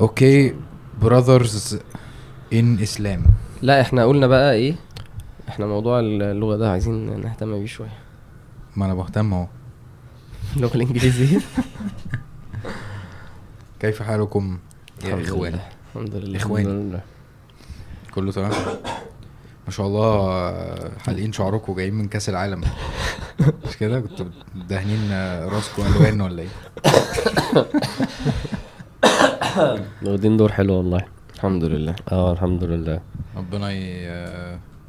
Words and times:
أوكي 0.00 0.54
براذرز 1.02 1.78
ان 2.52 2.78
اسلام 2.78 3.24
لا 3.62 3.80
إحنا 3.80 4.04
قلنا 4.04 4.26
بقى 4.26 4.52
إيه 4.54 4.74
إحنا 5.48 5.66
موضوع 5.66 6.00
اللغة 6.00 6.56
ده 6.56 6.70
عايزين 6.70 7.20
نهتم 7.20 7.58
بيه 7.58 7.66
شوية. 7.66 7.98
ما 8.76 8.86
أنا 8.86 8.94
بهتم 8.94 9.34
أهو. 9.34 9.46
اللغة 10.56 10.74
الإنجليزية. 10.74 11.40
كيف 13.80 14.02
حالكم 14.02 14.58
يا 15.04 15.22
اخوان. 15.22 15.58
الحمد 15.94 16.14
لله 16.14 16.60
لله. 16.60 17.00
كله 18.14 18.32
تمام؟ 18.32 18.52
ما 19.66 19.70
شاء 19.72 19.86
الله 19.86 20.90
حالقين 21.06 21.32
شعركم 21.32 21.74
جايين 21.74 21.94
من 21.94 22.08
كأس 22.08 22.28
العالم. 22.28 22.60
مش 23.68 23.76
كده؟ 23.80 24.00
كنتوا 24.00 24.26
دهنين 24.68 25.12
راسكم 25.48 25.82
الوان 25.86 26.20
ولا 26.20 26.42
إيه؟ 26.42 26.48
واخدين 30.02 30.36
دور 30.36 30.52
حلو 30.52 30.74
والله. 30.74 31.04
الحمد 31.34 31.64
لله. 31.64 31.94
آه 32.12 32.32
الحمد 32.32 32.64
لله. 32.64 33.00
ربنا 33.36 33.72
ي... 33.72 34.06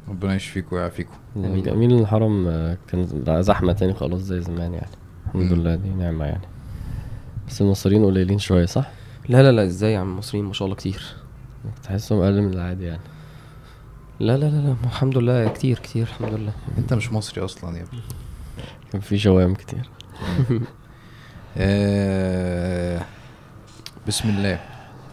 ربنا 0.08 0.34
يشفيكم 0.34 0.76
ويعافيكم. 0.76 1.14
جميل 1.36 1.92
الحرم 2.00 2.48
آه، 2.48 2.76
كان 2.88 3.08
بقى 3.12 3.42
زحمة 3.42 3.72
تاني 3.72 3.94
خلاص 3.94 4.20
زي 4.20 4.40
زمان 4.40 4.74
يعني. 4.74 4.90
الحمد. 5.26 5.52
لله 5.52 5.74
دي 5.74 5.88
نعمة 5.88 6.24
يعني. 6.24 6.46
بس 7.48 7.60
المصريين 7.62 8.04
قليلين 8.04 8.38
شوية 8.38 8.66
صح؟ 8.66 8.90
لا 9.28 9.42
لا 9.42 9.52
لا 9.52 9.64
إزاي 9.64 9.92
يا 9.92 9.98
عم؟ 9.98 10.12
المصريين 10.12 10.44
ما 10.44 10.52
شاء 10.52 10.66
الله 10.66 10.76
كتير. 10.76 11.02
تحسهم 11.82 12.20
أقل 12.20 12.42
من 12.42 12.52
العادي 12.54 12.84
يعني. 12.84 13.00
لا 14.20 14.36
لا 14.36 14.44
لا 14.46 14.56
لا 14.56 14.74
الحمد 14.84 15.18
لله 15.18 15.48
كتير 15.48 15.78
كتير 15.78 16.02
الحمد 16.02 16.34
لله. 16.34 16.52
انت 16.78 16.94
مش 16.94 17.12
مصري 17.12 17.44
أصلا 17.44 17.76
يا 17.78 17.82
ابني. 17.82 18.00
كان 18.92 19.00
في 19.00 19.18
شوام 19.18 19.54
كتير. 19.54 19.88
آه... 21.56 23.00
بسم 24.08 24.28
الله. 24.28 24.54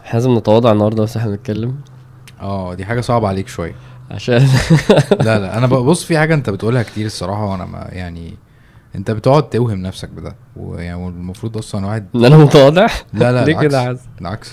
إحنا 0.04 0.12
لازم 0.18 0.38
نتواضع 0.38 0.72
النهاردة 0.72 1.02
بس 1.02 1.16
إحنا 1.16 1.30
بنتكلم 1.30 1.76
آه 2.40 2.74
دي 2.74 2.84
حاجة 2.84 3.00
صعبة 3.00 3.28
عليك 3.28 3.48
شوية. 3.48 3.74
عشان 4.10 4.36
لا 5.26 5.38
لا 5.38 5.58
أنا 5.58 5.66
ببص 5.66 6.04
في 6.08 6.18
حاجة 6.18 6.34
أنت 6.34 6.50
بتقولها 6.50 6.82
كتير 6.82 7.06
الصراحة 7.06 7.44
وأنا 7.44 7.64
ما 7.64 7.88
يعني 7.92 8.34
أنت 8.94 9.10
بتقعد 9.10 9.50
توهم 9.50 9.78
نفسك 9.82 10.08
بده 10.08 10.36
ويعني 10.56 10.94
والمفروض 11.04 11.56
أصلا 11.58 11.86
واحد 11.86 12.06
إن 12.14 12.24
أنا 12.24 12.36
متواضع؟ 12.36 12.86
لا 13.12 13.32
لا 13.32 13.44
ليه 13.44 13.52
العكس 13.52 13.62
كده 13.68 13.80
عايز 13.82 14.00
بالعكس 14.18 14.52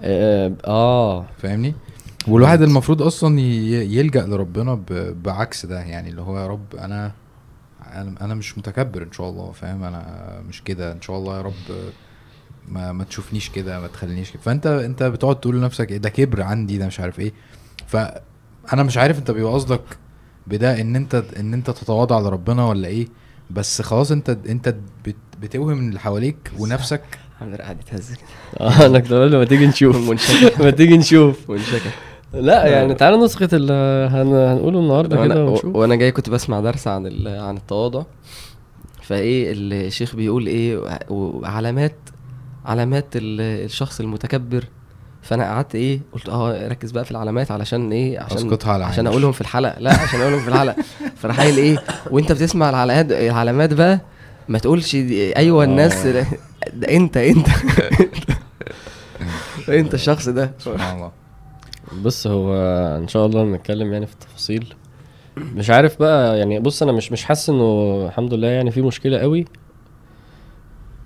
آه 0.00 0.52
آه. 0.66 1.24
فاهمني؟ 1.38 1.74
والواحد 2.28 2.62
المفروض 2.62 3.02
أصلا 3.02 3.40
ي- 3.40 3.94
يلجأ 3.96 4.22
لربنا 4.26 4.80
بعكس 5.24 5.66
ده 5.66 5.80
يعني 5.80 6.10
اللي 6.10 6.22
هو 6.22 6.38
يا 6.38 6.46
رب 6.46 6.74
أنا 6.78 7.12
أنا 8.20 8.34
مش 8.34 8.58
متكبر 8.58 9.02
إن 9.02 9.12
شاء 9.12 9.28
الله 9.30 9.52
فاهم؟ 9.52 9.84
أنا 9.84 10.04
مش 10.48 10.62
كده 10.62 10.92
إن 10.92 11.00
شاء 11.02 11.16
الله 11.16 11.36
يا 11.36 11.42
رب 11.42 11.52
ما 12.68 12.92
ما 12.92 13.04
تشوفنيش 13.04 13.48
كده 13.50 13.80
ما 13.80 13.86
تخلينيش 13.86 14.30
كده. 14.30 14.42
فأنت 14.42 14.66
أنت 14.66 15.02
بتقعد 15.02 15.40
تقول 15.40 15.56
لنفسك 15.56 15.90
إيه 15.92 15.98
ده 15.98 16.08
كبر 16.08 16.42
عندي 16.42 16.78
ده 16.78 16.86
مش 16.86 17.00
عارف 17.00 17.20
إيه. 17.20 17.32
فانا 17.86 18.82
مش 18.82 18.98
عارف 18.98 19.18
أنت 19.18 19.30
بيبقى 19.30 19.52
قصدك 19.52 19.80
بده 20.46 20.80
إن 20.80 20.96
أنت 20.96 21.24
إن 21.40 21.54
أنت 21.54 21.70
تتواضع 21.70 22.18
لربنا 22.20 22.66
ولا 22.66 22.88
إيه. 22.88 23.08
بس 23.50 23.82
خلاص 23.82 24.10
أنت 24.12 24.36
أنت 24.48 24.74
بت 25.04 25.16
بتوهم 25.42 25.88
اللي 25.88 26.00
حواليك 26.00 26.36
ونفسك. 26.58 27.02
الحمد 27.34 27.48
لله 27.48 27.58
قاعد 27.64 27.80
يتهز 27.80 28.12
كده 28.14 28.20
آه 28.60 28.86
أنا 28.86 28.98
كنت 28.98 29.12
بقول 29.12 29.36
ما 29.36 29.44
تيجي 29.44 29.66
نشوف. 29.66 29.96
ما 30.60 30.70
تيجي 30.70 30.96
نشوف. 30.98 31.50
لا 32.34 32.66
يعني 32.66 32.94
تعالى 32.94 33.16
نسخة 33.16 33.48
اللي 33.52 33.72
هن... 34.12 34.34
هنقوله 34.34 34.78
النهارده 34.78 35.24
كده 35.24 35.44
و- 35.44 35.50
ونشوف. 35.50 35.76
وأنا 35.76 35.94
جاي 35.94 36.12
كنت 36.12 36.30
بسمع 36.30 36.60
درس 36.60 36.88
عن 36.88 37.06
ال- 37.06 37.40
عن 37.40 37.56
التواضع. 37.56 38.02
فإيه 39.02 39.52
الشيخ 39.56 40.16
بيقول 40.16 40.46
إيه 40.46 40.76
وع- 40.78 40.98
وعلامات 41.10 41.94
علامات 42.66 43.06
ال- 43.16 43.64
الشخص 43.64 44.00
المتكبر. 44.00 44.64
فأنا 45.22 45.44
قعدت 45.44 45.74
إيه 45.74 46.00
قلت 46.12 46.28
آه 46.28 46.68
ركز 46.68 46.90
بقى 46.90 47.04
في 47.04 47.10
العلامات 47.10 47.50
علشان 47.50 47.92
إيه 47.92 48.20
عشان 48.20 48.36
أسقطها 48.36 48.72
على 48.72 48.84
عشان. 48.84 49.06
أقولهم 49.06 49.32
في 49.32 49.40
الحلقة. 49.40 49.80
لا 49.80 49.92
عشان 50.02 50.20
أقولهم 50.20 50.40
في 50.40 50.48
الحلقة. 50.48 50.76
فراح 51.22 51.40
قايل 51.40 51.56
إيه 51.56 51.82
وأنت 52.10 52.32
بتسمع 52.32 52.70
العلامات 52.70 53.12
العلامات 53.12 53.72
بقى 53.72 54.00
ما 54.48 54.58
تقولش 54.58 54.94
أيوه 55.36 55.64
الناس 55.64 56.06
ده, 56.06 56.26
ده 56.72 56.88
أنت 56.96 57.16
أنت. 57.16 57.48
أنت 59.68 59.94
الشخص 59.94 60.28
ده. 60.28 60.50
سبحان 60.58 60.96
الله. 60.96 61.12
بص 62.02 62.26
هو 62.26 62.54
إن 63.02 63.08
شاء 63.08 63.26
الله 63.26 63.44
نتكلم 63.44 63.92
يعني 63.92 64.06
في 64.06 64.12
التفاصيل. 64.12 64.74
مش 65.36 65.70
عارف 65.70 65.98
بقى 65.98 66.38
يعني 66.38 66.60
بص 66.60 66.82
أنا 66.82 66.92
مش 66.92 67.12
مش 67.12 67.24
حاسس 67.24 67.50
إنه 67.50 67.94
الحمد 68.06 68.34
لله 68.34 68.48
يعني 68.48 68.70
في 68.70 68.82
مشكلة 68.82 69.18
قوي. 69.18 69.44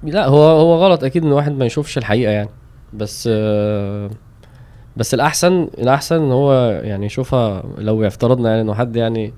لا 0.03 0.27
هو 0.27 0.43
هو 0.43 0.75
غلط 0.85 1.05
أكيد 1.05 1.23
إن 1.23 1.29
الواحد 1.29 1.53
ما 1.53 1.65
يشوفش 1.67 1.99
الحقيقة 1.99 2.33
يعني 2.33 2.49
بس 2.95 3.29
آه، 3.33 4.11
بس 4.97 5.15
الأحسن 5.15 5.63
الأحسن 5.79 6.17
إن 6.17 6.33
هو 6.33 6.53
يعني 6.85 7.07
يشوفها 7.07 7.63
لو 7.79 8.05
افترضنا 8.07 8.49
يعني 8.51 8.61
إنه 8.63 8.75
حد 8.75 8.97
يعني 8.97 9.33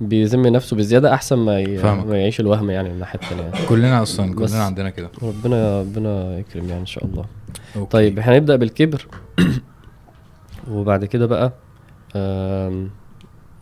بيذم 0.00 0.46
نفسه 0.46 0.76
بزيادة 0.76 1.14
أحسن 1.14 1.36
ما 1.38 1.60
ي-. 1.60 1.82
ما 1.82 2.16
يعيش 2.18 2.40
الوهم 2.40 2.70
يعني 2.70 2.88
من 2.88 2.94
الناحيه 2.94 3.18
التانية 3.22 3.42
يعني. 3.42 3.66
كلنا 3.68 4.02
أصلا 4.02 4.34
كلنا 4.34 4.64
عندنا 4.64 4.90
كده 4.90 5.10
ربنا 5.22 5.80
ربنا 5.80 6.38
يكرم 6.38 6.68
يعني 6.68 6.80
إن 6.80 6.86
شاء 6.86 7.04
الله 7.04 7.24
أوكي. 7.76 7.90
طيب 7.90 8.18
إحنا 8.18 8.34
هنبدأ 8.36 8.56
بالكبر 8.56 9.06
وبعد 10.72 11.04
كده 11.04 11.26
بقى 11.26 11.52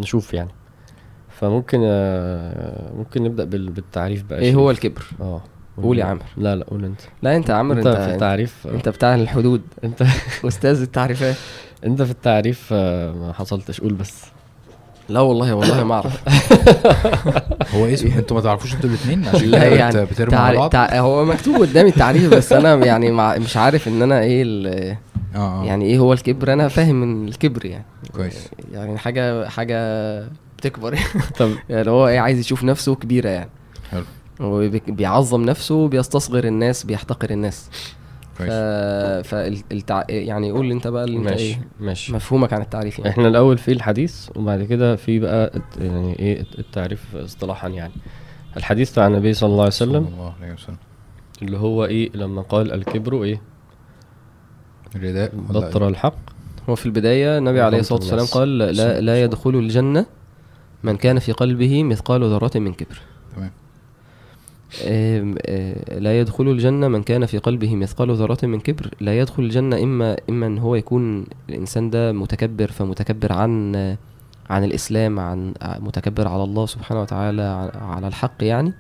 نشوف 0.01 0.35
يعني 0.35 0.51
فممكن 1.29 1.81
آه، 1.85 2.93
ممكن 2.97 3.23
نبدأ 3.23 3.45
بال- 3.45 3.71
بالتعريف 3.71 4.23
بقى 4.25 4.39
إيه. 4.39 4.55
هو 4.55 4.71
الكبر 4.71 5.03
آه 5.21 5.41
قول 5.83 5.99
يا 5.99 6.05
عمرو. 6.05 6.25
لا 6.37 6.57
لا 6.57 6.65
قول 6.65 6.85
انت. 6.85 7.01
لا 7.23 7.37
انت 7.37 7.49
يا 7.49 7.55
عمرو 7.55 7.79
انت 7.79 7.87
انت 7.87 7.97
في 7.99 8.11
التعريف 8.15 8.67
انت 8.75 8.89
بتاع 8.89 9.15
الحدود. 9.15 9.63
انت 9.85 10.03
أستاذ 10.49 10.81
التعريفات. 10.83 11.37
انت 11.87 12.03
في 12.03 12.11
التعريف 12.11 12.69
آه، 12.73 13.13
ما 13.13 13.33
حصلتش. 13.33 13.81
قول 13.81 13.93
بس. 13.95 14.23
لا 15.09 15.21
والله 15.21 15.55
والله 15.55 15.85
ما 15.85 15.95
أعرف. 15.95 16.23
هو 17.75 17.87
اسم 17.87 18.07
أنتوا 18.19 18.37
ما 18.37 18.43
تعرفوش 18.43 18.75
أنتوا 18.75 18.89
الاثنين 18.91 19.29
عشان 19.29 19.49
لا 19.49 19.65
يعني 19.67 20.05
بت- 20.05 20.13
بترموا 20.13 20.31
تعري... 20.31 20.57
بعض؟ 20.57 20.71
تع... 20.71 20.99
هو 21.01 21.25
مكتوب 21.25 21.57
قدامي 21.57 21.89
التعريف 21.89 22.35
بس 22.35 22.53
أنا 22.53 22.75
يعني 22.87 23.11
مع... 23.11 23.37
مش 23.39 23.57
عارف 23.57 23.89
إن 23.89 24.03
أنا 24.03 24.21
إيه 24.21 24.43
ال... 24.43 24.67
آه 24.67 24.99
آه. 25.39 25.65
يعني 25.65 25.85
إيه 25.85 25.99
هو 25.99 26.13
الكبر. 26.13 26.53
أنا 26.53 26.69
فاهم 26.69 26.95
من 27.01 27.29
الكبر 27.29 27.67
يعني. 27.67 27.85
كويس. 28.13 28.49
يعني 28.73 28.99
حاجة 28.99 29.49
حاجة 29.49 29.79
بتكبر. 30.59 30.99
طب 31.39 31.51
يعني 31.69 31.91
هو 31.91 32.09
إيه 32.09 32.21
عايز 32.21 32.39
يشوف 32.39 32.65
نفسه 32.65 32.95
كبيرة 32.95 33.29
يعني. 33.29 33.51
حلو. 33.91 34.05
هو 34.41 34.59
بي- 34.69 34.83
بيعظم 34.89 35.43
نفسه 35.43 35.89
بيستصغر 35.89 36.45
الناس 36.45 36.85
بيحتقر 36.85 37.31
الناس. 37.31 37.71
ف... 38.35 38.39
كويس 38.39 38.51
فالتع... 39.29 40.03
يعني 40.09 40.51
قول 40.51 40.71
انت 40.71 40.89
بقى 40.89 41.05
اللي 41.05 41.19
انت 41.19 41.29
ماشي 41.29 41.43
إيه 41.45 41.67
ماشي. 41.81 42.13
مفهومك 42.15 42.53
عن 42.53 42.61
التعريف 42.61 42.99
يعني. 42.99 43.11
إحنا 43.11 43.29
الأول 43.29 43.59
في 43.59 43.73
الحديث 43.73 44.29
وبعد 44.37 44.63
كده 44.63 44.97
في 44.97 45.19
بقى 45.19 45.53
الت- 45.57 45.77
يعني 45.81 46.19
إيه 46.19 46.45
التعريف 46.59 47.17
اصطلاحا 47.17 47.69
يعني. 47.69 47.93
الحديث 48.57 48.99
عن 48.99 49.13
النبي 49.15 49.35
صلى 49.35 49.47
الله 49.49 49.59
عليه 49.61 49.67
وسلم 49.67 50.05
صلى 50.05 50.15
الله 50.15 50.35
عليه 50.43 50.53
وسلم. 50.53 50.77
اللي 51.43 51.59
هو 51.59 51.85
إيه 51.85 52.11
لما 52.15 52.43
قال 52.43 52.73
الكبر 52.73 53.23
إيه؟ 53.25 53.41
الرداء 54.97 55.33
بطر 55.35 55.89
الحق. 55.89 56.15
هو 56.69 56.75
في 56.75 56.87
البداية 56.87 57.39
النبي 57.39 57.61
عليه 57.61 57.79
الصلاة 57.79 57.99
والسلام. 58.01 58.27
قال 58.27 58.59
لا, 58.59 59.01
لا 59.01 59.23
يدخل 59.23 59.51
الجنة 59.51 60.07
من 60.83 60.97
كان 60.97 61.19
في 61.19 61.33
قلبه 61.33 61.83
مثقال 61.85 62.25
ذرة 62.25 62.59
من 62.59 62.75
كبر. 62.75 63.01
تمام. 63.37 63.51
لا 65.99 66.21
يدخل 66.21 66.49
الجنة 66.49 66.89
من 66.89 67.03
كان 67.03 67.27
في 67.27 67.39
قلبه 67.39 67.77
مثقال 67.77 68.15
ذرة 68.17 68.39
من 68.43 68.61
كبر. 68.61 68.91
لا 69.01 69.19
يدخل 69.19 69.43
الجنة 69.43 69.83
إما 69.83 70.17
إما 70.31 70.47
إن 70.47 70.59
هو 70.59 70.75
يكون 70.75 71.27
الإنسان 71.49 71.91
ده 71.91 72.13
متكبر 72.13 72.67
فمتكبر 72.71 73.33
عن 73.33 73.77
عن 74.51 74.65
الإسلام 74.65 75.19
عن 75.21 75.55
متكبر 75.63 76.29
على 76.29 76.45
الله 76.45 76.67
سبحانه 76.67 77.03
وتعالى 77.03 77.71
على 77.75 78.09
الحق 78.09 78.33
يعني 78.45 78.73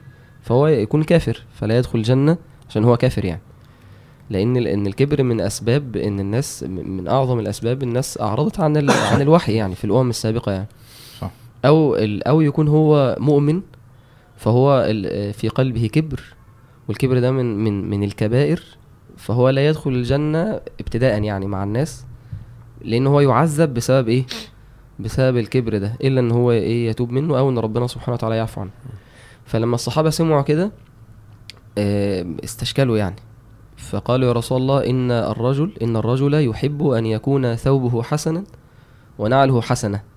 فهو 0.43 0.67
يكون 0.67 1.03
كافر. 1.03 1.43
فلا 1.55 1.79
يدخل 1.79 1.99
الجنة 1.99 2.37
عشان 2.69 2.85
هو 2.85 2.97
كافر 2.97 3.25
يعني. 3.25 3.41
لأن 4.31 4.57
لأن 4.57 4.87
الكبر 4.87 5.23
من 5.23 5.41
أسباب 5.41 5.97
إن 5.97 6.21
الناس 6.21 6.63
من 6.63 7.09
أعظم 7.09 7.39
الأسباب 7.39 7.83
الناس 7.83 8.21
أعرضت 8.21 8.61
عن 8.61 8.91
عن 8.91 9.23
الوحي 9.23 9.55
يعني 9.55 9.75
في 9.75 9.85
الأمم 9.85 10.11
السابقة 10.11 10.53
يعني. 10.53 10.67
صح. 11.21 11.31
ال- 11.65 12.23
أو 12.29 12.41
يكون 12.41 12.69
هو 12.69 13.17
مؤمن 13.21 13.61
فهو 14.43 14.83
في 15.33 15.49
قلبه 15.49 15.87
كبر 15.87 16.21
والكبر 16.89 17.19
ده 17.19 17.31
من 17.31 17.65
من 17.65 17.91
من 17.91 18.05
الكبائر 18.05 18.63
فهو 19.17 19.49
لا 19.49 19.67
يدخل 19.69 19.91
الجنة 19.91 20.61
ابتداء 20.81 21.23
يعني 21.23 21.47
مع 21.47 21.65
الناس 21.65 22.05
لأن 22.85 23.07
هو 23.07 23.21
يعذب 23.21 23.75
بسبب 23.75 24.09
إيه؟ 24.09 24.25
بسبب 25.01 25.37
الكبر 25.37 25.79
ده 25.79 25.97
إلا 26.05 26.21
إن 26.21 26.31
هو 26.31 26.51
إيه؟ 26.53 26.89
يتوب 26.91 27.11
منه 27.11 27.39
أو 27.39 27.51
إن 27.51 27.59
ربنا 27.59 27.87
سبحانه 27.87 28.15
وتعالى 28.15 28.37
يعفو 28.37 28.61
عنه. 28.61 28.71
فلما 29.45 29.75
الصحابة 29.75 30.11
سمعوا 30.11 30.43
كده 30.43 30.73
آه، 31.79 32.27
استشكلوا 32.45 32.99
يعني 32.99 33.17
فقالوا 33.77 34.29
يا 34.29 34.33
رسول 34.33 34.61
الله 34.61 34.91
إن 34.91 35.11
الرجل 35.11 35.73
إن 35.83 35.97
الرجل 35.97 36.35
يحب 36.35 36.87
أن 36.87 37.07
يكون 37.07 37.55
ثوبه 37.57 38.03
حسنا 38.03 38.45
ونعله 39.19 39.61
حسنة. 39.61 40.12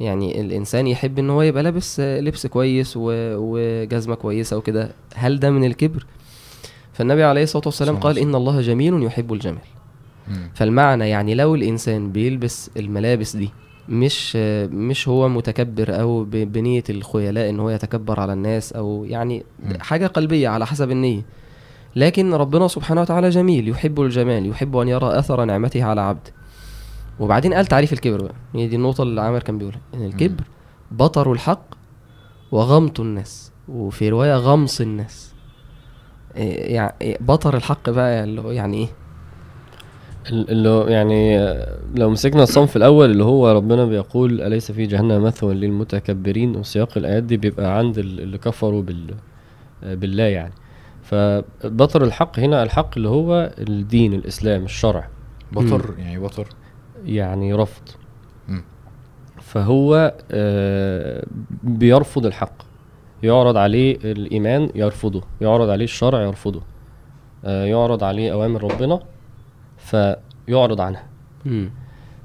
يعني 0.00 0.40
الإنسان 0.40 0.86
يحب 0.86 1.18
إن 1.18 1.30
هو 1.30 1.42
يبقى 1.42 1.62
لابس 1.62 2.00
لبس 2.00 2.46
كويس 2.46 2.94
وجزمة 2.96 4.14
كويسة 4.14 4.56
وكده. 4.56 4.90
هل 5.14 5.40
ده 5.40 5.50
من 5.50 5.64
الكبر؟ 5.64 6.06
فالنبي 6.92 7.22
عليه 7.24 7.42
الصلاة 7.42 7.62
والسلام 7.66 7.96
قال 7.96 8.18
إن 8.18 8.34
الله 8.34 8.60
جميل 8.60 9.02
يحب 9.02 9.32
الجمال. 9.32 9.58
فالمعنى 10.54 11.08
يعني 11.08 11.34
لو 11.34 11.54
الإنسان 11.54 12.12
بيلبس 12.12 12.70
الملابس 12.76 13.36
دي 13.36 13.50
مش 13.88 14.36
مش 14.72 15.08
هو 15.08 15.28
متكبر 15.28 16.00
أو 16.00 16.24
بنية 16.30 16.84
الخيلاء 16.90 17.50
إن 17.50 17.60
هو 17.60 17.70
يتكبر 17.70 18.20
على 18.20 18.32
الناس 18.32 18.72
أو 18.72 19.04
يعني. 19.04 19.44
حاجة 19.80 20.06
قلبية 20.06 20.48
على 20.48 20.66
حسب 20.66 20.90
النية. 20.90 21.22
لكن 21.96 22.34
ربنا 22.34 22.68
سبحانه 22.68 23.00
وتعالى 23.00 23.28
جميل 23.28 23.68
يحب 23.68 24.00
الجمال 24.00 24.46
يحب 24.46 24.76
أن 24.76 24.88
يرى 24.88 25.18
أثر 25.18 25.44
نعمته 25.44 25.84
على 25.84 26.00
عبده. 26.00 26.32
وبعدين 27.20 27.54
قال 27.54 27.66
تعريف 27.66 27.92
الكبر 27.92 28.22
بقى. 28.22 28.34
هي 28.54 28.66
دي 28.66 28.76
النقطة 28.76 29.02
اللي 29.02 29.20
عامر 29.20 29.42
كان 29.42 29.58
بيقولها 29.58 29.80
إن 29.94 30.02
الكبر 30.04 30.44
بطر 30.90 31.32
الحق 31.32 31.62
وغمط 32.52 33.00
الناس 33.00 33.52
وفي 33.68 34.08
رواية 34.08 34.36
غمص 34.36 34.80
الناس. 34.80 35.34
إيه 36.36 36.74
يعني 36.74 36.92
إيه 37.02 37.16
بطر 37.20 37.56
الحق 37.56 37.90
بقى 37.90 38.24
اللي 38.24 38.40
هو 38.40 38.50
يعني 38.50 38.76
إيه؟ 38.76 38.88
ال- 40.32 40.50
اللي 40.50 40.68
هو 40.68 40.86
يعني 40.88 41.38
لو 41.94 42.10
مسكنا 42.10 42.42
الصنف 42.42 42.76
الأول 42.76 43.10
اللي 43.10 43.24
هو 43.24 43.52
ربنا 43.52 43.84
بيقول 43.84 44.40
أليس 44.40 44.72
في 44.72 44.86
جهنم 44.86 45.22
مثوى 45.24 45.54
للمتكبرين 45.54 46.56
وسياق 46.56 46.98
الآيات 46.98 47.22
دي 47.22 47.36
بيبقى 47.36 47.78
عند 47.78 47.98
ال- 47.98 48.20
اللي 48.20 48.38
كفروا 48.38 48.82
بال 48.82 49.14
بالله 49.82 50.22
يعني. 50.22 50.52
فبطر 51.02 52.04
الحق 52.04 52.38
هنا 52.38 52.62
الحق 52.62 52.90
اللي 52.96 53.08
هو 53.08 53.52
الدين 53.58 54.14
الإسلام 54.14 54.64
الشرع. 54.64 55.08
بطر 55.52 55.94
يعني 55.98 56.18
بطر. 56.18 56.48
يعني 57.04 57.54
رفض. 57.54 57.82
مم. 58.48 58.62
فهو 59.40 60.14
آه، 60.30 61.24
بيرفض 61.62 62.26
الحق. 62.26 62.52
يعرض 63.22 63.56
عليه 63.56 63.96
الإيمان 64.04 64.70
يرفضه. 64.74 65.22
يعرض 65.40 65.68
عليه 65.68 65.84
الشرع 65.84 66.22
يرفضه. 66.22 66.62
آه، 67.44 67.64
يعرض 67.64 68.04
عليه 68.04 68.32
أوامر 68.32 68.64
ربنا 68.64 69.00
فيعرض 69.78 70.80
عنها. 70.80 71.02
مم. 71.44 71.70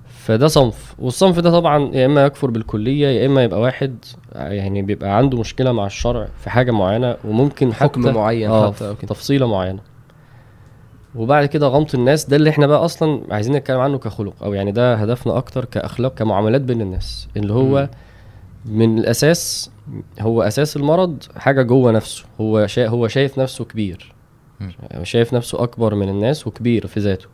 فده 0.08 0.48
صنف. 0.48 0.96
والصنف 1.00 1.40
ده 1.40 1.52
طبعا 1.52 1.90
يا 1.96 2.06
إما 2.06 2.26
يكفر 2.26 2.50
بالكلية 2.50 3.08
يا 3.08 3.26
إما 3.26 3.44
يبقى 3.44 3.62
واحد 3.62 4.06
يعني 4.36 4.82
بيبقى 4.82 5.18
عنده 5.18 5.40
مشكلة 5.40 5.72
مع 5.72 5.86
الشرع 5.86 6.28
في 6.40 6.50
حاجة 6.50 6.72
معينة 6.72 7.18
وممكن 7.24 7.74
حتى 7.74 7.84
حكم 7.84 8.14
معين 8.14 8.50
آه 8.50 8.72
حتى 8.72 8.96
تفصيلة 9.08 9.48
معينة. 9.48 9.80
وبعد 11.16 11.46
كده 11.46 11.68
غمط 11.68 11.96
الناس. 11.96 12.26
ده 12.26 12.36
اللي 12.36 12.50
إحنا 12.50 12.68
بقى 12.68 12.86
أصلا 12.86 13.22
عايزين 13.32 13.56
نتكلم 13.56 13.80
عنه 13.80 13.98
كخلق 13.98 14.44
أو 14.44 14.54
يعني 14.54 14.72
ده 14.72 14.96
هدفنا 14.96 15.38
أكتر 15.38 15.66
كأخلاق 15.66 16.14
كمعاملات 16.14 16.62
بين 16.62 16.82
الناس. 16.82 17.28
اللي 17.38 17.54
هو 17.54 17.90
من 18.66 19.00
الأساس 19.00 19.72
هو 20.20 20.42
أساس 20.42 20.78
المرض 20.78 21.24
حاجة 21.38 21.62
جوه 21.62 21.92
نفسه. 21.92 22.26
هو 22.42 22.68
شا 22.68 22.88
هو 22.88 23.08
شايف 23.08 23.40
نفسه 23.40 23.66
كبير. 23.66 24.14
شايف 25.04 25.34
نفسه 25.34 25.64
أكبر 25.64 25.96
من 25.96 26.10
الناس 26.10 26.48
وكبير 26.48 26.88
في 26.88 27.00
ذاته. 27.00 27.26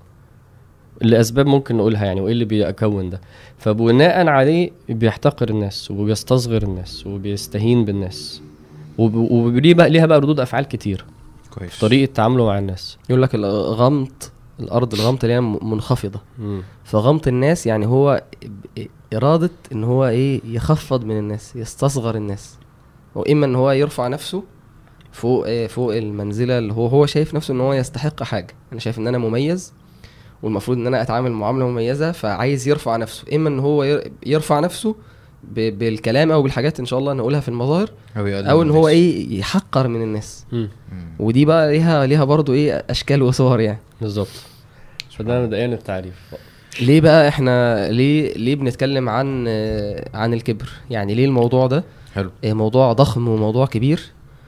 لأسباب 1.01 1.45
ممكن 1.47 1.77
نقولها 1.77 2.05
يعني 2.05 2.21
وإيه 2.21 2.33
اللي 2.33 2.45
بيكون 2.45 3.09
ده. 3.09 3.21
فبناء 3.57 4.27
عليه 4.27 4.71
بيحتقر 4.89 5.49
الناس 5.49 5.91
وبيستصغر 5.91 6.63
الناس 6.63 7.07
وبيستهين 7.07 7.85
بالناس. 7.85 8.41
وب- 8.97 9.15
وليه 9.15 9.73
بقى 9.73 9.89
ليها 9.89 10.05
بقى 10.05 10.19
ردود 10.21 10.39
أفعال 10.39 10.65
كتير. 10.67 11.05
كويس. 11.59 11.79
طريقة 11.79 12.13
تعامله 12.13 12.45
مع 12.45 12.59
الناس. 12.59 12.97
يقول 13.09 13.21
لك 13.21 13.35
الغمط 13.35 14.31
الأرض 14.59 14.93
الغمط 14.93 15.23
اللي 15.23 15.35
هي 15.35 15.41
منخفضة. 15.41 16.21
مم. 16.39 16.63
فغمط 16.83 17.27
الناس 17.27 17.67
يعني 17.67 17.85
هو 17.87 18.23
إرادة 19.13 19.49
إن 19.71 19.83
هو 19.83 20.07
إيه 20.07 20.41
يخفض 20.45 21.03
من 21.05 21.17
الناس 21.19 21.55
يستصغر 21.55 22.15
الناس. 22.15 22.57
وإما 23.15 23.45
إن 23.45 23.55
هو 23.55 23.71
يرفع 23.71 24.07
نفسه 24.07 24.43
فوق 25.11 25.45
إيه 25.45 25.67
فوق 25.67 25.95
المنزلة 25.95 26.57
اللي 26.57 26.73
هو 26.73 26.87
هو 26.87 27.05
شايف 27.05 27.33
نفسه 27.33 27.53
إن 27.53 27.61
هو 27.61 27.73
يستحق 27.73 28.23
حاجة. 28.23 28.53
أنا 28.71 28.79
شايف 28.79 28.97
إن 28.97 29.07
أنا 29.07 29.17
مميز 29.17 29.73
والمفروض 30.43 30.77
إن 30.77 30.87
أنا 30.87 31.01
أتعامل 31.01 31.31
معاملة 31.31 31.67
مميزة 31.67 32.11
فعايز 32.11 32.67
يرفع 32.67 32.95
نفسه. 32.95 33.35
إما 33.35 33.49
إن 33.49 33.59
هو 33.59 33.83
ير- 33.83 34.11
يرفع 34.25 34.59
نفسه 34.59 34.95
بالكلام 35.53 36.31
أو 36.31 36.41
بالحاجات 36.43 36.79
إن 36.79 36.85
شاء 36.85 36.99
الله 36.99 37.13
نقولها 37.13 37.39
في 37.39 37.49
المظاهر 37.49 37.89
أو 38.17 38.27
أو 38.27 38.61
إن 38.61 38.69
هو 38.69 38.87
الناس. 38.87 39.01
إيه 39.01 39.39
يحقر 39.39 39.87
من 39.87 40.01
الناس 40.01 40.45
مم. 40.51 40.69
مم. 40.91 41.05
ودي 41.19 41.45
بقى 41.45 41.71
ليها 41.71 42.05
ليها 42.05 42.23
برضو 42.23 42.53
إيه 42.53 42.85
أشكال 42.89 43.21
وصور 43.21 43.59
يعني 43.59 43.79
بالظبط 44.01 44.27
فده 45.17 45.41
مبدئيا 45.43 45.65
التعريف 45.65 46.13
ليه 46.81 47.01
بقى 47.01 47.27
إحنا 47.27 47.87
ليه 47.91 48.33
ليه 48.33 48.55
بنتكلم 48.55 49.09
عن 49.09 49.45
آه، 49.47 50.09
عن 50.13 50.33
الكبر 50.33 50.69
يعني 50.89 51.15
ليه 51.15 51.25
الموضوع 51.25 51.67
ده 51.67 51.83
حلو 52.15 52.31
آه، 52.45 52.53
موضوع 52.53 52.93
ضخم 52.93 53.27
وموضوع 53.27 53.65
كبير 53.65 54.01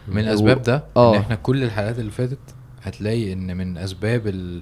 من 0.08 0.18
و- 0.18 0.20
الاسباب 0.20 0.62
ده 0.64 0.84
آه. 0.98 1.16
ان 1.16 1.20
إحنا 1.20 1.36
كل 1.36 1.64
الحلقات 1.64 2.00
اللي 2.00 2.12
فاتت 2.12 2.38
هتلاقي 2.84 3.34
إن 3.34 3.58
من 3.58 3.78
أسباب 3.78 4.28
ال- 4.28 4.62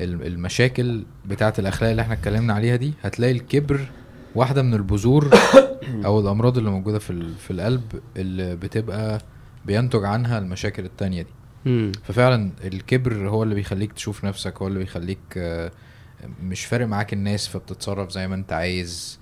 ال- 0.00 0.26
المشاكل 0.26 1.02
بتاعة 1.26 1.54
الأخلاق 1.58 1.90
اللي 1.90 2.02
إحنا 2.02 2.14
اتكلمنا 2.14 2.52
عليها 2.54 2.76
دي 2.76 2.92
هتلاقي 3.02 3.32
الكبر 3.32 3.80
واحدة 4.34 4.62
من 4.62 4.74
البذور 4.74 5.30
أو 6.04 6.20
الأمراض 6.20 6.58
اللي 6.58 6.70
موجودة 6.70 6.98
في 6.98 7.10
ال- 7.10 7.34
في 7.34 7.50
القلب 7.50 8.00
اللي 8.16 8.56
بتبقى 8.56 9.20
بينتج 9.66 10.04
عنها 10.04 10.38
المشاكل 10.38 10.84
التانية 10.84 11.22
دي. 11.22 11.30
مم. 11.64 11.92
ففعلا 12.04 12.50
الكبر 12.64 13.28
هو 13.28 13.42
اللي 13.42 13.54
بيخليك 13.54 13.92
تشوف 13.92 14.24
نفسك 14.24 14.62
هو 14.62 14.68
اللي 14.68 14.78
بيخليك 14.78 15.18
آه، 15.36 15.70
مش 16.42 16.64
فارق 16.64 16.86
معاك 16.86 17.12
الناس 17.12 17.48
فبتتصرف 17.48 18.10
زي 18.10 18.28
ما 18.28 18.34
انت 18.34 18.52
عايز. 18.52 19.18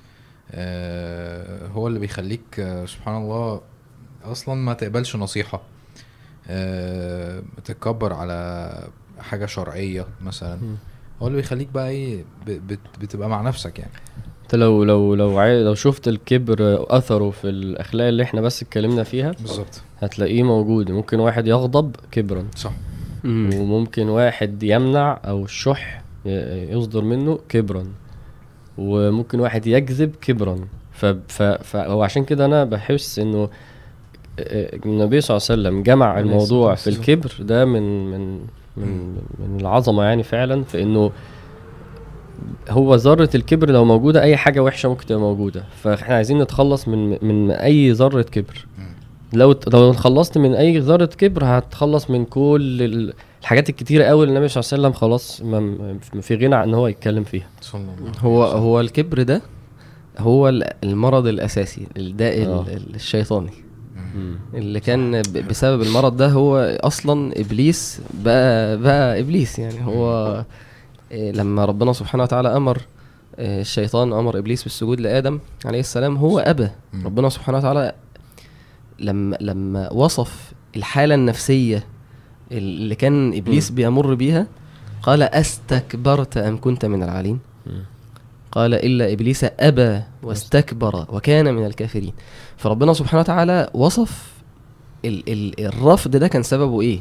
آه، 0.51 1.67
هو 1.67 1.89
اللي 1.89 1.99
بيخليك 1.99 2.61
آه، 2.61 2.87
سبحان 2.87 3.17
الله 3.17 3.61
أصلا 4.25 4.55
ما 4.55 4.73
تقبلش 4.73 5.17
نصيحة. 5.17 5.63
آه، 6.49 7.43
تتكبر 7.65 8.13
على 8.13 8.89
حاجة 9.19 9.47
شرعية 9.47 10.07
مثلا. 10.21 10.59
هو 11.23 11.27
اللي 11.27 11.37
بيخليك 11.37 11.69
بقى 11.69 11.89
إيه 11.89 12.25
بتبقى 13.01 13.29
مع 13.29 13.41
نفسك 13.43 13.79
يعني. 13.79 13.93
انت 14.49 14.55
لو 14.55 14.85
لو 14.85 15.15
لو 15.15 15.39
عاي... 15.39 15.65
لو 15.65 15.75
شفت 15.75 16.09
الكبر 16.09 16.87
أثره 16.91 17.31
في 17.31 17.49
الأخلاق 17.49 18.07
اللي 18.07 18.23
إحنا 18.23 18.41
بس 18.41 18.63
اتكلمنا 18.63 19.03
فيها 19.03 19.33
بالظبط. 19.41 19.83
هتلاقيه 20.01 20.43
موجود. 20.43 20.91
ممكن 20.91 21.21
واحد 21.21 21.47
يغضب 21.47 21.97
كبرا. 22.11 22.45
صح. 22.57 22.73
مم. 23.25 23.51
وممكن 23.55 24.09
واحد 24.09 24.63
يمنع 24.63 25.21
أو 25.25 25.45
الشح 25.45 26.03
يصدر 26.71 27.05
منه 27.05 27.39
كبرا. 27.49 27.85
وممكن 28.79 29.41
واحد 29.41 29.67
يكذب 29.67 30.13
كبرا. 30.21 30.59
ف... 30.93 31.07
ف... 31.29 31.77
عشان 31.77 32.25
كده 32.25 32.45
أنا 32.45 32.65
بحس 32.65 33.19
إنه 33.19 33.49
آه، 34.39 34.79
النبي 34.87 35.21
صلى 35.21 35.37
الله 35.37 35.47
عليه 35.51 35.61
وسلم 35.61 35.83
جمع 35.83 36.19
الموضوع 36.21 36.75
في 36.75 36.91
الكبر 36.91 37.33
ده 37.41 37.65
من 37.65 38.11
من 38.11 38.41
من 38.77 39.17
من 39.39 39.61
العظمة 39.61 40.05
يعني 40.05 40.23
فعلا. 40.23 40.65
في 40.65 40.83
انه 40.83 41.13
هو 42.71 42.95
ذرة 42.95 43.31
الكبر 43.35 43.71
لو 43.71 43.85
موجودة 43.85 44.23
أي 44.23 44.37
حاجة 44.37 44.61
وحشة 44.63 44.89
ممكن 44.89 45.07
تبقى 45.07 45.21
موجودة 45.21 45.65
فإحنا 45.83 46.15
عايزين 46.15 46.39
نتخلص 46.43 46.89
من 46.89 47.25
من 47.25 47.51
أي 47.51 47.91
ذرة 47.91 48.23
كبر. 48.23 48.67
لو 49.33 49.55
لو 49.73 49.91
اتخلصت 49.91 50.39
من 50.39 50.55
أي 50.55 50.79
ذرة 50.79 51.05
كبر 51.07 51.45
هتخلص 51.45 52.11
من 52.11 52.25
كل 52.25 52.83
ال- 52.83 53.13
الحاجات 53.41 53.69
الكتيرة 53.71 54.05
قوي 54.05 54.25
اللي 54.25 54.33
النبي 54.37 54.49
صلى 54.49 54.61
الله 54.63 54.71
عليه 54.73 54.83
وسلم 54.83 54.93
خلاص 55.01 55.43
ما 55.43 56.21
في 56.21 56.35
غنى 56.35 56.55
عن 56.55 56.69
إن 56.69 56.75
هو 56.75 56.87
يتكلم 56.87 57.25
فيها 57.25 57.47
صلى 57.61 57.81
الله 57.81 57.93
عليه 58.01 58.19
هو 58.21 58.45
وسلم. 58.49 58.61
هو 58.61 58.81
الكبر 58.81 59.23
ده 59.23 59.43
هو 60.19 60.49
ال- 60.49 60.65
المرض 60.85 61.27
الأساسي 61.27 61.87
الداء 61.97 62.47
آه. 62.47 62.63
ال- 62.63 62.73
ال- 62.77 62.95
الشيطاني. 62.95 63.51
اللي 64.55 64.81
كان 64.81 65.23
بسبب 65.51 65.83
المرض 65.83 66.17
ده 66.17 66.29
هو 66.29 66.79
أصلا 66.81 67.41
إبليس 67.41 68.01
بقى 68.25 68.79
بقى 68.79 69.21
إبليس 69.21 69.59
يعني 69.59 69.87
هو 69.87 70.05
لما 71.13 71.65
ربنا 71.65 71.93
سبحانه 71.93 72.23
وتعالى 72.23 72.57
أمر 72.57 72.79
إيه، 73.39 73.61
الشيطان 73.61 74.13
أمر 74.13 74.39
إبليس 74.39 74.63
بالسجود 74.63 75.01
لآدم 75.01 75.39
عليه 75.65 75.81
السلام 75.81 76.17
هو 76.17 76.39
أبى. 76.39 76.69
ربنا 77.05 77.29
سبحانه 77.29 77.59
وتعالى 77.59 77.93
لما 78.99 79.37
لما 79.41 79.93
وصف 79.93 80.53
الحالة 80.77 81.15
النفسية 81.15 81.87
اللي 82.53 82.95
كان 82.95 83.35
إبليس. 83.37 83.71
بيمر 83.71 84.15
بيها 84.15 84.47
قال 85.03 85.23
أستكبرت 85.23 86.37
أم 86.37 86.61
كنت 86.61 86.85
من 86.85 87.03
العالين؟ 87.03 87.39
قال 88.53 88.75
إلا 88.75 89.13
إبليس 89.13 89.45
أبى 89.45 90.01
واستكبر 90.23 91.07
وكان 91.09 91.55
من 91.55 91.67
الكافرين. 91.67 92.13
فربنا 92.57 92.93
سبحانه 92.93 93.21
وتعالى 93.21 93.71
وصف 93.75 94.33
ال 95.05 95.29
ال 95.29 95.67
الرفض 95.67 96.11
ده 96.17 96.29
كان 96.29 96.43
سببه 96.43 96.81
إيه. 96.81 97.01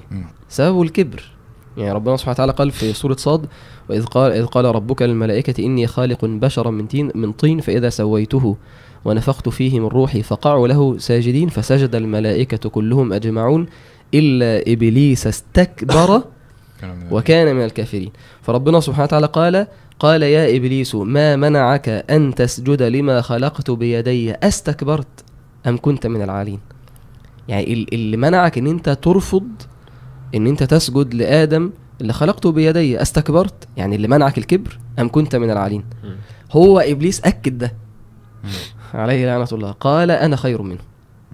سببه 0.50 0.82
الكبر. 0.82 1.32
يعني 1.78 1.92
ربنا 1.92 2.18
سبحانه 2.18 2.34
وتعالى 2.34 2.52
قال 2.52 2.72
في 2.72 2.94
سورة 2.94 3.16
صاد 3.16 3.46
وإذ 3.90 4.06
قال 4.06 4.32
إذ 4.32 4.46
قال 4.46 4.66
ربك 4.66 5.02
للملائكة 5.02 5.66
إني 5.66 5.88
خالق 5.88 6.26
بشرا 6.26 6.72
من 6.72 6.88
طين 6.88 7.12
من 7.16 7.32
طين 7.32 7.60
فإذا 7.60 7.90
سويته 7.90 8.58
ونفخت 9.06 9.50
فيه 9.50 9.80
من 9.80 9.86
روحي 9.88 10.24
فقعوا 10.24 10.68
له 10.68 10.98
ساجدين 10.98 11.50
فسجد 11.50 11.96
الملائكة 11.96 12.70
كلهم 12.70 13.14
أجمعون 13.14 13.66
إلا 14.14 14.74
إبليس 14.74 15.28
استكبر 15.28 16.22
وكان 17.12 17.56
من 17.56 17.64
الكافرين. 17.66 18.12
فربنا 18.42 18.80
سبحانه 18.80 19.04
وتعالى 19.04 19.28
قال 19.28 19.68
قال 20.00 20.24
يا 20.24 20.58
إبليس 20.58 20.96
ما 20.96 21.36
منعك 21.36 21.90
أن 21.90 22.36
تسجد 22.36 22.82
لما 22.84 23.22
خلقت 23.22 23.72
بيدي؟ 23.72 24.32
أستكبرت 24.34 25.08
أم 25.68 25.78
كنت 25.82 26.08
من 26.08 26.22
العالين؟ 26.22 26.60
يعني 27.48 27.74
ال- 27.74 27.94
اللي 27.94 28.18
منعك 28.18 28.58
أن 28.58 28.68
أنت 28.68 28.90
ترفض 28.90 29.48
أن 30.36 30.48
أنت 30.48 30.64
تسجد 30.64 31.14
لآدم 31.14 31.72
اللي 32.02 32.14
خلقته 32.14 32.52
بيدي 32.52 33.02
أستكبرت؟ 33.02 33.68
يعني 33.78 33.96
اللي 33.96 34.08
منعك 34.08 34.38
الكبر 34.38 34.80
أم 35.00 35.10
كنت 35.10 35.36
من 35.36 35.52
العالين 35.52 35.84
هو 36.52 36.80
إبليس 36.80 37.22
أكد 37.22 37.58
ده. 37.58 37.74
عليه 38.94 39.26
لعنة 39.26 39.48
الله. 39.52 39.72
قال 39.72 40.12
أنا 40.12 40.36
خير 40.36 40.62
منه. 40.62 40.80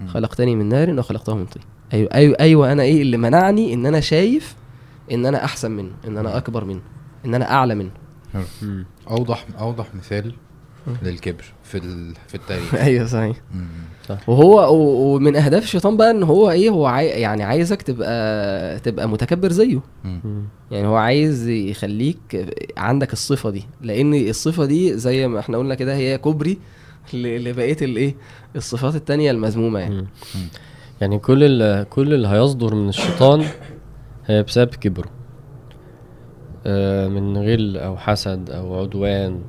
خلقتني 0.07 0.55
من 0.55 0.69
نار 0.69 0.99
وخلقته 0.99 1.35
من 1.35 1.45
طين. 1.45 1.63
أيوه 1.93 2.09
أيوه 2.13 2.37
أيوه 2.39 2.71
أنا 2.71 2.83
إيه 2.83 3.01
اللي 3.01 3.17
منعني؟ 3.17 3.73
إن 3.73 3.85
أنا 3.85 3.99
شايف 3.99 4.55
إن 5.11 5.25
أنا 5.25 5.45
أحسن 5.45 5.71
منه 5.71 5.91
إن 6.07 6.17
أنا 6.17 6.37
أكبر 6.37 6.65
منه 6.65 6.81
إن 7.25 7.35
أنا 7.35 7.51
أعلى 7.51 7.75
منه. 7.75 7.91
أوضح 9.09 9.45
أوضح 9.59 9.95
مثال. 9.95 10.33
للكبر 11.03 11.43
في 11.63 11.77
ال... 11.77 12.13
في 12.27 12.35
التاريخ 12.35 12.75
أيوه 12.85 13.05
صحيح 13.05 13.37
مم. 13.53 13.67
وهو 14.27 14.75
و- 14.75 15.15
ومن 15.15 15.35
أهداف 15.35 15.63
الشيطان 15.63 15.97
بقى 15.97 16.11
إن 16.11 16.23
هو 16.23 16.51
إيه 16.51 16.69
هو 16.69 16.85
عاي 16.85 17.07
يعني 17.07 17.43
عايزك 17.43 17.81
تبقى 17.81 18.79
تبقى 18.79 19.09
متكبر 19.09 19.51
زيه 19.51 19.79
مم. 20.03 20.19
مم. 20.23 20.43
يعني 20.71 20.87
هو 20.87 20.95
عايز 20.95 21.47
يخليك 21.47 22.53
عندك 22.77 23.13
الصفة 23.13 23.49
دي 23.49 23.63
لأن 23.81 24.13
الصفة 24.13 24.65
دي 24.65 24.97
زي 24.97 25.27
ما 25.27 25.39
إحنا 25.39 25.57
قلنا 25.57 25.75
كده 25.75 25.95
هي 25.95 26.17
كوبري 26.17 26.57
ل- 27.13 27.43
لبقية 27.49 27.77
الايه 27.81 28.15
الصفات 28.55 28.95
التانية 28.95 29.31
المذمومة 29.31 29.79
يعني 29.79 29.95
مم. 30.35 30.47
يعني 31.01 31.19
كل 31.19 31.43
اللي 31.43 31.85
كل 31.89 32.13
اللي 32.13 32.27
هيصدر 32.27 32.75
من 32.75 32.89
الشيطان 32.89 33.45
هي 34.25 34.43
بسبب 34.43 34.69
كبره 34.75 35.09
آه، 36.65 37.07
من 37.07 37.37
غل 37.37 37.77
أو 37.77 37.97
حسد 37.97 38.49
أو 38.49 38.79
عدوان 38.81 39.41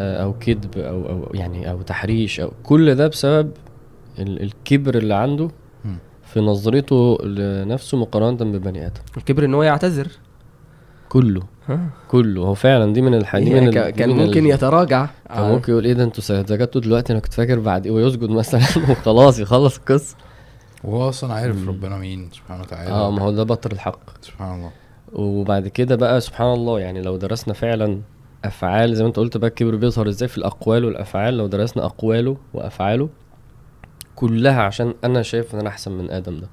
أو 0.00 0.32
كذب 0.40 0.78
أو 0.78 1.08
أو 1.08 1.30
يعني 1.34 1.70
أو 1.70 1.82
تحريش 1.82 2.40
أو 2.40 2.52
كل 2.62 2.94
ده 2.94 3.08
بسبب 3.08 3.50
ال- 4.18 4.42
الكبر 4.42 4.94
اللي 4.94 5.14
عنده. 5.14 5.48
في 6.24 6.40
نظرته 6.40 7.18
لنفسه 7.24 7.98
مقارنة 7.98 8.36
ببني 8.36 8.86
آدم. 8.86 9.00
الكبر 9.16 9.44
إن 9.44 9.54
هو 9.54 9.62
يعتذر. 9.62 10.08
كله. 11.08 11.42
كله. 12.08 12.42
هو 12.42 12.54
فعلا 12.54 12.92
دي 12.92 13.02
من 13.02 13.14
الحاجات 13.14 13.48
يعني 13.48 13.70
كا- 13.72 13.90
كان 13.90 14.10
ممكن 14.10 14.46
يتراجع. 14.46 15.06
كان 15.28 15.52
ممكن 15.52 15.72
يقول 15.72 15.84
إيه 15.84 15.92
ده 15.92 16.04
أنتوا 16.04 16.22
سجدتوا 16.22 16.80
دلوقتي؟ 16.80 17.12
أنا 17.12 17.20
كنت 17.20 17.32
فاكر 17.32 17.58
بعد 17.58 17.86
إيه 17.86 17.92
ويسجد 17.92 18.30
مثلا 18.30 18.60
وخلاص 18.90 19.38
يخلص 19.38 19.76
القصة. 19.78 20.16
وهو 20.84 21.08
أصلا 21.08 21.32
عارف 21.34 21.56
مم. 21.56 21.68
ربنا 21.68 21.96
مين 21.96 22.28
سبحانه 22.32 22.60
وتعالى. 22.62 22.90
آه 22.90 23.10
ما 23.10 23.22
هو 23.22 23.30
ده 23.30 23.42
بطر 23.42 23.72
الحق. 23.72 24.00
سبحان 24.22 24.54
الله. 24.58 24.70
وبعد 25.12 25.68
كده 25.68 25.96
بقى 25.96 26.20
سبحان 26.20 26.52
الله 26.52 26.80
يعني 26.80 27.02
لو 27.02 27.16
درسنا 27.16 27.54
فعلا 27.54 28.00
أفعال 28.44 28.94
زي 28.96 29.02
ما 29.02 29.08
انت 29.08 29.16
قلت 29.16 29.36
بقى 29.36 29.48
الكبر 29.48 29.76
بيظهر 29.76 30.08
إزاي 30.08 30.28
في 30.28 30.38
الأقوال 30.38 30.84
والأفعال. 30.84 31.36
لو 31.36 31.46
درسنا 31.46 31.84
أقواله 31.84 32.36
وأفعاله 32.54 33.08
كلها 34.16 34.62
عشان 34.62 34.94
أنا 35.04 35.22
شايف 35.22 35.54
إن 35.54 35.60
أنا 35.60 35.68
أحسن 35.68 35.92
من 35.92 36.10
آدم 36.10 36.36
ده. 36.40 36.48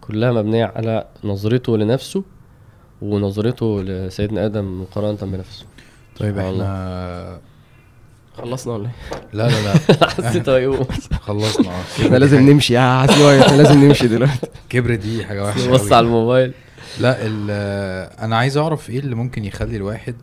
كلها 0.00 0.32
مبنية 0.32 0.64
على 0.76 1.04
نظرته 1.24 1.78
لنفسه 1.78 2.24
ونظرته 3.02 3.82
لسيدنا 3.82 4.46
آدم 4.46 4.80
مقارنة 4.82 5.18
بنفسه. 5.22 5.66
طيب 6.18 6.38
إحنا 6.38 7.38
خلصنا 8.36 8.72
ولا 8.74 8.84
إيه؟ 8.84 9.20
لا 9.32 9.48
لا 9.48 9.62
لا. 9.62 10.08
حسيت 10.08 10.48
هيقوم 10.48 10.84
خلصنا. 11.20 11.68
آه 11.72 12.02
إحنا 12.06 12.16
لازم 12.16 12.50
نمشي. 12.50 12.74
يا 12.74 13.02
حسيوي 13.02 13.40
إحنا 13.40 13.56
لازم 13.56 13.84
نمشي 13.84 14.08
دلوقتي. 14.08 14.32
حاجة- 14.46 14.48
كبر 14.70 14.94
دي 14.94 15.24
حاجة 15.24 15.44
وحشة 15.44 15.70
بص. 15.70 15.92
على 15.92 16.06
الموبايل. 16.06 16.52
لا 17.00 17.16
ال- 17.26 17.50
أنا 18.20 18.36
عايز 18.36 18.56
أعرف 18.56 18.90
إيه 18.90 18.98
اللي 18.98 19.14
ممكن 19.14 19.44
يخلي 19.44 19.76
الواحد 19.76 20.14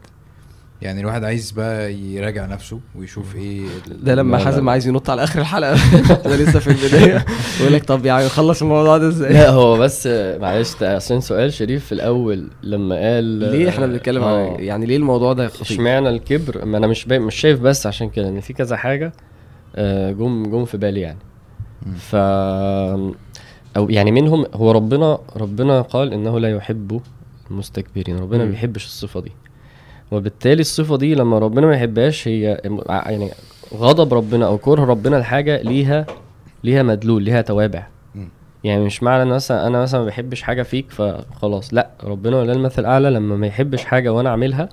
يعني 0.81 1.01
الواحد 1.01 1.23
عايز 1.23 1.51
بقى 1.51 1.93
يراجع 1.93 2.45
نفسه 2.45 2.79
ويشوف 2.95 3.35
إيه 3.35 3.65
ده 4.03 4.15
لما 4.15 4.37
حازم. 4.37 4.69
عايز 4.69 4.87
ينط 4.87 5.09
على 5.09 5.23
آخر 5.23 5.39
الحلقة 5.39 5.73
إحنا 6.13 6.33
لسه 6.33 6.59
في 6.59 6.67
البداية 6.67 7.25
يقول 7.59 7.73
لك 7.73 7.83
طب 7.83 8.05
يعني 8.05 8.25
نخلص 8.25 8.61
الموضوع 8.61 8.97
ده 8.97 9.07
إزاي؟ 9.07 9.33
لا 9.33 9.49
هو 9.49 9.77
بس 9.77 10.07
معلش 10.41 10.75
ده 10.81 10.95
عشان 10.95 11.21
سؤال 11.21 11.53
شريف 11.53 11.85
في 11.85 11.91
الأول 11.91 12.47
لما 12.63 12.95
قال 12.95 13.23
ليه 13.23 13.69
إحنا 13.69 13.87
بنتكلم 13.87 14.23
آه. 14.23 14.53
عن 14.53 14.63
يعني 14.63 14.85
ليه 14.85 14.97
الموضوع 14.97 15.33
ده 15.33 15.47
خطير؟ 15.47 15.61
اشمعنى 15.61 16.09
الكبر 16.09 16.65
ما 16.65 16.77
أنا 16.77 16.87
مش. 16.87 17.07
مش 17.07 17.35
شايف 17.35 17.59
بس 17.59 17.87
عشان 17.87 18.09
كده 18.09 18.29
إن 18.29 18.39
في 18.39 18.53
كذا 18.53 18.77
حاجة 18.77 19.13
آه، 19.75 20.11
جم 20.11 20.43
جم 20.43 20.65
في 20.65 20.77
بالي 20.77 20.99
يعني. 21.01 21.19
ف 21.97 22.15
أو 23.77 23.89
يعني 23.89 24.11
منهم 24.11 24.45
هو 24.53 24.71
ربنا 24.71 25.19
ربنا 25.35 25.81
قال 25.81 26.13
إنه 26.13 26.39
لا 26.39 26.49
يحب 26.49 27.01
المستكبرين 27.51 28.19
ربنا 28.19 28.43
ما. 28.43 28.49
بيحبش 28.49 28.85
الصفة 28.85 29.19
دي 29.21 29.31
وبالتالي 30.11 30.61
الصفة 30.61 30.97
دي 30.97 31.15
لما 31.15 31.39
ربنا 31.39 31.67
ما 31.67 31.75
يحبهاش 31.75 32.27
هي 32.27 32.61
يعني 32.89 33.31
غضب 33.75 34.13
ربنا 34.13 34.45
أو 34.47 34.57
كره 34.57 34.85
ربنا 34.85 35.15
لحاجه 35.15 35.61
ليها 35.61 36.05
ليها 36.63 36.83
مدلول 36.83 37.23
ليها 37.23 37.41
توابع. 37.41 37.87
يعني 38.63 38.85
مش 38.85 39.03
معنى 39.03 39.23
إن 39.23 39.27
مثلا 39.27 39.67
أنا 39.67 39.81
مثلا 39.81 39.99
ما 40.01 40.05
بحبش 40.07 40.41
حاجة 40.41 40.63
فيك 40.63 40.91
فخلاص 40.91 41.73
لأ 41.73 41.89
ربنا 42.03 42.37
ولا 42.37 42.53
المثل 42.53 42.81
الأعلى 42.81 43.09
لما 43.09 43.35
ما 43.35 43.47
يحبش 43.47 43.85
حاجة 43.85 44.13
وأنا 44.13 44.29
أعملها 44.29 44.69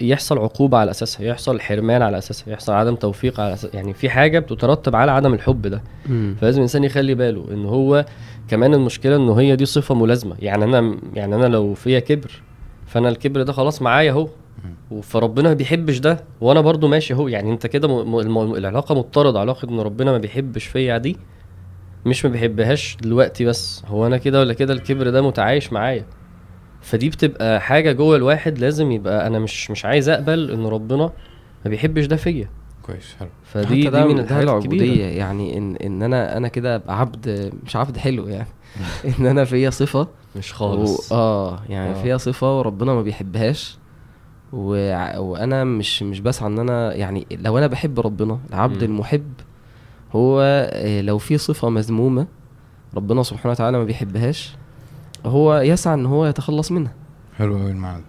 يحصل 0.00 0.38
عقوبة 0.38 0.78
على 0.78 0.90
أساسها 0.90 1.26
يحصل 1.26 1.60
حرمان 1.60 2.02
على 2.02 2.18
أساسها 2.18 2.52
يحصل 2.52 2.72
عدم 2.72 2.94
توفيق 2.94 3.40
على 3.40 3.54
أساس 3.54 3.74
يعني 3.74 3.94
في 3.94 4.10
حاجة 4.10 4.38
بتترتب 4.38 4.96
على 4.96 5.10
عدم 5.10 5.34
الحب 5.34 5.66
ده 5.66 5.82
مم. 6.06 6.36
فلازم 6.40 6.58
الإنسان 6.58 6.84
يخلي 6.84 7.14
باله 7.14 7.44
إن 7.52 7.64
هو 7.66 8.04
كمان 8.48 8.74
المشكلة 8.74 9.16
إن 9.16 9.28
هي 9.28 9.56
دي 9.56 9.66
صفة 9.66 9.94
ملازمة 9.94 10.36
يعني 10.38 10.64
أنا 10.64 10.96
يعني 11.14 11.34
أنا 11.34 11.46
لو 11.46 11.74
فيا 11.74 11.98
كبر 12.00 12.42
فانا 12.94 13.08
الكبر 13.08 13.42
ده 13.42 13.52
خلاص 13.52 13.82
معايا 13.82 14.10
اهو. 14.10 14.28
فربنا 15.02 15.48
ما 15.48 15.54
بيحبش 15.54 15.98
ده 15.98 16.24
وأنا 16.40 16.60
برضو 16.60 16.88
ماشي 16.88 17.14
اهو. 17.14 17.28
يعني 17.28 17.52
انت 17.52 17.66
كده 17.66 17.88
م... 18.04 18.14
م... 18.14 18.54
العلاقة 18.54 18.94
مضطردة 18.94 19.40
علاقة 19.40 19.68
ان 19.68 19.80
ربنا 19.80 20.12
ما 20.12 20.18
بيحبش 20.18 20.64
فيا 20.66 20.98
دي 20.98 21.16
مش 22.06 22.24
ما 22.24 22.30
بيحبهاش 22.30 22.96
دلوقتي 23.02 23.44
بس. 23.44 23.82
هو 23.86 24.06
أنا 24.06 24.16
كده 24.16 24.40
ولا 24.40 24.52
كده 24.52 24.72
الكبر 24.72 25.10
ده 25.10 25.22
متعايش 25.22 25.72
معايا؟ 25.72 26.06
فدي 26.80 27.08
بتبقى 27.08 27.60
حاجة 27.60 27.92
جوه 27.92 28.16
الواحد 28.16 28.58
لازم 28.58 28.92
يبقى 28.92 29.26
أنا 29.26 29.38
مش 29.38 29.70
مش 29.70 29.84
عايز 29.84 30.08
اقبل 30.08 30.50
ان 30.50 30.66
ربنا 30.66 31.10
ما 31.64 31.70
بيحبش 31.70 32.06
ده 32.06 32.16
فيا. 32.16 32.48
كويس 32.82 33.16
حلو. 33.20 33.28
فدي 33.44 33.64
حتى 33.88 33.90
دي 34.02 34.04
من 34.04 34.14
ده 34.16 34.22
الحاجات 34.22 34.44
العبوديه 34.44 35.04
يعني 35.04 35.58
إن 35.58 35.76
إن 35.76 36.02
أنا 36.02 36.36
أنا 36.36 36.48
كده 36.48 36.74
ابقى 36.74 37.00
عبد 37.00 37.52
مش 37.66 37.76
عبد 37.76 37.96
حلو 37.96 38.28
يعني. 38.28 38.48
إن 39.18 39.26
أنا 39.26 39.44
فيا 39.44 39.70
صفة 39.70 40.08
مش 40.36 40.52
و... 40.52 40.54
خالص 40.54 41.12
آه 41.12 41.60
يعني 41.68 41.90
آه. 41.90 42.02
فيها 42.02 42.16
صفة 42.16 42.58
وربنا 42.58 42.94
ما 42.94 43.02
بيحبهاش 43.02 43.78
و... 44.52 44.68
وأنا 45.18 45.64
مش 45.64 46.02
مش 46.02 46.20
بسعى 46.20 46.48
إن 46.48 46.58
أنا 46.58 46.94
يعني 46.94 47.26
لو 47.30 47.58
أنا 47.58 47.66
بحب 47.66 48.00
ربنا 48.00 48.38
العبد 48.50 48.84
مم. 48.84 48.90
المحب 48.90 49.32
هو 50.12 50.40
آه، 50.72 51.00
لو 51.00 51.18
في 51.18 51.38
صفة 51.38 51.68
مذمومة 51.68 52.26
ربنا 52.94 53.22
سبحانه 53.22 53.50
وتعالى 53.50 53.78
ما 53.78 53.84
بيحبهاش 53.84 54.56
هو 55.26 55.56
يسعى 55.56 55.94
إن 55.94 56.06
هو 56.06 56.26
يتخلص 56.26 56.72
منها 56.72 56.92
حلو 57.38 57.56
قوي 57.58 57.70
المعنى 57.70 58.02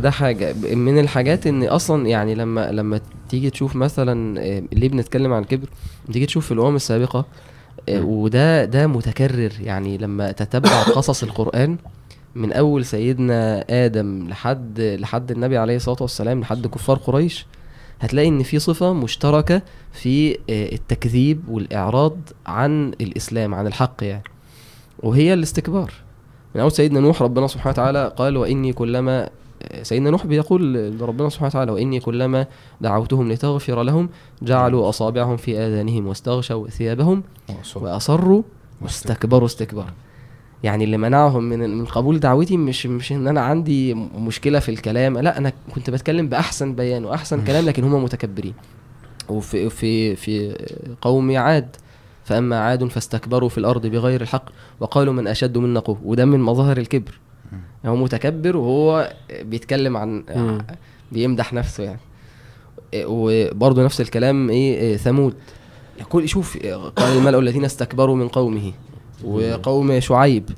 ده 0.00 0.10
حاجة 0.20 0.54
من 0.74 0.98
الحاجات 0.98 1.46
إن 1.46 1.62
أصلا 1.62 2.06
يعني 2.06 2.34
لما 2.34 2.72
لما 2.72 3.00
تيجي 3.28 3.50
تشوف 3.50 3.76
مثلا 3.76 4.40
آه، 4.40 4.62
ليه 4.72 4.88
بنتكلم 4.88 5.32
عن 5.32 5.42
الكبر 5.42 5.68
تيجي 6.12 6.26
تشوف 6.26 6.46
في 6.46 6.52
الأمم 6.52 6.76
السابقة. 6.76 7.26
وده 7.90 8.64
ده 8.64 8.86
متكرر. 8.86 9.52
يعني 9.60 9.98
لما 9.98 10.32
تتبع 10.32 10.82
قصص 10.96 11.22
القرآن 11.22 11.76
من 12.34 12.52
أول 12.52 12.84
سيدنا 12.84 13.64
آدم 13.70 14.28
لحد 14.28 14.80
لحد 14.80 15.30
النبي 15.30 15.58
عليه 15.58 15.76
الصلاة 15.76 15.96
والسلام 16.00 16.40
لحد 16.40 16.66
كفار 16.66 16.96
قريش 16.96 17.46
هتلاقي 18.00 18.28
إن 18.28 18.42
في 18.42 18.58
صفة 18.58 18.92
مشتركة 18.92 19.62
في 19.92 20.32
آه، 20.50 20.72
التكذيب 20.72 21.48
والإعراض 21.48 22.16
عن 22.46 22.88
الإسلام 23.00 23.54
عن 23.54 23.66
الحق 23.66 24.04
يعني. 24.04 24.22
وهي 24.98 25.34
الاستكبار. 25.34 25.92
من 26.54 26.60
أول 26.60 26.72
سيدنا 26.72 27.00
نوح 27.00 27.22
ربنا 27.22 27.46
سبحانه 27.46 27.70
وتعالى 27.72 28.12
قال 28.16 28.36
وإني 28.36 28.72
كلما 28.72 29.30
سيدنا 29.82 30.10
نوح 30.10 30.26
بيقول 30.26 30.74
لربنا 30.98 31.28
سبحانه 31.28 31.48
وتعالى 31.48 31.72
وإني 31.72 32.00
كلما 32.00 32.46
دعوتهم 32.80 33.32
لتغفر 33.32 33.82
لهم 33.82 34.08
جعلوا 34.42 34.88
أصابعهم 34.88 35.36
في 35.36 35.58
آذانهم 35.58 36.06
واستغشوا 36.06 36.68
ثيابهم 36.68 37.22
وأصاب. 37.48 37.82
وأصروا 37.82 38.42
واستكبروا 38.80 39.46
استكبارا 39.46 39.92
يعني 40.62 40.84
اللي 40.84 40.96
منعهم 40.96 41.44
من 41.44 41.70
من 41.78 41.84
قبول 41.84 42.20
دعوتي 42.20 42.56
مش 42.56 42.86
مش 42.86 43.12
إن 43.12 43.28
أنا 43.28 43.40
عندي 43.40 43.94
مشكلة 43.94 44.58
في 44.58 44.68
الكلام 44.68 45.18
لا 45.18 45.38
أنا 45.38 45.52
كنت 45.74 45.90
بتكلم 45.90 46.28
بأحسن 46.28 46.74
بيان 46.74 47.04
وأحسن. 47.04 47.44
كلام 47.44 47.64
لكن 47.64 47.84
هم 47.84 48.04
متكبرين 48.04 48.54
وفي 49.28 49.70
في 49.70 50.16
في 50.16 50.56
قوم 51.00 51.36
عاد 51.36 51.76
فأما 52.24 52.58
عاد 52.58 52.84
فاستكبروا 52.84 53.48
في 53.48 53.58
الأرض 53.58 53.86
بغير 53.86 54.20
الحق 54.20 54.44
وقالوا 54.80 55.12
من 55.12 55.26
أشد 55.26 55.58
منا 55.58 55.80
قوة 55.80 55.98
وده 56.04 56.24
من 56.24 56.40
مظاهر 56.40 56.76
الكبر. 56.76 57.18
هو 57.86 57.96
متكبر 57.96 58.56
وهو 58.56 59.12
بيتكلم 59.42 59.96
عن. 59.96 60.24
بيمدح 61.12 61.52
نفسه 61.52 61.84
يعني. 61.84 62.00
وبرضه 62.96 63.84
نفس 63.84 64.00
الكلام 64.00 64.50
إيه 64.50 64.96
ثمود 64.96 65.34
يقول 66.00 66.28
شوف 66.28 66.56
قال 66.96 67.16
الملأ 67.18 67.38
الذين 67.38 67.64
استكبروا 67.64 68.16
من 68.16 68.28
قومه 68.28 68.72
وقوم 69.24 70.00
شعيب 70.00 70.50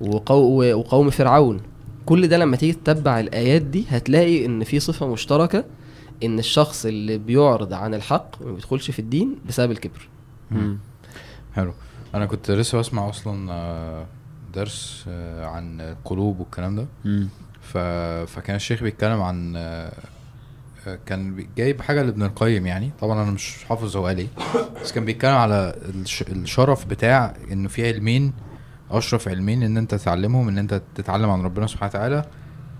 وقو 0.00 0.62
وقوم 0.62 1.10
فرعون. 1.10 1.60
كل 2.06 2.28
ده 2.28 2.38
لما 2.38 2.56
تيجي 2.56 2.72
تتبع 2.72 3.20
الآيات 3.20 3.62
دي 3.62 3.84
هتلاقي 3.88 4.46
إن 4.46 4.64
في 4.64 4.80
صفة 4.80 5.06
مشتركة 5.06 5.64
إن 6.22 6.38
الشخص 6.38 6.86
اللي 6.86 7.18
بيعرض 7.18 7.72
عن 7.72 7.94
الحق 7.94 8.42
ما 8.44 8.52
بيدخلش 8.52 8.90
في 8.90 8.98
الدين 8.98 9.36
بسبب 9.48 9.70
الكبر. 9.70 10.08
حلو. 11.54 11.72
أنا 12.14 12.26
كنت 12.26 12.50
لسه 12.50 12.78
بسمع 12.78 13.08
أصلا 13.08 13.52
آه، 13.52 14.06
درس 14.54 15.04
آه، 15.08 15.46
عن 15.46 15.80
القلوب 15.80 16.40
والكلام 16.40 16.76
ده. 16.76 16.86
ف... 17.60 17.78
فكان 18.32 18.56
الشيخ 18.56 18.82
بيتكلم 18.82 19.22
عن 19.22 19.52
آه، 19.56 19.92
كان 21.06 21.46
جايب 21.56 21.82
حاجة 21.82 22.02
لابن 22.02 22.22
القيم 22.22 22.66
يعني. 22.66 22.90
طبعا 23.00 23.22
أنا 23.22 23.30
مش 23.30 23.64
حافظ 23.64 23.96
هو 23.96 24.06
قال 24.06 24.18
إيه. 24.18 24.28
بس 24.82 24.92
كان 24.92 25.04
بيتكلم 25.04 25.34
على 25.34 25.74
الش... 25.94 26.22
الشرف 26.22 26.86
بتاع 26.86 27.34
إنه 27.52 27.68
في 27.68 27.88
علمين 27.88 28.32
أشرف 28.90 29.28
علمين 29.28 29.62
إن 29.62 29.76
أنت 29.76 29.94
تتعلمهم 29.94 30.48
إن 30.48 30.58
أنت 30.58 30.82
تتعلم 30.94 31.30
عن 31.30 31.42
ربنا 31.42 31.66
سبحانه 31.66 31.90
وتعالى 31.90 32.24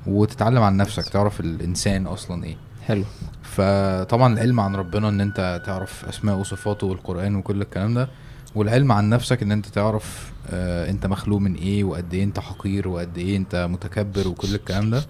وتتعلم 0.06 0.62
عن 0.62 0.76
نفسك 0.76 1.08
تعرف 1.08 1.40
الإنسان 1.40 2.06
أصلا 2.06 2.44
إيه. 2.44 2.56
حلو. 2.82 3.04
فطبعا 3.42 4.32
العلم 4.32 4.60
عن 4.60 4.76
ربنا 4.76 5.08
إن 5.08 5.20
أنت 5.20 5.62
تعرف 5.66 6.04
اسماء 6.04 6.36
وصفاته 6.36 6.86
والقرآن 6.86 7.36
وكل 7.36 7.62
الكلام 7.62 7.94
ده. 7.94 8.08
والعلم 8.54 8.92
عن 8.92 9.08
نفسك 9.08 9.42
إن 9.42 9.52
أنت 9.52 9.66
تعرف 9.66 10.32
آه 10.50 10.90
أنت 10.90 11.06
مخلوق 11.06 11.38
من 11.38 11.54
إيه 11.54 11.84
وقد 11.84 12.14
إيه 12.14 12.24
أنت 12.24 12.40
حقير 12.40 12.88
وقد 12.88 13.18
إيه 13.18 13.36
أنت 13.36 13.68
متكبر 13.70 14.28
وكل 14.28 14.54
الكلام 14.54 14.90
ده. 14.90 15.02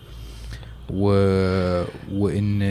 و... 0.90 1.04
وإن 2.12 2.62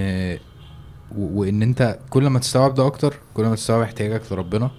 وإن 1.17 1.61
أنت 1.61 1.99
كل 2.09 2.27
ما 2.27 2.39
تستوعب 2.39 2.73
ده 2.73 2.87
أكتر 2.87 3.13
كل 3.33 3.43
ما 3.45 3.55
تستوعب 3.55 3.81
احتياجك 3.81 4.31
لربنا. 4.31 4.71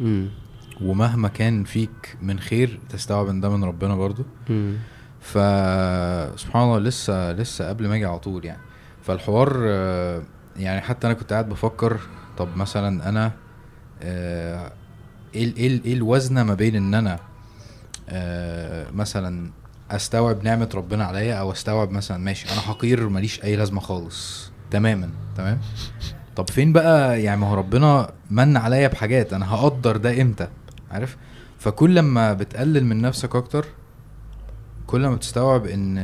امم 0.00 0.28
ومهما 0.82 1.28
كان 1.28 1.64
فيك 1.64 2.16
من 2.22 2.38
خير 2.40 2.80
تستوعب 2.88 3.28
إن 3.28 3.40
ده 3.40 3.48
من 3.48 3.64
ربنا 3.64 3.94
برضو. 3.96 4.22
فسبحان 5.20 6.62
الله 6.62 6.78
لسه 6.78 7.32
لسه 7.32 7.68
قبل 7.68 7.88
ما 7.88 7.94
أجي 7.94 8.04
على 8.04 8.18
طول 8.18 8.44
يعني. 8.44 8.60
فالحوار 9.02 9.60
آه، 9.66 10.22
يعني 10.56 10.80
حتى 10.80 11.06
أنا 11.06 11.14
كنت 11.14 11.32
قاعد 11.32 11.48
بفكر 11.48 12.00
طب 12.38 12.56
مثلا 12.56 13.08
أنا 13.08 13.32
آه، 14.02 14.72
إيه 15.34 15.56
إيه 15.56 15.80
إيه 15.84 15.94
الوزنة 15.94 16.42
ما 16.42 16.54
بين 16.54 16.76
إن 16.76 16.94
أنا 16.94 17.18
آه، 18.08 18.90
مثلا 18.90 19.50
أستوعب 19.90 20.44
نعمة 20.44 20.68
ربنا 20.74 21.04
عليا 21.04 21.34
أو 21.34 21.52
أستوعب 21.52 21.90
مثلا 21.90 22.18
ماشي 22.18 22.52
أنا 22.52 22.60
حقير 22.60 23.08
ماليش 23.08 23.44
أي 23.44 23.56
لازمة 23.56 23.80
خالص. 23.80 24.50
تماما 24.70 25.10
تمام؟ 25.36 25.58
طب 26.36 26.50
فين 26.50 26.72
بقى 26.72 27.22
يعني 27.22 27.40
ما 27.40 27.46
هو 27.50 27.54
ربنا 27.54 28.10
من 28.30 28.56
عليا 28.56 28.88
بحاجات 28.88 29.32
أنا 29.32 29.54
هقدر 29.54 29.96
ده 29.96 30.22
إمتى؟ 30.22 30.48
عارف؟ 30.90 31.16
فكل 31.58 31.94
لما 31.94 32.32
بتقلل 32.32 32.84
من 32.84 33.00
نفسك 33.00 33.36
أكتر 33.36 33.66
كل 34.86 35.06
ما 35.06 35.14
بتستوعب 35.14 35.66
إن 35.66 35.98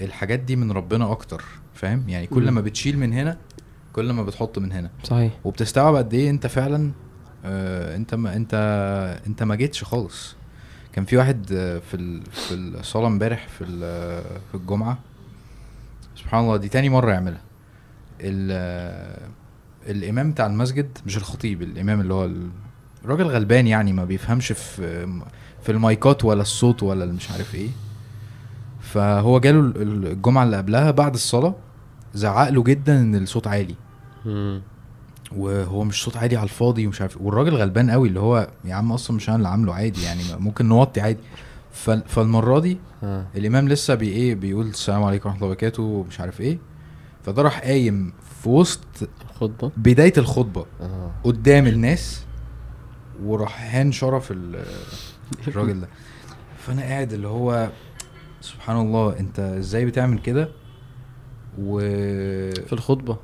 الحاجات 0.00 0.38
دي 0.40 0.56
من 0.56 0.72
ربنا 0.72 1.12
أكتر 1.12 1.44
فاهم؟ 1.74 2.08
يعني 2.08 2.26
كل. 2.26 2.50
ما 2.50 2.60
بتشيل 2.60 2.98
من 2.98 3.12
هنا 3.12 3.38
كل 3.92 4.12
ما 4.12 4.22
بتحط 4.22 4.58
من 4.58 4.72
هنا. 4.72 4.90
صحيح. 5.04 5.32
وبتستوعب 5.44 5.94
قد 5.94 6.14
إيه 6.14 6.30
أنت 6.30 6.46
فعلا 6.46 6.90
آه 7.44 7.96
انت 7.96 8.14
ما 8.14 8.36
انت 8.36 8.54
انت 9.26 9.42
ما 9.42 9.54
جيتش 9.54 9.84
خالص. 9.84 10.36
كان 10.92 11.04
في 11.04 11.16
واحد 11.16 11.52
آه، 11.52 11.78
في 11.78 11.94
ال- 11.96 12.22
في 12.30 12.54
الصلاه 12.54 13.06
امبارح 13.06 13.48
في 13.48 13.64
ال- 13.64 14.22
في 14.50 14.54
الجمعة. 14.54 14.98
سبحان 16.16 16.44
الله 16.44 16.56
دي 16.56 16.68
تاني 16.68 16.88
مرة 16.88 17.12
يعملها. 17.12 17.40
ال- 18.20 18.48
آه، 18.52 19.28
الإمام 19.90 20.30
بتاع 20.32 20.46
المسجد 20.46 20.98
مش 21.06 21.16
الخطيب 21.16 21.62
الإمام 21.62 22.00
اللي 22.00 22.14
هو 22.14 22.24
ال- 22.24 22.48
الراجل 23.04 23.24
غلبان 23.26 23.66
يعني 23.66 23.92
ما 23.92 24.04
بيفهمش 24.04 24.52
في 24.52 25.06
في 25.62 25.72
المايكات 25.72 26.24
ولا 26.24 26.42
الصوت 26.42 26.82
ولا 26.82 27.06
مش 27.06 27.30
عارف 27.30 27.54
إيه. 27.54 27.68
فهو 28.80 29.40
جاله 29.40 29.60
ال- 29.60 30.06
الجمعة 30.06 30.44
اللي 30.44 30.56
قبلها 30.56 30.90
بعد 30.90 31.14
الصلاة 31.14 31.54
زعق 32.14 32.48
له 32.48 32.62
جدا 32.62 33.00
إن 33.00 33.14
الصوت 33.14 33.46
عالي. 33.46 33.74
وهو 35.36 35.84
مش 35.84 36.02
صوت 36.04 36.16
عالي 36.16 36.36
على 36.36 36.44
الفاضي 36.44 36.86
ومش 36.86 37.00
عارف 37.00 37.20
والراجل 37.20 37.54
غلبان 37.56 37.90
قوي 37.90 38.08
اللي 38.08 38.20
هو 38.20 38.48
يا 38.64 38.74
عم 38.74 38.92
أصلا 38.92 39.16
مش 39.16 39.28
أنا 39.28 39.36
اللي 39.36 39.48
عامله 39.48 39.74
عادي 39.74 40.02
يعني 40.02 40.22
ممكن 40.38 40.66
نوطي 40.68 41.00
عادي. 41.00 41.18
فال- 41.72 42.04
فالمرة 42.08 42.58
دي 42.58 42.78
آه. 43.02 43.26
الإمام 43.36 43.68
لسه 43.68 43.94
بي 43.94 44.08
إيه 44.08 44.34
بيقول 44.34 44.66
السلام 44.66 45.02
عليكم 45.04 45.28
ورحمة 45.28 45.38
الله 45.42 45.50
وبركاته 45.50 45.82
ومش 45.82 46.20
عارف 46.20 46.40
إيه. 46.40 46.58
فده 47.24 47.42
راح 47.42 47.60
قايم 47.60 48.12
في 48.42 48.48
وسط 48.48 48.80
خطبه 49.40 49.70
بداية 49.76 50.12
الخطبة 50.18 50.66
آه. 50.80 51.10
قدام 51.24 51.66
الناس 51.66 52.24
وراح 53.24 53.74
هان 53.74 53.92
شرف 53.92 54.30
ال- 54.32 54.64
الراجل 55.48 55.80
ده. 55.80 55.88
فأنا 56.58 56.82
قاعد 56.82 57.12
اللي 57.12 57.28
هو 57.28 57.70
سبحان 58.40 58.76
الله 58.76 59.18
أنت 59.20 59.38
إزاي 59.40 59.84
بتعمل 59.84 60.18
كده؟ 60.18 60.48
و 61.58 61.78
في 62.66 62.72
الخطبة. 62.72 63.16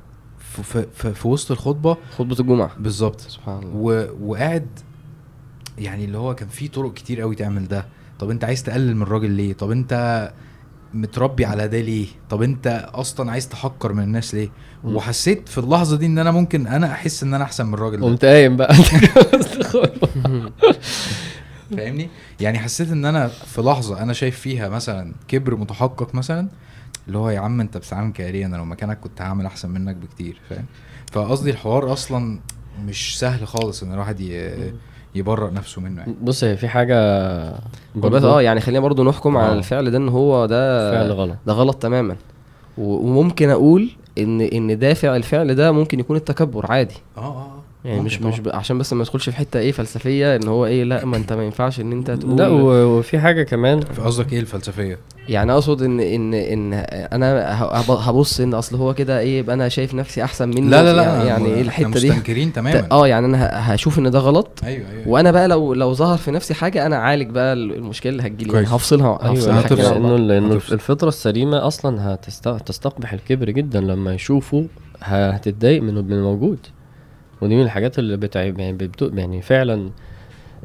في, 0.63 0.85
في, 0.93 1.13
في, 1.13 1.27
وسط 1.27 1.51
الخطبة. 1.51 1.97
خطبة 2.17 2.35
الجمعة. 2.39 2.71
بالظبط. 2.79 3.21
سبحان 3.21 3.63
الله. 3.63 3.71
و... 3.75 4.07
وقاعد 4.21 4.67
يعني 5.77 6.05
اللي 6.05 6.17
هو 6.17 6.35
كان 6.35 6.47
في 6.47 6.67
طرق 6.67 6.93
كتير 6.93 7.21
قوي 7.21 7.35
تعمل 7.35 7.67
ده. 7.67 7.85
طب 8.19 8.29
انت 8.29 8.43
عايز 8.43 8.63
تقلل 8.63 8.95
من 8.95 9.01
الراجل 9.01 9.29
ليه؟ 9.29 9.53
طب 9.53 9.71
انت 9.71 10.31
متربي 10.93 11.45
على 11.45 11.67
ده 11.67 11.81
ليه؟ 11.81 12.07
طب 12.29 12.41
انت 12.41 12.89
أصلا 12.93 13.31
عايز 13.31 13.49
تحقر 13.49 13.93
من 13.93 14.03
الناس 14.03 14.35
ليه؟ 14.35 14.49
مم. 14.83 14.95
وحسيت 14.95 15.49
في 15.49 15.57
اللحظة 15.57 15.97
دي 15.97 16.05
إن 16.05 16.17
أنا 16.17 16.31
ممكن 16.31 16.67
أنا 16.67 16.91
أحس 16.91 17.23
إن 17.23 17.33
أنا 17.33 17.43
أحسن 17.43 17.65
من 17.65 17.73
الراجل 17.73 17.99
ده. 17.99 18.05
قمت 18.05 18.25
قايم 18.25 18.57
بقى. 18.57 18.73
فاهمني؟ 21.77 22.09
يعني 22.39 22.59
حسيت 22.59 22.91
إن 22.91 23.05
أنا 23.05 23.27
في 23.27 23.61
لحظة 23.61 24.01
أنا 24.01 24.13
شايف 24.13 24.39
فيها 24.39 24.69
مثلا 24.69 25.13
كبر 25.27 25.55
متحقق 25.55 26.15
مثلا 26.15 26.47
اللي 27.09 27.17
هو 27.19 27.29
يا 27.29 27.39
عم 27.39 27.61
انت 27.61 27.77
بتتعامل 27.77 28.13
كاريه 28.13 28.45
أنا 28.45 28.57
لو 28.57 28.65
مكانك 28.65 28.99
كنت 28.99 29.21
هعمل 29.21 29.45
احسن 29.45 29.69
منك 29.69 29.95
بكتير 29.95 30.41
فاهم؟ 30.49 30.65
فقصدي 31.11 31.49
الحوار 31.49 31.93
أصلا 31.93 32.39
مش 32.85 33.19
سهل 33.19 33.47
خالص 33.47 33.83
ان 33.83 33.93
الواحد 33.93 34.19
ي- 34.19 34.73
يبرأ 35.15 35.49
نفسه 35.51 35.81
منه 35.81 36.01
يعني. 36.01 36.15
بص 36.21 36.43
هي 36.43 36.57
في 36.57 36.67
حاجة 36.67 36.95
بس 37.95 38.23
آه 38.23 38.41
يعني 38.41 38.59
خلينا 38.61 38.79
برضو 38.79 39.03
نحكم 39.03 39.37
على 39.37 39.51
آه. 39.51 39.57
الفعل 39.57 39.91
ده 39.91 39.97
إن 39.97 40.09
هو 40.09 40.45
ده 40.45 40.91
فعل 40.91 41.11
غلط. 41.11 41.37
ده 41.47 41.53
غلط 41.53 41.75
تماما. 41.75 42.15
وممكن 42.77 43.49
أقول 43.49 43.89
ان 44.17 44.41
إن 44.41 44.79
دافع 44.79 45.15
الفعل 45.15 45.55
ده 45.55 45.71
ممكن 45.71 45.99
يكون 45.99 46.15
التكبر 46.17 46.71
عادي. 46.71 46.95
آه 47.17 47.21
آه. 47.21 47.58
يعني 47.85 48.01
مش 48.01 48.21
مش 48.21 48.35
طبعاً. 48.37 48.51
ب... 48.53 48.55
عشان 48.55 48.77
بس 48.77 48.93
ما 48.93 48.99
ندخلش 49.01 49.29
في 49.29 49.35
حتة 49.35 49.59
إيه 49.59 49.71
فلسفية 49.71 50.35
إن 50.35 50.47
هو 50.47 50.65
إيه 50.65 50.83
لأ 50.83 51.05
ما 51.05 51.17
أنت 51.17 51.33
ما 51.33 51.43
ينفعش 51.43 51.79
إن 51.79 51.91
أنت 51.91 52.11
تقول 52.11 52.37
لا 52.37 52.47
و- 52.47 52.97
وفي 52.99 53.19
حاجة 53.19 53.43
كمان 53.43 53.79
في 53.81 54.01
قصدك 54.01 54.33
إيه 54.33 54.39
الفلسفية؟ 54.39 54.97
يعني 55.29 55.51
أقصد 55.51 55.81
إن 55.81 55.99
إن 55.99 56.33
إن 56.33 56.73
أنا 57.13 57.63
هبص 57.89 58.39
إن 58.39 58.53
أصل 58.53 58.75
هو 58.75 58.93
كده 58.93 59.19
إيه 59.19 59.39
يبقى 59.39 59.55
أنا 59.55 59.69
شايف 59.69 59.93
نفسي 59.95 60.23
أحسن 60.23 60.49
منه 60.49 60.69
لا 60.69 60.83
لا 60.83 60.93
لا 60.95 61.03
يعني, 61.03 61.27
يعني 61.27 61.45
إيه 61.45 61.61
الحتة 61.61 61.89
دي 61.99 62.09
مستنكرين 62.09 62.53
تماما 62.53 62.87
آه 62.91 63.07
يعني 63.07 63.25
أنا 63.25 63.73
هشوف 63.75 63.99
إن 63.99 64.11
ده 64.11 64.19
غلط 64.19 64.47
أيوه 64.63 64.89
أيوه 64.91 65.07
وأنا 65.07 65.31
بقى 65.31 65.47
لو 65.47 65.73
لو 65.73 65.93
ظهر 65.93 66.17
في 66.17 66.31
نفسي 66.31 66.53
حاجة 66.53 66.85
أنا 66.85 66.95
أعالج 66.95 67.29
بقى 67.29 67.53
المشكلة 67.53 68.11
اللي 68.11 68.23
هتجيلي 68.23 68.53
يعني 68.53 68.65
كويس. 68.65 68.73
هفصلها 68.75 69.19
أيوه. 69.25 69.61
لأنه 69.75 70.15
لأنه 70.17 70.53
هتفصل. 70.55 70.73
الفطرة 70.73 71.07
السليمة 71.07 71.67
أصلا 71.67 72.13
هتست... 72.13 72.47
هتستقبح 72.47 73.13
الكبر 73.13 73.49
جدا 73.49 73.81
لما 73.81 74.13
يشوفوا 74.13 74.63
هتتضايق 75.01 75.81
من 75.81 75.93
من 75.93 76.13
الموجود 76.13 76.59
ودي 77.41 77.55
من 77.55 77.61
الحاجات 77.61 77.99
اللي 77.99 78.17
بتعب 78.17 78.59
يعني. 78.59 78.91
يعني 79.13 79.41
فعلا 79.41 79.89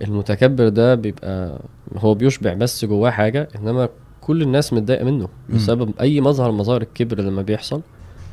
المتكبر 0.02 0.68
ده 0.68 0.94
بيبقى 0.94 1.60
هو 1.96 2.14
بيشبع 2.14 2.54
بس 2.54 2.84
جواه 2.84 3.10
حاجة 3.10 3.48
إنما 3.56 3.88
كل 4.20 4.42
الناس 4.42 4.72
متضايقة 4.72 5.04
منه. 5.04 5.28
بسبب 5.54 5.92
أي 6.00 6.20
مظهر 6.20 6.52
مظاهر 6.52 6.82
الكبر 6.82 7.20
لما 7.20 7.42
بيحصل 7.42 7.80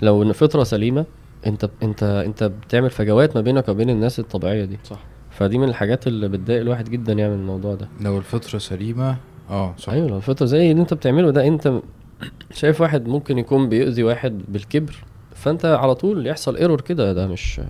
لو 0.02 0.24
إن 0.24 0.32
فطرة 0.32 0.64
سليمة 0.64 1.06
أنت 1.48 1.70
أنت 1.84 2.04
أنت 2.04 2.44
بتعمل 2.44 2.90
فجوات 2.90 3.36
ما 3.36 3.42
بينك 3.42 3.70
وبين 3.70 3.90
الناس 3.90 4.20
الطبيعية 4.20 4.66
دي 4.66 4.78
صح 4.84 5.00
فدي 5.32 5.58
من 5.58 5.70
الحاجات 5.70 6.08
اللي 6.08 6.28
بتضايق 6.28 6.62
الواحد 6.62 6.90
جدا 6.90 7.14
يعني 7.14 7.34
من 7.34 7.40
الموضوع 7.40 7.76
ده 7.76 7.88
لو 8.02 8.18
الفطرة 8.18 8.60
سليمة 8.60 9.18
آه 9.50 9.76
صح 9.78 9.94
أيوه 9.94 10.08
لو 10.08 10.18
الفطرة 10.18 10.46
زي 10.46 10.72
اللي 10.72 10.82
أنت 10.82 10.94
بتعمله 10.94 11.32
ده 11.32 11.48
أنت 11.48 11.74
شايف 12.54 12.82
واحد 12.82 13.08
ممكن 13.08 13.38
يكون 13.38 13.70
بيؤذي 13.70 14.04
واحد 14.04 14.42
بالكبر 14.48 14.96
فأنت 15.36 15.66
على 15.66 15.96
طول 15.96 16.28
يحصل 16.28 16.58
ايرور 16.58 16.82
كده 16.82 17.14
ده 17.14 17.28
مش. 17.28 17.62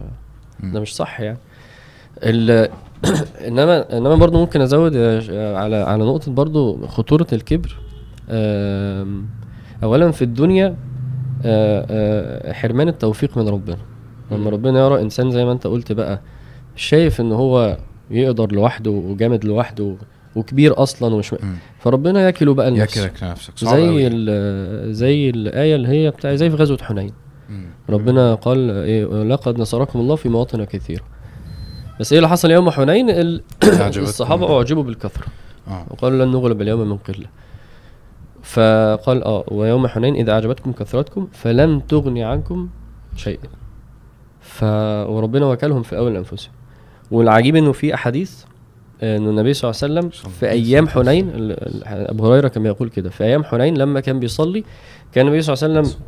ده 0.63 0.79
مش 0.79 0.95
صح 0.95 1.21
يعني. 1.21 1.37
ال 2.23 2.69
إنما 3.47 3.97
إنما 3.97 4.15
برضو 4.15 4.39
ممكن 4.39 4.61
أزود 4.61 4.95
على 5.37 5.75
على 5.75 6.03
نقطة 6.03 6.31
برضو 6.31 6.87
خطورة 6.87 7.27
الكبر. 7.33 7.77
اولا 9.83 10.11
في 10.11 10.21
الدنيا 10.21 10.75
حرمان 12.53 12.87
التوفيق 12.87 13.37
من 13.37 13.49
ربنا. 13.49 13.77
لما 14.31 14.49
ربنا 14.49 14.85
يرى 14.85 15.01
إنسان 15.01 15.31
زي 15.31 15.45
ما 15.45 15.51
أنت 15.51 15.67
قلت 15.67 15.91
بقى 15.91 16.21
شايف 16.75 17.21
إن 17.21 17.31
هو 17.31 17.77
يقدر 18.11 18.51
لوحده 18.51 18.91
وجامد 18.91 19.45
لوحده 19.45 19.95
وكبير 20.35 20.83
أصلا 20.83 21.15
ومش 21.15 21.33
مم. 21.33 21.39
فربنا 21.79 22.21
ياكله 22.21 22.53
بقى 22.53 22.71
لنفسه. 22.71 23.01
ياكلك 23.01 23.23
نفسك 23.23 23.53
صعب 23.57 23.75
زي 23.79 24.09
زي 24.93 25.29
الآية 25.29 25.75
اللي 25.75 25.87
هي 25.87 26.11
بتاع 26.11 26.35
زي 26.35 26.49
في 26.49 26.55
غزوة 26.55 26.77
حنين. 26.81 27.11
ربنا 27.89 28.35
قال 28.35 28.71
إيه 28.71 29.05
لقد 29.23 29.59
نصركم 29.59 29.99
الله 29.99 30.15
في 30.15 30.29
مواطن 30.29 30.63
كثيرة. 30.63 31.03
بس 31.99 32.13
إيه 32.13 32.19
اللي 32.19 32.29
حصل 32.29 32.51
يوم 32.51 32.69
حنين؟ 32.69 33.09
ال- 33.09 33.43
أعجبتكم. 33.63 34.03
الصحابة 34.03 34.57
أعجبوا 34.57 34.83
بالكثرة. 34.83 35.25
آه. 35.67 35.85
وقالوا 35.89 36.25
لن 36.25 36.31
نغلب 36.31 36.61
اليوم 36.61 36.89
من 36.89 36.97
قلة. 36.97 37.27
فقال 38.43 39.23
آه 39.23 39.43
ويوم 39.47 39.87
حنين 39.87 40.15
إذا 40.15 40.31
أعجبتكم 40.31 40.71
كثرتكم 40.71 41.27
فلم 41.31 41.79
تغني 41.79 42.23
عنكم 42.23 42.69
شيئا. 43.15 43.47
ف 44.41 44.63
وربنا 45.09 45.45
وكلهم 45.45 45.83
في 45.83 45.97
أول 45.97 46.15
أنفسهم. 46.15 46.53
والعجيب 47.11 47.55
إنه 47.55 47.71
في 47.71 47.93
أحاديث 47.93 48.43
انه 49.03 49.29
النبي 49.29 49.53
صلى 49.53 49.71
الله 49.71 49.81
عليه 49.83 50.09
وسلم 50.09 50.29
في 50.31 50.49
أيام. 50.49 50.87
حنين 50.87 51.29
ال- 51.29 51.51
ال- 51.51 51.83
أبو 52.09 52.25
هريرة 52.31 52.47
كان 52.47 52.63
بيقول 52.63 52.89
كده 52.89 53.09
في 53.09 53.23
أيام 53.23 53.43
حنين 53.43 53.77
لما 53.77 53.99
كان 53.99 54.19
بيصلي 54.19 54.63
كان 55.11 55.27
النبي 55.27 55.41
صلى 55.41 55.53
الله 55.67 55.79
عليه 55.79 55.89
وسلم 55.89 56.01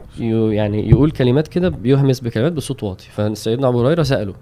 ي- 0.51 0.55
يعني 0.55 0.89
يقول 0.89 1.11
كلمات 1.11 1.47
كده 1.47 1.69
بيهمس 1.69 2.19
بكلمات 2.19 2.51
بصوت 2.51 2.83
واطي. 2.83 3.05
فسيدنا 3.11 3.67
أبو 3.67 3.81
هريرة 3.85 4.03
سأله 4.03 4.33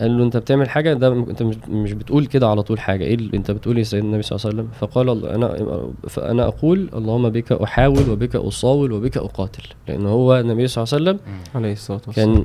قال 0.00 0.18
له 0.18 0.24
أنت 0.24 0.36
بتعمل 0.36 0.68
حاجة؟ 0.68 0.94
ده 0.94 1.08
أنت 1.08 1.42
مش- 1.42 1.56
مش 1.68 1.92
بتقول 1.92 2.26
كده 2.26 2.48
على 2.48 2.62
طول 2.62 2.80
حاجة. 2.80 3.04
إيه 3.04 3.14
اللي 3.14 3.36
أنت 3.36 3.50
بتقول 3.50 3.78
يا 3.78 3.82
سيدنا 3.82 4.08
النبي 4.08 4.22
صلى 4.22 4.36
الله 4.38 4.46
عليه 4.46 4.56
وسلم؟ 4.58 4.68
فقال 4.88 5.08
الله- 5.08 5.34
انا 5.34 5.80
فأنا 6.08 6.46
أقول 6.46 6.88
اللهم 6.94 7.28
بك 7.30 7.52
أحاول 7.52 8.10
وبك 8.10 8.36
أصاول 8.36 8.92
وبك 8.92 9.16
أقاتل. 9.16 9.62
لأن 9.88 10.06
هو 10.06 10.40
النبي 10.40 10.66
صلى 10.66 10.84
الله 10.84 10.94
عليه 10.94 11.10
وسلم 11.10 11.18
عليه 11.54 11.72
الصلاة 11.72 12.00
والسلام. 12.06 12.34
كان 12.34 12.44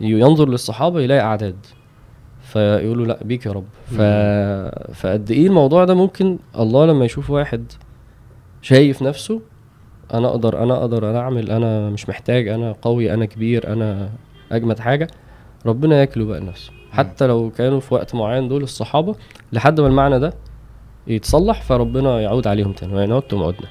ينظر 0.00 0.48
للصحابة 0.48 1.00
يلاقي 1.00 1.20
أعداد. 1.20 1.56
فيقولوا 2.52 3.06
لا 3.06 3.18
بيك 3.24 3.46
يا 3.46 3.52
رب. 3.52 3.64
ف... 3.86 4.00
فقد 4.96 5.30
إيه 5.30 5.46
الموضوع 5.46 5.84
ده؟ 5.84 5.94
ممكن 5.94 6.38
الله 6.58 6.86
لما 6.86 7.04
يشوف 7.04 7.30
واحد 7.30 7.64
شايف 8.62 9.02
نفسه 9.02 9.40
أنا 10.14 10.28
أقدر 10.28 10.62
أنا 10.62 10.76
أقدر 10.76 11.10
أنا 11.10 11.18
أعمل 11.18 11.50
أنا 11.50 11.90
مش 11.90 12.08
محتاج 12.08 12.48
أنا 12.48 12.72
قوي 12.82 13.14
أنا 13.14 13.24
كبير 13.24 13.72
أنا 13.72 14.08
أجمد 14.52 14.78
حاجة 14.78 15.08
ربنا 15.66 16.00
ياكله 16.00 16.24
بقى 16.24 16.40
لنفسه. 16.40 16.72
حتى 16.92 17.26
لو 17.26 17.50
كانوا 17.50 17.80
في 17.80 17.94
وقت 17.94 18.14
معين 18.14 18.48
دول 18.48 18.62
الصحابة 18.62 19.14
لحد 19.52 19.80
ما 19.80 19.86
المعنى 19.86 20.18
ده 20.20 20.32
يتصلح 21.06 21.62
فربنا 21.62 22.20
يعود 22.20 22.46
عليهم 22.46 22.72
تاني 22.72 22.94
وإن 22.94 23.12
عدتم 23.12 23.42
عدنا. 23.42 23.68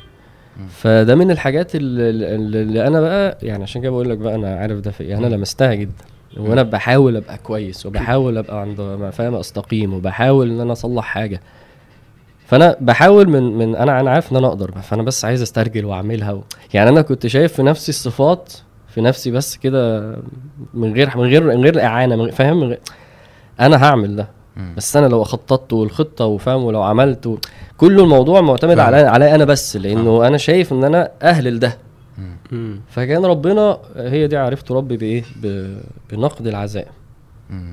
فده 0.69 1.15
من 1.15 1.31
الحاجات 1.31 1.75
اللي, 1.75 2.09
اللي 2.61 2.87
أنا 2.87 3.01
بقى 3.01 3.37
يعني 3.41 3.63
عشان 3.63 3.81
كده 3.81 3.91
بقول 3.91 4.09
لك 4.09 4.17
بقى 4.17 4.35
أنا 4.35 4.55
عارف 4.59 4.79
ده 4.79 4.91
في 4.91 5.03
إيه. 5.03 5.17
أنا. 5.17 5.27
لمستها 5.27 5.73
جدا. 5.73 6.03
وأنا 6.37 6.63
بحاول 6.63 7.15
ابقى 7.17 7.37
كويس 7.37 7.85
وبحاول 7.85 8.37
ابقى 8.37 8.61
عند 8.61 8.81
ما 8.81 9.11
فاهم 9.11 9.35
استقيم 9.35 9.93
وبحاول 9.93 10.49
ان 10.51 10.59
أنا 10.59 10.71
اصلح 10.73 11.03
حاجة. 11.03 11.41
فانا 12.45 12.75
بحاول 12.81 13.29
من 13.29 13.43
من 13.57 13.75
أنا 13.75 13.99
أنا 13.99 14.11
عارف 14.11 14.31
ان 14.31 14.37
أنا 14.37 14.47
أقدر 14.47 14.71
فانا 14.71 15.03
بس 15.03 15.25
عايز 15.25 15.41
استرجل 15.41 15.85
واعملها 15.85 16.31
و... 16.31 16.43
يعني 16.73 16.89
أنا 16.89 17.01
كنت 17.01 17.27
شايف 17.27 17.53
في 17.53 17.63
نفسي 17.63 17.89
الصفات 17.89 18.53
في 18.87 19.01
نفسي 19.01 19.31
بس 19.31 19.55
كده 19.57 20.15
من 20.73 20.93
غير 20.93 21.17
من 21.17 21.23
غير 21.23 21.43
من 21.43 21.63
غير 21.63 21.83
إعانة 21.83 22.15
من 22.15 22.21
غير 22.21 22.31
فاهم؟ 22.31 22.59
من 22.59 22.67
غير 22.67 22.79
أنا 23.59 23.83
هعمل 23.85 24.15
ده. 24.15 24.27
بس 24.77 24.97
أنا 24.97 25.07
لو 25.07 25.23
خططت 25.23 25.73
والخطة 25.73 26.25
وفاهم 26.25 26.63
ولو 26.63 26.83
عملت 26.83 27.27
و... 27.27 27.37
كل 27.77 27.99
الموضوع 27.99 28.41
معتمد. 28.41 28.79
على 28.79 28.97
على 28.97 29.35
أنا 29.35 29.45
بس 29.45 29.77
لأنه 29.77 30.27
أنا 30.27 30.37
شايف 30.37 30.73
ان 30.73 30.83
أنا 30.83 31.11
أهل 31.21 31.55
لده. 31.55 31.77
مم. 32.51 32.79
فكان 32.89 33.25
ربنا 33.25 33.77
هي 33.95 34.27
دي 34.27 34.37
عرفت 34.37 34.71
ربي 34.71 34.97
بإيه 34.97 35.23
ب... 35.43 35.75
بنقد 36.11 36.47
العزائم. 36.47 36.91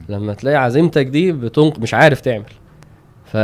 لما 0.09 0.35
تلاقي 0.35 0.57
عزيمتك 0.57 1.07
دي 1.07 1.33
بتنق 1.33 1.79
مش 1.79 1.95
عارف 1.95 2.21
تعمل 2.21 2.45
ف 3.25 3.37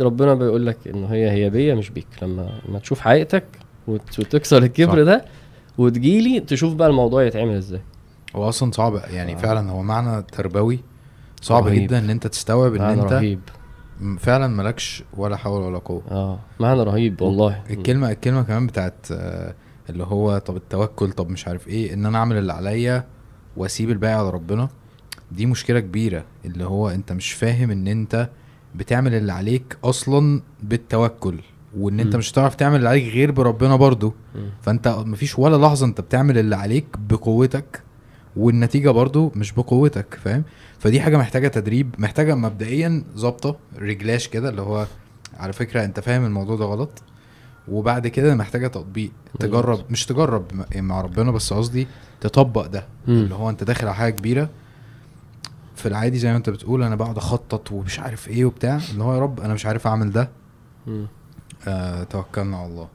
ربنا 0.00 0.34
بيقول 0.34 0.66
لك 0.66 0.78
ان 0.88 1.04
هي 1.04 1.30
هي 1.30 1.50
بيا 1.50 1.74
مش 1.74 1.90
بيك 1.90 2.06
لما 2.22 2.60
لما 2.68 2.78
تشوف 2.78 3.00
حقيقتك 3.00 3.44
وت... 3.88 4.18
وتكسر 4.18 4.62
الكبر. 4.62 5.02
ده 5.02 5.24
وتجيلي 5.78 6.40
تشوف 6.40 6.74
بقى 6.74 6.88
الموضوع 6.88 7.22
يتعمل 7.22 7.56
إزاي 7.56 7.80
هو 8.36 8.48
أصلا 8.48 8.70
صعب 8.72 8.94
يعني 9.12 9.32
آه. 9.32 9.36
فعلا 9.36 9.70
هو 9.70 9.82
معنى 9.82 10.22
تربوي 10.22 10.80
صعب 11.42 11.66
رهيب. 11.66 11.82
جدا 11.82 11.98
إن 11.98 12.10
أنت 12.10 12.26
تستوعب 12.26 12.74
إن 12.74 12.82
أنت 12.82 13.12
رهيب 13.12 13.40
فعلا 14.18 14.46
مالكش 14.46 15.02
ولا 15.16 15.36
حول 15.36 15.62
ولا 15.62 15.78
قوة 15.78 16.02
آه 16.10 16.38
معنى 16.60 16.82
رهيب 16.82 17.22
والله 17.22 17.62
الكلمة 17.70 18.10
الكلمة 18.10 18.42
كمان 18.42 18.66
بتاعت 18.66 19.06
آه، 19.12 19.54
اللي 19.90 20.04
هو 20.04 20.38
طب 20.38 20.56
التوكل 20.56 21.12
طب 21.12 21.30
مش 21.30 21.48
عارف 21.48 21.68
إيه 21.68 21.94
إن 21.94 22.06
أنا 22.06 22.18
أعمل 22.18 22.36
اللي 22.38 22.52
عليا 22.52 23.04
وأسيب 23.56 23.90
الباقي 23.90 24.14
على 24.14 24.30
ربنا 24.30 24.68
دي 25.32 25.46
مشكلة 25.46 25.80
كبيرة 25.80 26.24
اللي 26.44 26.64
هو 26.64 26.88
أنت 26.88 27.12
مش 27.12 27.32
فاهم 27.32 27.70
إن 27.70 27.86
أنت 27.88 28.28
بتعمل 28.74 29.14
اللي 29.14 29.32
عليك 29.32 29.76
أصلا 29.84 30.42
بالتوكل 30.62 31.38
وإن 31.78 32.00
أنت 32.00 32.12
مم. 32.14 32.18
مش 32.18 32.32
هتعرف 32.32 32.54
تعمل 32.54 32.76
اللي 32.76 32.88
عليك 32.88 33.12
غير 33.14 33.30
بربنا 33.30 33.76
برضو 33.76 34.14
مم. 34.34 34.50
فأنت 34.62 34.88
مفيش 34.88 35.38
ولا 35.38 35.66
لحظة 35.66 35.86
أنت 35.86 36.00
بتعمل 36.00 36.38
اللي 36.38 36.56
عليك 36.56 36.86
بقوتك 36.98 37.82
والنتيجة 38.36 38.90
برضو 38.90 39.32
مش 39.36 39.52
بقوتك 39.52 40.18
فاهم 40.24 40.42
فدي 40.78 41.00
حاجة 41.00 41.16
محتاجة 41.16 41.48
تدريب 41.48 41.94
محتاجة 41.98 42.34
مبدئيا 42.34 43.04
ظابطة 43.16 43.56
رجلاش 43.78 44.28
كده 44.28 44.48
اللي 44.48 44.62
هو 44.62 44.86
على 45.38 45.52
فكرة 45.52 45.84
أنت 45.84 46.00
فاهم 46.00 46.24
الموضوع 46.24 46.56
ده 46.56 46.64
غلط 46.64 47.02
وبعد 47.70 48.06
كده 48.06 48.34
محتاجة 48.34 48.66
تطبيق. 48.66 49.10
تجرب 49.40 49.80
مش 49.90 50.06
تجرب 50.06 50.44
مع 50.76 51.00
ربنا 51.00 51.30
بس 51.30 51.52
قصدي 51.52 51.86
تطبق 52.20 52.66
ده. 52.66 52.86
مم. 53.06 53.14
اللي 53.14 53.34
هو 53.34 53.50
أنت 53.50 53.64
داخل 53.64 53.86
على 53.86 53.94
حاجة 53.96 54.12
كبيرة 54.12 54.50
في 55.76 55.88
العادي 55.88 56.18
زي 56.18 56.30
ما 56.30 56.36
أنت 56.36 56.50
بتقول 56.50 56.82
أنا 56.82 56.96
بقعد 56.96 57.16
أخطط 57.16 57.72
ومش 57.72 58.00
عارف 58.00 58.28
إيه 58.28 58.44
وبتاع 58.44 58.80
اللي 58.92 59.04
هو 59.04 59.14
يا 59.14 59.18
رب 59.18 59.40
أنا 59.40 59.54
مش 59.54 59.66
عارف 59.66 59.86
أعمل 59.86 60.12
ده. 60.12 60.30
آه 61.68 62.02
توكلنا 62.04 62.56
على 62.56 62.66
الله. 62.66 62.88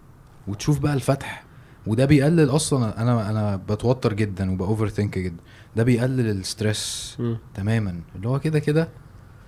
وتشوف 0.48 0.80
بقى 0.80 0.94
الفتح. 0.94 1.44
وده 1.88 2.06
بيقلل 2.06 2.50
أصلا 2.50 3.02
أنا 3.02 3.30
أنا 3.30 3.56
بتوتر 3.56 4.14
جدا 4.14 4.52
وباوفر 4.52 4.90
ثينك 4.90 5.20
جدا. 5.20 5.44
ده 5.76 5.84
بيقلل 5.84 6.30
الستريس. 6.30 7.18
تماما. 7.54 8.00
اللي 8.16 8.30
هو 8.30 8.40
كده 8.40 8.60
كده 8.60 8.90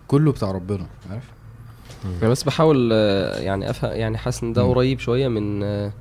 كله 0.07 0.31
بتاع 0.31 0.51
ربنا 0.51 0.87
عارف؟ 1.11 1.23
أنا 2.21 2.29
بس 2.29 2.43
بحاول 2.43 2.89
آه، 2.93 3.39
يعني 3.39 3.69
افهم 3.69 3.91
يعني 3.91 4.17
حاسس 4.17 4.43
إن 4.43 4.53
ده. 4.53 4.63
قريب 4.63 4.99
شوية 4.99 5.27
من 5.27 5.63
آه، 5.63 5.91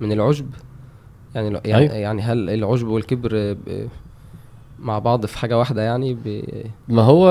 من 0.00 0.12
العجب 0.12 0.50
يعني 1.34 1.60
يعني, 1.64 1.82
أيوة. 1.82 1.94
يعني 1.94 2.22
هل 2.22 2.50
العجب 2.50 2.86
والكبر 2.88 3.30
آه، 3.34 3.86
مع 4.78 4.98
بعض 4.98 5.26
في 5.26 5.38
حاجة 5.38 5.58
واحدة 5.58 5.82
يعني 5.82 6.14
ب... 6.14 6.42
ما 6.88 7.02
هو 7.02 7.28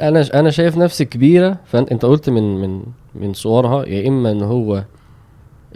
أنا 0.00 0.24
أنا 0.34 0.50
شايف 0.50 0.76
نفسي 0.78 1.04
كبيرة 1.04 1.58
فأنت 1.64 1.92
أنت 1.92 2.04
قلت 2.04 2.30
من 2.30 2.60
من 2.60 2.82
من 3.14 3.32
صورها 3.32 3.84
يا 3.86 4.08
إما 4.08 4.30
إن 4.30 4.42
هو 4.42 4.84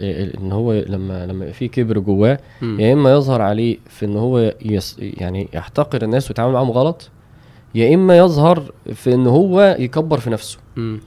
إن 0.01 0.51
هو 0.51 0.73
لما 0.73 1.25
لما 1.25 1.51
في 1.51 1.67
كبر 1.67 1.99
جواه. 1.99 2.39
يا 2.61 2.93
إما 2.93 3.11
يظهر 3.11 3.41
عليه 3.41 3.77
في 3.89 4.05
إن 4.05 4.17
هو 4.17 4.53
يس 4.61 4.97
يعني 4.99 5.47
يحتقر 5.53 6.01
الناس 6.01 6.27
ويتعامل 6.29 6.53
معاهم 6.53 6.71
غلط 6.71 7.09
يا 7.75 7.95
إما 7.95 8.17
يظهر 8.17 8.71
في 8.93 9.13
إن 9.13 9.27
هو 9.27 9.75
يكبر 9.79 10.19
في 10.19 10.29
نفسه 10.29 10.59
مم. 10.75 10.99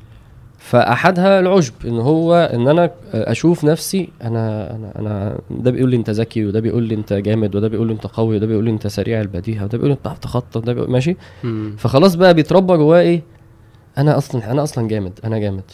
فأحدها 0.64 1.40
العجب 1.40 1.72
إن 1.84 1.98
هو 1.98 2.34
إن 2.54 2.68
أنا 2.68 2.90
أشوف 3.14 3.64
نفسي 3.64 4.08
أنا 4.22 4.70
أنا 4.76 4.92
أنا 4.98 5.38
ده 5.50 5.70
بيقول 5.70 5.90
لي 5.90 5.96
أنت 5.96 6.10
ذكي 6.10 6.44
وده 6.46 6.60
بيقول 6.60 6.82
لي 6.82 6.94
أنت 6.94 7.12
جامد 7.12 7.56
وده 7.56 7.68
بيقول 7.68 7.86
لي 7.86 7.92
أنت 7.92 8.06
قوي 8.06 8.36
وده 8.36 8.46
بيقول 8.46 8.64
لي 8.64 8.70
أنت 8.70 8.86
سريع 8.86 9.20
البديهة 9.20 9.64
وده 9.64 9.78
بيقول 9.78 9.88
لي 9.90 9.94
أنت 9.94 10.00
بتعرف 10.00 10.18
تخطط 10.18 10.56
وده 10.56 10.72
بيقول 10.72 10.90
ماشي 10.90 11.16
مم. 11.44 11.74
فخلاص 11.78 12.14
بقى 12.14 12.34
بيتربى 12.34 12.76
جواه 12.76 13.00
إيه 13.00 13.22
أنا 13.98 14.16
أصلا 14.18 14.50
أنا 14.50 14.62
أصلا 14.62 14.88
جامد 14.88 15.12
أنا 15.24 15.38
جامد 15.38 15.70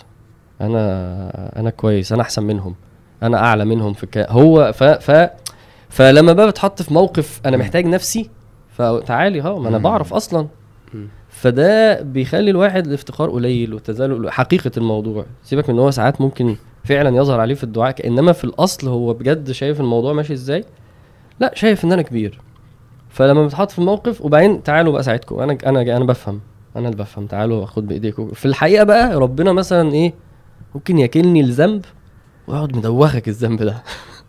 أنا 0.61 1.59
أنا 1.61 1.71
كويس 1.71 2.13
أنا 2.13 2.23
أحسن 2.23 2.43
منهم 2.43 2.75
أنا 3.23 3.39
أعلى 3.39 3.65
منهم 3.65 3.93
في 3.93 4.05
الك... 4.05 4.19
هو 4.19 4.73
ف 4.73 4.85
ف 4.85 5.31
فلما 5.89 6.33
بقى 6.33 6.49
بتحط 6.49 6.83
في 6.83 6.95
موقف 6.95 7.41
أنا 7.47 7.57
محتاج 7.57 7.87
نفسي 7.87 8.31
فتعالي 8.71 9.41
ها 9.41 9.59
ما 9.59 9.69
أنا. 9.69 9.79
بعرف 9.79 10.15
أصلا 10.15 10.47
مم. 10.95 11.09
فده 11.41 12.01
بيخلي 12.03 12.51
الواحد 12.51 12.87
الافتقار 12.87 13.31
قليل 13.31 13.75
والتذلل 13.75 14.31
حقيقة 14.33 14.71
الموضوع. 14.77 15.25
سيبك 15.43 15.71
من 15.71 15.75
إن 15.75 15.81
هو 15.81 15.91
ساعات 15.91 16.21
ممكن 16.21 16.57
فعلا 16.85 17.17
يظهر 17.17 17.41
عليه 17.41 17.55
في 17.55 17.65
الدعاء 17.65 18.07
إنما 18.07 18.33
في 18.33 18.45
الأصل 18.45 18.89
هو 18.89 19.13
بجد 19.15 19.51
شايف 19.51 19.81
الموضوع 19.81 20.13
ماشي 20.13 20.33
إزاي؟ 20.33 20.65
لا 21.41 21.53
شايف 21.55 21.85
إن 21.85 21.93
أنا 21.93 22.03
كبير. 22.03 22.41
فلما 23.09 23.47
بتحط 23.47 23.71
في 23.71 23.79
الموقف 23.79 24.21
وبعدين 24.21 24.63
تعالوا 24.63 24.93
بقى 24.93 25.03
ساعدكم. 25.03 25.41
أنا 25.41 25.59
أنا 25.67 25.97
أنا 25.97 26.05
بفهم. 26.05 26.41
أنا 26.77 26.89
اللي 26.89 27.03
بفهم. 27.03 27.27
تعالوا 27.27 27.67
خد 27.67 27.87
بايديكم 27.87 28.31
في 28.31 28.47
الحقيقة 28.47 28.85
بقى 28.85 29.17
ربنا 29.17 29.53
مثلا 29.53 29.93
إيه 29.93 30.15
ممكن 30.75 30.99
ياكلني 30.99 31.41
الذنب 31.41 31.85
ويقعد 32.49 32.77
مدوخك 32.77 33.29
الذنب 33.29 33.63
ده. 33.63 33.83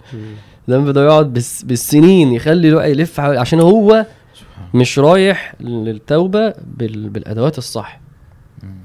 الذنب 0.69 0.89
ده 0.89 1.05
يقعد 1.05 1.33
بالسنين 1.63 2.33
يخلي 2.33 2.69
الواحد 2.69 2.89
يلف 2.89 3.19
عشان 3.19 3.59
هو 3.59 4.05
مش 4.73 4.99
رايح 4.99 5.53
للتوبة 5.59 6.53
بال... 6.77 7.09
بالأدوات 7.09 7.57
الصح. 7.57 7.99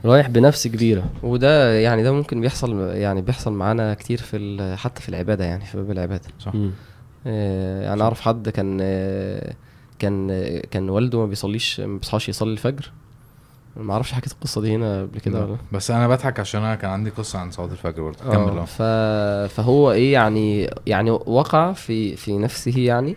رايح 0.04 0.28
بنفس 0.28 0.66
كبيرة. 0.68 1.04
وده 1.22 1.74
يعني 1.74 2.02
ده 2.02 2.12
ممكن 2.12 2.40
بيحصل 2.40 2.80
يعني 2.80 3.22
بيحصل 3.22 3.52
معانا 3.52 3.94
كتير 3.94 4.18
في 4.18 4.36
ال- 4.36 4.78
حتى 4.78 5.02
في 5.02 5.08
العبادة 5.08 5.44
يعني 5.44 5.64
في 5.64 5.76
باب 5.76 5.90
العبادة. 5.90 6.28
صح. 6.40 6.52
آه، 7.26 7.82
يعني 7.82 8.02
أعرف 8.02 8.20
حد 8.20 8.48
كان 8.48 8.78
آه، 8.82 9.54
كان 9.98 10.28
آه، 10.30 10.62
كان 10.70 10.88
والده 10.90 11.18
ما 11.18 11.26
بيصليش 11.26 11.80
ما 11.80 11.98
بيصحاش 11.98 12.28
يصلي 12.28 12.52
الفجر. 12.52 12.92
ما 13.76 13.92
أعرفش 13.92 14.12
حكيت 14.12 14.32
القصة 14.32 14.60
دي 14.60 14.74
هنا 14.74 15.02
قبل 15.02 15.20
كده 15.20 15.40
ولا 15.44 15.50
لأ. 15.52 15.58
بس 15.72 15.90
أنا 15.90 16.08
بضحك 16.08 16.40
عشان 16.40 16.62
أنا 16.62 16.74
كان 16.74 16.90
عندي 16.90 17.10
قصة 17.10 17.38
عن 17.38 17.50
صلاة 17.50 17.72
الفجر 17.72 18.02
برضه. 18.02 18.18
آه، 18.24 18.32
كمل 18.32 18.58
آه 18.58 18.64
ف... 18.64 18.82
فهو 19.54 19.92
إيه 19.92 20.12
يعني 20.12 20.70
يعني 20.86 21.10
وقع 21.10 21.72
في 21.72 22.16
في 22.16 22.38
نفسه 22.38 22.78
يعني 22.80 23.16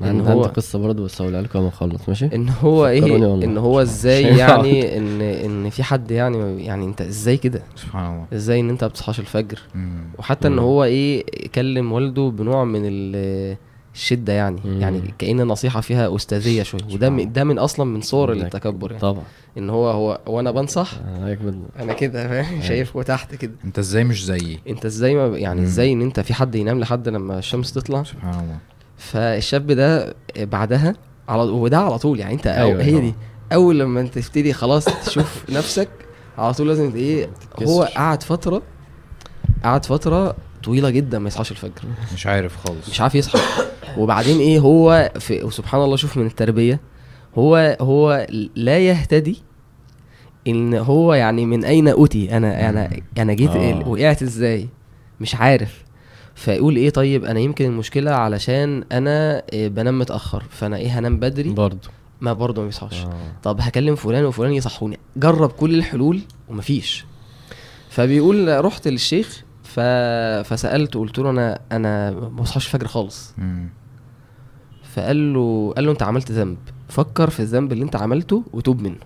مع 0.00 0.10
إن 0.10 0.20
إن 0.20 0.26
هو 0.26 0.42
عندي 0.42 0.54
قصة 0.54 0.78
برضه 0.78 1.04
بس 1.04 1.20
هقولها 1.22 1.42
لكم 1.42 1.58
لما 1.58 1.68
أخلص 1.68 2.08
ماشي؟ 2.08 2.26
إن 2.34 2.48
هو 2.48 2.86
إيه. 2.86 3.16
إن 3.44 3.58
هو 3.58 3.82
إزاي. 3.82 4.22
يعني 4.38 4.98
إن 4.98 5.20
إن 5.20 5.70
في 5.70 5.82
حد 5.82 6.10
يعني 6.10 6.64
يعني 6.64 6.84
أنت 6.84 7.00
إزاي 7.00 7.36
كده؟ 7.36 7.62
سبحان 7.76 8.14
الله. 8.14 8.26
إزاي 8.32 8.60
إن 8.60 8.70
أنت 8.70 8.84
ما 8.84 8.88
بتصحاش 8.88 9.20
الفجر؟ 9.20 9.58
مم. 9.74 10.04
وحتى 10.18 10.48
إن 10.48 10.52
مم. 10.52 10.58
هو 10.58 10.84
إيه 10.84 11.24
كلم 11.48 11.92
والده 11.92 12.32
بنوع 12.38 12.64
من 12.64 12.82
ال 12.84 13.56
الشدة 13.94 14.32
يعني. 14.32 14.60
مم. 14.64 14.80
يعني 14.80 15.14
كأن 15.18 15.40
النصيحه 15.40 15.80
فيها 15.80 16.16
أستاذية 16.16 16.62
شوية. 16.62 16.80
وده 16.92 17.10
من 17.10 17.32
ده 17.32 17.44
من 17.44 17.58
أصلا 17.58 17.86
من 17.86 18.00
صور 18.00 18.32
التكبر 18.32 18.90
يعني. 18.90 19.00
طبعا. 19.00 19.22
إن 19.58 19.70
هو 19.70 19.90
هو 19.90 20.20
وأنا 20.26 20.50
بنصح 20.50 20.92
آه، 20.94 21.36
أنا 21.78 21.92
كده 21.92 22.28
فاهم؟ 22.28 22.62
شايفه 22.62 23.02
تحت 23.02 23.34
كده. 23.34 23.52
أنت 23.64 23.78
إزاي 23.78 24.04
مش 24.04 24.24
زيي؟ 24.24 24.58
أنت 24.68 24.84
إزاي 24.86 25.14
ما 25.14 25.38
يعني 25.38 25.60
مم. 25.60 25.66
إزاي 25.66 25.92
إن 25.92 26.02
أنت 26.02 26.20
في 26.20 26.34
حد 26.34 26.54
ينام 26.54 26.80
لحد 26.80 27.08
لما 27.08 27.38
الشمس 27.38 27.72
تطلع؟ 27.72 28.02
سبحان 28.02 28.34
الله. 28.34 28.58
فالشاب 28.96 29.66
ده 29.72 30.14
بعدها 30.38 30.94
على 31.28 31.42
وده 31.42 31.78
على 31.78 31.98
طول 31.98 32.20
يعني 32.20 32.34
انت 32.34 32.46
أيوة، 32.46 32.82
هي 32.82 32.90
طبعا. 32.90 33.00
دي. 33.02 33.14
أول 33.52 33.78
لما 33.78 34.00
انت 34.00 34.18
تبتدي 34.18 34.52
خلاص 34.52 34.84
تشوف 34.84 35.44
نفسك 35.58 35.88
على 36.38 36.54
طول 36.54 36.68
لازم 36.68 36.92
إيه 36.96 37.30
هو. 37.62 37.82
قعد 37.82 38.22
فترة 38.22 38.62
قعد 39.64 39.86
فترة 39.86 40.36
طويلة 40.64 40.90
جدا 40.90 41.18
ما 41.18 41.28
يصحاش 41.28 41.50
الفجر. 41.50 41.72
مش 42.14 42.26
عارف 42.26 42.56
خالص. 42.56 42.88
مش 42.88 43.00
عارف 43.00 43.14
يصحى. 43.14 43.38
وبعدين 43.98 44.38
إيه 44.40 44.58
هو 44.58 45.12
في 45.18 45.44
وسبحان 45.44 45.80
الله 45.82 45.96
شوف 45.96 46.16
من 46.16 46.26
التربية 46.26 46.80
هو 47.38 47.76
هو 47.80 48.26
لا 48.54 48.78
يهتدي 48.78 49.42
إن 50.46 50.74
هو 50.74 51.14
يعني 51.14 51.46
من 51.46 51.64
أين 51.64 51.88
اتي 51.88 52.36
أنا 52.36 52.68
أنا 52.70 52.90
أنا 53.18 53.34
جيت 53.34 53.50
آه. 53.50 53.88
وقعت 53.88 54.22
إزاي؟ 54.22 54.68
مش 55.20 55.34
عارف. 55.34 55.83
فيقول 56.34 56.76
إيه 56.76 56.90
طيب 56.90 57.24
أنا 57.24 57.40
يمكن 57.40 57.64
المشكلة 57.64 58.10
علشان 58.10 58.84
أنا 58.92 59.42
إيه 59.52 59.68
بنام 59.68 59.98
متأخر 59.98 60.44
فأنا 60.50 60.76
إيه 60.76 60.98
هنام 60.98 61.18
بدري. 61.18 61.52
برضه. 61.52 61.88
ما 62.20 62.32
برضه 62.32 62.60
ما 62.62 62.66
بيصحاش 62.66 63.04
آه. 63.04 63.12
طب 63.42 63.60
هكلم 63.60 63.94
فلان 63.94 64.24
وفلان 64.24 64.52
يصحوني. 64.52 64.98
جرب 65.16 65.50
كل 65.50 65.74
الحلول 65.74 66.20
ومفيش. 66.48 67.04
فبيقول 67.90 68.64
رحت 68.64 68.88
للشيخ 68.88 69.44
ف... 69.62 69.80
فسالته 70.48 71.00
قلت 71.00 71.18
له 71.18 71.30
أنا 71.30 71.60
أنا 71.72 72.10
ما 72.10 72.28
بصحاش 72.28 72.66
الفجر 72.66 72.86
خالص. 72.86 73.34
مم. 73.38 73.68
فقال 74.94 75.34
له 75.34 75.72
قال 75.76 75.84
له 75.86 75.92
أنت 75.92 76.02
عملت 76.02 76.32
ذنب. 76.32 76.58
فكر 76.88 77.30
في 77.30 77.40
الذنب 77.40 77.72
اللي 77.72 77.84
أنت 77.84 77.96
عملته 77.96 78.44
وتوب 78.52 78.80
منه. 78.82 78.96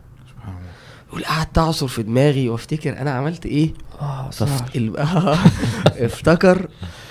قعدت 1.25 1.59
أعصر 1.59 1.89
في 1.89 2.03
دماغي 2.03 2.49
وأفتكر 2.49 2.99
أنا 2.99 3.11
عملت 3.11 3.47
إيه 3.47 3.75
آه. 4.01 4.31
افتكر 6.07 6.69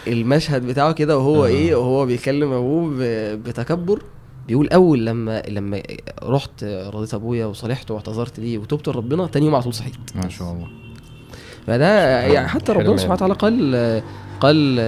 المشهد 0.08 0.68
بتاعه 0.68 0.92
كده 0.92 1.18
وهو 1.18 1.46
آه. 1.46 1.48
إيه 1.48 1.76
وهو 1.76 2.06
بيكلم 2.06 2.54
أبوه. 2.54 2.94
بتكبر 3.36 4.02
بيقول 4.48 4.70
أول 4.70 5.06
لما 5.06 5.42
لما 5.48 5.84
رحت 6.24 6.64
رضيت 6.64 7.14
أبويا 7.14 7.46
وصالحته 7.46 7.94
واعتذرت 7.94 8.40
ليه 8.40 8.58
وتوبت 8.58 8.88
لربنا 8.88 9.28
تاني 9.28 9.46
يوم 9.46 9.56
على 9.56 9.64
طول 9.64 9.74
صحيت 9.74 9.96
ما 10.16 10.30
شاء 10.30 10.52
الله 10.52 10.68
فده 11.68 12.20
يعني 12.22 12.48
حتى 12.48 12.74
حلو 12.74 12.82
ربنا 12.82 12.98
سبحانه 12.98 13.14
وتعالى 13.14 13.34
قال 13.34 14.04
قال 14.40 14.80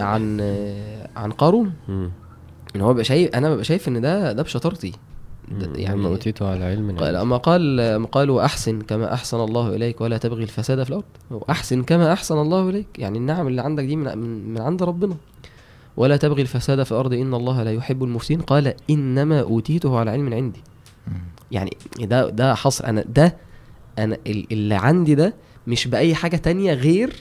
عن 0.00 0.40
عن 0.40 0.40
عن 1.16 1.32
قارون. 1.32 1.72
إن 2.76 2.80
هو 2.80 2.94
بقى 2.94 3.04
شايف 3.04 3.34
أنا 3.34 3.50
ببقى 3.50 3.64
شايف 3.64 3.88
إن 3.88 4.00
ده 4.00 4.32
ده 4.32 4.42
بشطارتي. 4.42 4.92
يعني 5.74 6.00
لما 6.00 6.08
اوتيته 6.08 6.48
على 6.50 6.64
علم 6.64 6.96
قال 6.98 7.16
أما 7.16 7.36
قال 7.36 8.06
قال 8.12 8.30
واحسن 8.30 8.80
كما 8.80 9.14
أحسن 9.14 9.40
الله 9.40 9.76
إليك 9.76 10.00
ولا 10.00 10.18
تبغي 10.18 10.42
الفساد 10.42 10.82
في 10.82 10.90
الأرض؟ 10.90 11.04
واحسن 11.30 11.82
كما 11.82 12.12
أحسن 12.12 12.38
الله 12.38 12.68
إليك. 12.68 12.86
يعني 12.98 13.18
النعم 13.18 13.46
اللي 13.48 13.62
عندك 13.62 13.84
دي 13.84 13.96
من 13.96 14.18
من, 14.18 14.48
من 14.54 14.60
عند 14.60 14.82
ربنا. 14.82 15.16
ولا 15.96 16.16
تبغي 16.16 16.42
الفساد 16.42 16.82
في 16.82 16.92
الأرض 16.92 17.12
إن 17.12 17.34
الله 17.34 17.62
لا 17.62 17.72
يحب 17.72 18.04
المفسدين. 18.04 18.40
قال 18.40 18.74
إنما 18.90 19.40
أوتيته 19.40 19.98
على 19.98 20.10
علم 20.10 20.34
عندي. 20.34 20.60
يعني 21.52 21.76
ده 22.00 22.30
ده 22.30 22.54
حصر. 22.54 22.86
أنا 22.86 23.04
ده 23.08 23.36
أنا 23.98 24.18
ال- 24.26 24.52
اللي 24.52 24.74
عندي 24.74 25.14
ده 25.14 25.34
مش 25.66 25.88
بأي 25.88 26.14
حاجة 26.14 26.36
تانية 26.36 26.72
غير 26.72 27.12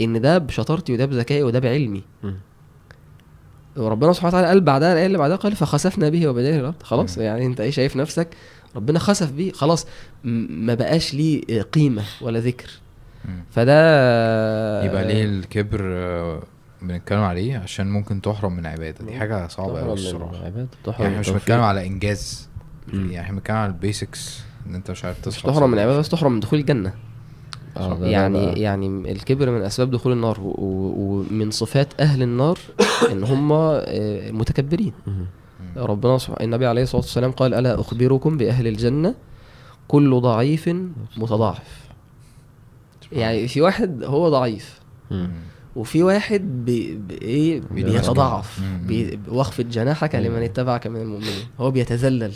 إن 0.00 0.20
ده 0.20 0.38
بشطارتي 0.38 0.92
وده 0.92 1.06
بذكائي 1.06 1.42
وده 1.42 1.58
بعلمي. 1.58 2.02
وربنا 3.78 4.12
سبحانه 4.12 4.28
وتعالى 4.28 4.46
قال 4.48 4.60
بعدها 4.60 4.92
الايه 4.92 5.06
اللي 5.06 5.18
بعدها 5.18 5.36
قال 5.36 5.56
فخسفنا 5.56 6.08
به 6.08 6.28
وبداره 6.28 6.60
الأرض 6.60 6.82
خلاص. 6.82 7.18
يعني 7.18 7.46
أنت 7.46 7.60
إيه 7.60 7.70
شايف 7.70 7.96
نفسك 7.96 8.28
ربنا 8.76 8.98
خسف 8.98 9.32
بيه 9.32 9.52
خلاص 9.52 9.86
ما 10.24 10.74
بقاش 10.74 11.14
ليه 11.14 11.62
قيمة 11.62 12.02
ولا 12.20 12.38
ذكر. 12.38 12.70
فده 13.50 13.74
يبقى 14.84 15.04
ليه 15.04 15.24
الكبر 15.24 15.80
آه، 15.82 16.42
بنتكلم 16.82 17.20
عليه 17.20 17.58
عشان 17.58 17.90
ممكن 17.90 18.20
تحرم 18.20 18.56
من 18.56 18.66
عبادة 18.66 19.04
دي 19.06 19.12
حاجة 19.18 19.48
صعبة 19.48 19.80
قوي 19.80 19.92
الصراحة 19.92 20.34
يعني 20.34 20.68
إحنا 21.06 21.20
مش. 21.20 21.30
بنتكلم 21.30 21.60
على 21.60 21.86
إنجاز. 21.86 22.48
يعني 22.92 23.20
إحنا 23.20 23.34
بنتكلم 23.36 23.56
على 23.56 23.66
البيسكس 23.66 24.40
إن 24.66 24.74
أنت 24.74 24.90
مش 24.90 25.04
عارف 25.04 25.18
مش 25.18 25.24
تصحى 25.24 25.48
تحرم 25.52 25.70
من. 25.70 25.74
العبادة 25.78 25.98
بس 25.98 26.08
تحرم 26.08 26.32
من 26.32 26.40
دخول 26.40 26.58
الجنة 26.58 26.92
آه، 27.78 27.88
ده- 27.94 28.00
ده 28.00 28.06
يعني 28.08 28.54
بقى- 28.54 28.58
يعني 28.58 29.12
الكبر 29.12 29.50
من 29.50 29.62
أسباب 29.62 29.90
دخول 29.90 30.12
النار 30.12 30.36
ومن 30.42 31.50
صفات 31.50 31.88
أهل 32.00 32.22
النار 32.22 32.58
إن 33.12 33.24
هم 33.24 33.52
آه، 33.52 34.30
متكبرين. 34.30 34.92
ربنا 35.76 36.18
سبحانه 36.18 36.40
النبي 36.44 36.66
عليه 36.66 36.82
الصلاة 36.82 37.02
والسلام 37.02 37.30
قال 37.30 37.54
ألا 37.54 37.80
أخبركم 37.80 38.36
بأهل 38.36 38.66
الجنة؟ 38.66 39.14
كل 39.88 40.20
ضعيف 40.20 40.68
متضاعف. 41.16 41.88
يعني 43.12 43.48
في 43.48 43.60
واحد 43.60 44.04
هو 44.04 44.28
ضعيف. 44.28 44.80
وفي 45.76 46.02
واحد 46.02 46.64
بي 46.64 46.94
بي 46.94 47.14
إيه. 47.22 47.60
بيتضاعف. 47.70 48.60
بي 48.86 49.18
واخفض 49.28 49.68
جناحك 49.68 50.14
لمن. 50.14 50.42
اتبعك 50.42 50.86
من 50.86 51.00
المؤمنين. 51.00 51.38
هو 51.60 51.70
بيتذلل. 51.70 52.32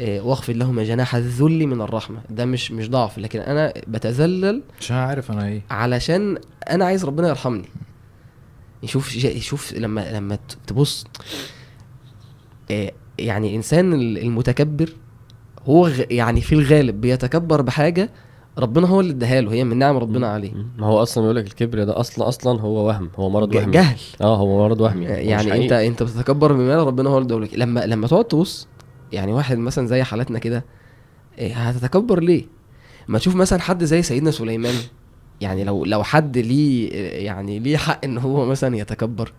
واخفض 0.00 0.54
لهما 0.54 0.84
جناح 0.84 1.14
الذل 1.14 1.66
من 1.66 1.80
الرحمة. 1.80 2.18
ده 2.30 2.44
مش 2.44 2.72
مش 2.72 2.90
ضعف. 2.90 3.18
لكن 3.18 3.40
أنا 3.40 3.72
بتذلل 3.88 4.62
عشان 4.80 4.96
عارف 4.96 5.30
أنا 5.30 5.46
إيه. 5.46 5.62
علشان 5.70 6.38
أنا 6.70 6.84
عايز 6.84 7.04
ربنا 7.04 7.28
يرحمني. 7.28 7.68
يشوف 8.82 9.08
شوف 9.38 9.72
لما 9.74 10.12
لما 10.12 10.38
تبص. 10.66 11.04
إيه 12.70 12.92
يعني 13.18 13.48
الانسان 13.50 13.92
المتكبر 13.94 14.92
هو 15.66 15.88
غ- 15.88 16.04
يعني 16.12 16.40
في 16.40 16.54
الغالب 16.54 17.00
بيتكبر 17.00 17.62
بحاجة 17.62 18.10
ربنا 18.58 18.86
هو 18.88 19.00
اللي 19.00 19.12
اداها 19.12 19.40
له. 19.40 19.52
هي 19.52 19.64
من 19.64 19.76
نعم 19.76 19.96
ربنا 19.96 20.26
عليه. 20.26 20.52
ما 20.78 20.86
هو 20.86 21.02
أصلا 21.02 21.22
بيقول 21.22 21.36
لك 21.36 21.46
الكبر 21.46 21.84
ده 21.84 22.00
أصلا 22.00 22.28
أصلا 22.28 22.60
هو 22.60 22.86
وهم. 22.86 23.10
هو 23.16 23.30
مرض 23.30 23.54
وهمي 23.54 23.72
جهل. 23.72 23.96
آه 24.20 24.36
هو 24.36 24.58
مرض 24.68 24.80
وهمي 24.80 25.04
مش 25.06 25.10
يعني 25.10 25.64
انت. 25.64 25.72
أنت 25.72 26.02
بتتكبر 26.02 26.52
بما 26.52 26.76
ربنا 26.84 27.10
هو 27.10 27.18
اللي 27.18 27.26
اداهولك. 27.26 27.54
لما 27.54 27.86
لما 27.86 28.06
تقعد 28.06 28.24
تبص 28.24 28.68
يعني 29.12 29.32
واحد 29.32 29.58
مثلا 29.58 29.86
زي 29.86 30.02
حالتنا 30.02 30.38
كده 30.38 30.64
إيه، 31.38 31.54
هتتكبر 31.54 32.20
ليه؟ 32.20 32.44
ما 33.08 33.18
تشوف 33.18 33.34
مثلا 33.36 33.60
حد 33.60 33.84
زي 33.84 34.02
سيدنا 34.02 34.30
سليمان 34.30 34.74
يعني 35.40 35.64
لو 35.64 35.84
لو 35.84 36.02
حد 36.04 36.38
ليه 36.38 36.92
يعني 37.24 37.58
ليه 37.58 37.76
حق 37.76 38.04
إن 38.04 38.18
هو 38.18 38.46
مثلا 38.46 38.76
يتكبر 38.76 39.32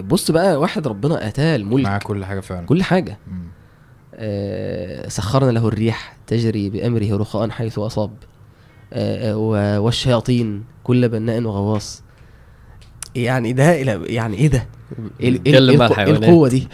بص 0.00 0.30
بقى 0.30 0.60
واحد 0.60 0.86
ربنا 0.88 1.28
أتاه 1.28 1.56
الملك 1.56 1.84
معاه 1.84 1.98
كل 1.98 2.24
حاجة 2.24 2.40
فعلا 2.40 2.66
كل 2.66 2.82
حاجة 2.82 3.18
مم. 3.30 3.42
آه، 4.14 5.08
سخرنا 5.08 5.50
له 5.50 5.68
الريح 5.68 6.16
تجري 6.26 6.70
بأمره 6.70 7.16
رخاء 7.16 7.50
حيث 7.50 7.78
أصاب 7.78 8.10
آه، 8.92 9.32
آه، 9.56 9.80
والشياطين 9.80 10.64
كل 10.84 11.08
بناء 11.08 11.42
وغواص 11.42 12.02
يعني 13.14 13.52
ده 13.52 13.84
إلى- 13.84 14.10
يعني 14.10 14.36
إيه 14.36 14.48
ده؟ 14.48 14.66
إيه 15.20 15.40
إيه 15.46 15.58
إيه. 15.58 16.04
القوة 16.28 16.48
دي؟ 16.48 16.68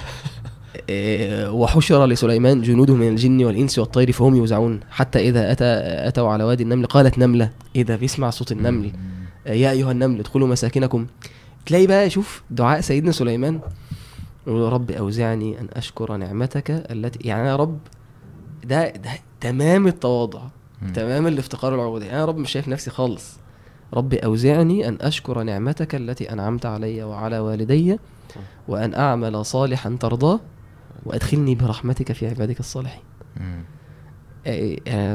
آه، 0.90 1.52
وحشر 1.52 2.06
لسليمان 2.06 2.62
جنوده 2.62 2.94
من 2.94 3.08
الجن 3.08 3.44
والإنس 3.44 3.78
والطير 3.78 4.12
فهم 4.12 4.34
يوزعون. 4.34 4.80
حتى 4.90 5.28
إذا 5.28 5.52
أتى 5.52 5.64
أتوا 6.08 6.28
على 6.28 6.44
وادي 6.44 6.62
النمل 6.62 6.86
قالت 6.86 7.18
نملة. 7.18 7.50
إيه 7.76 7.82
ده 7.82 7.96
بيسمع 7.96 8.30
صوت 8.30 8.52
النمل. 8.52 8.92
آه، 9.46 9.52
يا 9.52 9.70
أيها 9.70 9.92
النمل 9.92 10.20
ادخلوا 10.20 10.48
مساكنكم. 10.48 11.06
تلاقي 11.66 11.86
بقى 11.86 12.10
شوف 12.10 12.42
دعاء 12.50 12.80
سيدنا 12.80 13.12
سليمان. 13.12 13.60
رب 14.46 14.90
أوزعني 14.90 15.60
أن 15.60 15.68
أشكر 15.72 16.16
نعمتك 16.16 16.70
التي 16.70 17.28
يعني 17.28 17.48
يا 17.48 17.56
رب 17.56 17.78
ده 18.64 18.90
ده 18.90 19.10
تمام 19.40 19.86
التواضع. 19.86 20.40
تمام 20.94 21.26
الافتقار 21.26 21.74
العبودية 21.74 22.10
أنا 22.10 22.18
يا 22.18 22.24
رب 22.24 22.36
مش 22.36 22.50
شايف 22.50 22.68
نفسي 22.68 22.90
خالص. 22.90 23.36
رب 23.94 24.14
أوزعني 24.14 24.88
أن 24.88 24.98
أشكر 25.00 25.42
نعمتك 25.42 25.94
التي 25.94 26.32
أنعمت 26.32 26.66
علي 26.66 27.02
وعلى 27.02 27.38
والدي 27.38 27.98
وأن 28.68 28.94
أعمل 28.94 29.44
صالحا 29.44 29.96
ترضاه. 30.00 30.40
وأدخلني 31.04 31.54
برحمتك 31.54 32.12
في 32.12 32.26
عبادك 32.28 32.60
الصالحين. 32.60 33.02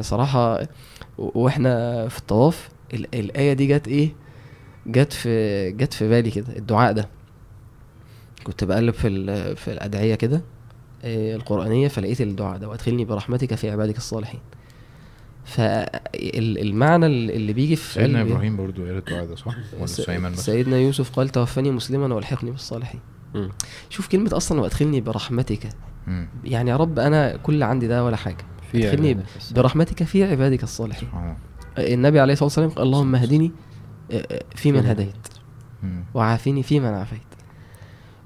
صراحة 0.01 0.61
و- 1.17 1.41
وإحنا 1.43 2.07
في 2.07 2.17
الطواف 2.19 2.69
ال- 2.93 3.15
الآية 3.15 3.53
دي 3.53 3.67
جت 3.67 3.87
إيه؟ 3.87 4.15
جت 4.87 5.13
في 5.13 5.71
جت 5.71 5.93
في 5.93 6.09
بالي 6.09 6.31
كده 6.31 6.55
الدعاء 6.57 6.93
ده. 6.93 7.09
كنت 8.43 8.63
بقلب 8.63 8.93
في 8.93 9.55
في 9.55 9.71
الأدعية 9.71 10.15
كده 10.15 10.41
آه، 11.03 11.35
القرآنية 11.35 11.87
فلقيت 11.87 12.21
الدعاء 12.21 12.57
ده 12.57 12.69
وأدخلني 12.69 13.05
برحمتك 13.05 13.55
في 13.55 13.69
عبادك 13.69 13.97
الصالحين. 13.97 14.39
فالمعنى 15.45 17.05
اللي 17.05 17.53
بيجي 17.53 17.75
في 17.75 17.93
سيدنا 17.93 18.21
إبراهيم 18.33 18.57
برضو 18.57 18.85
قال 18.85 18.97
الدعاء 18.97 19.25
ده 19.25 19.35
صح؟ 19.35 19.55
ولا 19.77 19.85
سليمان 19.85 20.35
سيدنا 20.35 20.77
يوسف 20.77 21.09
قال 21.15 21.29
توفني 21.29 21.71
مسلما 21.71 22.15
والحقني 22.15 22.51
بالصالحين. 22.51 22.99
شوف 23.89 24.07
كلمة 24.07 24.29
أصلا 24.37 24.61
وأدخلني 24.61 25.01
برحمتك 25.01 25.69
مم. 26.07 26.27
يعني 26.43 26.69
يا 26.69 26.77
رب 26.77 26.99
أنا 26.99 27.35
كل 27.37 27.53
اللي 27.53 27.65
عندي 27.65 27.87
ده 27.87 28.05
ولا 28.05 28.15
حاجة 28.15 28.37
في 28.71 28.89
أدخلني. 28.89 29.17
برحمتك 29.55 30.03
في 30.03 30.23
عبادك 30.23 30.63
الصالحين 30.63 31.09
سبحان 31.09 31.35
النبي 31.77 32.19
عليه 32.19 32.33
الصلاة 32.33 32.45
والسلام 32.45 32.69
قال 32.69 32.85
اللهم 32.87 33.15
اهدني 33.15 33.51
آه، 34.11 34.15
آه، 34.31 34.43
فيمن 34.55 34.81
فيمن 34.81 34.89
هديت 34.89 35.27
مم. 35.83 36.03
وعافني 36.13 36.63
فيمن 36.63 36.87
عافيت 36.93 37.21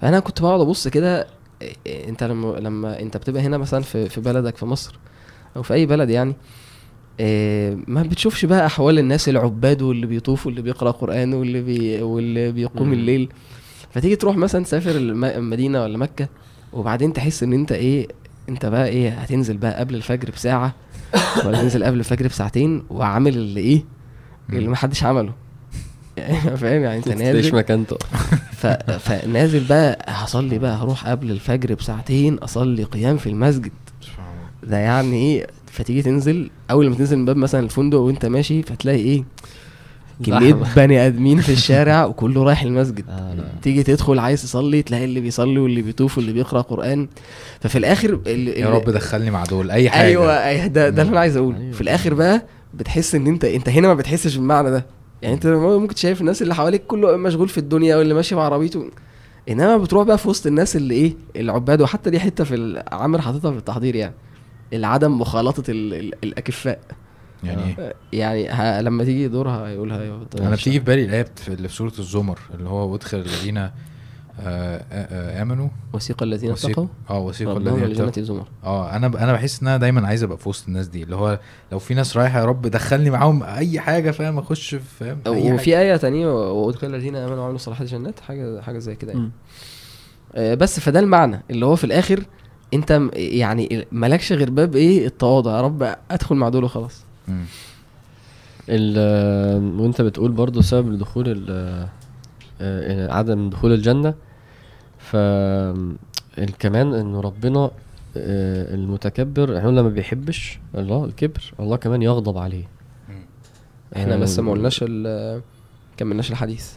أنا 0.04 0.20
كنت 0.20 0.42
بقعد 0.42 0.60
أبص 0.62 0.88
كده 0.88 1.28
إيه، 1.62 2.10
أنت 2.10 2.24
لما 2.24 2.48
لما 2.60 3.00
أنت 3.02 3.18
بتبقى 3.18 3.42
هنا 3.42 3.58
مثلا 3.58 3.82
في 3.82 4.10
في 4.10 4.22
بلدك 4.22 4.58
في 4.58 4.66
مصر 4.66 5.00
أو 5.56 5.64
في 5.64 5.74
أي 5.74 5.86
بلد 5.86 6.10
يعني 6.10 6.36
إيه، 7.20 7.78
ما 7.88 8.02
بتشوفش 8.04 8.46
بقى 8.46 8.66
أحوال 8.66 9.00
الناس 9.00 9.30
العباد 9.30 9.82
واللي 9.82 10.06
بيطوف 10.08 10.46
واللي 10.46 10.62
بيقرا 10.62 10.92
قرآن 10.92 11.34
واللي 11.34 11.62
بي 11.62 12.02
واللي 12.02 12.52
بيقوم 12.52 12.88
مم. 12.88 12.94
الليل 12.94 13.30
فتيجي 13.96 14.16
تروح 14.16 14.38
مثلا 14.38 14.64
تسافر 14.64 14.92
الم- 14.92 15.26
المدينة 15.26 15.84
ولا 15.84 15.98
مكة 15.98 16.28
وبعدين 16.74 17.14
تحس 17.14 17.44
إن 17.44 17.54
أنت 17.54 17.72
إيه 17.72 18.08
أنت 18.50 18.66
بقى 18.66 18.88
إيه 18.88 19.10
هتنزل 19.10 19.58
بقى 19.58 19.80
قبل 19.80 19.96
الفجر 19.96 20.32
بساعة 20.32 20.74
ولا 21.46 21.62
تنزل 21.62 21.84
قبل 21.84 22.00
الفجر 22.00 22.28
بساعتين 22.28 22.84
وعامل 22.90 23.36
اللي 23.36 23.60
إيه 23.60 23.84
اللي 24.50 24.68
ما 24.68 24.76
حدش 24.76 25.04
عمله. 25.04 25.34
يعني 26.18 26.58
فاهم 26.58 26.82
يعني 26.84 26.98
أنت 26.98 27.08
نازل. 27.34 27.56
مكانته 27.56 27.98
ف... 28.52 28.68
فنازل 28.92 29.64
بقى 29.64 30.06
هصلي 30.08 30.60
بقى 30.60 30.76
هروح 30.78 31.08
قبل 31.08 31.32
الفجر 31.32 31.74
بساعتين 31.74 32.36
أصلي 32.38 32.84
قيام 32.84 33.18
في 33.18 33.30
المسجد. 33.30 33.72
ده 34.64 34.78
يعني 34.78 35.16
إيه 35.16 35.48
فتيجي 35.72 36.02
تنزل 36.02 36.50
أول 36.72 36.90
ما 36.90 36.96
تنزل 36.96 37.18
من 37.18 37.26
باب 37.26 37.38
مثلا 37.38 37.62
الفندق 37.66 37.98
وأنت 37.98 38.26
ماشي 38.26 38.62
فتلاقي 38.64 38.98
إيه 39.00 39.24
كمية 40.24 40.54
زحمة. 40.54 40.76
بني 40.76 41.08
آدمين 41.08 41.42
في 41.42 41.52
الشارع 41.52 42.06
وكله 42.06 42.44
رايح 42.44 42.62
المسجد. 42.62 43.06
آه. 43.10 43.36
تيجي 43.62 43.84
تدخل 43.84 44.20
عايز 44.20 44.44
تصلي 44.44 44.82
تلاقي 44.82 45.06
اللي 45.06 45.20
بيصلي 45.20 45.60
واللي 45.60 45.82
بيطوف 45.82 46.18
واللي 46.18 46.34
بيقرأ 46.34 46.62
قرآن. 46.62 47.08
ففي 47.60 47.78
الآخر 47.78 48.20
ال... 48.28 48.48
يا 48.48 48.70
رب 48.70 48.90
دخلني 48.90 49.32
مع 49.32 49.44
دول. 49.44 49.72
أي 49.72 49.90
حاجة. 49.90 50.08
أيوه 50.08 50.68
ده 50.68 50.90
ده 50.90 51.02
اللي 51.02 51.12
أنا 51.12 51.20
عايز 51.20 51.38
أقوله. 51.38 51.58
أيوة. 51.58 51.72
في 51.72 51.82
الآخر 51.82 52.14
بقى 52.14 52.46
بتحس 52.74 53.16
إن 53.16 53.28
أنت 53.28 53.46
أنت 53.46 53.70
هنا 53.70 53.88
ما 53.88 53.94
بتحسش 53.94 54.36
بالمعنى 54.36 54.72
ده. 54.72 54.86
يعني 55.22 55.36
أنت 55.36 55.48
ممكن 55.48 55.96
شايف 55.96 56.22
الناس 56.22 56.42
اللي 56.42 56.56
حواليك 56.56 56.84
كله 56.88 57.18
مشغول 57.18 57.50
في 57.50 57.58
الدنيا 57.58 57.96
واللي 57.96 58.14
ماشي 58.14 58.36
بعربيته. 58.36 58.90
إنما 59.50 59.78
بتروح 59.78 60.04
بقى 60.04 60.18
في 60.18 60.30
وسط 60.30 60.48
الناس 60.48 60.76
اللي 60.76 60.94
إيه 60.94 61.14
العباد. 61.36 61.82
وحتى 61.82 62.10
دي 62.10 62.20
حتة 62.20 62.44
في 62.44 62.84
عامر 62.92 63.22
حاططها 63.22 63.52
في 63.52 63.58
التحضير 63.58 63.96
يعني. 63.96 64.14
العدم 64.74 65.20
مخالطة 65.22 65.72
ال... 65.72 65.94
ال... 65.94 66.14
الأكفاء. 66.24 66.80
يعني 67.46 67.78
إيه 67.80 67.94
يعني 68.14 68.50
ه... 68.50 68.82
لما 68.82 69.04
تيجي 69.04 69.28
دورها 69.28 69.68
هيقولها 69.68 70.02
أيوه 70.02 70.28
أنا 70.40 70.56
بتيجي 70.56 70.80
في 70.80 70.86
بالي 70.86 71.06
الآية 71.06 71.28
اللي 71.48 71.68
في 71.68 71.76
سورة 71.76 71.94
الزمر 72.00 72.40
اللي 72.54 72.70
هو 72.70 72.92
وادخل 72.92 73.18
الذين 73.18 73.58
آه، 73.58 73.72
آه، 74.40 74.84
آه، 74.92 75.42
آمنوا. 75.42 75.68
وسيق 75.94 76.24
الذين 76.24 76.52
اتقوا؟ 76.52 76.88
آه 77.10 77.32
ربهم 77.42 77.84
الذين 77.84 78.06
اتقوا. 78.06 78.24
زمر 78.24 78.48
آه 78.64 78.96
أنا 78.96 79.08
ب... 79.08 79.16
أنا 79.16 79.34
بحس 79.34 79.62
إن 79.62 79.68
أنا 79.68 79.78
دايما 79.78 80.08
عايز 80.08 80.24
أبقى 80.24 80.38
في 80.38 80.50
وسط 80.50 80.68
الناس 80.68 80.88
دي 80.88 81.04
اللي 81.04 81.16
هو 81.16 81.40
لو 81.72 81.80
في 81.80 81.94
ناس 81.94 82.18
رايحة 82.18 82.40
يا 82.40 82.46
رب 82.46 82.62
دخلني 82.62 83.10
معاهم 83.10 83.44
أي 83.44 83.80
حاجة 83.80 84.12
فاهم؟ 84.12 84.40
أخش 84.40 84.76
في 84.76 84.80
فاهم. 85.00 85.20
وفي 85.28 85.80
آية 85.80 85.96
تانية 85.96 86.52
وادخل 86.52 86.88
الذين 86.88 87.16
آمنوا 87.16 87.38
وعملوا 87.38 87.56
الصالحات 87.56 87.88
جنات 87.88 88.20
حاجة 88.20 88.62
حاجة 88.62 88.78
زي 88.80 88.96
كده 88.96 89.12
يعني. 89.12 89.32
آه، 90.36 90.54
بس 90.54 90.80
فده 90.80 91.00
المعنى 91.00 91.44
اللي 91.50 91.66
هو 91.66 91.76
في 91.76 91.84
الآخر 91.84 92.24
أنت 92.74 93.02
يعني 93.14 93.88
مالكش 93.92 94.34
غير 94.34 94.50
باب 94.50 94.76
إيه؟ 94.76 95.06
التواضع 95.08 95.56
يا 95.56 95.62
رب 95.62 95.96
أدخل 96.12 96.36
مع 96.36 96.50
دول 96.50 96.64
وخلاص. 96.64 97.05
وانت 99.82 100.02
بتقول 100.02 100.32
برضو 100.32 100.62
سبب 100.62 100.98
دخول 100.98 101.26
ال- 101.28 101.88
آه، 102.62 103.12
عدم 103.14 103.50
دخول 103.50 103.74
الجنة. 103.74 104.14
ف 104.98 105.16
كمان 106.60 106.94
انه 106.94 107.22
ربنا 107.22 107.72
آه، 108.18 108.76
المتكبر 108.76 109.58
إحنا 109.58 109.70
قلنا 109.70 109.82
ما 109.82 109.90
بيحبش 109.90 110.60
الله 110.76 111.06
الكبر 111.06 111.54
الله 111.60 111.76
كمان 111.78 112.02
يغضب 112.02 112.38
عليه. 112.38 112.64
إحنا 113.96 114.16
بس 114.18 114.40
ما 114.40 114.50
آه، 114.52 114.54
قلناش 114.54 114.80
ال- 114.88 115.42
كملناش 115.98 116.32
الحديث. 116.32 116.72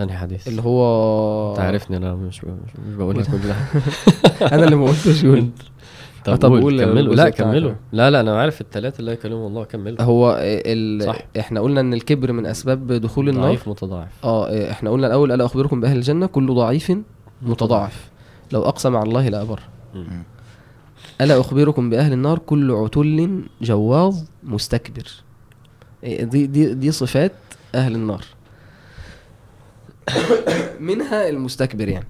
أنهي 0.00 0.16
حديث؟ 0.16 0.48
اللي 0.48 0.62
هو 0.62 1.50
انت 1.52 1.60
عارفني 1.60 1.96
أنا 1.96 2.14
مش 2.14 2.44
مش, 2.44 2.70
بقول 2.96 3.18
لك 3.18 3.26
كل 3.30 3.38
ده 3.38 3.54
أنا 4.52 4.64
اللي 4.64 4.76
ما 4.76 4.86
قلتش 4.86 5.24
قول. 5.26 5.48
طب, 6.24 6.36
طب 6.36 6.50
قول 6.50 6.84
كملوا. 6.84 7.14
لا. 7.14 7.30
كملوا. 7.30 7.72
لا 7.92 8.10
لا 8.10 8.20
أنا 8.20 8.40
عارف 8.40 8.60
الثلاثه 8.60 9.00
اللي 9.00 9.12
يكلموا 9.12 9.48
الله 9.48 9.64
كملوا. 9.64 10.02
هو 10.02 10.38
ال... 10.42 11.02
صح. 11.02 11.18
إحنا 11.38 11.60
قلنا 11.60 11.80
إن 11.80 11.94
الكبر 11.94 12.32
من 12.32 12.46
أسباب 12.46 12.92
دخول 12.92 13.28
النار. 13.28 13.44
ضعيف 13.44 13.68
متضاعف. 13.68 14.24
آه 14.24 14.70
إحنا 14.70 14.90
قلنا 14.90 15.06
الأول 15.06 15.32
ألا 15.32 15.44
أخبركم 15.44 15.80
بأهل 15.80 15.96
الجنة؟ 15.96 16.26
كل 16.26 16.54
ضعيف 16.54 16.92
متضاعف. 17.42 18.10
لو 18.52 18.62
أقسم 18.62 18.96
على 18.96 19.08
الله 19.08 19.28
لابر 19.28 19.60
مم. 19.94 20.22
ألا 21.20 21.40
أخبركم 21.40 21.90
بأهل 21.90 22.12
النار؟ 22.12 22.38
كل 22.38 22.70
عتل 22.70 23.42
جواظ 23.62 24.18
مستكبر. 24.42 25.08
إيه 26.04 26.24
دي 26.24 26.46
دي 26.46 26.74
دي 26.74 26.92
صفات 26.92 27.32
أهل 27.74 27.94
النار. 27.94 28.24
منها 30.80 31.28
المستكبر 31.28 31.88
يعني. 31.88 32.06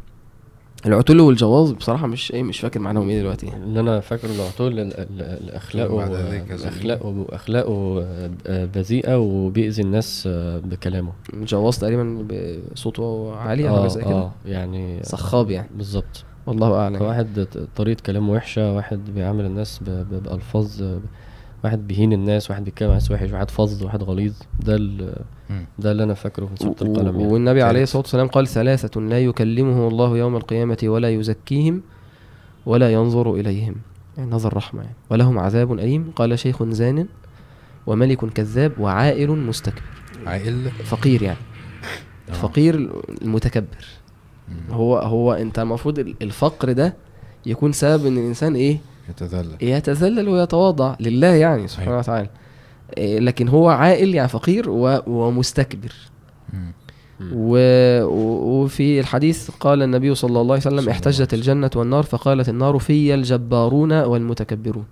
العتل 0.87 1.20
والجواظ 1.20 1.70
بصراحة 1.73 2.07
مش 2.07 2.33
إيه 2.33 2.42
مش 2.42 2.61
فاكر 2.61 2.81
معناهم 2.81 3.09
إيه 3.09 3.20
دلوقتي. 3.20 3.49
اللي 3.57 3.81
أنا 3.81 4.01
فاكره 4.01 4.31
العتول. 4.31 4.92
أخلاقه 6.64 7.27
أخلاقه 7.31 8.03
آه، 8.47 8.64
بذيئة 8.64 9.18
وبيأذي 9.18 9.83
الناس 9.83 10.25
آه، 10.33 10.59
بكلامه. 10.59 11.12
الجواظ 11.33 11.79
تقريبا 11.79 12.27
بصوته 12.75 13.35
عالي 13.37 13.68
أو 13.68 13.75
حاجة 13.77 13.85
آه 13.85 13.88
زي 13.88 14.01
كده؟ 14.01 14.11
آه 14.12 14.33
يعني 14.47 15.03
صخاب 15.03 15.51
يعني. 15.51 15.68
بالظبط. 15.77 16.25
والله 16.47 16.75
أعلم. 16.75 16.99
فواحد 16.99 17.47
ت- 17.53 17.68
طريقة 17.77 18.01
كلامه 18.07 18.33
وحشة 18.33 18.73
واحد 18.73 19.01
بيعامل 19.14 19.44
الناس 19.44 19.79
ب- 19.83 19.85
ب- 19.90 20.23
بألفاظ 20.23 20.83
آه، 20.83 20.99
واحد 21.64 21.87
بيهين 21.87 22.12
الناس 22.12 22.50
واحد 22.50 22.64
بيتكلم 22.64 22.88
عن 22.88 22.94
ناس 22.94 23.11
وحش 23.11 23.31
واحد 23.33 23.50
فظ 23.50 23.83
واحد 23.83 24.03
غليظ. 24.03 24.35
ده. 24.61 24.77
ده 25.79 25.90
اللي 25.92 26.03
أنا 26.03 26.14
فاكره 26.14 26.46
في 26.46 26.53
سورة 26.57 26.77
القلم 26.83 27.20
يعني. 27.20 27.33
والنبي 27.33 27.62
عليه 27.62 27.79
ثالث. 27.79 27.83
الصلاة 27.88 28.03
والسلام 28.03 28.27
قال 28.29 28.48
ثلاثة 28.48 29.00
لا 29.00 29.20
يكلمهم 29.20 29.88
الله 29.88 30.16
يوم 30.18 30.37
القيامة 30.37 30.79
ولا 30.83 31.11
يزكيهم 31.11 31.83
ولا 32.66 32.92
ينظر 32.92 33.35
إليهم. 33.35 33.74
يعني 34.16 34.31
نظر 34.31 34.57
رحمة 34.57 34.83
يعني. 34.83 34.94
ولهم 35.11 35.38
عذاب 35.38 35.72
أليم. 35.72 36.11
قال 36.16 36.38
شيخ 36.38 36.62
زان 36.62 37.07
وملك 37.87 38.24
كذاب 38.24 38.72
وعائل 38.81 39.31
مستكبر. 39.31 39.83
عائل؟ 40.27 40.70
فقير 40.85 41.22
يعني. 41.22 41.38
الفقير 42.29 42.90
المتكبر. 43.22 43.87
مم. 44.48 44.74
هو 44.74 44.98
هو 44.98 45.33
أنت 45.33 45.59
المفروض 45.59 45.98
ال- 45.98 46.14
الفقر 46.22 46.72
ده 46.72 46.94
يكون 47.46 47.72
سبب 47.72 48.07
إن 48.07 48.18
الإنسان 48.18 48.55
إيه؟ 48.55 48.79
يتذلل. 49.09 49.57
يتذلل 49.62 50.29
ويتواضع 50.29 50.97
لله 51.01 51.27
يعني 51.35 51.69
سبحانه 51.69 51.88
أيوة. 51.88 51.99
وتعالى. 51.99 52.29
إيه 52.99 53.19
لكن 53.19 53.49
هو 53.49 53.69
عائل 53.69 54.14
يعني 54.14 54.29
فقير 54.29 54.71
و- 54.71 55.01
ومستكبر. 55.07 55.93
و... 57.33 57.59
وفي 58.62 59.01
الحديث 59.01 59.51
قال 59.51 59.83
النبي 59.83 60.14
صلى 60.14 60.40
الله 60.40 60.53
عليه 60.53 60.61
صلى 60.61 60.71
وسلم 60.73 60.79
الله 60.79 60.93
احتجت 60.93 61.33
عليه 61.33 61.40
الجنة 61.43 61.71
والنار 61.77 62.03
فقالت 62.03 62.49
النار 62.49 62.79
في 62.79 63.14
الجبارون 63.14 63.93
والمتكبرون. 63.93 64.85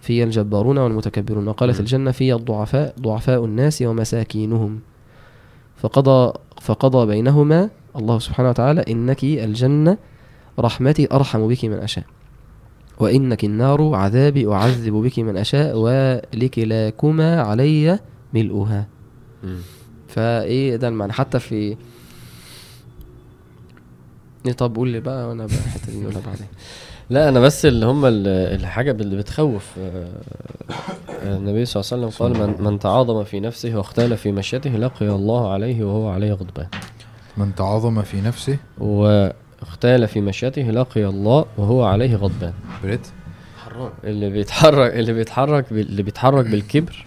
في 0.00 0.24
الجبارون 0.24 0.78
والمتكبرون. 0.78 1.48
وقالت 1.48 1.74
مم. 1.74 1.80
الجنة 1.80 2.10
في 2.10 2.34
الضعفاء 2.34 2.94
ضعفاء 3.00 3.44
الناس 3.44 3.82
ومساكينهم. 3.82 4.80
فقضى 5.76 6.32
فقضى 6.60 7.06
بينهما 7.06 7.70
الله 7.96 8.18
سبحانه 8.18 8.48
وتعالى 8.48 8.84
إنك 8.88 9.24
الجنة 9.24 9.96
رحمتي 10.58 11.08
أرحم 11.12 11.48
بك 11.48 11.64
من 11.64 11.78
أشاء. 11.78 12.04
وإنك 13.00 13.44
النار 13.44 13.94
عذابي 13.94 14.52
أعذب 14.52 14.92
بك 14.92 15.18
من 15.18 15.36
أشاء 15.36 15.76
ولكلاكما 15.78 17.40
علي 17.42 17.98
ملؤها. 18.34 18.86
مم. 19.44 19.58
فإيه 20.08 20.76
ده 20.76 20.88
المعنى؟ 20.88 21.12
حتى 21.12 21.38
في 21.38 21.76
إيه 24.46 24.52
طب 24.52 24.76
قول 24.76 24.88
لي 24.88 25.00
بقى 25.00 25.28
وأنا 25.28 25.46
بقى 25.46 25.54
الحتة 25.54 25.92
دي 25.92 26.00
نقولها 26.00 26.20
بعدين. 26.26 26.46
لا 27.10 27.28
أنا 27.28 27.40
بس 27.40 27.66
اللي 27.66 27.86
هم 27.86 28.04
ال- 28.04 28.28
الحاجة 28.60 28.90
اللي 28.90 29.16
بتخوف 29.16 29.66
آه، 29.78 30.08
آه، 31.22 31.36
النبي 31.36 31.64
صلى 31.64 31.82
الله 31.82 31.92
عليه 31.92 32.06
وسلم 32.06 32.26
قال 32.26 32.48
من, 32.48 32.64
من 32.64 32.78
تعاظم 32.78 33.24
في 33.24 33.40
نفسه 33.40 33.74
واختال 33.76 34.16
في 34.16 34.32
مشيته 34.32 34.70
لقي 34.70 35.08
الله 35.08 35.52
عليه 35.52 35.84
وهو 35.84 36.08
عليه 36.08 36.32
غضبان. 36.32 36.66
من 37.36 37.54
تعاظم 37.54 38.02
في 38.02 38.20
نفسه؟ 38.20 38.56
واختال 39.60 40.08
في 40.08 40.20
مشيته 40.20 40.62
لقي 40.62 41.04
الله 41.06 41.44
وهو 41.58 41.84
عليه 41.84 42.16
غضبان. 42.16 42.52
بريت؟ 42.84 43.06
حرام. 43.64 43.90
اللي 44.04 44.30
بيتحرك 44.30 44.94
اللي 44.94 45.12
بيتحرك 45.12 45.72
بال- 45.72 45.88
اللي 45.88 46.02
بيتحرك 46.02 46.46
بالكبر 46.46 47.04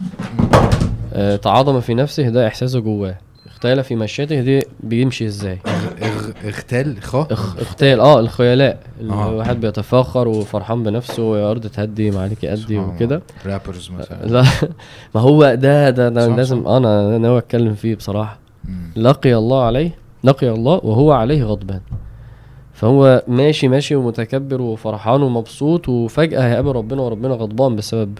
آه، 1.13 1.35
تعاظم 1.35 1.81
في 1.81 1.93
نفسه 1.93 2.29
ده 2.29 2.47
إحساسه 2.47 2.79
جواه. 2.79 3.15
اختال 3.47 3.83
في 3.83 3.95
مشيته 3.95 4.41
دي 4.41 4.59
بيمشي 4.83 5.25
إزاي؟ 5.25 5.59
اغ- 6.01 6.47
اغتال 6.47 7.01
خ؟ 7.01 7.15
اخ- 7.15 7.57
اختال 7.59 7.99
آه 7.99 8.19
الخيلاء. 8.19 8.79
اللي 8.99 9.13
آه. 9.13 9.29
الواحد 9.29 9.59
بيتفاخر 9.61 10.27
وفرحان 10.27 10.83
بنفسه 10.83 11.37
يا 11.37 11.51
ارض 11.51 11.67
تهدي 11.67 12.11
ما 12.11 12.21
عليك 12.21 12.45
ادي. 12.45 12.77
وكده. 12.77 13.21
رابرز 13.45 13.91
مثلا. 13.99 14.25
لا. 14.25 14.43
ما 15.15 15.21
هو 15.21 15.43
ده 15.55 15.89
ده, 15.89 16.09
ده 16.09 16.27
صح، 16.29 16.35
لازم 16.35 16.63
صح. 16.63 16.69
أنا 16.69 17.17
ناوي 17.17 17.37
أتكلم 17.37 17.73
فيه 17.73 17.95
بصراحة. 17.95 18.37
مم. 18.65 18.91
لقي 18.95 19.35
الله 19.35 19.63
عليه 19.63 19.91
لقي 20.23 20.49
الله 20.49 20.79
وهو 20.83 21.11
عليه 21.11 21.43
غضبان. 21.43 21.79
فهو 22.83 23.23
ماشي 23.27 23.67
ماشي 23.67 23.95
ومتكبر 23.95 24.61
وفرحان 24.61 25.21
ومبسوط 25.21 25.89
وفجأة 25.89 26.47
هيقابل 26.47 26.71
ربنا 26.71 27.01
وربنا 27.01 27.33
غضبان 27.33 27.75
بسبب 27.75 28.17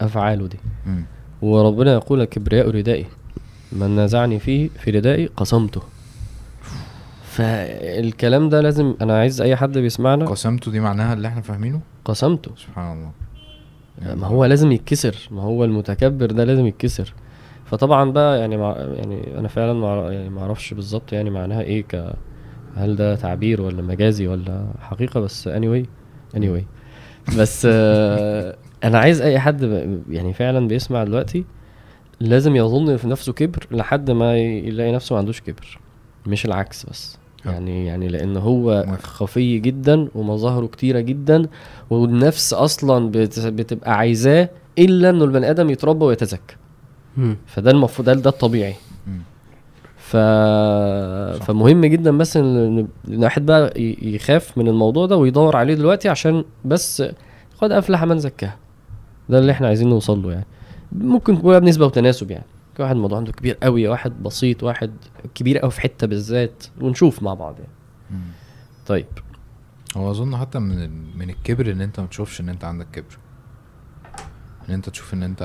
أفعاله 0.00 0.46
دي. 0.46 0.58
مم. 0.86 1.04
وربنا 1.42 1.92
يقول 1.92 2.20
الكبرياء 2.20 2.70
ردائي 2.70 3.06
من 3.72 3.90
نازعني 3.90 4.38
فيه 4.38 4.68
في 4.78 4.90
ردائي 4.90 5.26
قسمته. 5.26 5.82
فالكلام 7.24 8.48
ده 8.48 8.60
لازم 8.60 8.94
أنا 9.00 9.18
عايز 9.18 9.40
أي 9.40 9.56
حد 9.56 9.78
بيسمعنا. 9.78 10.26
قسمته 10.26 10.70
دي 10.70 10.80
معناها 10.80 11.12
اللي 11.12 11.28
إحنا 11.28 11.40
فاهمينه؟ 11.40 11.80
قسمته. 12.04 12.50
سبحان 12.56 12.92
الله. 12.92 13.10
ما 14.14 14.26
هو 14.26 14.44
لازم 14.44 14.72
يتكسر 14.72 15.16
ما 15.30 15.42
هو 15.42 15.64
المتكبر 15.64 16.26
ده 16.26 16.44
لازم 16.44 16.66
يتكسر. 16.66 17.14
فطبعا 17.64 18.10
بقى 18.10 18.40
يعني 18.40 18.56
مع 18.56 18.76
يعني 18.76 19.38
أنا 19.38 19.48
فعلا 19.48 19.72
مع 19.72 20.12
يعني 20.12 20.30
ما 20.30 20.40
أعرفش 20.42 20.74
بالظبط 20.74 21.12
يعني 21.12 21.30
معناها 21.30 21.62
إيه 21.62 21.82
ك 21.82 22.14
هل 22.76 22.96
ده 22.96 23.14
تعبير 23.16 23.62
ولا 23.62 23.82
مجازي 23.82 24.26
ولا 24.28 24.66
حقيقة 24.80 25.20
بس 25.20 25.48
anyway 25.48 25.84
anyway 26.36 26.62
بس 27.38 27.66
آه، 27.70 28.56
أنا 28.84 28.98
عايز 28.98 29.20
أي 29.20 29.38
حد 29.38 29.62
يعني 30.10 30.32
فعلا 30.32 30.68
بيسمع 30.68 31.04
دلوقتي 31.04 31.44
لازم 32.20 32.56
يظن 32.56 32.96
في 32.96 33.08
نفسه 33.08 33.32
كبر 33.32 33.66
لحد 33.70 34.10
ما 34.10 34.36
يلاقي 34.38 34.92
نفسه 34.92 35.12
ما 35.12 35.18
عندوش 35.18 35.40
كبر 35.40 35.78
مش 36.26 36.44
العكس 36.46 36.86
بس 36.86 37.18
حلو. 37.44 37.52
يعني 37.52 37.86
يعني 37.86 38.08
لأن 38.08 38.36
هو. 38.36 38.86
خفي 39.02 39.58
جدا 39.58 40.08
ومظاهره 40.14 40.66
كتيرة 40.66 41.00
جدا 41.00 41.46
والنفس 41.90 42.52
أصلا 42.54 43.10
بت- 43.10 43.46
بتبقى 43.46 43.96
عايزاه 43.98 44.48
إلا 44.78 45.10
إنه 45.10 45.24
البني 45.24 45.50
آدم 45.50 45.70
يتربى 45.70 46.04
ويتزكى. 46.04 46.56
فده 47.46 47.70
المفروض 47.70 48.10
ده, 48.10 48.30
الطبيعي. 48.30 48.74
ف... 50.06 50.16
صح. 51.38 51.44
فمهم 51.44 51.84
جدا 51.86 52.18
بس 52.18 52.36
ان 52.36 52.88
الواحد 53.08 53.46
بقى 53.46 53.72
يخاف 54.02 54.58
من 54.58 54.68
الموضوع 54.68 55.06
ده 55.06 55.16
ويدور 55.16 55.56
عليه 55.56 55.74
دلوقتي 55.74 56.08
عشان 56.08 56.44
بس 56.64 57.02
قد 57.60 57.72
أفلح 57.72 58.04
من 58.04 58.18
زكاها 58.18 58.56
ده 59.28 59.38
اللي 59.38 59.52
إحنا 59.52 59.66
عايزين 59.66 59.88
نوصل 59.88 60.22
له 60.22 60.32
يعني. 60.32 60.46
ممكن 60.92 61.34
يكون 61.34 61.58
بنسبة 61.60 61.86
وتناسب 61.86 62.30
يعني. 62.30 62.44
واحد 62.78 62.94
الموضوع 62.96 63.18
عنده 63.18 63.32
كبير 63.32 63.56
قوي 63.62 63.88
واحد 63.88 64.22
بسيط 64.22 64.62
واحد 64.62 64.90
كبير 65.34 65.58
قوي 65.58 65.70
في 65.70 65.80
حتة 65.80 66.06
بالذات. 66.06 66.64
ونشوف 66.80 67.22
مع 67.22 67.34
بعض 67.34 67.54
يعني. 67.58 67.72
مم. 68.10 68.30
طيب. 68.86 69.06
هو 69.96 70.10
أظن 70.10 70.36
حتى 70.36 70.58
من 70.58 70.90
من 71.18 71.30
الكبر 71.30 71.72
إن 71.72 71.80
أنت 71.80 72.00
ما 72.00 72.06
تشوفش 72.06 72.40
إن 72.40 72.48
أنت 72.48 72.64
عندك 72.64 72.86
كبر. 72.92 73.18
إن 74.68 74.74
أنت 74.74 74.88
تشوف 74.88 75.14
إن 75.14 75.22
أنت 75.22 75.42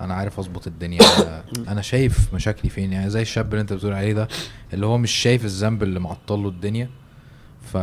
أنا 0.00 0.14
عارف 0.14 0.38
اظبط 0.38 0.66
الدنيا. 0.66 1.00
أنا- 1.00 1.58
أنا 1.72 1.82
شايف 1.82 2.34
مشاكلي 2.34 2.70
فين 2.70 2.92
يعني 2.92 3.10
زي 3.10 3.22
الشاب 3.22 3.50
اللي 3.52 3.60
انت 3.60 3.72
بتقول 3.72 3.92
عليه 3.92 4.12
ده 4.12 4.28
اللي 4.74 4.86
هو 4.86 4.98
مش 4.98 5.10
شايف 5.10 5.44
الذنب 5.44 5.82
اللي 5.82 6.00
معطل 6.00 6.38
له 6.42 6.48
الدنيا. 6.48 6.88
ف... 7.72 7.76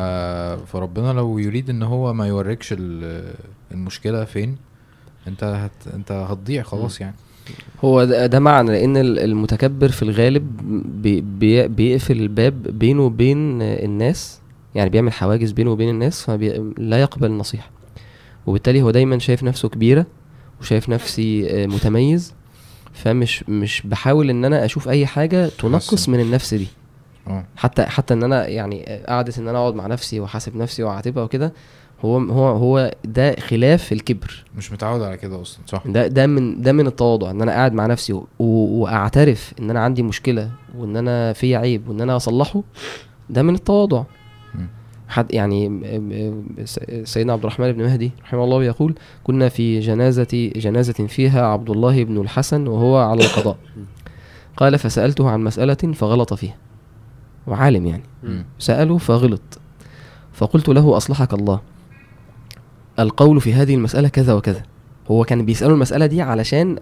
فربنا 0.72 1.14
لو 1.14 1.40
يريد 1.40 1.70
ان 1.70 1.84
هو 1.84 2.14
ما 2.14 2.28
يوريكش 2.28 2.74
ال- 2.80 3.34
المشكلة 3.72 4.26
فين 4.26 4.58
انت 5.28 5.44
هت... 5.44 5.94
انت 5.94 6.12
هتضيع 6.12 6.64
خلاص 6.64 7.02
يعني. 7.02 7.16
هو 7.84 8.04
ده, 8.04 8.26
ده 8.26 8.40
معنى 8.40 8.72
لأن 8.72 8.98
ال- 8.98 9.20
المتكبر 9.20 9.90
في 9.90 10.04
الغالب 10.04 10.58
بي 11.02 11.22
بي 11.22 11.68
بيقفل 11.68 12.20
الباب 12.22 12.64
بينه 12.64 13.02
وبين 13.02 13.62
الناس 13.62 14.40
يعني 14.76 14.90
بيعمل 14.90 15.14
حواجز 15.14 15.52
بينه 15.52 15.72
وبين 15.72 15.90
الناس 15.90 16.24
فلا 16.24 17.02
يقبل 17.02 17.26
النصيحة. 17.28 17.70
وبالتالي 18.46 18.82
هو 18.82 18.92
دايما 18.92 19.20
شايف 19.20 19.44
نفسه 19.44 19.70
كبيرة 19.70 20.06
وشايف 20.62 20.90
نفسي 20.90 21.64
آه، 21.64 21.68
متميز 21.68 22.34
فمش 22.94 23.44
مش 23.50 23.82
بحاول 23.86 24.30
إن 24.30 24.46
أنا 24.46 24.66
أشوف 24.66 24.90
أي 24.90 25.06
حاجة 25.06 25.48
تنقص. 25.48 26.10
من 26.10 26.20
النفس 26.20 26.54
دي 26.54 26.68
آه 27.28 27.46
حتى 27.56 27.84
حتى 27.86 28.14
إن 28.14 28.24
أنا 28.24 28.48
يعني 28.48 28.86
آه، 28.90 29.06
قعدة 29.06 29.34
إن 29.38 29.48
أنا 29.48 29.58
أقعد 29.58 29.76
مع 29.76 29.88
نفسي 29.88 30.20
وأحاسب 30.20 30.56
نفسي 30.56 30.84
وأعاتبها 30.84 31.24
وكده 31.24 31.54
هو 32.06 32.18
هو 32.18 32.48
هو 32.48 32.92
ده 33.06 33.36
خلاف 33.36 33.92
الكبر 33.92 34.46
مش 34.58 34.72
متعود 34.72 35.02
على 35.02 35.18
كده 35.18 35.42
أصلا 35.42 35.60
صح 35.68 35.84
ده 35.86 36.08
ده 36.08 36.28
من 36.28 36.62
ده 36.62 36.72
من 36.72 36.88
التواضع 36.88 37.32
إن 37.32 37.42
أنا 37.42 37.52
قاعد 37.52 37.74
مع 37.74 37.86
نفسي 37.86 38.22
وأعترف 38.40 39.54
إن 39.60 39.70
أنا 39.70 39.80
عندي 39.80 40.04
مشكلة 40.04 40.52
وإن 40.78 40.98
أنا 40.98 41.34
في 41.34 41.56
عيب 41.56 41.90
وإن 41.90 42.02
أنا 42.02 42.16
أصلحه 42.16 42.64
ده 43.30 43.44
من 43.44 43.56
التواضع. 43.56 44.04
حد 45.08 45.34
يعني 45.34 45.82
سيدنا 47.04 47.34
عبد 47.34 47.42
الرحمن 47.42 47.72
بن 47.72 47.84
مهدي 47.84 48.12
رحمه 48.24 48.44
الله 48.44 48.64
يقول 48.64 48.96
كنا 49.24 49.50
في 49.50 49.80
جنازة 49.80 50.52
جنازة 50.56 50.94
فيها 50.94 51.46
عبد 51.46 51.70
الله 51.70 52.04
بن 52.04 52.22
الحسن 52.22 52.68
وهو 52.68 52.98
على 52.98 53.24
القضاء. 53.26 53.58
قال 54.58 54.80
فسألته 54.80 55.30
عن 55.30 55.44
مسألة 55.44 55.94
فغلط 55.94 56.34
فيها. 56.34 56.56
وعالم 57.48 57.86
يعني. 57.86 58.04
سأله 58.60 58.98
فغلط. 58.98 59.60
فقلت 60.34 60.70
له 60.70 60.98
أصلحك 60.98 61.34
الله. 61.34 61.62
القول 63.00 63.42
في 63.42 63.54
هذه 63.54 63.76
المسألة 63.76 64.08
كذا 64.08 64.34
وكذا. 64.34 64.64
هو 65.12 65.24
كان 65.24 65.46
بيسأله 65.46 65.74
المسألة 65.74 66.06
دي 66.06 66.22
علشان. 66.22 66.80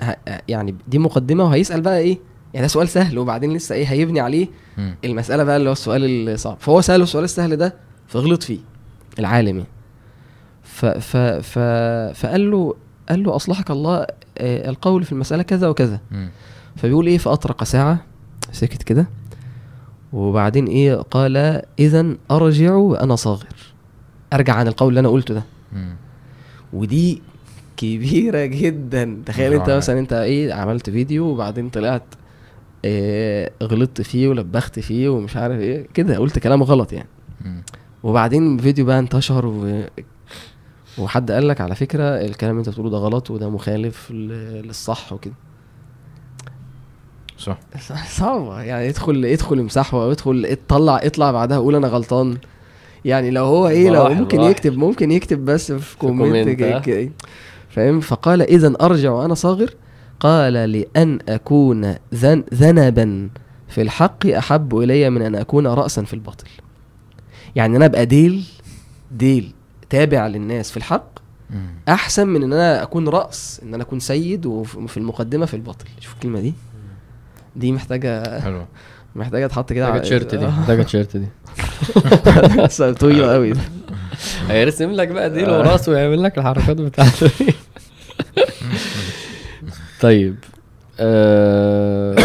يعني 0.47 0.75
دي 0.87 0.99
مقدمة 0.99 1.43
وهيسأل 1.43 1.81
بقى 1.81 1.99
إيه؟ 1.99 2.17
يعني 2.53 2.65
ده 2.65 2.67
سؤال 2.67 2.87
سهل 2.89 3.17
وبعدين 3.17 3.53
لسه 3.53 3.75
إيه؟ 3.75 3.85
هيبني 3.85 4.19
عليه. 4.19 4.47
المسألة 5.05 5.43
بقى 5.43 5.57
اللي 5.57 5.69
هو 5.69 5.73
السؤال 5.73 6.29
الصعب. 6.29 6.57
فهو 6.59 6.81
سأله 6.81 7.03
السؤال 7.03 7.23
السهل 7.23 7.55
ده 7.55 7.84
فغلط 8.07 8.43
فيه 8.43 8.59
العالم 9.19 9.57
يعني 9.57 9.69
ف... 10.63 10.85
ف... 10.85 11.17
ف... 11.17 11.59
فقال 12.19 12.51
له 12.51 12.75
قال 13.09 13.23
له 13.23 13.35
أصلحك 13.35 13.71
الله 13.71 14.05
آه، 14.37 14.69
القول 14.69 15.03
في 15.03 15.11
المسألة 15.11 15.43
كذا 15.43 15.67
وكذا. 15.67 15.99
فبيقول 16.75 17.07
إيه 17.07 17.17
فأطرق 17.17 17.63
ساعة 17.63 18.05
سكت 18.51 18.83
كده 18.83 19.07
وبعدين 20.13 20.65
إيه 20.65 20.95
قال 20.95 21.61
اذا 21.79 22.15
أرجع 22.31 22.73
وأنا 22.73 23.15
صاغر 23.15 23.47
أرجع 24.33 24.53
عن 24.53 24.67
القول 24.67 24.89
اللي 24.89 24.99
أنا 24.99 25.09
قلته 25.09 25.33
ده. 25.33 25.43
ودي 26.73 27.21
كبيرة 27.77 28.45
جدا 28.45 29.21
تخيل 29.25 29.53
أنت. 29.53 29.69
مثلا 29.69 29.99
أنت 29.99 30.13
إيه 30.13 30.53
عملت 30.53 30.89
فيديو 30.89 31.25
وبعدين 31.25 31.69
طلعت 31.69 32.03
إيه 32.85 33.51
غلطت 33.63 34.01
فيه 34.01 34.27
ولبخت 34.27 34.79
فيه 34.79 35.09
ومش 35.09 35.37
عارف 35.37 35.59
إيه 35.59 35.87
كده 35.93 36.17
قلت 36.17 36.39
كلام 36.39 36.63
غلط 36.63 36.93
يعني. 36.93 37.09
وبعدين 38.05 38.57
فيديو 38.57 38.85
بقى 38.85 38.99
انتشر 38.99 39.45
و... 39.45 39.83
وحد 40.97 41.31
قال 41.31 41.47
لك 41.47 41.61
على 41.61 41.75
فكرة 41.75 42.03
الكلام 42.03 42.51
اللي 42.51 42.59
انت 42.59 42.69
بتقوله 42.69 42.89
ده 42.89 42.97
غلط 42.97 43.31
وده 43.31 43.49
مخالف 43.49 44.11
للصح 44.11 45.13
وكده. 45.13 45.33
صح. 47.37 47.57
صعبة. 48.19 48.61
يعني 48.61 48.89
ادخل 48.89 49.25
ادخل 49.25 49.59
امسحه 49.59 50.03
أو 50.03 50.11
ادخل 50.11 50.45
اطلع 50.49 50.99
اطلع 51.03 51.31
بعدها 51.31 51.57
قول 51.57 51.75
أنا 51.75 51.87
غلطان. 51.87 52.37
يعني 53.05 53.31
لو 53.31 53.45
هو 53.45 53.67
إيه 53.67 53.89
لو 53.89 54.09
ممكن 54.09 54.37
مراحل. 54.37 54.51
يكتب 54.51 54.77
ممكن 54.77 55.11
يكتب 55.11 55.45
بس 55.45 55.71
في 55.71 55.97
comment 55.97 56.61
فاهم؟ 57.69 57.99
فقال 57.99 58.41
اذا 58.41 58.73
أرجع 58.81 59.11
وأنا 59.11 59.33
صاغر. 59.33 59.69
قال 60.19 60.53
لأن 60.53 61.19
أكون 61.29 61.95
ذن 62.13 62.43
ذنبا 62.53 63.29
في 63.67 63.81
الحق 63.81 64.25
أحب 64.27 64.77
إلي 64.77 65.09
من 65.09 65.21
أن 65.21 65.35
أكون 65.35 65.67
راسا 65.67 66.03
في 66.03 66.13
الباطل. 66.13 66.47
يعني 67.55 67.77
أنا 67.77 67.85
أبقى 67.85 68.05
ديل 68.05 68.43
ديل 69.11 69.53
تابع 69.89 70.27
للناس 70.27 70.71
في 70.71 70.77
الحق. 70.77 71.15
أحسن 71.89 72.27
من 72.27 72.43
إن 72.43 72.53
أنا 72.53 72.83
أكون 72.83 73.09
رأس 73.09 73.61
إن 73.63 73.73
أنا 73.73 73.83
أكون 73.83 73.99
سيد 73.99 74.45
وفي 74.45 74.97
المقدمة 74.97 75.45
في 75.45 75.53
الباطل. 75.53 75.85
شوف 75.99 76.13
الكلمة 76.13 76.39
دي. 76.39 76.53
دي 77.55 77.71
محتاجة 77.71 78.39
حلو 78.41 78.65
محتاجة 79.15 79.47
تحط 79.47 79.73
كده 79.73 79.85
محتاجة 79.85 80.01
تيشيرت 80.01 80.35
دي. 80.35 80.47
محتاجة 80.59 80.83
تيشيرت 80.83 81.17
دي. 81.17 81.27
طويله 82.99 83.33
قوي 83.33 83.53
هيرسم 84.49 84.91
لك 84.91 85.07
بقى 85.07 85.29
ديل 85.29 85.49
ورأسه 85.49 85.91
ويعمل 85.91 86.23
لك 86.23 86.37
الحركات 86.37 86.77
بتاعته. 86.81 87.31
طيب 90.01 90.35
آه، 90.99 92.15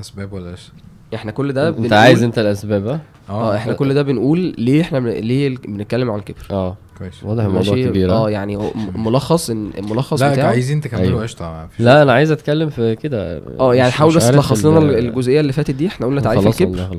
أسباب 0.00 0.32
ولا 0.32 0.54
لسه 0.54 0.72
إحنا 1.14 1.32
كل 1.32 1.52
ده 1.52 1.68
أنت 1.68 1.92
عايز 1.92 2.22
أنت 2.22 2.38
الأسباب 2.38 2.86
ها؟ 2.86 3.00
آه 3.30 3.56
إحنا 3.56 3.72
كل 3.72 3.94
ده 3.94 4.02
بنقول 4.02 4.54
ليه 4.58 4.80
إحنا 4.82 5.00
بن... 5.00 5.08
ليه 5.08 5.56
بنتكلم 5.68 6.10
عن 6.10 6.18
الكبر. 6.18 6.46
آه. 6.50 6.76
كويس. 6.98 7.24
واضح 7.24 7.44
الموضوع؟ 7.44 7.74
كبير 7.74 8.12
آه؟ 8.12 8.30
يعني 8.30 8.58
ملخص 8.94 9.50
ان 9.50 9.70
الملخص 9.78 10.22
لا 10.22 10.32
بتاعه. 10.32 10.46
عايزين 10.46 10.80
تكملوا 10.80 11.06
أيوة. 11.06 11.22
قشطة. 11.22 11.68
لا 11.78 12.02
أنا 12.02 12.12
عايز 12.12 12.30
أتكلم 12.30 12.70
في 12.70 12.96
كده. 12.96 13.42
آه 13.60 13.74
يعني 13.74 13.90
حاول 13.92 14.14
بس 14.16 14.28
تلخص 14.30 14.64
لنا 14.64 14.78
ال- 14.78 14.98
الجزئية 14.98 15.40
اللي 15.40 15.52
فاتت 15.52 15.70
دي. 15.70 15.86
إحنا 15.86 16.06
قلنا 16.06 16.20
تعريف 16.20 16.46
الكبر. 16.46 16.98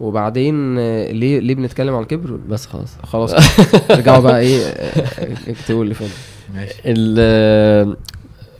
وبعدين 0.00 0.78
آه، 0.78 1.12
ليه 1.12 1.38
ليه 1.38 1.54
بنتكلم 1.54 1.94
عن 1.94 2.02
الكبر؟ 2.02 2.38
بس 2.48 2.66
خلاص. 2.66 2.96
خلاص. 3.02 3.34
ارجعوا 3.90 4.20
بقى 4.20 4.40
إيه 4.40 4.58
آه، 4.66 5.04
اكتبوا 5.48 5.82
اللي 5.84 5.94
فات. 5.94 6.08
ماشي. 6.54 6.74
ال 6.86 7.96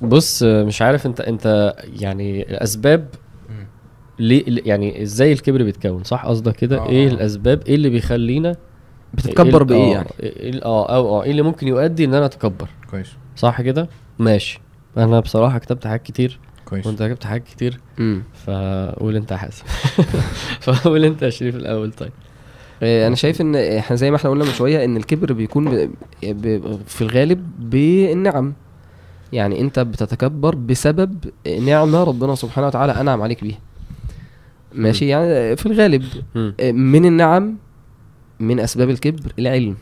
بص 0.03 0.43
مش 0.43 0.83
عارف 0.83 1.07
انت 1.07 1.21
أنت 1.21 1.75
يعني 2.01 2.43
الأسباب. 2.51 3.07
ليه 4.19 4.45
يعني 4.67 5.03
إزاي 5.03 5.33
الكبر 5.33 5.63
بيتكون 5.63 6.05
صح؟ 6.05 6.27
قصدك 6.27 6.57
كده؟ 6.57 6.79
آه. 6.79 6.89
إيه 6.89 7.09
الأسباب؟ 7.09 7.63
إيه 7.67 7.75
اللي 7.75 7.91
بيخلينا 7.91 8.57
بتتكبر 9.15 9.63
بإيه 9.63 9.85
آه، 9.85 9.93
يعني؟ 9.93 10.09
إيه- 10.21 10.65
آه 10.65 10.95
أو 10.95 11.21
آه 11.21 11.23
إيه 11.25 11.31
اللي 11.31 11.43
ممكن 11.43 11.69
يؤدي 11.69 12.05
إن 12.05 12.15
أنا 12.15 12.27
أتكبر؟ 12.27 12.69
كويس. 12.91 13.09
صح 13.37 13.61
كده؟ 13.63 13.89
ماشي. 14.19 14.61
أنا 14.97 15.21
بصراحة 15.21 15.59
كتبت 15.59 15.87
حاجات 15.87 16.03
كتير. 16.03 16.39
كويس. 16.65 16.87
وانت 16.87 17.03
كتبت 17.03 17.25
حاجات 17.25 17.45
كتير. 17.45 17.81
امم 18.01 18.23
فقول 18.47 19.17
أنت 19.17 19.31
يا 19.31 19.37
حازم. 19.37 19.63
فقول 20.61 21.05
أنت 21.05 21.23
يا 21.23 21.31
شريف 21.31 21.57
الأول 21.57 21.93
طيب. 21.93 22.13
آه، 22.83 23.07
أنا 23.07 23.15
شايف 23.17 23.41
إن 23.41 23.57
إحنا 23.57 23.97
زي 23.97 24.11
ما 24.11 24.17
إحنا 24.17 24.31
قلنا 24.31 24.45
من 24.45 24.51
شوية 24.51 24.85
إن 24.85 24.97
الكبر 24.97 25.33
بيكون 25.33 25.65
ب... 25.65 25.91
ب... 26.25 26.79
في 26.87 27.03
الغالب 27.03 27.47
بالنعم. 27.71 28.53
يعني 29.33 29.61
أنت 29.61 29.79
بتتكبر 29.79 30.55
بسبب 30.55 31.25
نعمة 31.61 32.05
ربنا 32.05 32.35
سبحانه 32.35 32.67
وتعالى 32.67 32.93
أنعم 32.93 33.23
عليك 33.23 33.43
بيها. 33.43 33.59
ماشي؟ 34.75 35.09
يعني 35.09 35.57
في 35.57 35.67
الغالب. 35.67 36.05
آه، 36.61 36.73
من 36.73 37.05
النعم 37.07 37.57
من 38.41 38.61
أسباب 38.61 38.91
الكبر 38.91 39.33
العلم. 39.39 39.77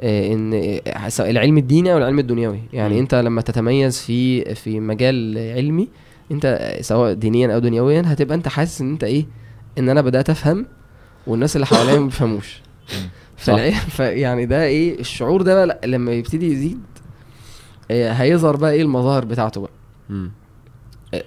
آه، 0.00 0.32
إن 0.32 0.52
آه، 0.86 1.08
سواء 1.08 1.30
العلم 1.30 1.58
الديني 1.58 1.92
أو 1.92 1.98
العلم 1.98 2.18
الدنيوي. 2.18 2.60
يعني. 2.72 3.00
أنت 3.00 3.14
لما 3.14 3.40
تتميز 3.42 3.98
في 4.00 4.54
في 4.54 4.80
مجال 4.80 5.38
علمي 5.56 5.88
أنت 6.32 6.76
سواء 6.80 7.12
دينيا 7.12 7.54
أو 7.54 7.58
دنيويا 7.58 8.02
هتبقى 8.06 8.34
أنت 8.34 8.48
حاسس 8.48 8.80
إن 8.80 8.90
أنت 8.90 9.04
إيه؟ 9.04 9.26
إن 9.78 9.88
أنا 9.88 10.00
بدأت 10.00 10.30
أفهم 10.30 10.66
والناس 11.26 11.56
اللي 11.56 11.66
حواليا 11.66 11.98
ما 11.98 12.04
بيفهموش. 12.04 12.60
فيعني 13.96 14.46
ده 14.46 14.64
إيه؟ 14.64 15.00
الشعور 15.00 15.42
ده 15.42 15.54
بقى 15.54 15.66
لا- 15.66 15.80
لما 15.86 16.12
يبتدي 16.12 16.52
يزيد 16.52 16.80
هيظهر 17.90 18.56
بقى 18.56 18.72
إيه 18.72 18.82
المظاهر 18.82 19.24
بتاعته 19.24 19.60
بقى. 19.60 19.70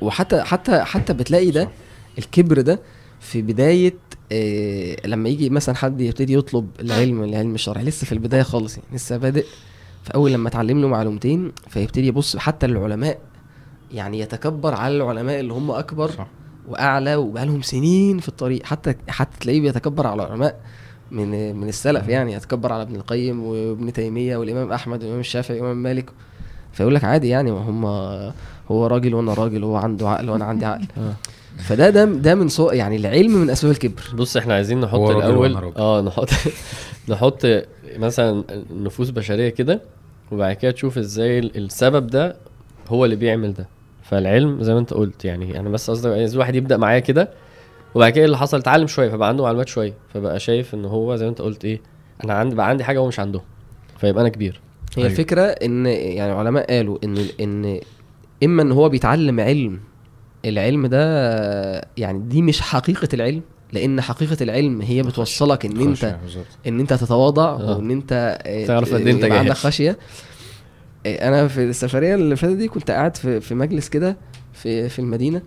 وحتى 0.02 0.42
حتى 0.42 0.80
حتى 0.84 1.14
بتلاقي 1.14 1.52
ده 1.52 1.70
الكبر 2.22 2.62
ده 2.62 2.80
في 3.20 3.42
بداية 3.42 3.94
آه، 4.32 5.08
لما 5.08 5.30
يجي 5.30 5.50
مثلا 5.50 5.76
حد 5.76 6.02
يبتدي 6.02 6.34
يطلب 6.34 6.68
العلم 6.80 7.24
العلم 7.24 7.56
الشرعي. 7.56 7.84
لسه 7.84 8.06
في 8.06 8.12
البداية 8.12 8.44
خالص 8.44 8.78
يعني 8.78 8.88
لسه 8.94 9.18
بادئ. 9.18 9.46
فاول 10.04 10.34
لما 10.34 10.50
اتعلم 10.50 10.82
له 10.82 10.88
معلومتين 10.88 11.52
فيبتدي 11.70 12.08
يبص 12.08 12.38
حتى 12.38 12.66
العلماء 12.66 13.20
يعني 13.92 14.20
يتكبر 14.20 14.74
على 14.74 14.96
العلماء 14.98 15.40
اللي 15.40 15.54
هم 15.54 15.72
أكبر 15.72 16.12
صح. 16.12 16.28
وأعلى 16.68 17.16
وبقالهم 17.16 17.62
سنين 17.62 18.20
في 18.20 18.28
الطريق. 18.28 18.64
حتى 18.66 18.96
حتى 19.08 19.40
تلاقيه 19.40 19.62
بيتكبر 19.62 20.08
على 20.08 20.24
العلماء 20.24 20.60
من 21.12 21.56
من 21.56 21.70
السلف 21.70 22.08
يعني. 22.08 22.34
يتكبر 22.34 22.74
على 22.74 22.82
ابن 22.82 22.96
القيم 22.96 23.44
وابن 23.44 23.94
تيمية 23.94 24.38
والإمام 24.38 24.72
أحمد 24.72 25.00
والإمام 25.00 25.20
الشافعي 25.20 25.58
والإمام 25.58 25.84
مالك. 25.84 26.10
فيقول 26.74 26.96
لك 26.96 27.04
عادي 27.04 27.28
يعني 27.28 27.52
هم 27.52 27.86
هو 28.72 28.88
راجل 28.88 29.14
وأنا 29.14 29.34
راجل 29.34 29.64
هو 29.64 29.76
عنده 29.76 30.10
عقل 30.10 30.30
وأنا 30.30 30.46
عندي 30.46 30.66
عقل. 30.66 30.88
آه. 30.98 31.14
فده 31.58 31.90
ده 31.90 32.06
ده 32.06 32.36
من 32.36 32.48
صو 32.48 32.70
يعني 32.72 32.96
العلم 32.96 33.32
من 33.34 33.50
أسباب 33.50 33.72
الكبر 33.72 34.02
بص 34.14 34.38
إحنا 34.38 34.54
عايزين 34.54 34.82
نحط 34.82 35.00
هو 35.00 35.10
راجل 35.12 35.20
الأول 35.20 35.38
وأنا 35.38 35.60
راجل. 35.60 35.78
آه 35.78 36.02
نحط 36.02 36.30
نحط 37.10 37.48
مثلا 37.98 38.44
نفوس 38.72 39.10
بشرية 39.10 39.50
كده 39.50 39.82
وبعد 40.32 40.56
كده 40.56 40.72
تشوف 40.72 40.98
إزاي 40.98 41.40
ال- 41.40 41.58
السبب 41.58 42.08
ده 42.08 42.36
هو 42.90 43.06
اللي 43.06 43.16
بيعمل 43.16 43.54
ده 43.54 43.68
فالعلم 44.04 44.64
زي 44.64 44.74
ما 44.74 44.80
أنت 44.80 44.94
قلت 44.94 45.26
يعني 45.26 45.60
أنا 45.60 45.70
بس 45.70 45.90
قصدي 45.90 46.08
عايز 46.10 46.34
الواحد 46.34 46.56
يبدأ 46.56 46.78
معايا 46.78 47.00
كده 47.00 47.30
وبعد 47.96 48.12
كده 48.12 48.26
اللي 48.26 48.38
حصل 48.38 48.58
اتعلم 48.58 48.88
شوية 48.88 49.10
فبقى 49.10 49.28
عنده 49.28 49.44
معلومات 49.44 49.68
شوية 49.68 49.94
فبقى 50.14 50.40
شايف 50.40 50.74
إن 50.74 50.86
هو 50.86 51.16
زي 51.16 51.26
ما 51.26 51.30
أنت 51.30 51.42
قلت 51.42 51.66
إيه 51.66 51.82
أنا 52.24 52.34
عندي 52.34 52.56
بقى 52.56 52.70
عندي 52.70 52.84
حاجة 52.84 53.00
هو 53.00 53.08
مش 53.08 53.20
عنده 53.20 53.42
فيبقى 53.98 54.22
أنا 54.22 54.30
كبير 54.30 54.60
هي 54.98 54.98
أيوة. 54.98 55.12
الفكرة 55.12 55.42
إن 55.42 55.86
يعني 55.86 56.32
علماء 56.32 56.76
قالوا 56.76 56.98
إن 57.04 57.18
إن 57.42 57.80
إما 58.44 58.62
إن 58.62 58.72
هو 58.72 58.90
بيتعلم 58.90 59.40
علم 59.40 59.80
العلم 60.46 60.88
ده 60.88 61.02
يعني 61.98 62.20
دي 62.20 62.42
مش 62.42 62.62
حقيقة 62.62 63.08
العلم 63.14 63.42
لأن 63.74 64.02
حقيقة 64.02 64.38
العلم 64.42 64.82
هي 64.82 65.02
بتوصلك 65.04 65.66
إن 65.66 65.82
أنت 65.82 66.18
بالظبط. 66.24 66.46
إن 66.68 66.80
أنت 66.80 66.94
تتواضع 66.94 67.44
آه. 67.44 67.78
وإن 67.78 67.92
أنت 67.92 68.40
آه، 68.46 68.66
تعرف 68.66 68.94
قد 68.94 69.08
إيه 69.08 69.16
يبقى 69.16 69.40
عندك. 69.40 69.52
خشية 69.54 69.98
آه، 71.06 71.28
أنا 71.28 71.48
في 71.48 71.64
السفرية 71.64 72.16
اللي 72.16 72.36
فاتت 72.36 72.56
دي 72.56 72.68
كنت 72.68 72.92
قاعد 72.92 73.18
في 73.18 73.42
في 73.42 73.56
مجلس 73.56 73.90
كده 73.90 74.18
في 74.54 74.90
في 74.90 75.00
المدينة 75.00 75.42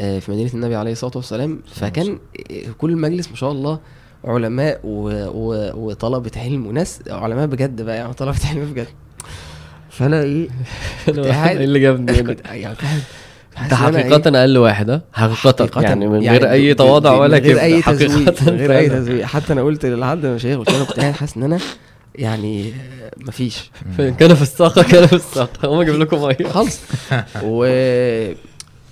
آه، 0.00 0.18
في 0.18 0.32
مدينة 0.32 0.50
النبي 0.54 0.74
عليه 0.76 0.92
الصلاة 0.92 1.12
والسلام 1.16 1.60
فكان 1.74 2.18
آه، 2.50 2.70
كل 2.78 2.90
المجلس 2.90 3.28
ما 3.30 3.36
شاء 3.36 3.52
الله 3.52 3.80
علماء 4.24 4.80
و... 4.84 5.08
و... 5.28 5.70
وطلبة 5.74 6.30
علم 6.36 6.66
وناس 6.66 7.00
علماء 7.10 7.46
بجد 7.46 7.82
بقى 7.82 7.96
يعني 7.96 8.12
طلبة 8.14 8.38
علم 8.50 8.72
بجد 8.72 8.86
فأنا 9.90 10.22
إيه 10.22 10.48
إيه 11.08 11.52
اللي 11.64 11.80
جابني 11.80 12.36
يعني 12.44 12.76
إن 13.58 13.64
أنا 13.64 13.98
إيه؟ 13.98 14.04
حقيقة 14.10 14.40
أقل 14.40 14.58
واحد 14.58 14.90
ها 14.90 15.02
حقيقة. 15.12 15.34
حقيقة. 15.66 15.80
يعني 15.82 16.08
من 16.08 16.22
يعني 16.22 16.38
غير 16.38 16.50
أي 16.50 16.74
ب- 16.74 16.76
تواضع 16.76 17.12
ولا 17.12 17.38
من 17.40 17.44
غير 17.44 17.82
تزويق 17.82 18.42
من 18.42 18.48
غير 18.56 18.76
أي 18.78 18.88
فعلا. 18.88 19.00
تزويق 19.00 19.24
حتى 19.24 19.52
أنا 19.52 19.62
قلت 19.62 19.86
لحد 19.86 20.24
المشايخ 20.24 20.58
قلت 20.58 20.70
له 20.70 20.84
كنت 20.84 21.00
قاعد 21.00 21.12
حاسس 21.14 21.36
إن 21.36 21.42
أنا 21.42 21.58
يعني 22.14 22.68
آه، 22.68 23.10
مفيش. 23.28 23.70
كان 23.98 24.34
في 24.34 24.42
الساقة 24.42 24.82
كان 24.82 25.06
في 25.06 25.12
الساقة. 25.12 25.68
هم 25.68 25.80
أجيب 25.80 25.94
لكم 25.94 26.22
مية. 26.22 26.48
خالص. 26.48 26.80
و... 27.42 27.66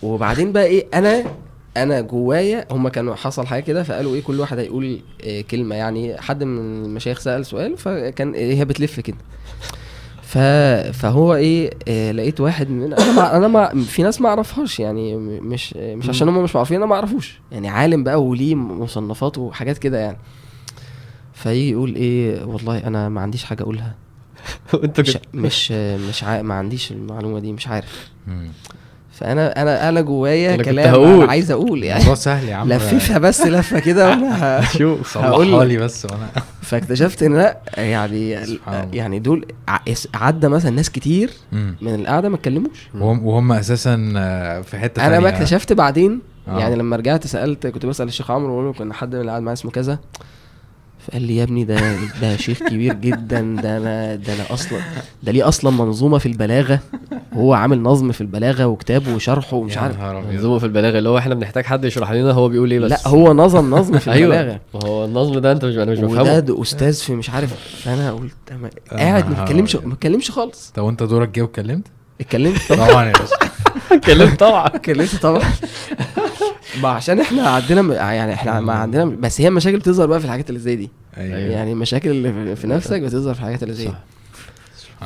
وبعدين 0.02 0.52
بقى 0.52 0.64
إيه 0.64 0.86
أنا 0.94 1.24
أنا 1.76 2.00
جوايا 2.00 2.66
هم 2.70 2.88
كانوا 2.88 3.14
حصل 3.14 3.46
حاجة 3.46 3.62
كده 3.62 3.82
فقالوا 3.82 4.14
إيه 4.14 4.22
كل 4.22 4.40
واحد 4.40 4.58
هيقول 4.58 5.00
إيه 5.22 5.42
كلمة. 5.42 5.74
يعني 5.76 6.20
حد 6.20 6.42
من 6.44 6.84
المشايخ 6.84 7.18
سأل 7.20 7.46
سؤال 7.46 7.76
فكان 7.76 8.32
إيه 8.34 8.54
هي 8.58 8.64
بتلف 8.64 9.00
كده. 9.00 9.16
ف... 10.34 10.38
فهو 10.92 11.34
إيه, 11.34 11.70
إيه 11.88 12.12
لقيت 12.12 12.40
واحد 12.40 12.70
من 12.70 12.92
أنا 12.92 13.12
ما 13.12 13.36
أنا 13.36 13.48
ما 13.48 13.84
في 13.84 14.02
ناس 14.02 14.20
ما 14.20 14.28
أعرفهاش 14.28 14.80
يعني 14.80 15.16
مش 15.40 15.74
مش 15.74 16.08
عشان 16.08 16.28
هم 16.28 16.42
مش 16.42 16.54
معروفين 16.54 16.76
أنا 16.76 16.86
ما 16.86 16.94
أعرفوش. 16.94 17.40
يعني 17.52 17.68
عالم 17.68 18.04
بقى 18.04 18.22
وليه 18.22 18.54
مصنفات 18.54 19.38
وحاجات 19.38 19.78
كده 19.78 19.98
يعني. 19.98 20.16
فيجي 21.34 21.70
يقول 21.70 21.94
إيه 21.94 22.44
والله 22.44 22.86
أنا 22.86 23.08
ما 23.08 23.20
عنديش 23.20 23.44
حاجة 23.44 23.62
أقولها. 23.62 23.94
وأنت 24.74 25.00
مش 25.00 25.18
مش 25.34 25.72
مش 26.08 26.24
عا... 26.24 26.42
ما 26.42 26.54
عنديش 26.54 26.92
المعلومة 26.92 27.38
دي 27.38 27.52
مش 27.52 27.68
عارف. 27.68 28.10
فأنا 29.18 29.62
أنا 29.62 29.88
أنا 29.88 30.00
جوايا 30.00 30.56
كلام. 30.56 31.04
أنا 31.04 31.30
عايز 31.30 31.50
أقول 31.50 31.84
يعني 31.84 31.98
الموضوع 32.00 32.14
سهل 32.14 32.48
يا 32.48 32.54
عم 32.54 32.72
لففها 32.72 33.18
بس 33.18 33.40
لفة 33.40 33.78
كده 33.78 34.08
وأنا 34.10 34.60
شوف 34.78 35.14
صلحها. 35.14 35.64
لي 35.64 35.76
بس 35.76 36.04
وأنا 36.04 36.28
فاكتشفت 36.62 37.22
إن 37.22 37.34
لأ 37.34 37.58
يعني. 37.76 38.38
يعني 38.92 39.18
دول 39.18 39.46
عدى 40.14 40.48
مثلا 40.48 40.70
ناس 40.70 40.90
كتير. 40.90 41.30
من 41.52 41.94
القعدة 41.94 42.28
ما 42.28 42.36
اتكلموش 42.36 42.88
وهم, 42.94 43.26
وهم 43.26 43.52
أساسا 43.52 43.96
في 44.66 44.78
حتة 44.78 45.06
أنا 45.06 45.20
ما. 45.20 45.28
اكتشفت 45.28 45.72
بعدين 45.72 46.20
آه. 46.48 46.58
يعني 46.58 46.76
لما 46.76 46.96
رجعت 46.96 47.26
سألت 47.26 47.66
كنت 47.66 47.86
بسأل 47.86 48.08
الشيخ 48.08 48.30
عمرو 48.30 48.52
بقول 48.52 48.64
له 48.64 48.72
كان 48.72 48.92
حد 48.92 49.14
من 49.14 49.20
اللي 49.20 49.30
قاعد 49.30 49.42
معايا 49.42 49.52
اسمه 49.54 49.70
كذا 49.70 49.98
فقال 51.08 51.22
لي 51.22 51.36
يا 51.36 51.42
ابني 51.44 51.64
ده 51.64 51.96
ده 52.22 52.36
شيخ 52.36 52.58
كبير 52.58 52.94
جدا 52.94 53.40
ده 53.62 53.76
أنا 53.76 54.14
ده 54.14 54.34
أنا 54.34 54.44
أصلا 54.50 54.78
ده 55.22 55.32
ليه 55.32 55.48
أصلا 55.48 55.70
منظومة 55.70 56.18
في 56.18 56.26
البلاغة 56.26 56.80
هو 57.36 57.54
عامل 57.54 57.82
نظم 57.82 58.12
في 58.12 58.20
البلاغة 58.20 58.66
وكتاب 58.66 59.08
وشرحه 59.08 59.56
ومش 59.56 59.78
عارف. 59.78 60.00
منظومه 60.00 60.58
في 60.58 60.66
البلاغة 60.66 60.98
اللي 60.98 61.08
هو 61.08 61.18
إحنا 61.18 61.34
بنحتاج 61.34 61.64
حد 61.64 61.84
يشرح 61.84 62.10
لنا 62.12 62.32
هو 62.32 62.48
بيقول 62.48 62.70
إيه 62.70 62.80
بس. 62.80 62.90
لا 62.90 63.08
هو 63.08 63.32
نظم 63.32 63.74
نظم 63.74 63.98
في 63.98 64.08
البلاغة. 64.12 64.42
أيوه 64.42 64.60
ما 64.74 64.80
هو 64.84 65.04
النظم 65.04 65.38
ده 65.38 65.52
أنت 65.52 65.64
مش 65.64 65.76
أنا 65.76 65.92
مش 65.92 65.98
وده 65.98 66.06
بفهمه. 66.22 66.38
ده 66.38 66.62
أستاذ 66.62 66.94
في 66.94 67.14
مش 67.14 67.30
عارف. 67.30 67.54
فانا 67.84 68.12
قلت 68.12 68.34
قاعد 68.92 69.30
ما 69.30 69.42
بتكلمش. 69.44 69.76
ما 69.76 69.94
بتكلمش 69.94 70.30
خالص. 70.30 70.70
طب 70.74 70.82
وأنت 70.82 71.02
دورك 71.02 71.28
جه 71.28 71.42
واتكلمت؟ 71.42 71.86
اتكلمت 72.20 72.68
طبعا. 72.68 72.88
طبعا 72.90 73.04
يا 73.04 73.12
باشا. 73.12 73.36
اتكلمت 73.96 74.40
طبعا. 74.40 74.66
اتكلمت 74.66 75.16
طبعا. 75.22 75.42
ما 76.82 76.88
عشان 76.88 77.20
إحنا 77.20 77.48
عندنا 77.48 78.12
يعني 78.12 78.32
إحنا 78.32 78.60
ما 78.60 78.72
عندنا 78.72 79.04
بس 79.04 79.40
هي 79.40 79.48
المشاكل 79.48 79.76
بتظهر 79.78 80.06
بقى 80.06 80.18
في 80.20 80.24
الحاجات 80.24 80.48
اللي 80.48 80.60
زي 80.60 80.76
دي. 80.76 80.90
أيوه. 81.16 81.38
يعني 81.38 81.72
المشاكل 81.72 82.10
اللي 82.10 82.56
في- 82.56 82.66
نفسك 82.66 83.00
بتظهر 83.00 83.34
في 83.34 83.40
الحاجات 83.40 83.62
اللي 83.62 83.74
زي 83.74 83.84
دي. 83.84 83.94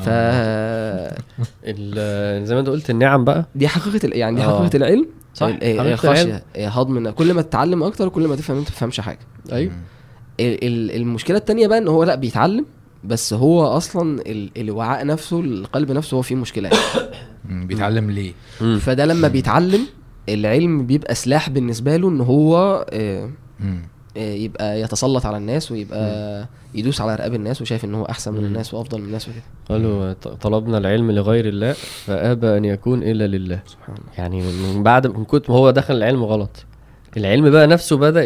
ف 0.00 0.08
الله. 0.08 1.16
ال- 1.64 2.46
زي 2.46 2.54
ما 2.54 2.60
انت 2.60 2.68
قلت 2.68 2.90
النعم 2.90 3.24
بقى 3.24 3.46
دي 3.54 3.68
حقيقة 3.68 4.06
ال- 4.06 4.16
يعني 4.16 4.36
دي 4.36 4.42
آه. 4.46 4.58
حقيقة 4.58 4.76
العلم 4.76 5.06
صح، 5.34 5.46
إيه، 5.46 5.80
الخشية 5.94 6.42
إيه، 6.56 6.68
هضم 6.68 7.10
كل 7.10 7.34
ما 7.34 7.42
تتعلم 7.42 7.82
أكتر 7.82 8.08
كل 8.08 8.28
ما 8.28 8.36
تفهم 8.36 8.56
انت 8.58 8.68
ما 8.68 8.74
تفهمش 8.74 9.00
حاجة 9.00 9.18
أيوه 9.52 9.72
مم. 9.72 9.78
ال- 10.40 10.64
ال- 10.66 10.96
المشكلة 10.96 11.36
التانية 11.38 11.66
بقى 11.66 11.78
إن 11.78 11.88
هو 11.88 12.04
لأ 12.04 12.14
بيتعلم 12.14 12.66
بس 13.04 13.32
هو 13.32 13.66
أصلا 13.66 14.20
ال- 14.26 14.50
الوعاء 14.56 15.06
نفسه 15.06 15.40
القلب 15.40 15.92
نفسه 15.92 16.16
هو 16.16 16.22
فيه 16.22 16.34
مشكله. 16.34 16.70
بيتعلم 17.68 18.10
ليه؟ 18.10 18.32
فده 18.78 19.04
لما 19.06 19.28
بيتعلم 19.28 19.80
العلم 20.28 20.86
بيبقى 20.86 21.14
سلاح 21.14 21.50
بالنسبة 21.50 21.96
له 21.96 22.08
إن 22.08 22.20
هو 22.20 22.56
آه،. 22.92 23.30
آه، 23.62 23.78
يبقى 24.18 24.80
يتسلط 24.80 25.26
على 25.26 25.36
الناس 25.36 25.72
ويبقى 25.72 26.46
يدوس 26.74 27.00
على 27.00 27.14
رقاب 27.14 27.34
الناس 27.34 27.62
وشايف 27.62 27.84
إن 27.84 27.94
هو 27.94 28.04
أحسن 28.04 28.34
من. 28.34 28.44
الناس 28.44 28.74
وأفضل 28.74 28.98
من 28.98 29.04
الناس 29.04 29.28
وكده. 29.28 29.42
قالوا 29.68 30.12
طلبنا 30.12 30.78
العلم 30.78 31.10
لغير 31.10 31.48
الله 31.48 31.72
فآبى 31.72 32.56
أن 32.56 32.64
يكون 32.64 33.02
إلا 33.02 33.26
لله. 33.26 33.60
سبحان 33.66 33.96
الله. 33.96 34.08
يعني 34.18 34.42
من 34.74 34.82
بعد 34.82 35.06
من 35.06 35.24
ما 35.48 35.54
هو 35.54 35.70
دخل 35.70 35.94
العلم 35.96 36.24
غلط. 36.24 36.64
العلم 37.16 37.50
بقى 37.50 37.66
نفسه 37.66 37.96
بدأ 37.96 38.24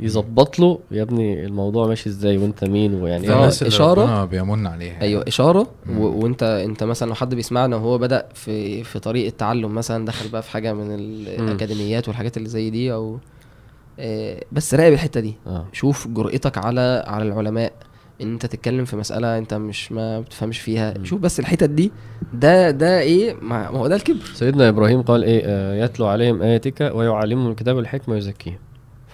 يظبط 0.00 0.58
له 0.58 0.78
يا 0.90 1.02
ابني 1.02 1.44
الموضوع 1.46 1.86
ماشي 1.86 2.08
إزاي؟ 2.08 2.38
وأنت 2.38 2.64
مين؟ 2.64 2.94
ويعني 2.94 3.24
إيه 3.24 3.32
اللي 3.32 3.48
إشارة. 3.48 4.02
ربنا 4.02 4.24
بيمن 4.24 4.66
عليها. 4.66 5.00
أيوه 5.00 5.24
إشارة. 5.28 5.66
و... 5.98 6.02
وانت 6.02 6.42
أنت 6.42 6.84
مثلا 6.84 7.08
لو 7.08 7.14
حد 7.14 7.34
بيسمعنا 7.34 7.76
وهو 7.76 7.98
بدأ 7.98 8.26
في 8.34 8.84
في 8.84 8.98
طريق 8.98 9.26
التعلم 9.26 9.74
مثلا 9.74 10.04
دخل 10.06 10.28
بقى 10.28 10.42
في 10.42 10.50
حاجة 10.50 10.72
من 10.72 10.94
الأكاديميات 10.94 12.08
والحاجات 12.08 12.36
اللي 12.36 12.48
زي 12.48 12.70
دي 12.70 12.92
أو 12.92 13.14
آه، 13.14 13.18
بس 14.52 14.74
راقب 14.74 14.92
الحتة 14.92 15.20
دي. 15.20 15.34
آه. 15.46 15.66
شوف 15.72 16.08
جرأتك 16.08 16.58
على 16.58 17.04
على 17.06 17.24
العلماء. 17.24 17.72
إن 18.20 18.32
أنت 18.32 18.46
تتكلم 18.46 18.84
في 18.84 18.96
مسألة 18.96 19.38
أنت 19.38 19.54
مش 19.54 19.92
ما 19.92 20.20
بتفهمش 20.20 20.60
فيها. 20.60 20.94
مم. 20.98 21.04
شوف 21.04 21.20
بس 21.20 21.40
الحتت 21.40 21.70
دي 21.70 21.92
ده 22.32 22.70
ده 22.70 23.00
إيه؟ 23.00 23.34
ما 23.42 23.66
هو 23.66 23.86
ده 23.86 23.96
الكبر. 23.96 24.24
سيدنا 24.34 24.68
إبراهيم 24.68 25.02
قال 25.02 25.24
إيه؟ 25.24 25.42
آه 25.44 25.84
يتلو 25.84 26.06
عليهم 26.06 26.42
آياتك 26.42 26.90
ويعلمهم 26.94 27.50
الكتاب 27.50 27.76
والحكمه 27.76 28.14
ويزكيهم. 28.14 28.58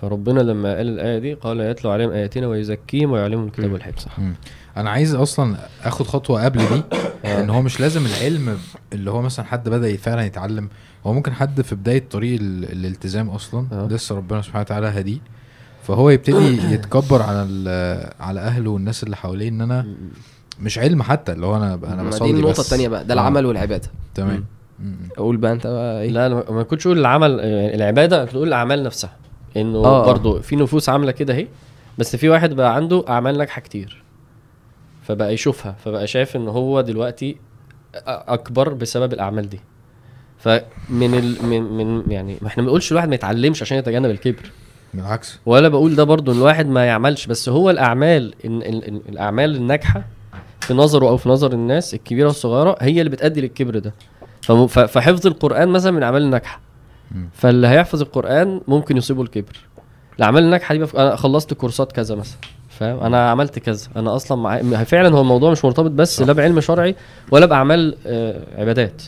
فربنا 0.01 0.41
لما 0.41 0.77
قال 0.77 0.89
الآية 0.89 1.19
دي 1.19 1.35
قال 1.35 1.61
يتلو 1.61 1.91
عليهم 1.91 2.11
آياتنا 2.11 2.47
ويزكيهم 2.47 3.11
ويعلمهم 3.11 3.47
الكتاب. 3.47 3.73
والحكمه 3.73 3.99
صح. 3.99 4.19
مم. 4.19 4.35
أنا 4.77 4.91
عايز 4.91 5.15
أصلا 5.15 5.57
آخد 5.85 6.07
خطوة 6.07 6.45
قبل 6.45 6.59
دي 6.59 6.83
آه. 7.25 7.41
إن 7.41 7.51
هو 7.51 7.63
مش 7.63 7.81
لازم 7.81 8.07
العلم 8.07 8.59
اللي 8.93 9.11
هو 9.11 9.23
مثلا 9.23 9.45
حد 9.47 9.69
بدأ 9.69 9.97
فعلا 9.97 10.25
يتعلم 10.25 10.69
هو 11.09 11.13
ممكن 11.13 11.33
حد 11.33 11.61
في 11.63 11.75
بداية 11.75 12.05
طريق 12.11 12.41
ال- 12.41 12.73
الالتزام 12.73 13.31
أصلا 13.31 13.67
آه. 13.73 13.89
لسه 13.89 14.15
ربنا 14.17 14.43
سبحانه 14.43 14.61
وتعالى 14.63 14.87
هديه 14.87 15.19
فهو 15.83 16.11
يبتدي 16.11 16.59
يتكبر 16.75 17.23
على 17.23 18.13
على 18.21 18.41
أهله 18.41 18.71
والناس 18.71 19.03
اللي 19.03 19.17
حواليه 19.17 19.49
إن 19.49 19.61
أنا 19.61 19.87
مش 20.61 20.79
علم 20.79 21.03
حتى 21.03 21.33
اللي 21.33 21.47
هو 21.47 21.57
أنا 21.57 21.75
أنا 21.75 22.03
بصلي 22.03 22.33
دي 22.33 22.39
النقطة. 22.39 22.61
الثانية 22.61 22.89
بقى 22.89 23.05
ده 23.05 23.11
آه، 23.11 23.15
العمل 23.15 23.47
والعبادة. 23.47 23.89
تمام. 24.15 24.45
مم. 24.81 24.97
أقول 25.19 25.37
بقى 25.37 25.53
أنت 25.53 25.67
بقى 25.67 26.03
إيه؟ 26.03 26.11
لا 26.11 26.27
أنا 26.27 26.35
ما 26.51 26.63
كنتش 26.63 26.87
أقول 26.87 26.99
العمل 26.99 27.31
يعني 27.39 27.75
العبادة 27.75 28.25
تقول 28.25 28.49
الأعمال 28.49 28.83
نفسها. 28.83 29.17
إنه 29.57 29.79
آه. 29.79 30.07
برضو 30.07 30.41
في 30.41 30.57
نفوس 30.57 30.89
عاملة 30.89 31.13
كده 31.13 31.35
أهي 31.35 31.47
بس 31.99 32.17
في 32.17 32.29
واحد 32.29 32.51
بقى 32.53 32.75
عنده 32.75 33.05
أعمال 33.09 33.39
ناجحة 33.39 33.61
كتير 33.61 34.03
فبقى 35.03 35.35
يشوفها 35.35 35.77
فبقى 35.85 36.07
شايف 36.07 36.37
إن 36.37 36.49
هو 36.49 36.81
دلوقتي 36.81 37.37
أكبر 38.07 38.75
بسبب 38.75 39.13
الأعمال 39.13 39.49
دي. 39.49 39.61
فمن 40.39 41.15
ال... 41.15 41.47
من 41.47 41.63
من 41.63 42.11
يعني 42.13 42.37
ما 42.43 42.49
إحنا 42.49 42.63
ما 42.63 42.67
بنقولش 42.67 42.93
الواحد 42.93 43.09
ما 43.09 43.15
يتعلمش 43.15 43.63
عشان 43.63 43.79
يتجنب 43.79 44.11
الكبر. 44.11 44.51
بالعكس. 44.95 45.39
ولا 45.47 45.69
بقول 45.69 45.95
ده 45.97 46.05
برضو 46.05 46.33
إن 46.33 46.37
الواحد 46.37 46.67
ما 46.67 46.85
يعملش 46.85 47.27
بس 47.27 47.49
هو 47.49 47.71
الأعمال 47.71 48.35
إن 48.45 48.63
ال- 48.63 48.89
ال- 48.89 49.03
الأعمال 49.09 49.57
الناجحة 49.57 50.05
في 50.61 50.75
نظره 50.75 51.09
أو 51.09 51.17
في 51.17 51.29
نظر 51.29 51.53
الناس 51.53 51.95
الكبيرة 51.95 52.27
والصغيرة 52.27 52.77
هي 52.81 52.99
اللي 53.01 53.11
بتؤدي 53.11 53.41
للكبر 53.41 53.79
ده. 53.79 53.95
فحفظ 54.69 55.27
القرآن 55.27 55.69
مثلا 55.69 55.93
من 55.93 55.99
الأعمال 55.99 56.23
الناجحة. 56.23 56.61
فاللي 57.33 57.69
هيحفظ 57.69 58.03
القرآن 58.03 58.61
ممكن 58.69 58.97
يصيبه 58.97 59.23
الكبر. 59.23 59.57
الأعمال 60.19 60.43
الناجحة 60.43 60.75
دي 60.75 60.81
بف... 60.81 60.97
أنا 60.97 61.17
خلصت 61.17 61.55
كورسات 61.55 61.93
كذا 61.93 62.15
مثلا 62.15 62.37
فاهم؟ 62.69 62.99
أنا 63.01 63.31
عملت 63.31 63.59
كذا. 63.59 63.89
أنا 63.97 64.17
أصلا 64.17 64.39
مع... 64.39 64.85
فعلا 64.85 65.09
هو 65.17 65.21
الموضوع 65.21 65.51
مش 65.51 65.65
مرتبط 65.65 65.91
بس. 65.91 66.23
لا 66.23 66.33
بعلم 66.33 66.61
شرعي 66.61 66.95
ولا 67.31 67.47
بأعمال 67.47 67.97
آه 68.07 68.61
عبادات. 68.61 69.03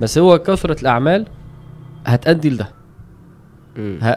بس 0.00 0.18
هو 0.18 0.38
كثرة 0.38 0.80
الأعمال 0.80 1.26
هتؤدي 2.06 2.50
لده. 2.50 2.68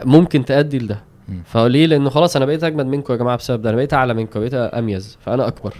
ممكن 0.04 0.44
تؤدي 0.44 0.78
لده. 0.78 1.02
فليه 1.44 1.86
لأنه 1.86 2.10
خلاص 2.10 2.36
أنا 2.36 2.44
بقيت 2.44 2.64
أجمد 2.64 2.86
منكم 2.86 3.12
يا 3.12 3.18
جماعة 3.18 3.36
بسبب 3.36 3.62
ده. 3.62 3.68
أنا 3.70 3.76
بقيت 3.76 3.94
أعلى 3.94 4.14
منكم 4.14 4.40
بقيت 4.40 4.54
أميز 4.54 5.18
فأنا 5.20 5.46
أكبر. 5.46 5.74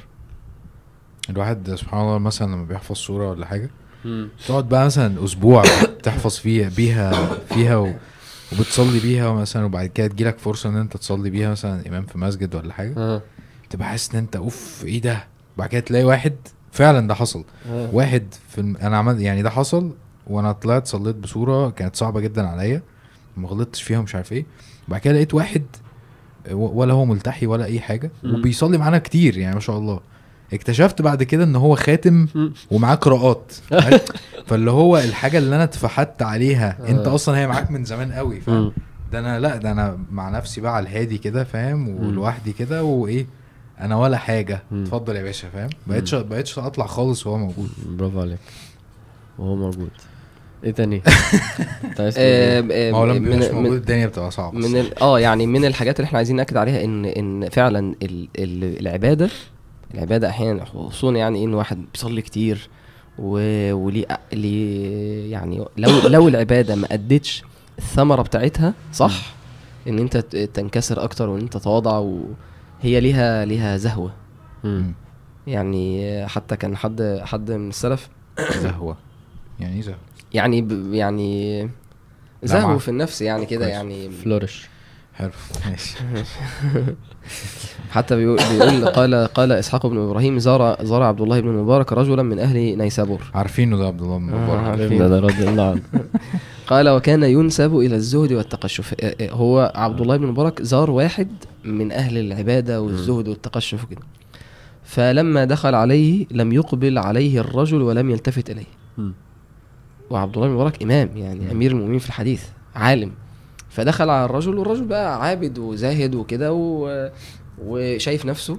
الواحد 1.31 1.75
سبحان 1.75 2.01
الله 2.01 2.19
مثلا 2.19 2.53
لما 2.53 2.65
بيحفظ 2.65 2.97
سوره 2.97 3.31
ولا 3.31 3.47
حاجة 3.47 3.71
تقعد 4.49 4.69
بقى 4.69 4.87
مثلا 4.87 5.25
أسبوع 5.25 5.63
تحفظ 6.03 6.37
فيها 6.37 6.71
بيها 6.77 7.13
فيها 7.49 7.77
و... 7.77 7.93
وبتصلي 8.53 9.01
بيها 9.01 9.33
مثلا 9.33 9.65
وبعد 9.65 9.87
كده 9.87 10.07
تجيلك 10.07 10.39
فرصة 10.39 10.69
إن 10.69 10.77
أنت 10.77 10.97
تصلي 10.97 11.31
بيها 11.31 11.51
مثلا 11.51 11.89
إمام 11.89 12.07
في 12.07 12.19
مسجد 12.19 12.55
ولا 12.55 12.73
حاجة. 12.73 12.95
آه. 12.97 13.23
تبقى 13.71 13.89
حاسس 13.89 14.11
إن 14.15 14.19
أنت 14.19 14.37
أوف 14.37 14.85
إيه 14.85 15.01
ده؟ 15.01 15.25
بعد 15.57 15.69
كده 15.69 15.81
تلاقي 15.81 16.05
واحد 16.05 16.35
فعلا 16.77 17.09
ده 17.09 17.15
حصل 17.15 17.45
آه. 17.71 17.89
واحد 17.93 18.35
في 18.49 18.61
الم... 18.61 18.77
أنا 18.77 18.97
عملت 18.97 19.21
يعني 19.21 19.43
ده 19.43 19.51
حصل 19.51 19.95
وأنا 20.27 20.53
طلعت 20.53 20.87
صليت 20.87 21.17
بصورة 21.17 21.71
كانت 21.71 21.97
صعبة 21.97 22.21
جدا 22.21 22.49
عليا 22.49 22.83
ما 23.37 23.49
غلطتش 23.49 23.83
فيها 23.83 23.99
ومش 23.99 24.15
عارف 24.15 24.33
إيه 24.33 24.47
وبعد 24.89 25.01
كده 25.01 25.15
لقيت 25.15 25.35
واحد 25.35 25.63
ولا 26.51 26.95
هو 26.95 27.05
ملتحي 27.05 27.47
ولا 27.47 27.65
أي 27.65 27.81
حاجة 27.81 28.11
مم. 28.23 28.35
وبيصلي 28.35 28.79
معانا 28.79 28.99
كتير 28.99 29.39
يعني 29.39 29.55
ما 29.55 29.61
شاء 29.61 29.79
الله 29.79 30.01
اكتشفت 30.53 31.03
بعد 31.03 31.23
كده 31.23 31.45
إن 31.45 31.57
هو 31.57 31.77
خاتم. 31.77 32.27
ومعاه 32.71 32.95
قراءات؟ 32.95 33.53
فاللي 34.47 34.71
هو 34.71 34.99
الحاجة 34.99 35.39
اللي 35.39 35.57
أنا 35.57 35.65
اتفحت 35.65 36.23
عليها 36.23 36.79
أنت 36.89 37.07
آه. 37.07 37.15
أصلا 37.15 37.39
هي 37.39 37.47
معاك 37.47 37.71
من 37.71 37.85
زمان 37.85 38.13
قوي 38.13 38.41
فاهم. 38.41 38.73
ده 39.13 39.19
أنا 39.19 39.41
لأ 39.41 39.57
ده 39.57 39.73
أنا 39.73 39.99
مع 40.11 40.31
نفسي 40.31 40.61
بقى 40.61 40.77
على 40.77 40.89
الهادي 40.89 41.19
كده 41.19 41.45
فاهم 41.45 41.89
ولوحدي 41.89 42.53
كده 42.53 42.85
وإيه 42.85 43.27
أنا 43.81 43.97
ولا 43.97 44.17
حاجة. 44.17 44.63
اتفضل 44.73 45.17
يا 45.17 45.23
باشا 45.23 45.49
فاهم؟ 45.49 45.71
بقيتش 45.87 46.15
بقيتش 46.15 46.59
اطلع 46.59 46.87
خالص 46.87 47.27
وهو 47.27 47.39
موجود. 47.39 47.69
برافو 47.87 48.21
عليك. 48.21 48.39
وهو 49.39 49.57
موجود. 49.57 49.91
إيه 50.65 50.71
تاني؟ 50.71 51.03
انت 51.85 52.01
عايز 52.01 52.15
تقول 52.15 52.27
إيه؟ 52.27 52.59
آم، 52.59 52.71
آم، 52.73 52.93
ما 52.93 52.99
هو 52.99 53.05
لما 53.07 53.19
بيبقاش 53.19 53.51
موجود 53.51 53.73
الدنيا 53.77 54.07
بتبقى 54.07 54.31
صعبة 54.31 54.59
من 54.59 54.77
ال... 54.77 54.99
آه 54.99 55.21
يعني 55.21 55.47
من 55.47 55.65
الحاجات 55.65 55.97
اللي 56.01 56.07
إحنا 56.07 56.17
عايزين 56.19 56.37
ناكد 56.37 56.57
عليها 56.57 56.85
ان 56.85 57.05
إن 57.05 57.49
فعلا 57.49 57.95
ال... 58.03 58.29
ال... 58.39 58.81
العبادة 58.81 59.29
العبادة 59.95 60.29
أحيانا 60.29 60.65
خصوصا 60.65 61.13
يعني 61.13 61.45
إن 61.45 61.55
واحد 61.55 61.85
بيصلي 61.93 62.23
كتير 62.23 62.69
و... 63.19 63.31
وليه 63.73 64.07
ليه 64.33 65.33
يعني 65.33 65.65
لو 65.77 65.91
لو 66.09 66.29
العبادة 66.29 66.75
ما 66.75 66.87
أدتش 66.95 67.43
الثمرة 67.79 68.23
بتاعتها 68.23 68.75
صح؟ 68.93 69.35
إن 69.89 69.99
أنت 69.99 70.17
تنكسر 70.55 71.05
أكتر 71.05 71.29
وإن 71.29 71.41
أنت 71.41 71.57
تتواضع 71.57 72.05
وهي 72.81 73.01
ليها 73.01 73.45
ليها 73.45 73.77
زهوة. 73.77 74.13
مم. 74.65 74.93
يعني 75.47 76.27
حتى 76.29 76.57
كان 76.57 76.77
حد 76.77 77.21
حد 77.25 77.51
من 77.51 77.69
السلف 77.69 78.09
زهوة. 78.59 78.97
يعني 79.61 79.75
إيه 79.77 79.81
زهوة؟ 79.83 79.99
يعني 80.35 80.63
ب... 80.63 80.95
يعني 80.95 81.63
لا، 81.63 81.69
زهو 82.45 82.69
مع- 82.69 82.79
في 82.79 82.89
النفس 82.89 83.23
يعني 83.23 83.47
كده. 83.47 83.67
يعني 83.69 84.11
فلورش 84.11 84.69
حلو. 85.15 85.31
ماشي. 85.67 85.97
حتى 87.91 88.17
بيقول, 88.17 88.39
بيقول 88.51 88.89
قال 88.89 89.15
قال 89.15 89.53
إسحاق 89.53 89.87
بن 89.87 89.99
إبراهيم 89.99 90.39
زار 90.39 90.85
زار 90.85 91.03
عبد 91.03 91.21
الله 91.21 91.41
بن 91.41 91.49
المبارك 91.49 91.93
رجلا 91.93 92.23
من 92.23 92.39
أهل 92.39 92.79
نيسابور. 92.79 93.21
عارفينه 93.35 93.77
ده 93.77 93.87
عبد 93.87 94.03
الله 94.03 94.19
بن 94.19 94.33
آه، 94.33 94.45
مبارك. 94.45 94.65
عارفين. 94.65 94.99
ده 94.99 95.21
رضي 95.21 95.49
الله 95.49 95.71
عنه. 95.71 95.83
قال 96.71 96.89
وكان 96.89 97.23
ينسب 97.23 97.77
إلى 97.77 97.95
الزهد 97.95 98.33
والتقشف. 98.33 98.95
آه، 99.01 99.17
آه، 99.21 99.31
هو 99.31 99.73
عبد 99.75 100.01
الله 100.01 100.17
بن 100.17 100.25
المبارك 100.25 100.63
زار 100.63 100.91
واحد 100.91 101.29
من 101.65 101.93
أهل 101.93 102.19
العبادة 102.19 102.81
والزهد 102.81 103.29
والتقشف 103.29 103.85
وكده. 103.85 104.03
فلما 104.85 105.45
دخل 105.45 105.75
عليه 105.75 106.27
لم 106.31 106.53
يقبل 106.53 106.99
عليه 106.99 107.41
الرجل 107.41 107.83
ولم 107.83 108.11
يلتفت 108.11 108.51
إليه. 108.51 108.67
وعبد 110.11 110.35
الله 110.35 110.47
بن 110.47 110.53
المبارك 110.53 110.83
إمام 110.83 111.11
يعني 111.17 111.53
أمير 111.53 111.71
المؤمنين 111.71 111.99
في 111.99 112.09
الحديث 112.09 112.43
عالم. 112.75 113.13
فدخل 113.69 114.11
على 114.11 114.25
الرجل 114.25 114.59
والرجل 114.59 114.85
بقى 114.85 115.23
عابد 115.23 115.59
وزاهد 115.59 116.15
وكده 116.15 116.53
و... 116.53 117.09
وشايف 117.63 118.27
نفسه 118.27 118.59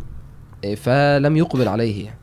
آه، 0.66 0.76
فلم 0.76 1.38
يقبل 1.38 1.68
عليه 1.68 2.06
يعني. 2.06 2.20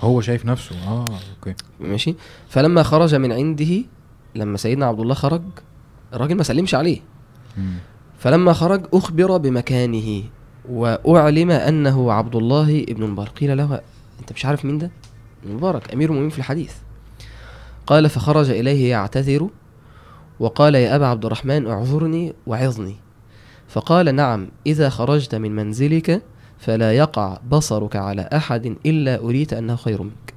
هو 0.00 0.20
شايف 0.20 0.46
نفسه. 0.46 0.76
آه 0.88 1.04
أوكي. 1.38 1.54
ماشي. 1.80 2.14
فلما 2.48 2.82
خرج 2.82 3.14
من 3.14 3.32
عنده 3.32 3.84
لما 4.34 4.56
سيدنا 4.56 4.86
عبد 4.86 5.00
الله 5.00 5.14
خرج 5.14 5.42
الراجل 6.14 6.34
ما 6.34 6.42
سلمش 6.42 6.74
عليه. 6.74 7.00
مم. 7.56 7.74
فلما 8.18 8.52
خرج 8.52 8.86
أخبر 8.94 9.36
بمكانه 9.36 10.22
وأعلم 10.70 11.50
أنه 11.50 12.12
عبد 12.12 12.36
الله 12.36 12.84
ابن 12.88 13.02
المبارك 13.02 13.30
قيل 13.30 13.56
له. 13.56 13.80
أنت 14.20 14.32
مش 14.32 14.44
عارف 14.44 14.64
مين 14.64 14.78
ده؟ 14.78 14.90
ابن 15.42 15.50
المبارك 15.50 15.92
أمير 15.94 16.08
المؤمنين 16.08 16.30
في 16.30 16.38
الحديث. 16.38 16.72
قال 17.86 18.08
فخرج 18.08 18.50
إليه 18.50 18.90
يعتذر 18.90 19.48
وقال 20.40 20.74
يا 20.74 20.96
أبا 20.96 21.06
عبد 21.06 21.24
الرحمن 21.24 21.66
اعذرني 21.66 22.34
وعظني. 22.46 22.96
فقال 23.68 24.14
نعم 24.14 24.48
إذا 24.66 24.88
خرجت 24.88 25.34
من 25.34 25.56
منزلك 25.56 26.22
فلا 26.58 26.92
يقع 26.92 27.38
بصرك 27.50 27.96
على 27.96 28.28
أحد 28.32 28.76
إلا 28.86 29.18
أريت 29.20 29.52
أنه 29.52 29.76
خير 29.76 30.02
منك 30.02 30.34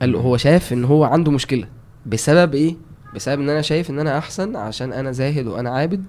قال 0.00 0.12
له 0.12 0.18
هو 0.20 0.36
شاف 0.36 0.72
إن 0.72 0.84
هو 0.84 1.04
عنده 1.04 1.32
مشكلة 1.32 1.66
بسبب 2.06 2.54
إيه 2.54 2.76
بسبب 3.14 3.40
إن 3.40 3.48
أنا 3.48 3.62
شايف 3.62 3.90
إن 3.90 3.98
أنا 3.98 4.18
أحسن 4.18 4.56
عشان 4.56 4.92
أنا 4.92 5.12
زاهد 5.12 5.46
وأنا 5.46 5.70
عابد. 5.70 6.04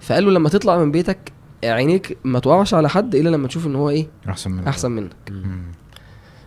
فقال 0.00 0.24
له 0.24 0.30
لما 0.30 0.48
تطلع 0.48 0.78
من 0.78 0.92
بيتك 0.92 1.32
عينيك 1.64 2.18
ما 2.24 2.38
تقعش 2.38 2.74
على 2.74 2.88
حد 2.88 3.14
إلا 3.14 3.28
لما 3.28 3.48
تشوف 3.48 3.66
إن 3.66 3.74
هو 3.76 3.90
إيه 3.90 4.06
أحسن 4.28 4.50
من 4.50 4.66
أحسن 4.66 4.90
منك. 4.90 5.12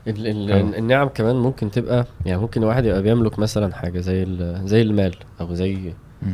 ال 0.07 0.27
ال. 0.27 0.75
النعم 0.75 1.07
كمان 1.07 1.35
ممكن 1.35 1.71
تبقى 1.71 2.05
يعني 2.25 2.41
ممكن 2.41 2.63
واحد 2.63 2.85
يبقى 2.85 3.01
بيملك 3.03 3.39
مثلا 3.39 3.73
حاجة 3.75 3.99
زي 3.99 4.23
ال- 4.23 4.67
زي 4.67 4.81
المال 4.81 5.15
أو 5.41 5.53
زي. 5.53 5.93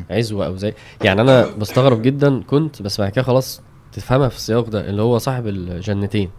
عزوة 0.09 0.45
أو 0.45 0.55
زي 0.55 0.73
يعني 1.03 1.21
أنا 1.21 1.45
بستغرب 1.57 2.01
جدا 2.01 2.41
كنت 2.41 2.81
بس 2.81 3.01
بعد 3.01 3.11
كده 3.11 3.23
خلاص 3.23 3.61
تفهمها 3.91 4.29
في 4.29 4.35
السياق 4.35 4.69
ده 4.69 4.89
اللي 4.89 5.01
هو 5.01 5.17
صاحب 5.17 5.47
الجنتين. 5.47 6.29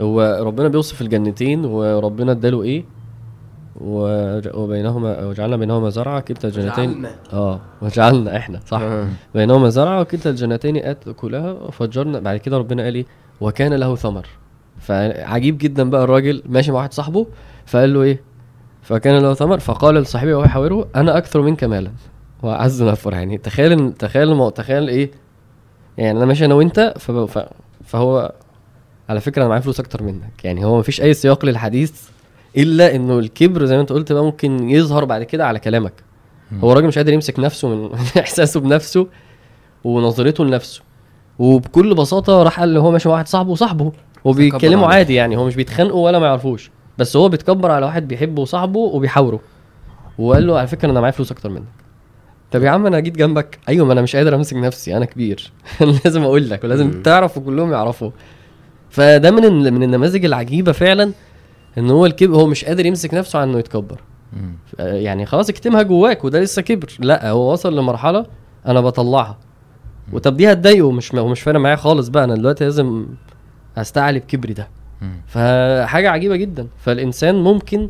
هو 0.00 0.38
ربنا 0.42 0.68
بيوصف 0.68 1.02
الجنتين 1.02 1.64
وربنا 1.64 2.32
اداله 2.32 2.62
إيه؟ 2.62 2.84
وبينهما 3.80 5.24
وجعلنا 5.24 5.56
بينهما 5.56 5.90
زرعا 5.90 6.20
كلتا 6.20 6.48
الجنتين. 6.48 7.06
آه 7.32 7.60
وجعلنا 7.82 8.36
إحنا 8.36 8.60
صح. 8.66 8.80
آه. 8.80 9.08
بينهما 9.34 9.68
زرعا 9.68 10.00
وكلتا 10.00 10.30
الجنتين 10.30 10.76
أكلها 10.76 11.52
وفجرنا. 11.52 12.20
بعد 12.20 12.36
كده 12.36 12.58
ربنا 12.58 12.82
قال 12.82 12.94
إيه؟ 12.94 13.06
وكان 13.40 13.74
له 13.74 13.96
ثمر. 13.96 14.26
فعجيب 14.78 15.58
جدا 15.58 15.90
بقى 15.90 16.04
الراجل 16.04 16.42
ماشي 16.46 16.72
مع 16.72 16.78
واحد 16.78 16.92
صاحبه 16.92 17.26
فقال 17.66 17.94
له 17.94 18.02
إيه؟ 18.02 18.20
فكان 18.82 19.22
له 19.22 19.34
ثمر 19.34 19.58
فقال 19.58 19.94
لصاحبه 19.94 20.34
وهو 20.34 20.44
يحاوره 20.44 20.88
أنا 20.96 21.18
أكثر 21.18 21.42
منك 21.42 21.64
مالا. 21.64 21.90
واعز 22.42 22.82
نفر 22.82 23.12
يعني. 23.12 23.38
تخيل 23.38 23.92
تخيل. 23.92 24.50
تخيل 24.50 24.88
إيه؟ 24.88 25.10
يعني 25.98 26.18
أنا 26.18 26.26
ماشي 26.26 26.44
أنا 26.44 26.54
وأنت 26.54 26.94
فب... 26.98 27.28
فهو 27.84 28.32
على 29.08 29.20
فكرة 29.20 29.42
أنا 29.42 29.48
معايا 29.48 29.62
فلوس 29.62 29.80
أكتر 29.80 30.02
منك. 30.02 30.44
يعني 30.44 30.64
هو 30.64 30.78
مفيش 30.78 31.00
أي 31.00 31.14
سياق 31.14 31.44
للحديث 31.44 31.92
إلا 32.56 32.94
إنه 32.96 33.18
الكبر 33.18 33.64
زي 33.64 33.74
ما 33.74 33.80
أنت 33.80 33.92
قلت 33.92 34.12
بقى 34.12 34.24
ممكن 34.24 34.70
يظهر 34.70 35.04
بعد 35.04 35.22
كده 35.22 35.46
على 35.46 35.58
كلامك. 35.58 35.92
هو 36.60 36.72
الراجل 36.72 36.86
مش 36.86 36.98
قادر 36.98 37.12
يمسك 37.12 37.38
نفسه 37.38 37.68
من 37.68 37.94
إحساسه 38.18 38.60
بنفسه 38.60 39.06
ونظرته 39.84 40.44
لنفسه. 40.44 40.82
وبكل 41.38 41.94
بساطة 41.94 42.42
راح 42.42 42.60
قال 42.60 42.76
هو 42.76 42.90
ماشي 42.90 43.08
مع 43.08 43.14
واحد 43.14 43.28
صاحبه 43.28 43.50
وصاحبه. 43.50 43.92
وبيتكلموا. 44.24 44.86
عادي 44.86 45.14
يعني 45.14 45.36
هو 45.36 45.44
مش 45.46 45.56
بيتخانقوا 45.56 46.04
ولا 46.04 46.18
ما 46.18 46.26
يعرفوش. 46.26 46.70
بس 46.98 47.16
هو 47.16 47.28
بيتكبر 47.28 47.70
على 47.70 47.86
واحد 47.86 48.08
بيحبه 48.08 48.42
وصاحبه 48.42 48.78
وبيحاوره. 48.78 49.40
وقال 50.18 50.46
له 50.46 50.58
على 50.58 50.66
فكرة 50.66 50.90
أنا 50.90 51.00
معايا 51.00 51.12
فلوس 51.12 51.32
أكتر 51.32 51.50
منك. 51.50 51.81
طب 52.52 52.62
يا 52.62 52.70
عم 52.70 52.86
أنا 52.86 53.00
جيت 53.00 53.16
جنبك. 53.16 53.58
أيوه 53.68 53.86
ما 53.86 53.92
أنا 53.92 54.02
مش 54.02 54.16
قادر 54.16 54.34
أمسك 54.34 54.56
نفسي 54.56 54.96
أنا 54.96 55.04
كبير. 55.04 55.52
لازم 56.04 56.22
أقول 56.22 56.50
لك 56.50 56.64
ولازم 56.64 56.86
مم. 56.86 57.02
تعرف 57.02 57.38
وكلهم 57.38 57.72
يعرفوا. 57.72 58.10
فده 58.90 59.30
من 59.30 59.72
من 59.74 59.82
النماذج 59.82 60.24
العجيبة 60.24 60.72
فعلا 60.72 61.12
إن 61.78 61.90
هو 61.90 62.06
الكبر 62.06 62.34
هو 62.36 62.46
مش 62.46 62.64
قادر 62.64 62.86
يمسك 62.86 63.14
نفسه 63.14 63.38
عن 63.38 63.48
إنه 63.48 63.58
يتكبر. 63.58 64.00
يعني 64.78 65.26
خلاص 65.26 65.48
اكتمها 65.50 65.82
جواك 65.82 66.24
وده 66.24 66.40
لسه 66.40 66.62
كبر. 66.62 66.92
لا 66.98 67.30
هو 67.30 67.52
وصل 67.52 67.76
لمرحلة 67.78 68.26
أنا 68.66 68.80
بطلعها. 68.80 69.38
وطب 70.12 70.36
دي 70.36 70.52
هتضايقه 70.52 70.90
مش 70.90 71.14
هو 71.14 71.28
مش 71.28 71.40
فارق 71.40 71.60
معايا 71.60 71.76
خالص 71.76 72.08
بقى 72.08 72.24
أنا 72.24 72.34
دلوقتي 72.34 72.64
لازم 72.64 73.06
استعلي 73.76 74.18
بكبري 74.18 74.52
ده. 74.54 74.68
فحاجة 75.26 76.10
عجيبة 76.10 76.36
جدا. 76.36 76.66
فالإنسان 76.78 77.34
ممكن 77.34 77.88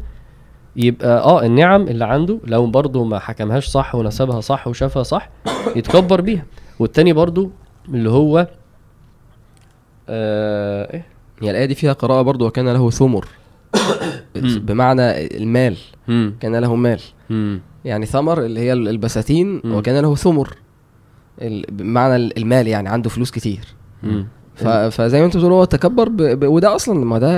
يبقى 0.77 1.19
آه 1.25 1.43
النعم 1.47 1.83
اللي 1.83 2.05
عنده 2.05 2.39
لو 2.45 2.67
برضه 2.67 3.05
ما 3.05 3.19
حكمهاش 3.19 3.67
صح 3.67 3.95
ونسبها 3.95 4.41
صح 4.41 4.69
وشافها 4.69 5.03
صح 5.03 5.31
يتكبر 5.77 6.21
بيها 6.21 6.45
والتاني 6.79 7.13
برضه 7.13 7.51
اللي 7.89 8.11
هو 8.11 8.49
آه 10.09 10.93
إيه 10.95 11.07
هي 11.43 11.51
الآية 11.51 11.65
دي 11.65 11.75
فيها 11.75 11.93
قراءة 11.93 12.23
برضو 12.23 12.47
وكان 12.47 12.69
له 12.69 12.91
ثمر 12.91 13.29
بمعنى 14.67 15.37
المال. 15.37 15.77
كان 16.41 16.57
له 16.57 16.75
مال. 16.75 17.01
يعني 17.85 18.07
ثمر 18.07 18.45
اللي 18.45 18.61
هي 18.61 18.73
البساتين. 18.73 19.61
وكان 19.65 20.03
له 20.03 20.15
ثمر 20.15 20.57
بمعنى 21.69 22.17
المال 22.17 22.67
يعني 22.69 22.89
عنده 22.89 23.11
فلوس 23.11 23.31
كتير. 23.31 23.65
فزي 24.91 25.21
ما 25.21 25.27
انت 25.27 25.37
بتقول 25.37 25.53
هو 25.53 25.65
تكبر 25.65 26.09
ب... 26.09 26.17
ب... 26.23 26.45
وده 26.45 26.75
أصلا 26.75 27.05
ما 27.05 27.19
ده 27.19 27.31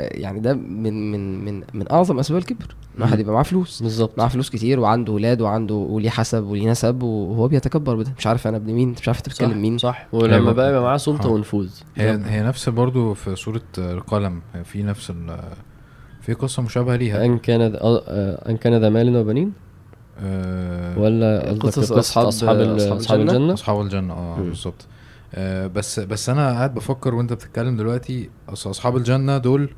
يعني 0.00 0.40
ده 0.40 0.54
من 0.54 1.12
من 1.12 1.44
من 1.44 1.62
من 1.74 1.92
اعظم 1.92 2.18
اسباب 2.18 2.38
الكبر 2.40 2.74
إن 2.98 3.02
واحد. 3.02 3.20
يبقى 3.20 3.32
معاه 3.34 3.42
فلوس. 3.42 3.82
بالظبط. 3.82 4.18
معاه 4.18 4.28
فلوس 4.28 4.50
كتير 4.50 4.80
وعنده 4.80 5.12
ولاد 5.12 5.40
وعنده 5.40 5.74
وليه 5.74 6.10
حسب 6.10 6.44
وليه 6.44 6.70
نسب 6.70 7.02
وهو 7.02 7.48
بيتكبر 7.48 7.96
بده. 7.96 8.12
مش 8.18 8.26
عارف 8.26 8.46
أنا 8.46 8.56
ابن 8.56 8.72
مين 8.72 8.94
مش 9.00 9.08
عارف 9.08 9.18
انت 9.18 9.28
بتتكلم 9.28 9.62
مين. 9.62 9.78
صح. 9.78 10.06
ولما. 10.12 10.52
بقى 10.52 10.68
يبقى 10.70 10.82
معاه 10.82 10.96
سلطة 10.96 11.26
آه. 11.26 11.30
ونفوذ. 11.30 11.70
هي 11.96 12.20
هي 12.24 12.42
نفس 12.42 12.68
برضو 12.68 13.14
في 13.14 13.36
سورة 13.36 13.60
القلم. 13.78 14.40
في 14.64 14.82
نفس 14.82 15.10
ال 15.10 15.38
في 16.20 16.32
قصة 16.32 16.62
مشابهة 16.62 16.96
ليها. 16.96 17.24
أن 17.24 17.38
كان 17.38 17.60
ذا- 17.72 17.78
آه، 17.82 18.50
أن 18.50 18.56
كان 18.56 18.80
ذا 18.80 18.88
مال 18.88 19.16
وبنين؟ 19.16 19.52
آه، 20.20 20.98
ولا 20.98 21.56
قصص 21.60 21.92
أصحاب 21.92 22.26
أصحاب 22.26 22.60
الجنة؟ 22.60 22.94
الجنة؟ 23.14 23.54
أصحاب 23.54 23.80
الجنة 23.80 24.14
آه. 24.14 24.36
بالظبط. 24.38 24.86
بس 25.74 26.00
بس 26.00 26.28
أنا 26.28 26.50
قاعد 26.52 26.74
بفكر 26.74 27.14
وانت 27.14 27.32
بتتكلم 27.32 27.76
دلوقتي 27.76 28.30
اصل 28.48 28.70
اصحاب 28.70 28.96
الجنة 28.96 29.38
دول 29.38 29.70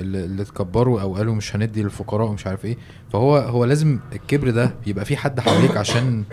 اللي, 0.00 0.24
اللي 0.24 0.42
اتكبروا 0.42 1.00
أو 1.00 1.14
قالوا 1.16 1.34
مش 1.34 1.56
هندي 1.56 1.82
للفقراء 1.82 2.28
ومش 2.28 2.46
عارف 2.46 2.64
إيه 2.64 2.76
فهو 3.12 3.36
هو 3.36 3.64
لازم 3.64 3.98
الكبر 4.12 4.50
ده 4.50 4.74
يبقى 4.86 5.04
في 5.04 5.16
حد 5.16 5.40
حواليك 5.40 5.76
عشان 5.76 6.24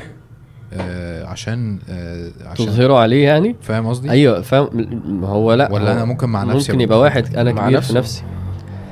آه 0.74 1.26
عشان 1.26 1.80
آه 1.90 2.32
عشان 2.46 2.66
تظهروا 2.66 3.00
عليه 3.00 3.24
يعني 3.26 3.56
فاهم 3.62 3.88
قصدي؟ 3.88 4.12
أيوه 4.12 4.42
فاهم 4.42 4.70
ما 5.22 5.28
هو 5.28 5.54
لا 5.54 5.72
ولا 5.72 5.90
هو 5.92 5.96
أنا 5.96 6.06
ممكن 6.06 6.30
مع 6.30 6.44
نفسي 6.44 6.72
ممكن 6.72 6.82
يبقى 6.84 7.00
واحد 7.00 7.36
أنا 7.38 7.52
كبير 7.52 7.66
في 7.68 7.76
نفسه. 7.76 7.98
نفسي 7.98 8.24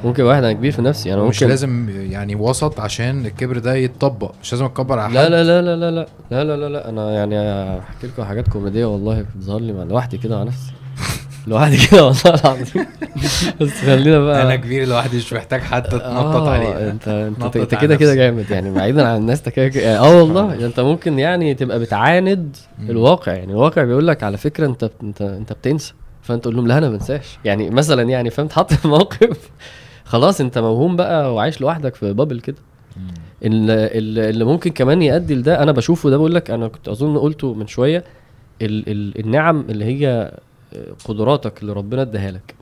ممكن 0.04 0.24
واحد 0.24 0.44
أنا 0.44 0.54
كبير 0.54 0.72
في 0.72 0.82
نفسي 0.82 1.14
أنا 1.14 1.24
مش 1.24 1.36
ممكن 1.36 1.48
لازم 1.50 1.90
يعني 2.12 2.36
وسط 2.36 2.80
عشان 2.80 3.26
الكبر 3.26 3.58
ده 3.58 3.76
يتطبق 3.76 4.32
مش 4.44 4.52
لازم 4.54 4.66
اتكبر 4.66 5.00
على 5.00 5.14
لا 5.14 5.24
حد. 5.26 5.32
لا 5.32 5.44
لا 5.44 5.62
لا 5.62 5.76
لا 5.76 5.92
لا 5.92 6.08
لا 6.32 6.44
لا 6.44 6.56
لا 6.58 6.70
لا 6.70 6.90
أنا 6.90 7.12
يعني 7.12 7.40
أحكي 7.80 8.08
لكم 8.08 8.24
حاجات 8.24 8.48
كوميدية 8.48 8.86
والله 8.86 9.26
بتظهر 9.36 9.60
لي 9.60 9.72
لوحدي 9.74 10.18
كده 10.18 10.38
مع 10.38 10.44
نفسي. 10.44 10.72
لوحدي 11.48 11.78
كده 11.88 12.06
والله 12.06 12.22
العظيم. 12.26 12.86
بس 13.62 13.70
خلينا 13.82 14.20
بقى 14.20 14.42
أنا 14.42 14.56
كبير 14.56 14.88
لوحدي 14.88 15.18
مش 15.18 15.34
محتاج 15.34 15.62
حد 15.62 15.84
تتنطط 15.84 16.02
آه، 16.36 16.50
عليه. 16.50 16.90
أنت 16.92 17.08
أنت 17.08 17.42
أنت 17.58 17.74
على 17.74 17.82
كده 17.82 17.96
كده. 17.96 18.16
جامد 18.16 18.52
يعني 18.52 18.72
بعيدا 18.72 19.08
عن 19.08 19.18
الناس 19.18 19.42
أنت 19.48 19.78
آه 19.78 20.18
والله. 20.20 20.50
يعني 20.54 20.66
أنت 20.66 20.80
ممكن 20.80 21.20
يعني 21.20 21.54
تبقى 21.54 21.80
بتعاند. 21.80 22.58
الواقع 22.90 23.34
يعني 23.34 23.52
الواقع 23.52 23.84
بيقول 23.84 24.08
لك 24.08 24.24
على 24.24 24.38
فكرة 24.38 24.66
أنت 24.66 24.90
أنت 25.04 25.22
أنت 25.22 25.54
بتنسى. 25.54 25.94
فأنت 26.22 26.44
تقول 26.44 26.56
لهم 26.56 26.68
لا 26.68 26.78
أنا 26.78 26.90
ما 26.90 26.98
بنساش. 26.98 27.38
يعني 27.46 27.70
مثلا 27.70 28.02
يعني 28.04 28.30
فهمت 28.30 28.52
حط 28.54 28.74
في 28.74 28.88
موقف 28.88 29.50
خلاص 30.08 30.42
انت 30.42 30.58
موهوم 30.58 30.96
بقى 30.96 31.34
وعايش 31.34 31.62
لوحدك 31.62 31.96
في 31.96 32.14
بابل 32.14 32.40
كده. 32.40 32.56
مم. 32.98 33.08
ال- 33.44 33.72
ال- 33.72 34.20
اللي 34.30 34.46
ممكن 34.46 34.72
كمان 34.72 35.02
يؤدي 35.02 35.36
لده 35.36 35.64
أنا 35.64 35.72
بشوفه 35.72 36.10
ده 36.10 36.18
بقول 36.18 36.36
لك 36.36 36.52
أنا 36.52 36.68
كنت 36.68 36.88
أظن 36.90 37.18
قلته 37.18 37.54
من 37.54 37.68
شوية 37.68 38.04
ال 38.62 38.90
ال 38.90 39.20
النعم 39.26 39.66
اللي 39.70 39.86
هي 39.86 40.32
قدراتك 41.06 41.62
اللي 41.62 41.74
ربنا 41.74 42.02
اداها 42.02 42.32
لك. 42.32 42.56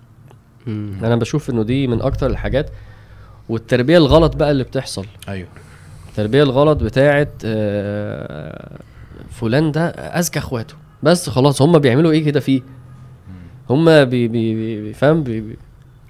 أنا 1.04 1.16
بشوف 1.16 1.50
إنه 1.50 1.64
دي 1.64 1.88
من 1.88 2.02
أكتر 2.02 2.28
الحاجات. 2.28 2.70
والتربية 3.50 3.98
الغلط 3.98 4.36
بقى 4.36 4.52
اللي 4.52 4.64
بتحصل. 4.64 5.06
أيوه. 5.30 5.48
التربية 6.10 6.44
الغلط 6.44 6.84
بتاعت 6.84 7.30
آه، 7.46 8.78
فلان 9.30 9.72
ده 9.72 9.88
أذكى 9.90 10.40
أخواته. 10.40 10.76
بس 11.04 11.30
خلاص 11.30 11.62
هم 11.62 11.80
بيعملوا 11.80 12.12
إيه 12.12 12.26
كده 12.26 12.40
فيه؟ 12.40 12.62
هم 13.70 13.86
بي 14.06 14.28
بي 14.28 14.56
بي 14.82 14.94
فاهم؟ 14.94 15.24
بي 15.24 15.42
بي 15.42 15.58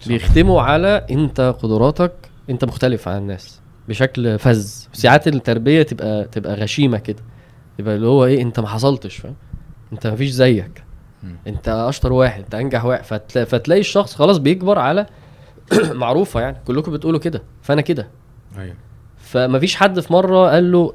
بيختموا 0.07 0.61
على 0.61 1.05
انت 1.11 1.55
قدراتك 1.61 2.11
انت 2.49 2.65
مختلف 2.65 3.07
عن 3.07 3.17
الناس 3.17 3.59
بشكل 3.89 4.39
فذ. 4.39 4.67
ساعات 4.93 5.27
التربية 5.27 5.83
تبقى 5.83 6.23
تبقى 6.25 6.53
غشيمة 6.55 6.97
كده. 6.97 7.23
يبقى 7.79 7.95
اللي 7.95 8.07
هو 8.07 8.25
إيه 8.25 8.41
انت 8.41 8.59
ما 8.59 8.67
حصلتش 8.67 9.15
فاهم؟ 9.17 9.35
انت 9.93 10.07
ما 10.07 10.15
فيش 10.15 10.29
زيك. 10.29 10.83
انت 11.47 11.69
أشطر 11.69 12.13
واحد 12.13 12.43
انت 12.43 12.55
أنجح 12.55 12.85
واحد. 12.85 13.03
فتلا 13.03 13.45
فتلاقي 13.45 13.79
الشخص 13.81 14.15
خلاص 14.15 14.37
بيكبر 14.37 14.79
على 14.79 15.05
معروفة 15.91 16.41
يعني. 16.41 16.57
كلكم 16.65 16.91
بتقولوا 16.91 17.19
كده. 17.19 17.43
فأنا 17.61 17.81
كده. 17.81 18.07
أيوه. 18.57 18.75
فمفيش 19.17 19.75
حد 19.75 19.99
في 19.99 20.13
مرة 20.13 20.49
قال 20.49 20.71
له 20.71 20.93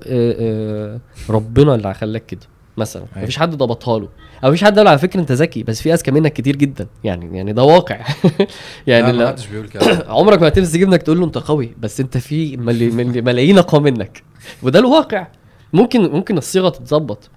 ربنا 1.31 1.75
اللي 1.75 1.95
خلاك 1.95 2.27
كده 2.27 2.47
مثلا. 2.77 3.03
أيوة. 3.03 3.23
مفيش 3.23 3.39
حد 3.39 3.55
ضبطها 3.55 3.99
له. 3.99 4.09
أو 4.45 4.49
مفيش 4.49 4.65
حد 4.65 4.79
قال 4.79 4.89
على 4.89 4.99
فكرة 4.99 5.21
أنت 5.21 5.33
ذكي 5.33 5.63
بس 5.63 5.83
في 5.83 5.95
اذكى 5.95 6.11
منك 6.11 6.33
كتير 6.33 6.57
جدا. 6.57 6.87
يعني 7.05 7.37
يعني 7.37 7.53
ده 7.53 7.63
واقع. 7.63 8.01
يعني 8.87 9.13
لا 9.13 9.25
محدش 9.25 9.47
بيقول 9.47 9.69
كده. 9.69 10.05
عمرك 10.19 10.41
ما 10.43 10.49
هتمسك 10.49 10.83
ابنك 10.83 11.03
تقول 11.03 11.19
له 11.21 11.25
أنت 11.27 11.39
قوي 11.39 11.73
بس 11.81 12.01
أنت 12.01 12.19
في 12.19 12.57
ملي- 12.57 12.91
ملي- 12.91 13.21
ملايين 13.23 13.59
أقوى 13.59 13.81
منك. 13.81 14.23
وده 14.63 14.79
الواقع. 14.79 15.27
ممكن 15.73 16.01
ممكن 16.11 16.39
الصيغة 16.39 16.69
تتظبط. 16.69 17.31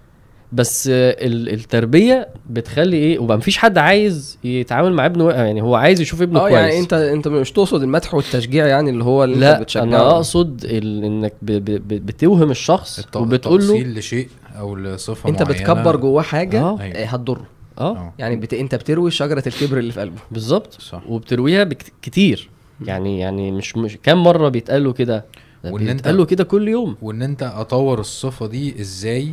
بس 0.53 0.87
آه، 0.87 1.15
ال- 1.25 1.49
التربية 1.53 2.27
بتخلي 2.49 2.97
إيه 2.97 3.19
وبقى 3.19 3.37
مفيش 3.37 3.57
حد 3.57 3.77
عايز 3.77 4.37
يتعامل 4.43 4.93
مع 4.93 5.05
ابنه 5.05 5.31
يعني 5.31 5.61
هو 5.61 5.75
عايز 5.75 6.01
يشوف 6.01 6.21
ابنه 6.21 6.39
آه 6.39 6.49
كويس. 6.49 6.55
يعني 6.55 6.79
انت 6.79 6.93
أنت 6.93 7.27
مش 7.27 7.51
تقصد 7.51 7.83
المدح 7.83 8.13
والتشجيع 8.13 8.67
يعني 8.67 8.89
اللي 8.89 9.03
هو 9.03 9.23
اللي 9.23 9.35
أنت 9.35 9.43
لا 9.43 9.59
بتشجعه؟ 9.61 9.83
أنا 9.83 10.11
أقصد 10.11 10.65
ال... 10.65 11.03
إنك 11.03 11.33
ب... 11.41 11.51
ب... 11.51 11.65
ب- 11.87 12.05
بتوهم 12.05 12.51
الشخص 12.51 12.99
الت- 12.99 13.15
وبتقول 13.15 13.67
له 13.67 13.79
لشيء 13.83 14.27
أو 14.59 14.75
لصفة 14.75 15.29
أنت 15.29 15.43
معينة. 15.43 15.59
بتكبر 15.59 15.95
جواه 15.95 16.21
حاجة 16.21 16.61
آه. 16.61 16.79
أيوة. 16.81 16.95
آه، 16.97 17.05
هتضره. 17.05 17.45
آه. 17.79 17.97
آه. 17.97 18.13
يعني 18.19 18.35
بت... 18.35 18.53
أنت 18.53 18.75
بتروي 18.75 19.11
شجرة 19.11 19.43
الكبر 19.47 19.77
اللي 19.77 19.91
في 19.91 19.99
قلبه. 20.01 20.21
بالظبط. 20.31 20.77
وبترويها 21.09 21.63
بكت... 21.63 21.91
كتير. 22.01 22.49
يعني 22.85 23.19
يعني 23.19 23.51
مش 23.51 23.77
مش 23.77 23.97
كام 24.03 24.23
مرة 24.23 24.49
بيتقال 24.49 24.83
له 24.83 24.93
كده 24.93 25.25
أنت- 25.65 25.73
بيتقال 25.73 26.17
له 26.17 26.25
كده 26.25 26.43
كل 26.43 26.67
يوم. 26.67 26.95
وإن 27.01 27.21
أنت 27.21 27.43
أطور 27.43 27.99
الصفة 27.99 28.47
دي 28.47 28.81
إزاي 28.81 29.31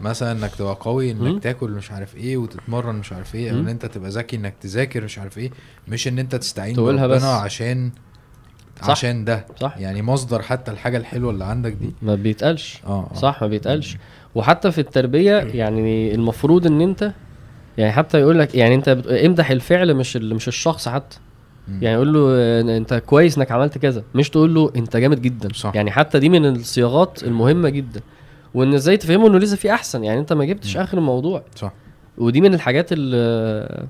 مثلا 0.00 0.32
انك 0.32 0.54
تبقى 0.54 0.76
قوي. 0.80 1.10
انك 1.10 1.42
تاكل 1.42 1.70
مش 1.70 1.90
عارف 1.90 2.16
إيه 2.16 2.36
وتتمرن 2.36 2.94
مش 2.94 3.12
عارف 3.12 3.34
إيه 3.34 3.50
أو. 3.50 3.56
ان 3.56 3.68
انت 3.68 3.86
تبقى 3.86 4.10
ذكي 4.10 4.36
انك 4.36 4.54
تذاكر 4.60 5.04
مش 5.04 5.18
عارف 5.18 5.38
إيه 5.38 5.50
مش 5.88 6.08
ان 6.08 6.18
انت 6.18 6.34
تستعين 6.36 6.74
تقولها 6.76 7.06
بس. 7.06 7.24
عشان 7.24 7.90
صح. 8.82 8.90
عشان 8.90 9.24
ده 9.24 9.46
صح 9.60 9.76
يعني 9.78 10.02
مصدر 10.02 10.42
حتى 10.42 10.70
الحاجة 10.70 10.96
الحلوة 10.96 11.30
اللي 11.30 11.44
عندك 11.44 11.72
دي 11.72 11.94
ما 12.02 12.14
بيتقالش 12.14 12.80
آه 12.86 13.08
آه. 13.10 13.14
صح 13.14 13.38
ما 13.42 13.46
بيتقالش 13.48 13.96
وحتى 14.34 14.70
في 14.72 14.80
التربية 14.80 15.36
يعني 15.38 16.14
المفروض 16.14 16.66
ان 16.66 16.80
انت 16.80 17.12
يعني 17.78 17.92
حتى 17.92 18.20
يقول 18.20 18.38
لك 18.38 18.54
يعني 18.54 18.74
انت. 18.74 18.88
امدح 19.24 19.50
الفعل 19.50 19.94
مش. 19.94 20.16
مش 20.16 20.48
الشخص 20.48 20.88
حتى. 20.88 21.18
يعني 21.80 21.94
يقول 21.94 22.12
له 22.12 22.20
آه، 22.30 22.76
انت 22.76 22.94
كويس 22.94 23.38
انك 23.38 23.52
عملت 23.52 23.78
كذا 23.78 24.04
مش 24.14 24.30
تقول 24.30 24.54
له 24.54 24.72
انت 24.76 24.96
جامد 24.96 25.22
جدا 25.22 25.48
صح. 25.54 25.72
يعني 25.74 25.90
حتى 25.90 26.18
دي 26.18 26.28
من 26.28 26.46
الصياغات 26.46 27.22
المهمة 27.22 27.68
جدا 27.68 28.00
وإن 28.54 28.74
إزاي 28.74 28.96
تفهمه 28.96 29.26
إنه 29.28 29.38
لسه 29.38 29.56
في 29.56 29.72
أحسن؟ 29.74 30.04
يعني 30.04 30.20
أنت 30.20 30.32
ما 30.32 30.44
جبتش. 30.44 30.76
آخر 30.76 30.98
الموضوع. 30.98 31.42
صح. 31.56 31.72
ودي 32.18 32.40
من 32.40 32.54
الحاجات 32.54 32.88
ال- 32.92 33.86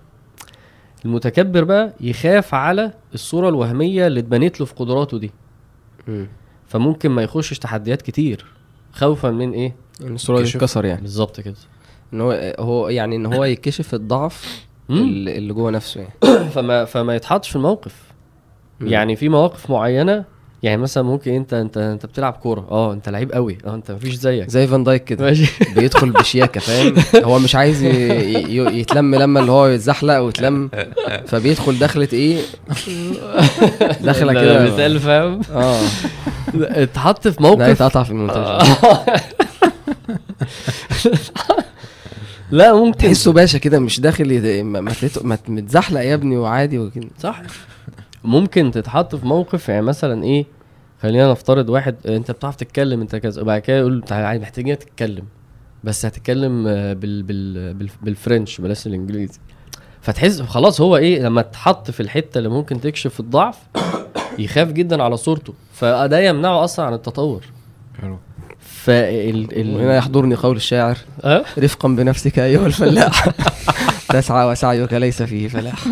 المتكبر 1.05 1.65
بقى 1.65 1.95
يخاف 2.01 2.55
على 2.55 2.93
الصورة 3.15 3.49
الوهمية 3.49 4.07
اللي 4.07 4.21
اتبنت 4.21 4.61
له 4.61 4.67
في 4.67 4.75
قدراته 4.75 5.19
دي. 5.19 5.31
فممكن 6.67 7.11
ما 7.11 7.23
يخشش 7.23 7.59
تحديات 7.59 8.03
كتير. 8.03 8.47
خوفا 8.93 9.31
من 9.31 9.53
إيه؟ 9.53 9.75
الصورة 10.01 10.37
دي. 10.39 10.43
كشف. 10.45 10.55
تتكسر 10.57 10.85
يعني. 10.85 11.01
بالظبط 11.01 11.41
كده. 11.41 11.55
إن 12.13 12.21
هو 12.21 12.55
هو 12.59 12.89
يعني 12.89 13.17
إن 13.17 13.27
هو 13.27 13.45
يكشف 13.55 13.95
الضعف. 13.95 14.67
اللي 14.91 15.39
اللي 15.39 15.53
جوه 15.53 15.71
نفسه 15.71 16.01
يعني. 16.01 16.15
فما 16.55 16.85
فما 16.85 17.15
يتحطش 17.17 17.49
في 17.51 17.57
الموقف. 17.57 18.13
مم. 18.81 18.89
يعني 18.89 19.17
في 19.17 19.29
مواقف 19.29 19.71
معينة 19.71 20.25
يعني 20.65 20.83
مثلا 20.83 21.03
ممكن 21.03 21.33
أنت 21.33 21.55
أنت 21.55 21.77
أنت 21.79 22.07
بتلعب 22.07 22.33
كورة. 22.33 22.67
آه 22.71 22.93
أنت 22.93 23.09
لعيب 23.09 23.33
قوي. 23.33 23.59
آه 23.67 23.75
أنت 23.75 23.91
مفيش 23.91 24.15
زيك. 24.15 24.51
زي 24.51 24.67
فان 24.67 24.85
دايك 24.85 25.05
كده. 25.05 25.25
ماشي. 25.25 25.47
بيدخل 25.77 26.11
بشياكة 26.11 26.61
فاهم؟ 26.61 26.95
هو 27.29 27.39
مش 27.39 27.55
عايز 27.55 27.83
ي- 27.83 27.89
ي- 27.89 28.79
يتلم 28.81 29.15
لما 29.15 29.41
اللي 29.41 29.53
هو 29.53 29.67
يتزحلق 29.67 30.19
ويتلم. 30.19 30.71
فبيدخل 31.27 31.79
دخلة 31.79 32.09
إيه؟ 32.13 32.39
دخلة 34.01 34.33
ده 34.33 34.41
كده. 34.41 34.65
مثال 34.75 35.01
فاهم؟ 35.01 35.41
آه. 35.53 35.81
اتحط 36.55 37.29
في 37.29 37.43
لا 37.43 37.49
موقف 37.49 37.69
يتقطع 37.69 38.03
في 38.03 38.11
المونتاج. 38.11 38.67
لا 42.51 42.75
ممكن. 42.75 42.99
تحسه 42.99 43.33
باشا 43.33 43.59
كده 43.59 43.79
مش 43.79 44.01
داخل 44.01 44.63
ما 44.63 45.39
متزحلق 45.49 46.01
يا 46.01 46.15
ابني 46.15 46.37
وعادي 46.37 46.79
وكده. 46.79 47.09
صح. 47.23 47.43
ممكن 48.25 48.71
تتحط 48.71 49.15
في 49.15 49.27
موقف 49.27 49.69
يعني 49.69 49.83
مثلا 49.83 50.25
إيه 50.25 50.47
خلينا 51.03 51.31
نفترض 51.31 51.69
واحد 51.69 51.97
أنت 52.07 52.31
بتعرف 52.31 52.57
تتكلم 52.57 53.01
أنت 53.01 53.17
كذا 53.17 53.43
وبعد 53.43 53.61
كده 53.61 53.77
يقول 53.79 54.03
تعالى 54.03 54.41
محتاجين 54.41 54.79
تتكلم 54.79 55.25
بس 55.85 56.07
هتتكلم 56.07 56.67
آه، 56.67 56.93
بال 56.93 57.23
بال 57.23 57.75
بال 57.75 57.89
بالفرنش 58.03 58.61
بلاش 58.61 58.87
الإنجليزي. 58.87 59.39
فتحس 60.01 60.43
خلاص 60.43 60.81
هو 60.81 60.97
إيه 60.97 61.23
لما 61.23 61.41
اتحط 61.41 61.91
في 61.91 62.01
الحتة 62.01 62.39
اللي 62.39 62.49
ممكن 62.49 62.81
تكشف 62.81 63.21
الضعف 63.21 63.59
يخاف 64.39 64.73
جدا 64.73 65.03
على 65.03 65.17
صورته. 65.17 65.55
فده 65.73 66.21
يمنعه 66.21 66.65
أصلا 66.65 66.87
عن 66.87 66.95
التطور. 66.95 67.45
حلو. 68.03 68.19
فال 68.61 69.75
وهنا 69.75 69.93
ال... 69.93 69.97
يحضرني 69.97 70.35
قول 70.35 70.57
الشاعر. 70.57 70.99
أه؟ 71.25 71.45
رفقا 71.59 71.89
بنفسك 71.89 72.39
أيها 72.39 72.67
الفلاح. 72.67 73.29
تسعى 74.09 74.47
وسعيك 74.51 74.93
ليس 74.93 75.23
فيه 75.23 75.49
فلاح. 75.49 75.85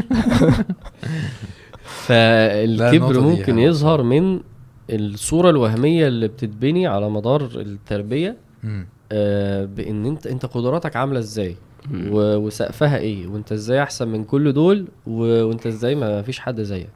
فالكبر 2.06 3.20
ممكن 3.20 3.44
حلوة. 3.44 3.60
يظهر 3.60 4.02
من 4.02 4.40
الصورة 4.90 5.50
الوهمية 5.50 6.08
اللي 6.08 6.28
بتتبني 6.28 6.86
على 6.86 7.10
مدار 7.10 7.42
التربية 7.54 8.36
مم. 8.62 8.86
آه، 9.12 9.64
بإن 9.64 10.06
انت 10.06 10.26
أنت 10.26 10.46
قدراتك 10.46 10.96
عاملة 10.96 11.18
إزاي؟ 11.18 11.56
وسقفها 12.10 12.98
إيه؟ 12.98 13.26
وأنت 13.26 13.52
إزاي 13.52 13.82
أحسن 13.82 14.08
من 14.08 14.24
كل 14.24 14.52
دول؟ 14.52 14.86
و- 15.06 15.42
وأنت 15.44 15.66
إزاي 15.66 15.94
ما 15.94 16.22
فيش 16.22 16.38
حد 16.38 16.60
زيك؟ 16.60 16.88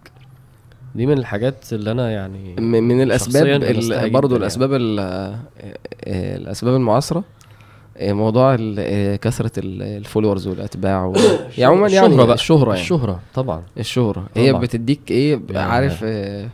دي 0.95 1.07
من 1.07 1.19
الحاجات 1.19 1.73
اللي 1.73 1.91
أنا 1.91 2.11
يعني 2.11 2.55
من 2.61 3.03
الأسباب 3.03 3.47
جداً 3.47 3.71
الأسباب 4.37 4.73
ال- 4.75 4.99
آه، 5.01 5.39
الأسباب 6.37 6.75
المعاصرة؟ 6.75 7.25
موضوع 8.03 8.55
ال- 8.55 8.77
آه، 8.79 9.17
كثرة 9.17 9.53
ال- 9.59 9.83
الفولورز 9.83 10.47
والأتباع 10.47 11.05
و... 11.05 11.13
يعني 11.59 11.65
عموما 11.65 11.89
يعني 11.89 12.07
الشهرة 12.07 12.25
بقى. 12.25 12.35
الشهرة 12.35 12.69
يعني. 12.71 12.81
الشهرة 12.81 13.21
طبعا. 13.35 13.63
الشهرة. 13.79 14.27
هي 14.37 14.51
طبعاً. 14.51 14.63
بتديك 14.63 15.11
إيه 15.11 15.41
يعني- 15.51 15.73
عارف 15.73 16.01
آه، 16.05 16.49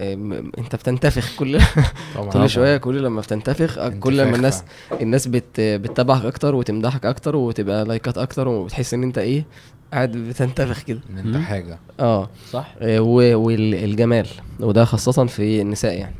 م- 0.00 0.50
أنت 0.58 0.76
بتنتفخ 0.76 1.36
كل 1.38 1.58
طبعا 2.16 2.30
كل 2.30 2.50
شوية 2.50 2.76
كل 2.76 3.02
لما 3.02 3.20
بتنتفخ 3.20 3.78
آه، 3.78 3.88
كل 3.88 4.16
لما 4.18 4.36
الناس 4.36 4.64
الناس 5.00 5.28
بت 5.28 5.60
بتتابعك 5.60 6.24
أكتر 6.24 6.54
وتمدحك 6.54 7.06
أكتر 7.06 7.36
وتبقى 7.36 7.84
لايكات 7.84 8.18
أكتر 8.18 8.48
وبتحس 8.48 8.94
إن 8.94 9.02
أنت 9.02 9.18
إيه 9.18 9.44
قاعد 9.92 10.12
بتنتفخ 10.12 10.82
كده. 10.82 11.00
إن 11.10 11.18
أنت. 11.34 11.44
حاجة. 11.44 11.78
آه. 12.00 12.28
صح. 12.50 12.74
والجمال. 12.80 14.26
وده 14.60 14.84
خاصة 14.84 15.26
في 15.26 15.60
النساء 15.60 15.98
يعني. 15.98 16.14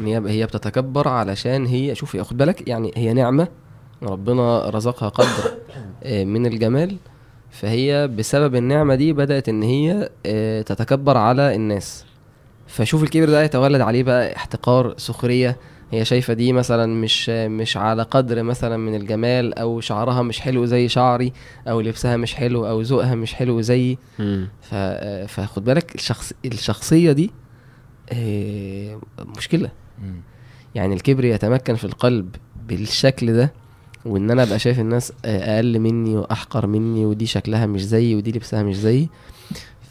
هي 0.00 0.22
هي 0.26 0.46
بتتكبر 0.46 1.08
علشان 1.08 1.66
هي 1.66 1.94
شوفي 1.94 2.22
خد 2.24 2.36
بالك 2.36 2.68
يعني 2.68 2.92
هي 2.96 3.12
نعمة 3.12 3.48
ربنا 4.02 4.70
رزقها 4.70 5.08
قدر 5.08 5.50
آه، 6.04 6.24
من 6.24 6.46
الجمال. 6.46 6.96
فهي 7.50 8.08
بسبب 8.08 8.54
النعمة 8.54 8.94
دي 8.94 9.12
بدأت 9.12 9.48
إن 9.48 9.62
هي 9.62 10.08
آه، 10.26 10.62
تتكبر 10.62 11.16
على 11.16 11.54
الناس. 11.54 12.04
فشوف 12.66 13.02
الكبر 13.02 13.26
ده 13.26 13.42
يتولد 13.42 13.80
عليه 13.80 14.02
بقى 14.02 14.36
احتقار 14.36 14.94
سخرية. 14.96 15.56
هي 15.90 16.04
شايفة 16.04 16.32
دي 16.34 16.52
مثلا 16.52 16.86
مش 16.94 17.28
مش 17.28 17.76
على 17.76 18.02
قدر 18.02 18.42
مثلا 18.42 18.76
من 18.76 18.94
الجمال 18.94 19.54
أو 19.58 19.80
شعرها 19.80 20.22
مش 20.22 20.40
حلو 20.40 20.64
زي 20.66 20.88
شعري 20.88 21.32
أو 21.68 21.80
لبسها 21.80 22.16
مش 22.16 22.34
حلو 22.34 22.66
أو 22.68 22.80
ذوقها 22.80 23.14
مش 23.14 23.34
حلو 23.34 23.60
زيي. 23.60 23.98
ف... 24.62 24.74
فخد 25.28 25.64
بالك 25.64 25.94
الشخص 25.94 26.32
الشخصية 26.44 27.12
دي 27.12 27.24
آه، 27.24 27.43
مشكلة. 29.36 29.70
مم. 30.02 30.14
يعني 30.74 30.94
الكبر 30.94 31.24
يتمكن 31.24 31.74
في 31.74 31.84
القلب 31.84 32.36
بالشكل 32.68 33.32
ده 33.32 33.52
وإن 34.04 34.30
أنا 34.30 34.42
أبقى 34.42 34.58
شايف 34.58 34.80
الناس 34.80 35.12
آه، 35.24 35.56
أقل 35.56 35.78
مني 35.78 36.16
وأحقر 36.16 36.66
مني 36.66 37.06
ودي 37.06 37.26
شكلها 37.26 37.66
مش 37.66 37.84
زيي 37.86 38.14
ودي 38.14 38.32
لبسها 38.32 38.62
مش 38.62 38.76
زيي. 38.76 39.08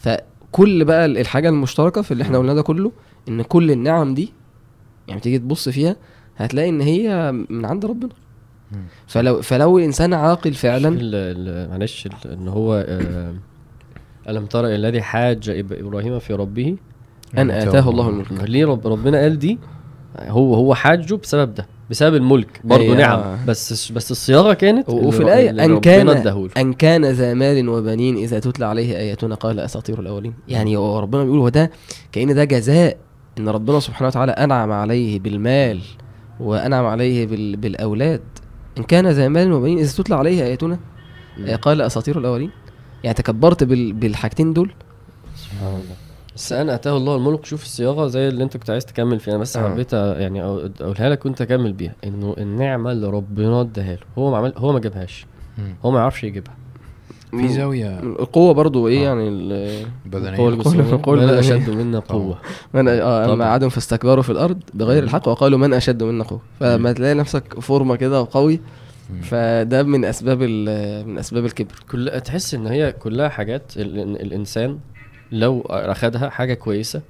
فكل 0.00 0.84
بقى 0.84 1.06
الحاجة 1.06 1.48
المشتركة 1.48 2.02
في 2.02 2.10
اللي 2.12 2.22
إحنا 2.24 2.38
قلناه 2.38 2.54
ده 2.54 2.62
كله 2.62 2.92
إن 3.28 3.42
كل 3.42 3.70
النعم 3.70 4.14
دي 4.14 4.32
يعني 5.08 5.20
تيجي 5.20 5.38
تبص 5.38 5.68
فيها 5.68 5.96
هتلاقي 6.36 6.68
إن 6.68 6.80
هي 6.80 7.32
من 7.32 7.64
عند 7.64 7.84
ربنا. 7.86 8.12
فلو 9.06 9.42
فلو 9.42 9.78
الإنسان 9.78 10.14
عاقل 10.14 10.54
فعلا. 10.54 10.90
معلش 11.70 12.08
إن 12.26 12.48
هو 12.48 12.84
آه، 12.88 13.34
ألم 14.28 14.46
ترى 14.46 14.74
الذي 14.74 15.02
حاج 15.02 15.50
إبراهيم 15.72 16.18
في 16.18 16.34
ربه؟ 16.34 16.76
أن 17.38 17.50
آتاه 17.50 17.90
الله 17.90 18.08
الملك. 18.08 18.32
ليه 18.32 18.66
رب 18.66 18.86
ربنا 18.86 19.18
قال 19.18 19.38
دي؟ 19.38 19.58
هو 20.20 20.54
هو 20.54 20.74
حاجة 20.74 21.14
بسبب 21.14 21.54
ده 21.54 21.66
بسبب 21.90 22.14
الملك 22.14 22.60
برضه 22.64 22.82
أيوة. 22.82 22.96
نعم. 22.96 23.46
بس 23.46 23.92
بس 23.92 24.10
الصياغة 24.10 24.52
كانت 24.52 24.88
وفي 24.88 25.22
أن 25.22 25.60
ربنا 25.60 25.80
كان. 25.80 26.08
أن 26.56 26.72
كان 26.72 27.04
ذا 27.04 27.34
مال 27.34 27.68
وبنين 27.68 28.16
إذا 28.16 28.38
تتلى 28.38 28.66
عليه 28.66 28.96
آياتنا 28.96 29.34
قال 29.34 29.60
أساطير 29.60 30.00
الأولين. 30.00 30.34
يعني 30.48 30.76
هو 30.76 30.98
ربنا 30.98 31.24
بيقول 31.24 31.38
هو 31.38 31.48
ده 31.48 31.70
كأن 32.12 32.34
ده 32.34 32.44
جزاء 32.44 32.96
إن 33.38 33.48
ربنا 33.48 33.80
سبحانه 33.80 34.08
وتعالى 34.08 34.32
أنعم 34.32 34.72
عليه 34.72 35.20
بالمال 35.20 35.80
وأنعم 36.40 36.86
عليه 36.86 37.26
بال... 37.26 37.56
بالأولاد. 37.56 38.22
إن 38.78 38.82
كان 38.82 39.06
ذا 39.06 39.28
مال 39.28 39.52
وبنين 39.52 39.78
إذا 39.78 39.92
تتلى 40.02 40.16
عليه 40.16 40.42
آياتنا 40.42 40.78
آه، 41.46 41.56
قال 41.56 41.80
أساطير 41.80 42.18
الأولين. 42.18 42.50
يعني 43.04 43.14
تكبرت 43.14 43.64
بال... 43.64 43.92
بالحاجتين 43.92 44.52
دول. 44.52 44.72
سبحان 45.36 45.68
الله. 45.68 46.03
بس 46.36 46.52
أنا 46.52 46.74
اتاه 46.74 46.96
الله 46.96 47.16
الملك 47.16 47.44
شوف 47.44 47.62
الصياغة 47.62 48.06
زي 48.06 48.28
اللي 48.28 48.44
أنت 48.44 48.56
كنت 48.56 48.70
عايز 48.70 48.84
تكمل 48.86 49.20
فيها. 49.20 49.34
أنا 49.34 49.42
بس 49.42 49.56
آه. 49.56 49.70
حبيت 49.70 49.92
يعني 49.92 50.42
أقولها 50.42 51.08
لك 51.08 51.24
وأنت 51.26 51.42
كمل 51.42 51.72
بيها. 51.72 51.94
إنه 52.04 52.34
النعمة 52.38 52.92
اللي 52.92 53.06
ربنا 53.10 53.60
اداها 53.60 53.92
له 53.94 54.00
هو 54.18 54.30
ما 54.30 54.36
عمل 54.36 54.52
هو 54.56 54.72
ما 54.72 54.78
جابهاش. 54.80 55.26
هو 55.84 55.90
ما 55.90 55.98
يعرفش 55.98 56.24
يجيبها. 56.24 56.54
في 57.30 57.48
زاوية 57.48 58.00
القوة 58.00 58.54
برضو 58.54 58.88
إيه 58.88 58.98
آه. 59.00 59.02
يعني 59.02 59.28
ال... 59.28 59.86
بدنيه 60.06 60.36
قول- 60.36 60.62
قول- 60.62 60.98
قول 61.02 61.22
من. 61.22 61.28
أشد 61.30 61.70
منا 61.70 61.98
قوة. 61.98 62.38
من 62.74 62.88
آه 62.88 63.32
اما. 63.32 63.44
عادوا 63.44 63.68
فاستكبروا 63.68 64.22
في 64.22 64.30
الأرض 64.30 64.58
بغير 64.74 65.02
الحق 65.02 65.28
وقالوا 65.28 65.58
من 65.58 65.72
أشد 65.74 66.02
منا 66.02 66.24
قوة. 66.24 66.40
فلما 66.60 66.92
تلاقي 66.92 67.14
نفسك 67.14 67.60
فورمة 67.60 67.96
كده 67.96 68.20
وقوي. 68.20 68.60
فده 69.22 69.82
من 69.82 70.04
أسباب 70.04 70.42
ال- 70.42 71.08
من 71.08 71.18
أسباب 71.18 71.44
الكبر. 71.44 71.74
كل 71.90 72.20
تحس 72.24 72.54
إن 72.54 72.66
هي 72.66 72.92
كلها 72.92 73.28
حاجات 73.28 73.72
الإنسان 73.76 74.78
لو 75.34 75.60
أخدها 75.70 76.28
حاجة 76.28 76.54
كويسة 76.54 77.02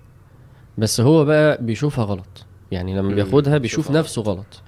بس 0.78 1.00
هو 1.00 1.24
بقى 1.24 1.58
بيشوفها 1.62 2.04
غلط. 2.04 2.44
يعني 2.70 2.96
لما. 2.98 3.14
بياخدها 3.14 3.58
بيشوف 3.58 3.90
نفسه 3.90 4.22
غلط. 4.22 4.62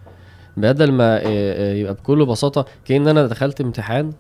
بدل 0.57 0.93
ما 0.93 1.17
آه، 1.17 1.23
آه، 1.27 1.75
يبقى 1.75 1.95
بكل 1.95 2.27
بساطة 2.27 2.67
كأن 2.85 3.09
أنا 3.09 3.27
دخلت 3.27 3.61
امتحان 3.61 4.13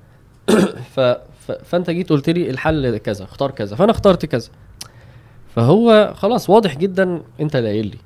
ف... 0.94 1.00
ف... 1.00 1.52
فأنت 1.64 1.90
جيت 1.90 2.10
قلت 2.10 2.30
لي 2.30 2.50
الحل 2.50 2.96
كذا 2.98 3.24
اختار 3.24 3.50
كذا 3.50 3.76
فأنا 3.76 3.90
اخترت 3.90 4.26
كذا. 4.26 4.48
فهو 5.54 6.12
خلاص 6.16 6.50
واضح 6.50 6.76
جدا 6.78 7.22
أنت 7.40 7.56
اللي 7.56 7.68
قايل 7.68 7.86
لي. 7.86 7.98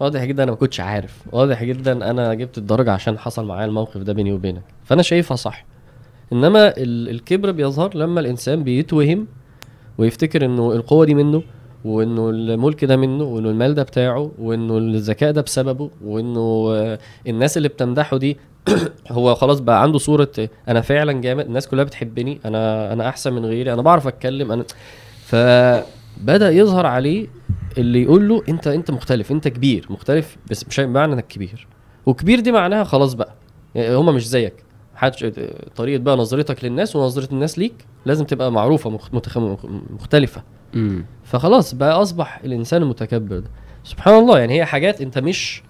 واضح 0.00 0.24
جدا 0.24 0.42
أنا 0.42 0.50
ما 0.52 0.56
كنتش 0.56 0.80
عارف. 0.80 1.22
واضح 1.32 1.64
جدا 1.64 2.10
أنا 2.10 2.34
جبت 2.34 2.58
الدرجة 2.58 2.92
عشان 2.92 3.18
حصل 3.18 3.46
معايا 3.46 3.66
الموقف 3.66 3.96
ده 3.96 4.12
بيني 4.12 4.32
وبينك. 4.32 4.62
فأنا 4.84 5.02
شايفها 5.02 5.36
صح. 5.36 5.64
إنما 6.32 6.68
ال- 6.76 7.08
الكبر 7.10 7.50
بيظهر 7.50 7.96
لما 7.96 8.20
الإنسان 8.20 8.64
بيتوهم 8.64 9.26
ويفتكر 9.98 10.44
إنه 10.44 10.72
القوة 10.72 11.06
دي 11.06 11.14
منه 11.14 11.42
وإنه 11.84 12.30
الملك 12.30 12.84
ده 12.84 12.96
منه 12.96 13.24
وإنه 13.24 13.50
المال 13.50 13.74
ده 13.74 13.82
بتاعه 13.82 14.30
وإنه 14.38 14.78
الذكاء 14.78 15.32
ده 15.32 15.40
بسببه 15.40 15.90
وإنه 16.04 16.72
الناس 17.26 17.56
اللي 17.56 17.68
بتمدحه 17.68 18.16
دي 18.16 18.36
هو 19.10 19.34
خلاص 19.34 19.60
بقى 19.60 19.82
عنده 19.82 19.98
صورة 19.98 20.32
أنا 20.68 20.80
فعلا 20.80 21.12
جامد 21.12 21.46
الناس 21.46 21.68
كلها 21.68 21.84
بتحبني 21.84 22.40
أنا 22.44 22.92
أنا 22.92 23.08
أحسن 23.08 23.32
من 23.32 23.44
غيري 23.44 23.72
أنا 23.72 23.82
بعرف 23.82 24.06
أتكلم 24.06 24.52
أنا 24.52 24.64
فبدا 25.24 26.50
يظهر 26.50 26.86
عليه 26.86 27.26
اللي 27.78 28.02
يقول 28.02 28.28
له 28.28 28.42
أنت 28.48 28.66
أنت 28.66 28.90
مختلف 28.90 29.32
أنت 29.32 29.48
كبير 29.48 29.86
مختلف 29.90 30.36
بس 30.50 30.66
مش 30.68 30.80
معنى 30.80 31.12
إنك 31.12 31.26
كبير. 31.26 31.66
وكبير 32.06 32.40
دي 32.40 32.52
معناها 32.52 32.84
خلاص 32.84 33.14
بقى 33.14 33.34
يعني 33.74 33.94
هما 33.94 34.12
مش 34.12 34.28
زيك. 34.28 34.63
حدش 35.04 35.26
طريقة 35.76 36.02
بقى 36.02 36.16
نظرتك 36.16 36.64
للناس 36.64 36.96
ونظرة 36.96 37.28
الناس 37.32 37.58
ليك 37.58 37.74
لازم 38.06 38.24
تبقى 38.24 38.52
معروفة 38.52 38.90
مخ-. 38.90 39.10
مختلفة. 39.94 40.42
فخلاص 41.24 41.74
بقى 41.74 42.02
أصبح 42.02 42.40
الإنسان 42.44 42.82
المتكبر 42.82 43.38
ده. 43.38 43.50
سبحان 43.84 44.14
الله 44.18 44.38
يعني 44.38 44.54
هي 44.60 44.64
حاجات 44.64 45.00
أنت 45.00 45.18
مش 45.18 45.62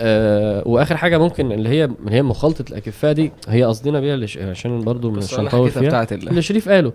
آه 0.00 0.62
وآخر 0.66 0.96
حاجة 0.96 1.18
ممكن 1.18 1.52
اللي 1.52 1.68
هي 1.68 1.84
اللي 1.84 2.16
هي 2.16 2.22
مخالطة 2.22 2.64
الأكفاء 2.70 3.12
دي 3.12 3.32
هي 3.48 3.64
قصدنا 3.64 4.00
بيها 4.00 4.14
اللي 4.14 4.26
ش- 4.26 4.38
عشان 4.38 4.80
برضو 4.80 5.10
مش 5.10 5.34
هنطول 5.40 5.70
فيها. 5.70 5.82
بتاعت 5.82 6.12
ال- 6.12 6.28
اللي 6.28 6.42
شريف 6.42 6.68
قاله 6.68 6.92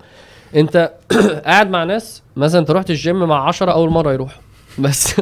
أنت 0.56 0.91
قاعد 1.45 1.70
مع 1.70 1.84
ناس 1.84 2.24
مثلا 2.36 2.62
أنت 2.62 2.72
رحت 2.72 2.89
الجيم 2.89 3.16
مع 3.20 3.47
عشرة 3.47 3.72
أول 3.72 3.89
مرة 3.89 4.14
يروحوا. 4.14 4.41
بس 4.84 5.16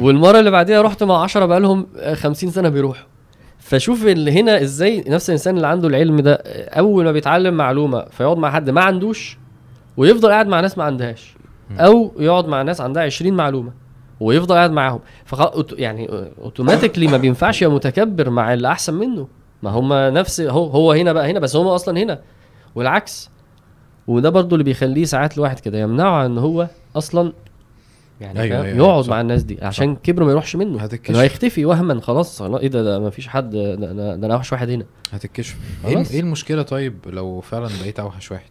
والمرة 0.00 0.38
اللي 0.38 0.50
بعديها 0.50 0.82
رحت 0.82 1.02
مع 1.02 1.22
عشرة 1.22 1.46
بقالهم 1.46 1.86
50 2.14 2.50
سنة 2.50 2.68
بيروحوا. 2.68 3.04
فشوف 3.64 4.06
اللي 4.06 4.32
هنا 4.40 4.62
إزاي 4.62 5.04
نفس 5.08 5.28
الإنسان 5.30 5.56
اللي 5.56 5.66
عنده 5.66 5.88
العلم 5.88 6.20
ده 6.20 6.34
أول 6.68 7.04
ما 7.04 7.12
بيتعلم 7.12 7.54
معلومة 7.54 8.04
فيقعد 8.10 8.36
مع 8.38 8.50
حد 8.50 8.70
ما 8.70 8.80
عندوش 8.80 9.38
ويفضل 9.96 10.30
قاعد 10.30 10.46
مع 10.46 10.60
ناس 10.60 10.78
ما 10.78 10.84
عندهاش 10.84 11.36
أو 11.78 12.12
يقعد 12.18 12.48
مع 12.48 12.62
ناس 12.62 12.80
عندها 12.80 13.02
20 13.02 13.32
معلومة 13.34 13.72
ويفضل 14.20 14.54
قاعد 14.54 14.70
معاهم. 14.70 15.00
فخ... 15.24 15.50
يعني 15.72 16.08
اوتوماتيكلي 16.42 17.06
ما 17.06 17.16
بينفعش 17.16 17.62
يبقى 17.62 17.74
متكبر 17.74 18.30
مع 18.30 18.54
اللي 18.54 18.68
أحسن 18.68 18.94
منه. 18.94 19.28
ما 19.62 19.70
هم 19.70 19.92
نفس 19.92 20.40
هو 20.40 20.66
هو 20.66 20.92
هنا 20.92 21.12
بقى 21.12 21.30
هنا 21.30 21.40
بس 21.40 21.56
هم 21.56 21.66
أصلا 21.66 21.98
هنا. 22.02 22.20
والعكس. 22.74 23.30
وده 24.06 24.30
برضو 24.30 24.54
اللي 24.54 24.64
بيخليه 24.64 25.04
ساعات 25.04 25.34
الواحد 25.36 25.60
كده 25.60 25.78
يمنعه 25.78 26.26
إن 26.26 26.38
هو 26.38 26.68
أصلا 26.96 27.32
يعني 28.24 28.40
أيوة، 28.40 28.56
أيوة 28.56 28.64
أيوة، 28.66 28.74
أيوة 28.76 28.88
يقعد 28.88 29.04
صح. 29.04 29.10
مع 29.10 29.20
الناس 29.20 29.42
دي 29.42 29.58
عشان 29.64 29.96
كبره 29.96 30.24
ما 30.24 30.30
يروحش 30.30 30.56
منه. 30.56 30.80
هتتكشف. 30.80 31.16
هيختفي 31.16 31.64
وهما 31.64 32.00
خلاص 32.00 32.42
إيه 32.42 32.68
ده 32.68 32.82
ده 32.84 32.98
ما 32.98 33.10
فيش 33.10 33.28
حد 33.28 33.50
ده 33.50 33.74
ده 34.16 34.26
أنا 34.26 34.34
أوحش 34.34 34.52
واحد 34.52 34.70
هنا. 34.70 34.84
هتتكشف. 35.12 35.56
إيه. 35.84 35.96
إيه 36.10 36.20
المشكلة 36.20 36.62
طيب 36.62 36.96
لو 37.06 37.40
فعلا 37.40 37.68
بقيت 37.80 38.00
أوحش 38.00 38.32
واحد؟ 38.32 38.50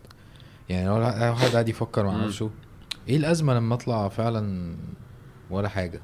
يعني 0.70 0.88
لو 0.88 0.94
واحد 0.96 1.48
قاعد 1.52 1.70
يفكر 1.70 2.06
مع. 2.06 2.26
نفسه 2.26 2.50
إيه 3.10 3.18
الأزمة 3.18 3.54
لما 3.54 3.76
أطلع 3.76 4.10
فعلا 4.10 4.74
ولا 5.50 5.70
حاجة؟ 5.70 6.02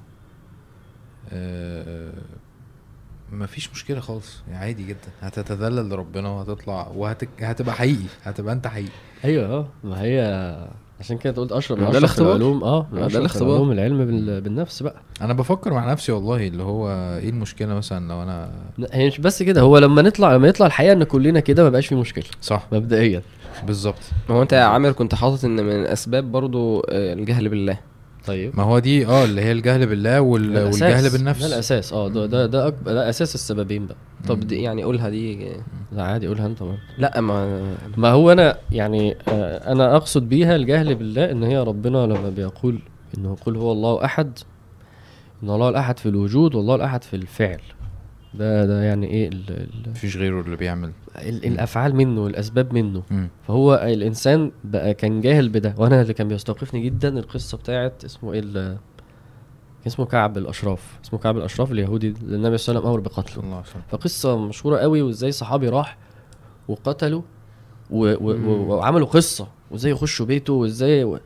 آه 1.33 2.13
مفيش 3.31 3.71
مشكلة 3.71 3.99
خالص 3.99 4.41
يعني 4.51 4.65
عادي 4.65 4.85
جدا. 4.87 5.09
هتتذلل 5.21 5.89
لربنا 5.89 6.29
وهتطلع 6.29 6.87
وهتبقى 6.95 7.73
حقيقي 7.75 8.05
هتبقى 8.23 8.53
أنت 8.53 8.67
حقيقي. 8.67 8.91
أيوه 9.25 9.45
أه. 9.45 9.67
ما 9.83 10.01
هي 10.01 10.21
عشان 10.99 11.17
كده 11.17 11.33
قلت 11.33 11.51
اشرب 11.51 11.91
ده 11.91 11.97
الاختبار. 11.97 12.35
العلوم. 12.35 12.63
آه 12.63 12.87
ده 12.93 13.05
الاختبار. 13.19 13.49
العلوم 13.49 13.71
العلم 13.71 14.05
بال... 14.05 14.41
بالنفس 14.41 14.83
بقى. 14.83 14.95
أنا 15.21 15.33
بفكر 15.33 15.73
مع 15.73 15.91
نفسي 15.91 16.11
والله 16.11 16.47
اللي 16.47 16.63
هو 16.63 16.89
إيه 17.17 17.29
المشكلة 17.29 17.73
مثلا 17.73 18.07
لو 18.09 18.23
أنا 18.23 18.51
لا، 18.77 18.87
هي 18.91 19.07
مش 19.07 19.19
بس 19.19 19.43
كده 19.43 19.61
هو 19.61 19.77
لما 19.77 20.01
نطلع 20.01 20.35
لما 20.35 20.47
يطلع 20.47 20.65
الحقيقة 20.65 20.93
إن 20.93 21.03
كلنا 21.03 21.39
كده 21.39 21.63
ما 21.63 21.69
بقاش 21.69 21.87
في 21.87 21.95
مشكلة. 21.95 22.25
صح. 22.41 22.67
مبدئيا. 22.71 23.21
بالظبط. 23.67 24.01
ما 24.29 24.35
هو 24.35 24.41
أنت 24.41 24.53
يا 24.53 24.63
عامر 24.63 24.91
كنت 24.91 25.15
حاطط 25.15 25.45
إن 25.45 25.63
من 25.65 25.85
أسباب 25.85 26.31
برضو 26.31 26.79
آه، 26.79 27.13
الجهل 27.13 27.49
بالله. 27.49 27.77
طيب. 28.29 28.57
ما 28.57 28.63
هو 28.63 28.79
دي 28.79 29.05
آه 29.07 29.23
اللي 29.25 29.41
هي 29.41 29.51
الجهل 29.51 29.85
بالله 29.87 30.21
وال... 30.21 30.57
والجهل 30.63 31.09
بالنفس. 31.09 31.41
ده 31.41 31.47
الأساس. 31.47 31.93
آه 31.93 32.07
ده 32.09 32.25
ده 32.25 32.45
ده, 32.45 32.67
أكبر 32.67 32.91
ده 32.93 33.09
أساس 33.09 33.35
السببين 33.35 33.85
بقى. 33.85 33.97
طب 34.27 34.39
دي 34.39 34.61
يعني 34.61 34.83
قولها 34.83 35.09
دي. 35.09 35.51
لا 35.91 36.03
عادي 36.03 36.27
قولها 36.27 36.45
أنت 36.45 36.63
برضه. 36.63 36.77
لا 36.97 37.21
ما 37.21 37.61
ما 37.97 38.09
هو 38.09 38.31
أنا 38.31 38.57
يعني 38.71 39.17
آه، 39.27 39.71
أنا 39.71 39.95
أقصد 39.95 40.29
بيها 40.29 40.55
الجهل 40.55 40.95
بالله 40.95 41.31
إن 41.31 41.43
هي 41.43 41.57
ربنا 41.57 41.97
لما 42.05 42.29
بيقول 42.29 42.79
إنه 43.17 43.35
قل 43.45 43.55
هو 43.57 43.71
الله 43.71 44.05
أحد 44.05 44.39
إن 45.43 45.49
الله 45.49 45.69
الأحد 45.69 45.99
في 45.99 46.09
الوجود 46.09 46.55
والله 46.55 46.75
الأحد 46.75 47.03
في 47.03 47.15
الفعل. 47.15 47.61
ده 48.33 48.65
ده 48.65 48.83
يعني 48.83 49.07
إيه 49.07 49.27
ال 49.27 49.43
ال 49.49 49.89
مفيش 49.91 50.17
غيره 50.17 50.41
اللي 50.41 50.55
بيعمل. 50.55 50.91
ال 51.15 51.45
الأفعال 51.45 51.95
منه 51.95 52.27
الأسباب 52.27 52.73
منه. 52.73 53.03
مم. 53.11 53.29
فهو 53.47 53.75
الإنسان 53.75 54.51
بقى 54.63 54.93
كان 54.93 55.21
جاهل 55.21 55.49
بده. 55.49 55.75
وأنا 55.77 56.01
اللي 56.01 56.13
كان 56.13 56.27
بيستوقفني 56.27 56.81
جدا 56.81 57.19
القصة 57.19 57.57
بتاعت 57.57 58.03
اسمه 58.05 58.33
إيه 58.33 58.77
اسمه 59.87 60.05
كعب 60.05 60.37
الأشراف. 60.37 60.99
اسمه 61.05 61.19
كعب 61.19 61.37
الأشراف 61.37 61.71
اليهودي 61.71 62.07
اللي 62.07 62.35
النبي 62.35 62.57
صلى 62.57 62.77
الله 62.77 62.89
عليه 62.89 62.99
وسلم 62.99 63.13
أمر 63.15 63.23
بقتله. 63.23 63.43
الله 63.43 63.63
فقصة 63.89 64.37
مشهورة 64.37 64.77
قوي 64.77 65.01
وإزاي 65.01 65.31
صحابي 65.31 65.69
راح 65.69 65.97
وقتلوا 66.67 67.21
و 67.89 68.05
و 68.13 68.31
و 68.31 68.75
وعملوا 68.75 69.07
قصة. 69.07 69.47
وإزاي 69.71 69.91
يخشوا 69.91 70.25
بيته 70.25 70.53
وإزاي 70.53 71.03
و... 71.03 71.19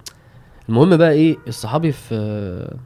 المهم 0.69 0.97
بقى 0.97 1.11
إيه 1.11 1.37
الصحابي 1.47 1.91
في 1.91 2.77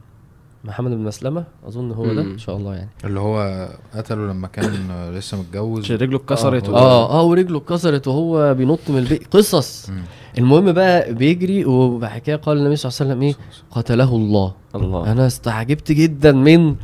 محمد 0.68 0.90
بن 0.90 0.98
مسلمة 0.98 1.44
أظن 1.66 1.92
هو 1.92 2.14
ده. 2.14 2.20
إن 2.20 2.38
شاء 2.38 2.56
الله 2.56 2.74
يعني. 2.74 2.88
اللي 3.04 3.20
هو 3.20 3.68
قتله 3.94 4.26
لما 4.26 4.48
كان 4.48 4.88
لسه 5.16 5.38
متجوز. 5.40 5.92
رجله 5.92 6.16
اتكسرت 6.16 6.68
آه، 6.68 6.76
آه 6.76 7.20
آه 7.20 7.22
ورجله 7.22 7.58
اتكسرت 7.58 8.08
وهو 8.08 8.54
بينط 8.54 8.78
من 8.88 8.98
البيت. 8.98 9.36
قصص. 9.36 9.90
مم. 9.90 10.02
المهم 10.38 10.72
بقى 10.72 11.14
بيجري 11.14 11.64
وبعد 11.64 12.20
كده 12.20 12.36
قال 12.36 12.56
النبي 12.58 12.76
صلى 12.76 12.90
الله 12.90 13.00
عليه 13.00 13.10
وسلم 13.10 13.22
إيه؟ 13.22 13.34
قتله 13.70 14.16
الله. 14.16 14.54
الله. 14.74 15.12
أنا 15.12 15.26
استعجبت 15.26 15.92
جدا 15.92 16.32
من 16.32 16.74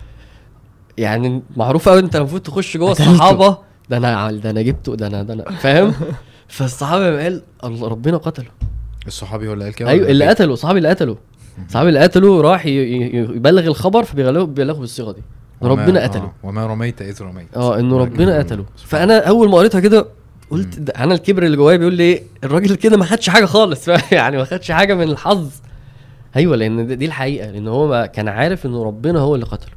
يعني 0.99 1.43
معروف 1.57 1.89
قوي 1.89 1.99
أنت 1.99 2.17
المفروض 2.17 2.41
تخش 2.43 2.77
جوه. 2.77 2.93
الصحابة. 2.93 3.59
ده 3.91 3.97
أنا 3.97 4.33
ده 4.33 4.51
أنا 4.51 4.63
جبته 4.63 4.95
ده 4.97 5.07
أنا 5.07 5.23
ده 5.23 5.35
أنا 5.35 5.45
فاهم؟ 5.51 5.95
فالصحابة 6.49 7.23
قال 7.23 7.43
الله 7.65 7.89
ربنا 7.89 8.17
قتله. 8.17 8.47
الصحابي 9.07 9.49
هو 9.49 9.53
اللي 9.53 9.65
قال 9.65 9.75
كده 9.75 9.89
أيوه 9.91 10.09
اللي 10.09 10.25
إيه؟ 10.25 10.31
قتله 10.31 10.55
صحابي 10.55 10.79
اللي 10.79 10.89
قتله. 10.89 11.17
صحابي 11.69 11.89
اللي 11.89 12.01
قتله 12.01 12.41
راح 12.41 12.67
يبلغ 12.67 13.67
الخبر 13.67 14.05
فبيبلغوا 14.05 14.47
بيبلغوا 14.47 14.81
بالصيغة 14.81 15.13
دي. 15.13 15.23
ربنا 15.63 16.05
آه، 16.05 16.07
قتله. 16.07 16.33
وما 16.43 16.67
رميت 16.67 17.03
إذ 17.03 17.23
رميت. 17.23 17.47
آه 17.57 17.79
انه 17.79 17.99
ربنا. 17.99 18.39
قتله. 18.39 18.65
فأنا 18.77 19.29
أول 19.29 19.49
ما 19.51 19.57
قريتها 19.59 19.81
كده 19.81 20.07
قلت 20.51 20.79
ده 20.79 20.93
أنا 20.93 21.15
الكبر 21.15 21.43
اللي 21.43 21.57
جوايا 21.57 21.77
بيقول 21.77 21.95
لي 21.95 22.03
إيه 22.03 22.23
الراجل 22.45 22.75
كده 22.77 22.97
ما 22.97 23.05
خدش 23.05 23.29
حاجة 23.31 23.45
خالص 23.45 23.89
يعني 24.13 24.37
ما 24.37 24.45
خدش 24.45 24.71
حاجة 24.71 24.95
من 24.95 25.03
الحظ. 25.11 25.51
أيوه 26.37 26.57
لأن 26.57 26.99
دي- 26.99 27.07
الحقيقة 27.07 27.51
لأن 27.51 27.69
هو 27.69 27.89
ما 27.89 28.07
كان 28.07 28.29
عارف 28.29 28.67
إنه 28.67 28.83
ربنا 28.85 29.19
هو 29.21 29.35
اللي 29.35 29.47
قتله. 29.47 29.73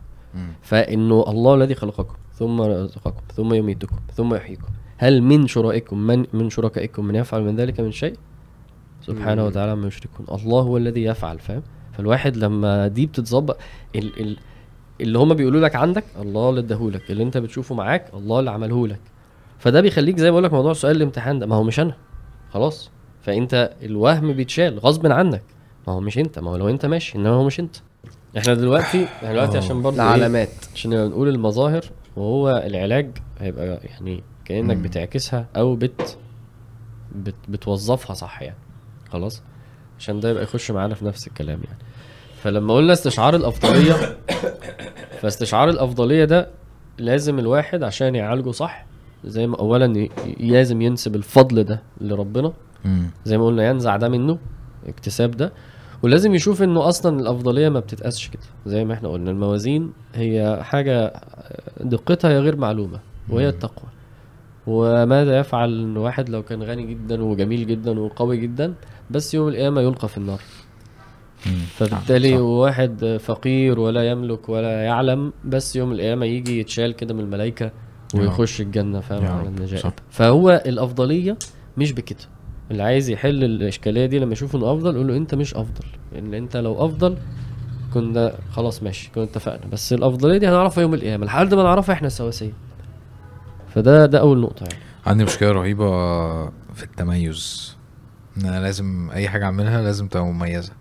فإنه 0.61 1.25
الله 1.28 1.55
الذي 1.55 1.75
خلقكم 1.75 2.13
ثم 2.39 2.61
رزقكم 2.61 3.21
ثم 3.36 3.53
يميتكم 3.53 3.95
ثم 4.15 4.34
يحييكم. 4.36 4.65
هل 4.97 5.21
من 5.21 5.47
شرائكم 5.47 5.97
من 5.97 6.25
من 6.34 6.49
شركائكم 6.49 7.05
من 7.05 7.15
يفعل 7.15 7.43
من 7.43 7.55
ذلك 7.55 7.80
من 7.80 7.91
شيء؟ 7.91 8.13
سبحانه. 9.07 9.45
وتعالى 9.45 9.75
ما 9.75 9.87
يشركون. 9.87 10.25
الله 10.29 10.61
هو 10.61 10.77
الذي 10.77 11.03
يفعل 11.03 11.39
فاهم؟ 11.39 11.61
فالواحد 11.93 12.37
لما 12.37 12.87
دي 12.87 13.05
بتتظبط 13.05 13.57
ال 13.95 14.21
ال 14.21 14.37
اللي 15.01 15.19
هم 15.19 15.33
بيقولوا 15.33 15.61
لك 15.61 15.75
عندك 15.75 16.03
الله 16.21 16.49
اللي 16.49 16.61
اداهولك 16.61 17.11
اللي 17.11 17.23
انت 17.23 17.37
بتشوفه 17.37 17.75
معاك 17.75 18.13
الله 18.13 18.39
اللي 18.39 18.51
عمله 18.51 18.87
لك. 18.87 18.99
فده 19.59 19.81
بيخليك 19.81 20.17
زي 20.17 20.25
ما 20.25 20.31
بقول 20.31 20.43
لك 20.43 20.53
موضوع 20.53 20.73
سؤال 20.73 20.95
الامتحان 20.95 21.39
ده. 21.39 21.45
ما 21.45 21.55
هو 21.55 21.63
مش 21.63 21.79
أنا. 21.79 21.93
خلاص. 22.49 22.91
فأنت 23.21 23.73
الوهم 23.83 24.33
بيتشال 24.33 24.79
غصب 24.79 25.07
عنك. 25.07 25.43
ما 25.87 25.93
هو 25.93 25.99
مش 25.99 26.17
أنت. 26.17 26.39
ما 26.39 26.51
هو 26.51 26.55
لو 26.55 26.69
أنت 26.69 26.85
ماشي 26.85 27.17
إنما 27.17 27.29
هو 27.29 27.43
مش 27.43 27.59
أنت. 27.59 27.75
إحنا 28.37 28.53
دلوقتي 28.53 29.05
إحنا 29.05 29.31
دلوقتي 29.31 29.57
آه. 29.57 29.61
عشان 29.61 29.81
برضه 29.81 29.95
إيه؟ 30.03 30.07
العلامات. 30.07 30.49
عشان 30.75 30.91
نبقى 30.91 31.07
نقول 31.07 31.27
المظاهر 31.29 31.85
وهو 32.15 32.63
العلاج 32.65 33.09
هيبقى 33.39 33.79
يعني 33.83 34.23
كأنك. 34.45 34.77
بتعكسها 34.77 35.47
أو 35.55 35.75
بت, 35.75 36.17
بت 37.15 37.35
بتوظفها 37.49 38.13
صح 38.13 38.41
يعني. 38.41 38.57
خلاص؟ 39.09 39.41
عشان 39.99 40.19
ده 40.19 40.29
يبقى 40.29 40.43
يخش 40.43 40.71
معانا 40.71 40.95
في 40.95 41.05
نفس 41.05 41.27
الكلام 41.27 41.59
يعني. 41.63 41.79
فلما 42.43 42.73
قلنا 42.73 42.93
استشعار 42.93 43.35
الأفضلية 43.35 44.17
فاستشعار 45.21 45.69
الأفضلية 45.69 46.25
ده 46.25 46.47
لازم 46.97 47.39
الواحد 47.39 47.83
عشان 47.83 48.15
يعالجه 48.15 48.51
صح 48.51 48.85
زي 49.25 49.47
ما 49.47 49.59
اولا 49.59 50.09
لازم 50.39 50.81
ينسب 50.81 51.15
الفضل 51.15 51.63
ده 51.63 51.81
لربنا. 52.01 52.53
زي 53.25 53.37
ما 53.37 53.45
قلنا 53.45 53.69
ينزع 53.69 53.97
ده 53.97 54.09
منه 54.09 54.37
اكتساب 54.87 55.31
ده. 55.31 55.53
ولازم 56.03 56.35
يشوف 56.35 56.63
إنه 56.63 56.87
أصلا 56.87 57.19
الأفضلية 57.19 57.69
ما 57.69 57.79
بتتقاسش 57.79 58.27
كده. 58.27 58.43
زي 58.65 58.85
ما 58.85 58.93
إحنا 58.93 59.09
قلنا 59.09 59.31
الموازين 59.31 59.91
هي 60.15 60.59
حاجة 60.63 61.13
دقتها 61.81 62.31
هي 62.31 62.39
غير 62.39 62.55
معلومة 62.55 62.99
وهي. 63.29 63.49
التقوى. 63.49 63.89
وماذا 64.67 65.39
يفعل 65.39 65.79
إن 65.81 65.97
واحد 65.97 66.29
لو 66.29 66.43
كان 66.43 66.63
غني 66.63 66.83
جدا 66.93 67.23
وجميل 67.23 67.67
جدا 67.67 67.99
وقوي 67.99 68.37
جدا 68.37 68.73
بس 69.11 69.33
يوم 69.33 69.47
القيامة 69.47 69.81
يلقى 69.81 70.07
في 70.07 70.17
النار. 70.17 70.39
فبالتالي 71.77 72.31
صح. 72.31 72.41
واحد 72.41 73.17
فقير 73.19 73.79
ولا 73.79 74.09
يملك 74.11 74.49
ولا 74.49 74.83
يعلم 74.83 75.33
بس 75.45 75.75
يوم 75.75 75.91
القيامة 75.91 76.25
يجي 76.25 76.59
يتشال 76.59 76.91
كده 76.91 77.13
من 77.13 77.19
الملائكة 77.19 77.71
ويخش 78.15 78.61
الجنة 78.61 78.99
فاهم؟ 78.99 79.23
يا 79.25 79.29
على 79.29 79.77
صح. 79.77 79.91
فهو 80.09 80.63
الأفضلية 80.65 81.37
مش 81.77 81.91
بكده. 81.91 82.19
اللي 82.71 82.83
عايز 82.83 83.09
يحل 83.09 83.43
الإشكالية 83.43 84.05
دي 84.05 84.19
لما 84.19 84.33
يشوف 84.33 84.55
إنه 84.55 84.73
أفضل 84.73 84.95
يقول 84.95 85.07
له 85.07 85.17
أنت 85.17 85.35
مش 85.35 85.53
أفضل. 85.53 85.85
لأن 86.13 86.33
أنت 86.33 86.57
لو 86.57 86.85
أفضل 86.85 87.17
كنا 87.93 88.33
خلاص 88.51 88.83
ماشي 88.83 89.11
كنا 89.15 89.23
اتفقنا. 89.23 89.67
بس 89.71 89.93
الأفضلية 89.93 90.37
دي 90.37 90.47
هنعرفها 90.47 90.81
يوم 90.81 90.93
القيامة. 90.93 91.25
لحد 91.25 91.53
ما 91.53 91.63
نعرفها 91.63 91.93
إحنا 91.93 92.09
سواسيه 92.09 92.53
فده 93.75 94.05
ده 94.05 94.19
أول 94.19 94.39
نقطة 94.39 94.63
يعني. 94.63 94.79
عندي 95.05 95.23
مشكلة 95.23 95.51
رهيبة 95.51 95.89
في 96.49 96.83
التميز. 96.83 97.76
أنا 98.45 98.59
لازم 98.61 99.09
أي 99.13 99.29
حاجة 99.29 99.45
أعملها 99.45 99.81
لازم 99.81 100.07
تبقى 100.07 100.25
مميزة. 100.25 100.73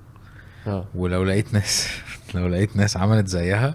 آه. 0.67 0.85
ولو 0.95 1.25
لقيت 1.25 1.55
ناس 1.55 1.89
لو 2.35 2.47
لقيت 2.49 2.77
ناس 2.77 2.97
عملت 2.97 3.27
زيها 3.29 3.75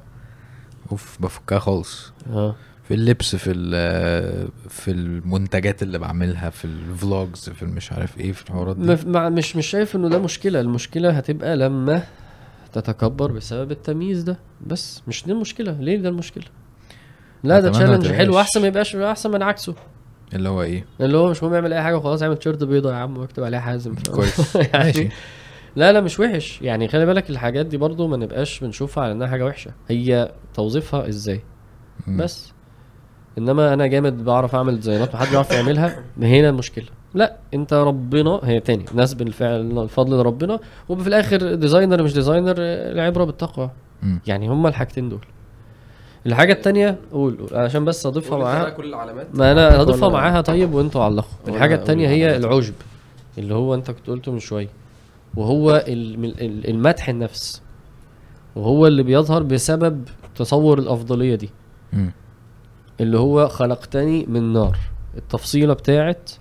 أوف 0.92 1.18
بفكها 1.20 1.60
خالص. 1.60 2.14
آه. 2.30 2.56
في 2.88 2.94
اللبس 2.94 3.36
في 3.36 3.54
في 4.70 4.92
المنتجات 4.92 5.84
اللي 5.84 5.98
بعملها 6.00 6.50
في 6.50 6.66
ال 6.66 6.80
vlogs 6.80 7.50
في 7.50 7.64
المش 7.64 7.92
عارف 7.94 8.18
إيه 8.20 8.32
في 8.32 8.42
الحوارات 8.50 8.78
دي. 8.78 9.10
مع- 9.10 9.30
مش 9.30 9.56
مش 9.56 9.68
شايف 9.68 9.96
إنه 9.96 10.10
ده 10.10 10.20
مشكلة. 10.20 10.60
المشكلة 10.62 11.10
هتبقى 11.12 11.58
لما 11.58 12.04
تتكبر 12.74 13.32
بسبب 13.32 13.72
التمييز 13.72 14.24
ده. 14.24 14.38
بس 14.68 15.02
مش 15.08 15.26
دي 15.26 15.32
المشكلة. 15.32 15.72
ليه 15.72 15.98
ده 15.98 16.10
المشكلة؟ 16.10 16.44
لا 17.44 17.60
ده 17.60 17.70
challenge. 17.72 18.08
حلو. 18.12 18.40
أحسن 18.40 18.62
ما 18.62 18.68
يبقاش 18.68 18.96
أحسن 18.96 19.32
من 19.32 19.42
عكسه. 19.44 19.76
اللي 20.34 20.50
هو 20.50 20.62
إيه؟ 20.62 20.86
اللي 21.02 21.18
هو 21.18 21.30
مش 21.30 21.44
مهم 21.44 21.54
يعمل 21.54 21.74
أي 21.74 21.82
حاجة 21.82 21.98
وخلاص 21.98 22.22
يعمل 22.22 22.38
تيشيرت 22.38 22.64
بيضة 22.64 22.92
يا 22.92 22.96
عم 22.96 23.18
واكتب 23.18 23.44
عليها 23.44 23.60
حازم؟ 23.60 23.96
كويس. 24.16 24.56
يعني 24.74 24.84
ماشي. 24.86 25.10
لا 25.76 25.92
لا 25.92 26.02
مش 26.02 26.20
وحش. 26.20 26.62
يعني 26.62 26.88
خلي 26.88 27.06
بالك 27.06 27.30
الحاجات 27.30 27.66
دي 27.66 27.78
برضو 27.78 28.08
ما 28.08 28.18
نبقاش 28.18 28.60
بنشوفها 28.60 29.04
على 29.04 29.12
إنها 29.14 29.28
حاجة 29.28 29.46
وحشة. 29.46 29.72
هي 29.90 30.32
توظيفها 30.54 31.08
إزاي؟ 31.08 31.42
مم. 32.08 32.18
بس. 32.18 32.54
إنما 33.38 33.74
أنا 33.74 33.88
جامد 33.88 34.26
بعرف 34.26 34.56
أعمل 34.56 34.76
ديزاينات 34.76 35.16
محدش 35.16 35.30
بيعرف 35.30 35.52
يعملها 35.52 36.04
هنا 36.22 36.50
المشكلة. 36.50 36.86
لا 37.14 37.38
أنت 37.54 37.74
ربنا 37.74 38.40
هي 38.44 38.60
تاني. 38.60 38.86
نسب 38.96 39.22
الفعل 39.22 39.80
الفضل 39.80 40.18
لربنا. 40.20 40.60
وفي 40.90 41.08
الآخر 41.08 41.56
designer 41.56 42.04
مش 42.04 42.14
designer 42.14 42.56
العبرة 42.60 43.24
بالتقوى. 43.24 43.70
مم. 44.04 44.20
يعني 44.28 44.48
هما 44.50 44.70
الحاجتين 44.70 45.10
دول. 45.10 45.26
الحاجة 46.26 46.54
التانية 46.54 46.98
قول 47.12 47.38
قول. 47.38 47.56
عشان 47.60 47.86
بس 47.86 48.06
أضيفها 48.06 48.38
معاها. 48.38 48.70
كل 48.70 48.86
العلامات. 48.90 49.28
ما 49.34 49.52
أنا 49.52 49.82
هضيفها 49.82 50.10
معاها 50.10 50.42
طيب 50.42 50.74
وأنتوا 50.74 51.04
علقوا. 51.04 51.30
الحاجة 51.48 51.76
التانية 51.76 52.06
ولا 52.08 52.16
هي. 52.16 52.38
العجب 52.38 52.74
اللي 53.38 53.54
هو 53.54 53.74
أنت 53.76 53.92
كنت 53.92 54.08
قلته 54.10 54.32
من 54.32 54.40
شوية. 54.40 54.68
وهو 55.36 55.76
ال- 55.88 56.26
ال- 56.42 56.70
المدح 56.70 57.10
النفس. 57.10 57.62
وهو 58.56 58.88
اللي 58.88 59.04
بيظهر 59.04 59.44
بسبب 59.44 60.04
تصور 60.36 60.80
الأفضلية 60.80 61.36
دي. 61.36 61.50
اللي 63.02 63.20
هو 63.20 63.48
خلقتني 63.48 64.26
من 64.26 64.54
نار. 64.54 64.78
التفصيلة 65.18 65.74
بتاعت 65.74 66.32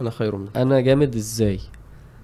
أنا 0.00 0.10
خير 0.10 0.36
منك. 0.36 0.56
أنا 0.56 0.80
جامد 0.80 1.14
إزاي. 1.14 1.60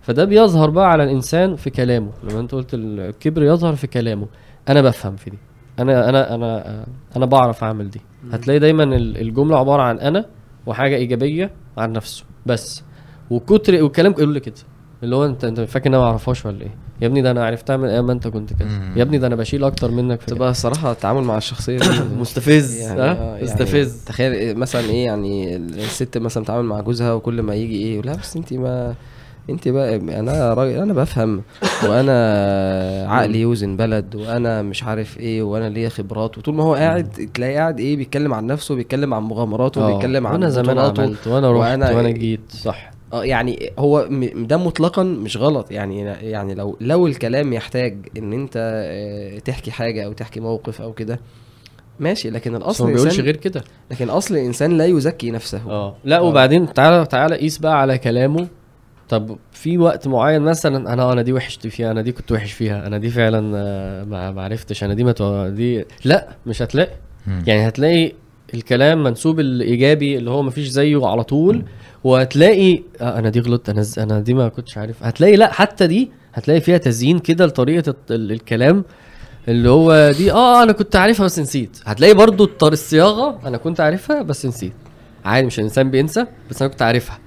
فده 0.02 0.24
بيظهر 0.24 0.70
بقى 0.70 0.90
على 0.90 1.04
الإنسان 1.04 1.56
في 1.56 1.70
كلامه. 1.70 2.10
لما 2.24 2.40
أنت 2.40 2.52
قلت 2.54 2.70
الكبر 2.74 3.42
يظهر 3.42 3.74
في 3.76 3.86
كلامه. 3.86 4.26
أنا 4.68 4.82
بفهم 4.82 5.16
في 5.16 5.30
دي. 5.30 5.38
أنا 5.78 6.08
أنا 6.08 6.34
أنا 6.34 6.84
أنا 7.16 7.26
بعرف 7.26 7.64
أعمل 7.64 7.90
دي. 7.90 8.00
هتلاقي 8.32 8.58
دايما 8.58 8.84
ال- 8.84 9.16
الجملة 9.20 9.58
عبارة 9.58 9.82
عن 9.82 9.98
أنا 9.98 10.26
وحاجة 10.66 10.96
إيجابية 10.96 11.50
عن 11.78 11.92
نفسه 11.92 12.24
بس. 12.46 12.82
وكتر 13.30 13.82
والكلام 13.82 14.12
يقول 14.12 14.32
لي 14.34 14.40
كده. 14.40 14.54
اللي 15.02 15.16
هو 15.16 15.24
أنت 15.24 15.44
أنت 15.44 15.60
فاكر 15.60 15.88
إن 15.88 15.94
أنا 15.94 16.02
ما 16.02 16.08
أعرفهاش 16.08 16.46
ولا 16.46 16.60
إيه؟ 16.62 16.74
يا 17.00 17.06
ابني 17.06 17.22
ده 17.22 17.30
أنا 17.30 17.44
عرفتها 17.46 17.76
من 17.76 17.88
أيام 17.88 18.06
ما 18.06 18.12
أنت 18.12 18.28
كنت 18.28 18.52
كده. 18.52 18.68
يا 18.96 19.02
ابني 19.02 19.18
ده 19.18 19.26
أنا 19.26 19.36
بشيل 19.36 19.64
أكتر 19.64 19.90
منك 19.90 20.20
في. 20.20 20.26
تبقى 20.26 20.50
الصراحه 20.50 20.92
التعامل 20.92 21.22
مع 21.22 21.36
الشخصية 21.36 21.78
دي 21.78 21.88
مستفز. 22.20 22.76
يعني 22.80 23.00
ها 23.00 23.12
آه، 23.12 23.30
يعني 23.32 23.42
مستفز. 23.44 24.04
تخيل 24.04 24.32
إيه 24.32 24.54
مثلا 24.54 24.80
إيه 24.90 25.04
يعني 25.04 25.56
الست 25.56 26.18
مثلا 26.18 26.44
تتعامل 26.44 26.64
مع 26.64 26.80
جوزها 26.80 27.12
وكل 27.12 27.42
ما 27.42 27.54
يجي 27.54 27.76
إيه 27.76 28.02
لا 28.02 28.12
بس 28.16 28.36
انت 28.36 28.52
ما 28.52 28.94
انت 29.50 29.68
بقى 29.68 29.96
أنا 29.96 30.54
راجل 30.54 30.78
أنا 30.78 30.92
بفهم 30.92 31.42
وأنا 31.88 33.06
عقلي 33.08 33.40
يوزن 33.40 33.76
بلد 33.76 34.14
وأنا 34.14 34.62
مش 34.62 34.82
عارف 34.82 35.18
إيه 35.18 35.42
وأنا 35.42 35.68
ليا 35.68 35.88
خبرات 35.88 36.38
وطول 36.38 36.54
ما 36.54 36.62
هو 36.64 36.74
قاعد 36.74 37.30
تلاقيه 37.34 37.56
قاعد 37.56 37.80
إيه 37.80 37.96
بيتكلم 37.96 38.34
عن 38.34 38.46
نفسه 38.46 38.74
بيتكلم 38.74 39.14
عن 39.14 39.22
مغامراته 39.22 39.80
آه، 39.80 39.92
بيتكلم 39.94 40.26
عن 40.26 40.32
وأنا 40.32 40.48
زمان. 40.48 40.78
عملت 40.78 41.26
وأنا 41.26 41.52
رحت 41.52 41.80
وأنا- 41.92 41.94
وأنا 41.96 42.10
جيت. 42.10 42.40
صح. 42.50 42.90
آه 43.12 43.24
يعني 43.24 43.70
هو 43.78 44.08
ده 44.36 44.56
مطلقا 44.56 45.02
مش 45.02 45.36
غلط. 45.36 45.70
يعني 45.70 46.00
يعني 46.04 46.54
لو 46.54 46.76
لو 46.80 47.06
الكلام 47.06 47.52
يحتاج 47.52 47.96
إن 48.18 48.32
أنت 48.32 48.52
آه، 48.56 49.38
تحكي 49.38 49.70
حاجة 49.70 50.04
أو 50.04 50.12
تحكي 50.12 50.40
موقف 50.40 50.82
أو 50.82 50.92
كده 50.92 51.20
ماشي. 52.00 52.30
لكن 52.30 52.56
الأصل 52.56 52.86
ما 52.86 52.92
بيقولش 52.92 53.20
غير 53.20 53.36
كده. 53.36 53.64
لكن 53.90 54.10
أصل 54.10 54.34
الإنسان 54.34 54.78
لا 54.78 54.86
يزكي 54.86 55.30
نفسه. 55.30 55.60
آه. 55.68 55.94
لا 56.04 56.20
وبعدين 56.20 56.72
تعالى 56.72 57.06
تعالى 57.06 57.36
قيس 57.36 57.58
بقى 57.58 57.80
على 57.80 57.98
كلامه 57.98 58.46
طب 59.08 59.38
في 59.52 59.78
وقت 59.78 60.08
معين 60.08 60.42
مثلا 60.42 60.92
أنا 60.92 61.12
أنا 61.12 61.22
دي 61.22 61.32
وحشت 61.32 61.66
فيها 61.66 61.90
أنا 61.90 62.02
دي 62.02 62.12
كنت 62.12 62.32
وحش 62.32 62.52
فيها 62.52 62.86
أنا 62.86 62.98
دي 62.98 63.10
فعلا 63.10 63.52
آه، 63.56 64.04
ما 64.04 64.30
ما 64.30 64.42
عرفتش 64.42 64.84
أنا 64.84 64.94
دي 64.94 65.04
ما 65.04 65.48
دي 65.48 65.84
لأ 66.04 66.28
مش 66.46 66.62
هتلاقي. 66.62 66.90
مم. 67.26 67.42
يعني 67.46 67.68
هتلاقي 67.68 68.12
الكلام 68.54 69.02
منسوب 69.02 69.40
الإيجابي 69.40 70.18
اللي 70.18 70.30
هو 70.30 70.42
ما 70.42 70.50
فيش 70.50 70.68
زيه 70.68 71.06
على 71.06 71.24
طول 71.24 71.62
وهتلاقي 72.04 72.82
آه 73.00 73.18
أنا 73.18 73.28
دي 73.30 73.40
غلطت 73.40 73.68
أنا 73.68 73.84
أنا 73.98 74.20
دي 74.20 74.34
ما 74.34 74.48
كنتش 74.48 74.78
عارف. 74.78 75.02
هتلاقي 75.04 75.36
لأ 75.36 75.52
حتى 75.52 75.86
دي 75.86 76.10
هتلاقي 76.34 76.60
فيها 76.60 76.78
تزيين 76.78 77.18
كده 77.18 77.46
لطريقة 77.46 77.94
الكلام 78.10 78.84
اللي 79.48 79.68
هو 79.68 80.12
دي 80.18 80.32
آه 80.32 80.62
أنا 80.62 80.72
كنت 80.72 80.96
عارفها 80.96 81.24
بس 81.24 81.38
نسيت. 81.38 81.78
هتلاقي 81.84 82.14
برضو 82.14 82.50
الصياغة 82.62 83.38
أنا 83.48 83.56
كنت 83.56 83.80
عارفها 83.80 84.22
بس 84.22 84.46
نسيت. 84.46 84.72
عادي 85.24 85.46
مش 85.46 85.58
الإنسان 85.58 85.90
بينسى 85.90 86.26
بس 86.50 86.62
أنا 86.62 86.70
كنت 86.70 86.82
عارفها. 86.82 87.18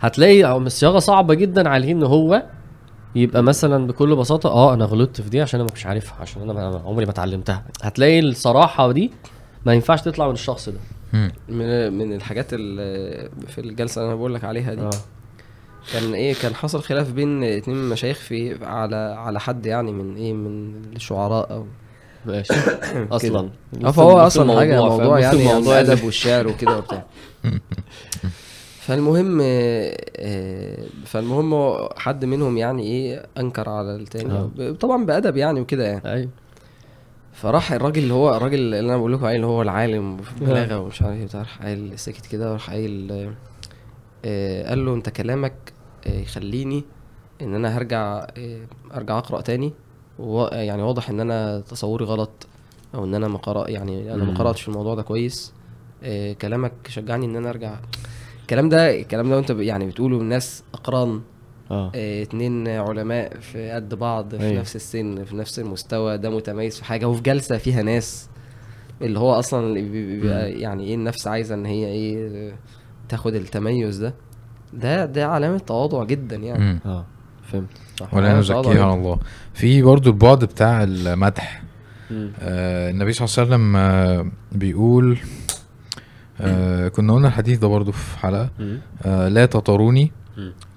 هتلاقي 0.00 0.56
الصياغه 0.56 0.98
صعبة 0.98 1.34
جدا 1.34 1.68
عليه 1.68 1.92
إن 1.92 2.02
هو 2.02 2.42
يبقى 3.14 3.42
مثلا 3.42 3.86
بكل 3.86 4.16
بساطة 4.16 4.48
آه 4.48 4.74
أنا 4.74 4.84
غلطت 4.84 5.20
في 5.20 5.30
دي 5.30 5.40
عشان 5.40 5.60
أنا 5.60 5.68
مش 5.74 5.86
عارفها 5.86 6.20
عشان 6.20 6.50
أنا 6.50 6.82
عمري 6.84 7.04
ما 7.04 7.10
اتعلمتها. 7.10 7.64
هتلاقي 7.82 8.20
الصراحة 8.20 8.92
دي 8.92 9.10
ما 9.66 9.74
ينفعش 9.74 10.02
تطلع 10.02 10.26
من 10.26 10.32
الشخص 10.32 10.68
ده. 10.68 10.78
من 11.48 11.92
من 11.92 12.12
الحاجات 12.12 12.46
اللي 12.52 13.30
في 13.48 13.60
الجلسة 13.60 14.00
اللي 14.00 14.08
أنا 14.08 14.16
بقول 14.16 14.34
لك 14.34 14.44
عليها 14.44 14.74
دي 14.74 14.80
آه. 14.80 14.90
كان 15.92 16.14
إيه 16.14 16.34
كان 16.34 16.54
حصل 16.54 16.82
خلاف 16.82 17.12
بين 17.12 17.44
اتنين 17.44 17.88
مشايخ 17.88 18.18
في 18.18 18.64
على 18.64 18.96
على 18.96 19.40
حد 19.40 19.66
يعني 19.66 19.92
من 19.92 20.16
إيه 20.16 20.32
من 20.32 20.74
الشعراء 20.96 21.52
أو 21.52 21.66
ماشي. 22.26 22.54
أصلا. 23.12 23.50
آه 23.84 23.90
فهو 23.90 24.18
أصلا 24.18 24.58
حاجة 24.58 24.80
موضوع 24.80 25.18
يعني 25.18 25.36
عن 25.42 25.48
الموضوع 25.48 25.80
الادب 25.80 26.00
ده. 26.00 26.06
والشعر 26.06 26.48
وكده 26.48 26.78
وبتاع. 26.78 27.04
فالمهم 28.86 29.38
آه، 29.42 29.96
آه، 30.16 30.86
فالمهم 31.04 31.78
حد 31.96 32.24
منهم 32.24 32.56
يعني 32.58 32.82
إيه 32.82 33.26
أنكر 33.38 33.68
على 33.68 33.96
التاني. 33.96 34.48
ب- 34.56 34.76
طبعا 34.80 35.06
بأدب 35.06 35.36
يعني 35.36 35.60
وكده 35.60 35.84
يعني. 35.86 36.12
أيوه 36.12 36.28
فراح 37.32 37.72
الراجل 37.72 38.02
اللي 38.02 38.14
هو 38.14 38.36
الراجل 38.36 38.58
اللي 38.58 38.80
أنا 38.80 38.96
بقول 38.96 39.12
لكم 39.12 39.24
عليه 39.24 39.36
اللي 39.36 39.46
هو 39.46 39.62
العالم 39.62 40.16
في 40.16 40.32
البلاغه 40.42 40.78
ومش 40.78 41.02
عارف 41.02 41.34
إيه 41.34 41.40
راح 41.40 41.62
قايل 41.62 41.98
سكت 41.98 42.26
كده 42.26 42.50
وراح 42.50 42.70
قايل 42.70 43.12
آه، 43.12 43.34
آه، 44.24 44.68
قال 44.68 44.84
له 44.84 44.94
أنت 44.94 45.08
كلامك 45.08 45.54
آه، 46.06 46.20
يخليني 46.20 46.84
إن 47.42 47.54
أنا 47.54 47.76
هرجع 47.78 48.26
آه، 48.38 48.60
أرجع 48.94 49.18
أقرأ 49.18 49.40
تاني. 49.40 49.72
يعني 50.52 50.82
واضح 50.82 51.10
إن 51.10 51.20
أنا 51.20 51.60
تصوري 51.60 52.04
غلط 52.04 52.46
أو 52.94 53.04
إن 53.04 53.14
أنا 53.14 53.28
ما 53.28 53.38
يعني 53.68 54.14
أنا 54.14 54.24
ما. 54.24 54.34
قرأتش 54.38 54.62
في 54.62 54.68
الموضوع 54.68 54.94
ده 54.94 55.02
كويس. 55.02 55.52
آه، 56.02 56.32
كلامك 56.32 56.72
شجعني 56.88 57.26
إن 57.26 57.36
أنا 57.36 57.50
أرجع. 57.50 57.74
الكلام 58.46 58.68
ده 58.68 59.00
الكلام 59.00 59.28
ده 59.30 59.36
وانت 59.36 59.50
يعني 59.50 59.86
بتقوله 59.86 60.20
الناس 60.20 60.62
أقران 60.74 61.20
آه. 61.70 61.92
آه، 61.94 62.22
اتنين 62.22 62.68
علماء 62.68 63.40
في 63.40 63.70
قد 63.70 63.94
بعض 63.94 64.36
في 64.36 64.42
أيوة. 64.42 64.60
نفس 64.60 64.76
السن 64.76 65.24
في 65.24 65.36
نفس 65.36 65.58
المستوى 65.58 66.18
ده 66.18 66.30
متميز 66.30 66.76
في 66.78 66.84
حاجة 66.84 67.08
وفي 67.08 67.22
جلسة 67.22 67.58
فيها 67.58 67.82
ناس 67.82 68.28
اللي 69.02 69.18
هو 69.18 69.32
أصلا 69.32 69.74
بيبقى 69.74 70.52
يعني 70.52 70.84
إيه 70.84 70.94
النفس 70.94 71.26
عايزة 71.26 71.54
إن 71.54 71.66
هي 71.66 71.86
إيه 71.86 72.52
تاخد 73.08 73.34
التميز 73.34 73.96
ده. 73.98 74.14
ده 74.72 75.04
ده 75.06 75.26
علامة 75.28 75.58
تواضع 75.58 76.04
جدا 76.04 76.36
يعني. 76.36 76.80
آه 76.86 77.04
فهمت. 77.42 77.68
صح. 78.00 78.14
ولا 78.14 78.38
نزكيها 78.38 78.84
على 78.84 78.94
الله. 78.94 79.18
في 79.54 79.82
برضو 79.82 80.10
البعد 80.10 80.44
بتاع 80.44 80.82
المدح. 80.82 81.62
آه 82.40 82.90
النبي 82.90 83.12
صلى 83.12 83.24
الله 83.26 83.36
عليه 83.38 83.48
وسلم 83.64 83.76
آه 83.76 84.30
بيقول 84.52 85.18
آه 86.40 86.88
كنا 86.88 87.14
قلنا 87.14 87.28
الحديث 87.28 87.58
ده 87.58 87.68
برضو 87.68 87.92
في 87.92 88.18
حلقة. 88.18 88.50
مم. 88.58 88.78
آه 89.02 89.28
لا 89.28 89.46
تطروني. 89.46 90.12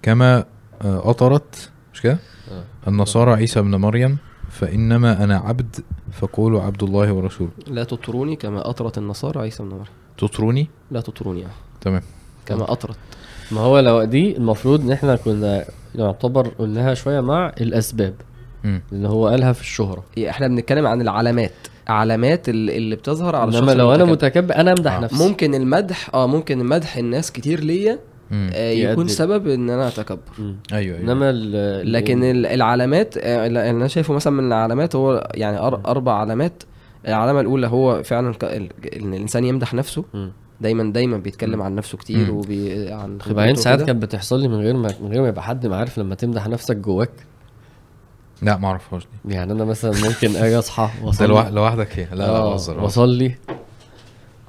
كما 0.02 0.38
آه 0.82 1.10
أطرت 1.10 1.72
مش 1.94 2.02
كده؟ 2.02 2.18
آه. 2.52 2.64
النصارى 2.88 3.32
عيسى 3.34 3.60
ابن 3.60 3.76
مريم 3.76 4.18
فإنما 4.50 5.24
أنا 5.24 5.38
عبد 5.38 5.76
فقولوا 6.12 6.62
عبد 6.62 6.84
الله 6.84 7.14
ورسوله. 7.14 7.52
لا 7.68 7.84
تطروني 7.84 8.36
كما 8.36 8.70
أطرت 8.70 8.98
النصارى 8.98 9.40
عيسى 9.40 9.64
بن 9.64 9.70
مريم. 9.70 9.86
تطروني؟ 10.18 10.68
لا 10.92 11.02
تطروني 11.02 11.40
يعني 11.42 11.54
تمام. 11.82 12.02
كما 12.46 12.72
أطرت. 12.72 12.98
ما 13.52 13.62
هو 13.62 13.80
لو 13.80 14.04
دي 14.04 14.38
المفروض 14.38 14.82
إن 14.82 14.92
إحنا 14.92 15.16
كنا 15.16 15.66
نعتبر 15.96 16.48
قلناها 16.48 16.94
شوية 16.94 17.20
مع 17.20 17.52
الأسباب. 17.62 18.14
اللي 18.66 19.08
هو 19.08 19.28
قالها 19.28 19.54
في 19.54 19.62
الشهرة. 19.62 20.04
إيه، 20.18 20.30
إحنا 20.30 20.48
بنتكلم 20.48 20.88
عن 20.88 21.02
العلامات. 21.02 21.52
علامات 21.90 22.50
اللي, 22.50 22.78
اللي 22.78 22.96
بتظهر 22.96 23.36
على 23.36 23.44
إنما 23.44 23.60
الشخص 23.60 23.76
لو 23.78 23.96
أنا. 23.96 24.06
متكبر 24.06 24.56
أنا 24.56 24.72
أمدح 24.72 24.94
آه. 24.94 25.00
نفسي 25.00 25.28
ممكن 25.28 25.56
المدح 25.56 26.10
آه 26.14 26.28
ممكن 26.28 26.62
المدح 26.62 26.98
الناس 26.98 27.32
كتير 27.32 27.60
ليا. 27.60 28.00
آه 28.34 28.70
يكون 28.72 29.06
يؤدي- 29.06 29.12
سبب 29.12 29.48
إن 29.48 29.70
أنا 29.70 29.88
أتكبر 29.88 30.20
مم. 30.40 30.56
أيوه 30.74 30.98
أيوه 30.98 31.00
إنما 31.12 31.30
ال- 31.30 31.94
لكن 31.94 32.24
ال- 32.24 32.46
العلامات 32.46 33.18
آه، 33.18 33.48
اللي 33.48 33.70
أنا 33.70 33.88
شايفه 33.88 34.14
مثلا 34.14 34.34
من 34.34 34.48
العلامات 34.48 34.96
هو 34.96 35.30
يعني 35.34 35.58
أر- 35.58 35.88
أربع 35.88 36.14
علامات 36.14 36.64
العلامة 37.08 37.40
الأولى 37.42 37.68
هو 37.68 38.04
فعلا 38.04 38.34
إن 38.44 39.14
الإنسان 39.14 39.44
يمدح 39.46 39.74
نفسه 39.74 40.04
مم. 40.14 40.32
دايما 40.62 40.94
دايما 40.94 41.18
بيتكلم 41.18 41.62
عن 41.62 41.76
نفسه 41.76 41.98
كتير. 41.98 42.32
وبي 42.32 42.90
عن 42.92 43.10
خبرته 43.22 43.32
وبعدين 43.32 43.56
ساعات. 43.56 43.82
كانت 43.82 44.02
بتحصل 44.04 44.40
لي 44.40 44.48
من 44.48 44.56
غير 44.56 44.74
ما 44.78 44.90
من 45.02 45.08
غير 45.12 45.22
ما 45.22 45.28
يبقى 45.28 45.44
حد 45.44 45.68
عارف 45.74 45.98
لما 46.00 46.16
تمدح 46.16 46.48
نفسك 46.48 46.76
جواك 46.78 47.10
لا 48.42 48.58
ما 48.58 48.68
أعرفهاش 48.68 49.08
دي. 49.26 49.34
يعني 49.36 49.52
أنا 49.52 49.66
مثلا 49.66 49.92
ممكن 50.10 50.36
أجي 50.36 50.60
أصحى 50.60 50.90
وأصلي. 51.04 51.28
لوح- 51.28 51.48
لوحدك 51.48 52.00
هي. 52.00 52.06
لا 52.12 52.16
لا 52.16 52.28
آه، 52.30 52.50
بهزر 52.52 52.80
وأصلي 52.80 53.36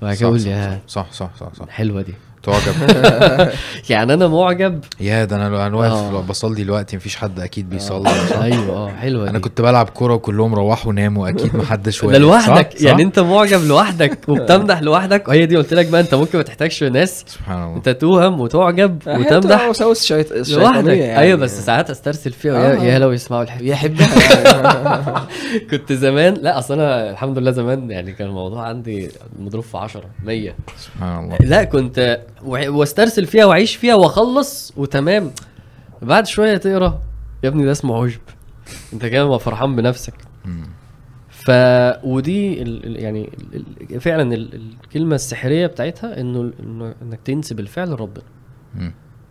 وبعد 0.03 0.17
كده 0.17 0.29
أقول 0.29 0.41
يا 0.47 0.81
صح 0.89 1.13
صح 1.13 1.31
صح 1.41 1.55
صح. 1.55 1.69
حلوة 1.69 2.03
دي. 2.03 2.15
تعجب 2.43 2.75
يعني 3.91 4.15
أنا 4.15 4.29
معجب 4.29 4.81
يا 5.01 5.25
ده 5.25 5.37
أنا 5.37 5.67
أنا 5.67 5.77
واقف 5.77 5.93
آه. 5.93 6.21
بصلي 6.21 6.65
دلوقتي 6.65 6.97
مفيش 6.97 7.17
حد 7.17 7.41
أكيد 7.41 7.71
بيصلي 7.71 8.11
صح؟ 8.31 8.39
أيوه 8.43 8.77
آه 8.77 8.89
حلوة 8.89 9.31
أنا. 9.31 9.39
كنت 9.39 9.61
بلعب 9.61 9.89
كورة 9.89 10.15
وكلهم 10.15 10.55
روحوا 10.55 10.93
ناموا 10.93 11.29
أكيد 11.29 11.57
محدش 11.57 12.01
ده 12.05 12.07
واقف 12.07 12.19
لوحدك 12.19 12.79
صح؟ 12.79 12.85
يعني؟ 12.85 13.03
أنت 13.03 13.19
معجب 13.19 13.65
لوحدك 13.65 14.29
وبتمدح 14.29 14.83
لوحدك 14.83 15.29
وهي 15.29 15.47
دي 15.47 15.57
قلت 15.57 15.75
لك 15.75 15.87
بقى 15.87 16.01
أنت 16.01 16.15
ممكن 16.15 16.39
ما 16.39 16.45
تحتاجش 16.45 16.83
ناس 16.83 17.25
سبحان 17.27 17.65
الله 17.65 17.77
أنت 17.77 17.89
توهم 17.89 18.41
وتعجب 18.41 18.99
وتمدح 19.07 19.71
شيط... 19.93 20.33
لوحدك 20.51 20.97
يعني. 20.97 21.19
أيوه 21.19 21.39
بس 21.39 21.67
ساعات 21.67 21.91
أسترسل 21.91 22.33
فيها 22.33 22.73
آه. 22.73 22.85
يا 22.85 22.99
لو 22.99 23.13
يسمعوا 23.13 23.43
الحته 23.43 23.65
يحبها 23.65 25.27
كنت 25.71 25.93
زمان 25.93 26.35
لا 26.35 26.59
أصل 26.59 26.75
أنا 26.75 27.11
الحمد 27.11 27.39
لله 27.39 27.51
زمان 27.51 27.91
يعني 27.91 28.13
كان 28.13 28.29
الموضوع 28.29 28.69
عندي 28.69 29.09
مضروب 29.39 29.65
في 29.65 29.79
10 29.79 30.05
100 30.25 30.55
سبحان 30.77 31.25
الله 31.25 31.37
لا 31.41 31.65
كنت 31.65 32.21
واسترسل 32.45 33.27
فيها 33.27 33.45
واعيش 33.45 33.77
فيها 33.77 33.95
واخلص 33.95 34.73
وتمام. 34.77 35.31
بعد 36.03 36.27
شوية 36.27 36.57
تقرا 36.57 37.01
يا 37.45 37.49
ابني 37.49 37.65
ده 37.65 37.73
اسمه 37.73 38.03
عجب. 38.03 38.21
انت 38.93 39.07
كده 39.07 39.29
ما 39.29 39.39
فرحان 39.39 39.77
بنفسك. 39.77 40.15
ف 41.29 41.51
ودي 42.05 42.63
ال... 42.63 42.97
يعني 43.03 43.31
ال... 43.55 43.65
ال- 43.95 44.01
فعلا 44.01 44.35
ال... 44.35 44.61
الكلمة 44.85 45.15
السحرية 45.15 45.67
بتاعتها 45.67 46.21
إنه 46.21 46.53
إنه 46.63 46.95
إنك 47.03 47.21
تنسب 47.25 47.61
الفعل 47.61 47.91
لربنا. 47.91 48.25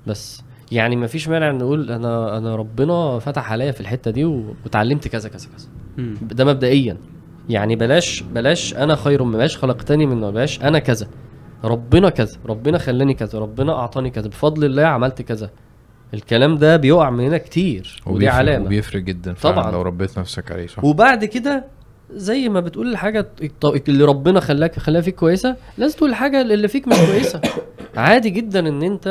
بس. 0.08 0.44
يعني 0.72 0.96
ما 0.96 1.08
فيش 1.08 1.28
مانع 1.28 1.52
نقول 1.52 1.92
أنا 1.92 2.38
أنا 2.38 2.56
ربنا 2.56 3.20
فتح 3.20 3.52
عليا 3.52 3.72
في 3.72 3.82
الحتة 3.82 4.12
دي 4.12 4.26
و- 4.26 4.56
وتعلمت 4.66 5.08
كذا 5.08 5.30
كذا 5.30 5.50
كذا. 5.58 5.68
ده 6.22 6.46
مبدئيا. 6.46 6.98
يعني 7.50 7.76
بلاش 7.76 8.22
بلاش 8.34 8.74
أنا 8.74 8.96
خير 8.96 9.24
من 9.24 9.32
بلاش 9.32 9.58
خلقتني 9.58 10.06
من 10.06 10.32
بلاش 10.32 10.62
أنا 10.62 10.80
كذا. 10.80 11.08
ربنا 11.64 12.10
كذا 12.10 12.38
ربنا 12.46 12.78
خلاني 12.78 13.14
كذا 13.14 13.40
ربنا 13.40 13.74
أعطاني 13.74 14.10
كذا 14.10 14.28
بفضل 14.28 14.66
الله 14.66 14.84
عملت 14.84 15.22
كذا. 15.22 15.50
الكلام 16.14 16.58
ده 16.58 16.78
بيقع 16.78 17.10
مننا 17.10 17.38
كتير 17.38 18.02
ودي 18.06 18.30
علامة. 18.30 18.66
وبيفرق 18.66 19.02
جدا 19.02 19.34
طبعاً. 19.42 19.72
لو 19.72 19.82
ربيت 19.82 20.20
نفسك 20.20 20.52
عليه 20.52 20.68
صح. 20.68 20.84
وبعد 20.84 21.26
كده 21.26 21.66
زي 22.12 22.50
ما 22.50 22.60
بتقول 22.60 22.92
الحاجة 22.92 23.30
اللي 23.88 24.04
ربنا 24.04 24.40
خلاك 24.40 24.80
خلاها 24.80 25.02
فيك 25.02 25.16
كويسة 25.16 25.56
لازم 25.78 25.98
تقول 25.98 26.10
الحاجة 26.10 26.42
اللي 26.42 26.68
فيك 26.68 26.88
مش 26.88 26.98
كويسة. 26.98 27.42
عادي 27.98 28.30
جدا 28.30 28.60
إن 28.60 28.84
أنت 28.84 29.08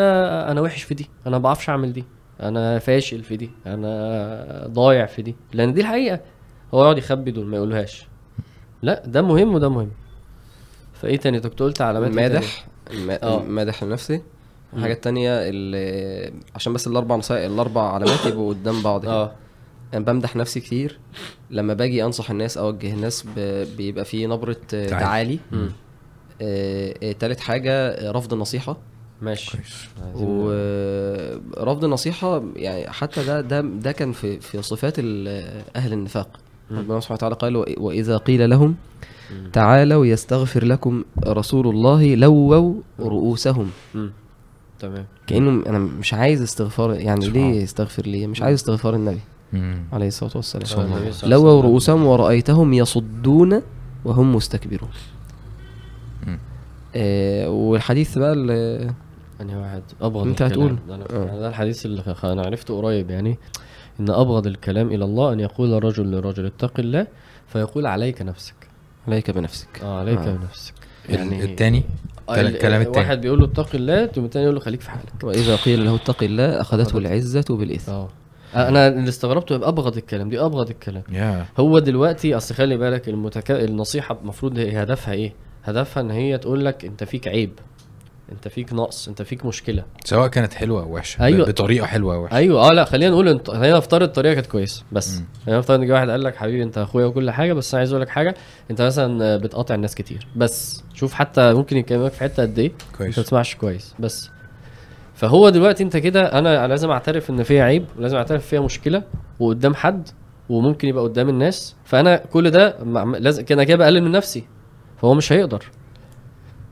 أنا 0.50 0.60
وحش 0.60 0.82
في 0.82 0.94
دي 0.94 1.08
أنا 1.26 1.38
ما 1.38 1.42
بعرفش 1.42 1.68
أعمل 1.68 1.92
دي 1.92 2.04
أنا 2.42 2.78
فاشل 2.78 3.22
في 3.22 3.36
دي 3.36 3.50
أنا 3.66 4.66
ضايع 4.66 5.06
في 5.06 5.22
دي 5.22 5.36
لأن 5.52 5.72
دي 5.74 5.80
الحقيقة. 5.80 6.20
هو 6.74 6.82
يقعد 6.82 6.98
يخبي 6.98 7.30
دول 7.30 7.46
ما 7.46 7.56
يقولهاش. 7.56 8.06
لا 8.82 9.02
ده 9.06 9.22
مهم 9.22 9.54
وده 9.54 9.68
مهم. 9.68 9.90
فايه 11.02 11.16
تاني 11.16 11.36
انت 11.36 11.46
كنت 11.46 11.60
قلت 11.62 11.80
علامات 11.80 12.14
تاني؟ 12.14 12.28
مادح 12.28 12.66
آه. 13.22 13.42
مادح 13.42 13.84
لنفسي 13.84 14.16
مم. 14.16 14.78
الحاجة 14.78 14.92
التانية 14.92 15.30
اللي 15.48 16.32
عشان 16.54 16.72
بس 16.72 16.86
الأربع 16.86 17.16
نصائح 17.16 17.44
الأربع 17.44 17.92
علامات 17.92 18.26
يبقوا 18.26 18.48
قدام 18.48 18.82
بعض. 18.82 19.08
آه 19.08 19.32
أنا 19.94 20.04
بمدح 20.04 20.36
نفسي 20.36 20.60
كتير 20.60 20.98
لما 21.50 21.74
باجي 21.74 22.04
أنصح 22.04 22.30
الناس 22.30 22.58
أوجه 22.58 22.92
الناس 22.94 23.24
ب... 23.36 23.40
بيبقى 23.76 24.04
في 24.04 24.26
نبرة 24.26 24.56
آه، 24.74 24.86
تعالي. 24.86 24.98
تعالي. 25.04 25.38
آه، 26.42 26.94
آه، 27.02 27.12
تالت 27.12 27.40
حاجة 27.40 27.72
آه، 27.72 28.10
رفض 28.12 28.32
النصيحة 28.32 28.76
ماشي 29.22 29.58
ورفض 30.14 31.84
النصيحة 31.84 32.42
يعني 32.56 32.90
حتى 32.90 33.24
ده 33.24 33.40
ده 33.40 33.60
ده 33.60 33.92
كان 33.92 34.12
في 34.12 34.40
في 34.40 34.62
صفات 34.62 34.94
ال- 34.98 35.62
أهل 35.76 35.92
النفاق. 35.92 36.28
ربنا 36.70 37.00
سبحانه 37.00 37.16
وتعالى 37.16 37.34
قال 37.34 37.64
"وإ- 37.64 37.78
وإذا 37.80 38.16
قيل 38.16 38.50
لهم. 38.50 38.74
تعالوا 39.52 40.06
يستغفر 40.06 40.64
لكم 40.64 41.04
رسول 41.26 41.68
الله 41.68 42.14
لووا 42.14 42.74
رؤوسهم. 43.00 43.70
تمام 44.78 45.04
كأنه 45.26 45.66
أنا 45.66 45.78
مش 45.78 46.14
عايز 46.14 46.42
استغفار 46.42 46.94
يعني 46.94 47.20
سبحان. 47.24 47.32
ليه 47.52 47.62
يستغفر 47.62 48.06
لي 48.06 48.26
مش 48.26 48.42
عايز 48.42 48.58
استغفار 48.60 48.94
النبي 48.94 49.20
مم. 49.52 49.82
عليه 49.92 50.06
الصلاة 50.08 50.32
والسلام 50.34 50.90
لووا. 51.30 51.62
رؤوسهم 51.62 52.06
ورأيتهم 52.06 52.72
يصدون 52.72 53.62
وهم 54.04 54.34
مستكبرون. 54.34 54.90
آه 56.96 57.48
والحديث 57.50 58.18
بقى 58.18 58.32
اللي 58.32 58.90
انهي 59.40 59.56
واحد 59.56 59.82
أبغض 60.02 60.26
أنت 60.26 60.42
الكلام. 60.42 60.66
هتقول. 60.66 60.98
ده, 60.98 61.04
آه. 61.16 61.38
ده 61.40 61.48
الحديث 61.48 61.86
اللي 61.86 62.02
خ- 62.02 62.24
أنا 62.24 62.42
عرفته 62.42 62.76
قريب 62.82 63.10
يعني 63.10 63.38
إن 64.00 64.10
أبغض 64.10 64.46
الكلام 64.46 64.88
إلى 64.88 65.04
الله 65.04 65.32
أن 65.32 65.40
يقول 65.40 65.74
الرجل 65.74 66.06
للرجل 66.06 66.46
اتق 66.46 66.72
الله 66.80 67.06
فيقول 67.46 67.86
عليك 67.86 68.22
نفسك 68.22 68.54
عليك 69.12 69.30
بنفسك. 69.30 69.68
آه 69.82 69.98
عليك 70.00 70.18
آه. 70.18 70.36
بنفسك. 70.36 70.74
ال- 71.10 71.42
التاني؟ 71.42 71.82
آه، 72.28 72.34
كلام- 72.34 72.46
ال- 72.46 72.58
كلام 72.58 72.80
التاني. 72.80 73.06
واحد 73.06 73.20
بيقول 73.20 73.38
له 73.38 73.44
اتق 73.44 73.68
الله 73.74 74.06
ثم 74.06 74.24
التاني 74.24 74.44
يقول 74.44 74.54
له 74.54 74.60
خليك 74.60 74.80
في 74.80 74.90
حالك. 74.90 75.12
وإذا 75.22 75.56
قيل 75.56 75.84
له 75.84 75.94
اتق 75.94 76.22
الله 76.22 76.60
أخذته. 76.60 76.98
العزة 76.98 77.44
بالإثم. 77.50 77.92
آه. 77.92 78.08
أنا 78.54 78.88
اللي 78.88 79.08
استغربته 79.08 79.56
أبغض 79.56 79.96
الكلام 79.96 80.28
دي 80.28 80.40
أبغض 80.40 80.70
الكلام. 80.70 81.02
يا 81.12 81.46
هو 81.60 81.78
دلوقتي 81.78 82.36
أصل 82.36 82.54
خلي 82.54 82.76
بالك 82.76 83.08
المتك... 83.08 83.50
النصيحة 83.50 84.18
المفروض 84.22 84.58
هدفها 84.58 85.14
إيه؟ 85.14 85.32
هدفها 85.64 86.00
إن 86.00 86.10
هي 86.10 86.38
تقول 86.38 86.64
لك 86.64 86.84
أنت 86.84 87.04
فيك 87.04 87.28
عيب. 87.28 87.50
انت 88.32 88.48
فيك 88.48 88.72
نقص 88.72 89.08
انت 89.08 89.22
فيك 89.22 89.46
مشكلة. 89.46 89.84
سواء 90.04 90.28
كانت 90.28 90.54
حلوة 90.54 90.82
أو 90.82 90.94
وحشة 90.94 91.22
أيوة. 91.24 91.46
بطريقة 91.46 91.86
حلوة 91.86 92.14
أو 92.14 92.24
وحشة. 92.24 92.36
أيوه 92.36 92.70
آه 92.70 92.72
لا 92.72 92.84
خلينا 92.84 93.10
نقول 93.10 93.28
انت 93.28 93.50
خلينا 93.50 93.76
نفترض 93.76 94.02
الطريقة 94.02 94.34
كانت 94.34 94.46
كويسة 94.46 94.84
بس. 94.92 95.22
خلينا 95.46 95.58
نفترض 95.58 95.80
إن 95.80 95.86
جه 95.86 95.92
واحد 95.92 96.10
قال 96.10 96.22
لك 96.22 96.36
حبيبي 96.36 96.62
أنت 96.62 96.78
أخويا 96.78 97.06
وكل 97.06 97.30
حاجة 97.30 97.52
بس 97.52 97.74
أنا 97.74 97.78
عايز 97.78 97.92
أقول 97.92 98.02
لك 98.02 98.08
حاجة 98.08 98.34
أنت 98.70 98.82
مثلا 98.82 99.36
بتقاطع 99.36 99.74
الناس 99.74 99.94
كتير 99.94 100.26
بس 100.36 100.82
شوف 100.94 101.14
حتى 101.14 101.52
ممكن 101.54 101.76
يكلمك 101.76 102.12
في 102.12 102.20
حتة 102.20 102.42
قد 102.42 102.58
إيه 102.58 102.66
أنت 102.66 102.82
ما 102.92 102.98
كويس 102.98 103.16
تسمعش 103.16 103.54
كويس 103.54 103.94
بس. 103.98 104.30
فهو 105.14 105.48
دلوقتي 105.48 105.82
أنت 105.84 105.96
كده 105.96 106.22
أنا 106.38 106.58
أنا 106.64 106.66
لازم 106.68 106.90
أعترف 106.90 107.30
إن 107.30 107.42
فيها 107.42 107.64
عيب 107.64 107.84
ولازم 107.98 108.16
أعترف 108.16 108.46
فيها 108.46 108.60
مشكلة 108.60 109.02
وقدام 109.40 109.74
حد 109.74 110.08
وممكن 110.48 110.88
يبقى 110.88 111.02
قدام 111.04 111.28
الناس 111.28 111.76
فأنا 111.84 112.16
كل 112.16 112.50
ده 112.50 112.78
لازم 113.18 113.44
كده 113.44 113.76
بقلل 113.76 114.02
من 114.02 114.10
نفسي 114.10 114.44
فهو 114.96 115.14
مش 115.14 115.32
هيقدر. 115.32 115.64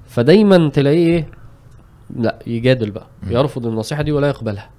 فدايما 0.09 0.70
تلاقيه 0.70 1.07
إيه؟ 1.07 1.28
لا 2.19 2.39
يجادل 2.47 2.91
بقى. 2.91 3.07
يرفض 3.28 3.66
النصيحة 3.66 4.03
دي 4.03 4.12
ولا 4.12 4.28
يقبلها. 4.28 4.70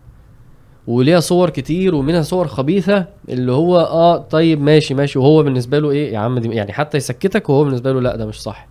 وليها 0.87 1.19
صور 1.19 1.49
كتير 1.49 1.95
ومنها 1.95 2.21
صور 2.21 2.47
خبيثة 2.47 3.05
اللي 3.29 3.51
هو 3.51 3.79
آه 3.79 4.17
طيب 4.17 4.61
ماشي 4.61 4.93
ماشي. 4.93 5.19
وهو 5.19 5.43
بالنسبة 5.43 5.79
له 5.79 5.91
إيه؟ 5.91 6.13
يا 6.13 6.19
عم 6.19 6.39
دي 6.39 6.49
يعني 6.49 6.73
حتى 6.73 6.97
يسكتك 6.97 7.49
وهو 7.49 7.63
بالنسبة 7.63 7.91
له 7.91 8.01
لا 8.01 8.15
ده 8.15 8.25
مش 8.25 8.41
صح. 8.41 8.67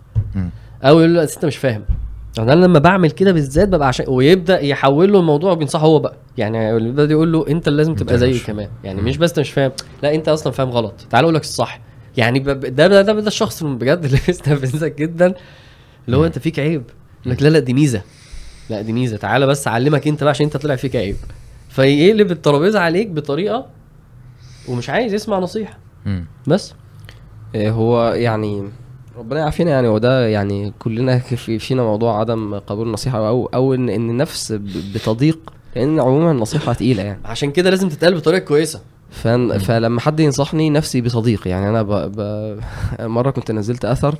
أو 0.83 0.99
يقول 0.99 1.15
له 1.15 1.23
أنت 1.23 1.45
مش 1.45 1.57
فاهم. 1.57 1.81
يعني 2.37 2.53
أنا 2.53 2.65
لما 2.65 2.79
بعمل 2.79 3.11
كده 3.11 3.31
بالذات 3.31 3.67
ببقى 3.67 3.87
عشان 3.87 4.05
ويبدأ 4.09 4.59
يحول 4.61 5.11
له 5.13 5.19
الموضوع 5.19 5.51
وبينصحه 5.51 5.85
هو 5.85 5.99
بقى. 5.99 6.15
يعني 6.37 6.57
يبدأ 6.87 7.03
يقول 7.11 7.31
له 7.31 7.45
أنت 7.47 7.67
اللي 7.67 7.77
لازم 7.77 7.95
تبقى 7.95 8.17
زيي 8.17 8.39
كمان. 8.39 8.69
يعني. 8.83 9.01
مش 9.01 9.17
بس 9.17 9.29
أنت 9.29 9.39
مش 9.39 9.51
فاهم. 9.51 9.71
لا 10.03 10.15
أنت 10.15 10.29
أصلا 10.29 10.53
فاهم 10.53 10.69
غلط. 10.69 10.93
تعال 11.09 11.23
أقول 11.23 11.35
لك 11.35 11.41
الصح. 11.41 11.79
يعني 12.17 12.39
ده 12.39 12.53
ده, 12.53 12.87
ده, 12.87 13.01
ده 13.01 13.27
الشخص 13.27 13.63
بجد 13.63 14.03
اللي 14.05 14.17
بيستفزك 14.27 14.95
جدا. 14.97 15.33
اللي 16.05 16.17
هو. 16.17 16.25
أنت 16.25 16.39
فيك 16.39 16.59
عيب. 16.59 16.83
يقول 17.21 17.33
لك 17.37 17.43
لا 17.43 17.47
لا 17.49 17.59
دي 17.59 17.73
ميزة. 17.73 18.01
لا 18.69 18.81
دي 18.81 18.93
ميزة. 18.93 19.17
تعالى 19.17 19.47
بس 19.47 19.67
أعلمك 19.67 20.07
أنت 20.07 20.23
بقى 20.23 20.29
عشان 20.29 20.45
أنت 20.45 20.57
طلع 20.57 20.75
فيك 20.75 20.95
عيب. 20.95 21.15
فيقلب 21.69 22.31
الترابيزة 22.31 22.79
عليك 22.79 23.07
بطريقة 23.07 23.65
ومش 24.67 24.89
عايز 24.89 25.13
يسمع 25.13 25.39
نصيحة. 25.39 25.77
بس. 26.47 26.73
آه، 27.55 27.69
هو 27.69 28.13
يعني 28.13 28.63
ربنا 29.17 29.39
يعافينا 29.39 29.71
يعني 29.71 29.87
وده 29.87 30.27
يعني 30.27 30.73
كلنا 30.79 31.19
في 31.45 31.59
فينا 31.59 31.83
موضوع 31.83 32.19
عدم 32.19 32.59
قبول 32.59 32.87
النصيحة 32.87 33.27
أو 33.27 33.45
أو 33.45 33.73
إن 33.73 33.89
إن 33.89 34.09
النفس 34.09 34.51
بتضيق 34.95 35.53
لأن 35.75 35.99
عموما 35.99 36.31
النصيحة 36.31 36.73
تقيلة 36.73 37.03
يعني. 37.03 37.19
عشان 37.25 37.51
كده 37.51 37.69
لازم 37.69 37.89
تتقال 37.89 38.15
بطريقة 38.15 38.45
كويسة. 38.45 38.81
فن 39.11 39.57
فلما 39.57 39.99
حد 39.99 40.19
ينصحني 40.19 40.69
نفسي 40.69 41.01
بتضيق 41.01 41.47
يعني. 41.47 41.69
أنا 41.69 41.83
ب... 41.83 41.91
ب... 41.91 42.59
مرة 43.01 43.31
كنت 43.31 43.51
نزلت 43.51 43.85
آه، 43.85 44.13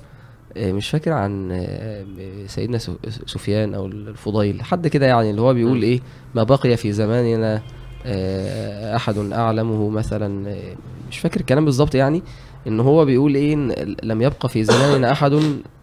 مش 0.60 0.90
فاكر 0.90 1.12
عن 1.14 1.50
آه، 1.52 2.06
سيدنا 2.48 2.78
سو- 2.78 2.98
سفيان 3.26 3.74
أو 3.74 3.86
الفضيل 3.86 4.64
حد 4.64 4.88
كده 4.88 5.06
يعني 5.06 5.30
اللي 5.30 5.42
هو 5.42 5.54
بيقول 5.54 5.80
م. 5.80 5.84
إيه 5.84 6.00
ما 6.36 6.44
بقي 6.44 6.78
في 6.78 6.92
زماننا 6.92 7.62
آه، 8.06 8.96
أحد 8.96 9.18
أعلمه 9.18 9.90
مثلا 9.90 10.50
آه، 10.50 10.76
مش 11.12 11.20
فاكر 11.20 11.40
الكلام 11.40 11.66
بالظبط 11.66 11.96
يعني 11.96 12.24
إن 12.68 12.80
هو 12.80 13.06
بيقول 13.06 13.36
إيه 13.36 13.54
إن 13.54 13.96
لم 14.04 14.22
يبقى 14.22 14.50
في 14.50 14.64
زماننا 14.64 15.12
أحد 15.14 15.34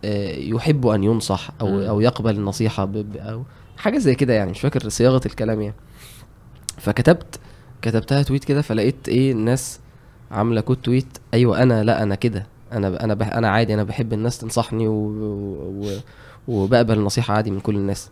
آه، 0.05 0.37
يحب 0.37 0.87
أن 0.87 1.05
ينصح 1.05 1.51
أو. 1.61 1.69
أو 1.89 2.01
يقبل 2.01 2.37
النصيحة 2.37 2.89
أو 3.17 3.43
حاجة 3.77 3.99
زي 3.99 4.15
كده 4.15 4.33
يعني 4.35 4.51
مش 4.51 4.61
فاكر 4.61 4.89
صياغة 4.89 5.21
الكلام 5.27 5.61
يعني 5.61 5.75
فكتبت 6.79 7.41
كتبتها 7.83 8.23
تويت 8.23 8.45
كده 8.45 8.63
فلقيت 8.63 9.09
إيه 9.09 9.33
الناس 9.33 9.81
عاملة 10.31 10.61
كود 10.61 10.77
تويت 10.77 11.07
أيوه 11.35 11.63
أنا 11.63 11.85
لا 11.85 12.03
أنا 12.03 12.15
كده 12.15 12.47
أنا 12.75 13.05
أنا 13.05 13.39
أنا 13.39 13.49
عادي 13.49 13.75
أنا 13.75 13.83
بحب 13.83 14.13
الناس 14.13 14.39
تنصحني 14.39 14.89
و... 14.89 14.93
و... 14.93 15.91
وبقبل 16.49 16.99
النصيحة 16.99 17.35
عادي 17.35 17.51
من 17.51 17.61
كل 17.61 17.77
الناس. 17.77 18.11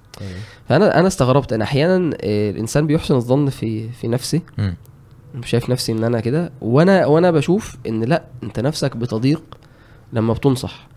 فأنا 0.68 0.98
أنا 0.98 1.06
استغربت. 1.06 1.52
أنا 1.52 1.64
أحيانا 1.64 2.16
آه، 2.20 2.50
الإنسان 2.50 2.86
بيحسن 2.86 3.14
الظن 3.14 3.48
في 3.48 3.88
في 3.88 4.08
نفسه 4.08 4.40
مم. 4.58 4.74
شايف 5.44 5.70
نفسي 5.70 5.92
إن 5.92 6.04
أنا 6.04 6.20
كده. 6.20 6.52
وأنا 6.60 7.06
وأنا 7.06 7.30
بشوف 7.30 7.76
إن 7.86 8.04
لأ 8.04 8.24
أنت 8.42 8.60
نفسك 8.60 8.96
بتضيق 8.96 9.42
لما 10.12 10.32
بتنصح. 10.32 10.88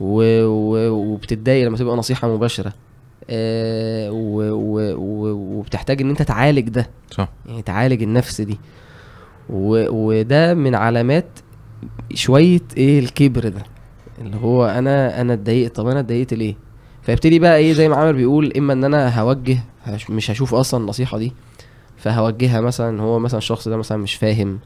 و... 0.00 0.44
و... 0.44 0.90
وبتتضايق 0.90 1.66
لما 1.66 1.76
تبقى 1.76 1.96
نصيحة 1.96 2.28
مباشرة. 2.28 2.72
آه 3.30 4.10
و... 4.10 4.40
و... 4.52 4.94
و... 4.96 5.32
وبتحتاج 5.58 6.00
إن 6.02 6.10
أنت 6.10 6.22
تعالج 6.22 6.68
ده. 6.68 6.90
صح. 7.10 7.28
يعني 7.46 7.62
تعالج 7.62 8.02
النفس 8.02 8.40
دي. 8.40 8.58
و... 9.50 9.86
وده 9.90 10.54
من 10.54 10.74
علامات 10.74 11.26
شوية 12.14 12.60
إيه 12.76 12.98
الكبر 12.98 13.48
ده 13.48 13.62
اللي 14.20 14.36
هو 14.36 14.66
أنا 14.66 15.20
أنا 15.20 15.32
اتضايقت. 15.32 15.76
طب 15.76 15.88
أنا 15.88 16.00
اتضايقت 16.00 16.34
ليه؟ 16.34 16.54
فيبتدي 17.02 17.38
بقى 17.38 17.56
إيه 17.56 17.72
زي 17.72 17.88
ما 17.88 17.96
عامر 17.96 18.12
بيقول 18.12 18.52
إما 18.56 18.72
إن 18.72 18.84
أنا 18.84 19.20
هوجه 19.20 19.58
مش 20.10 20.30
هشوف 20.30 20.54
أصلا 20.54 20.80
النصيحة 20.80 21.18
دي 21.18 21.32
فهوجهها 21.96 22.60
مثلا 22.60 23.02
هو 23.02 23.18
مثلا 23.18 23.38
الشخص 23.38 23.68
ده 23.68 23.76
مثلا 23.76 23.98
مش 23.98 24.14
فاهم 24.14 24.58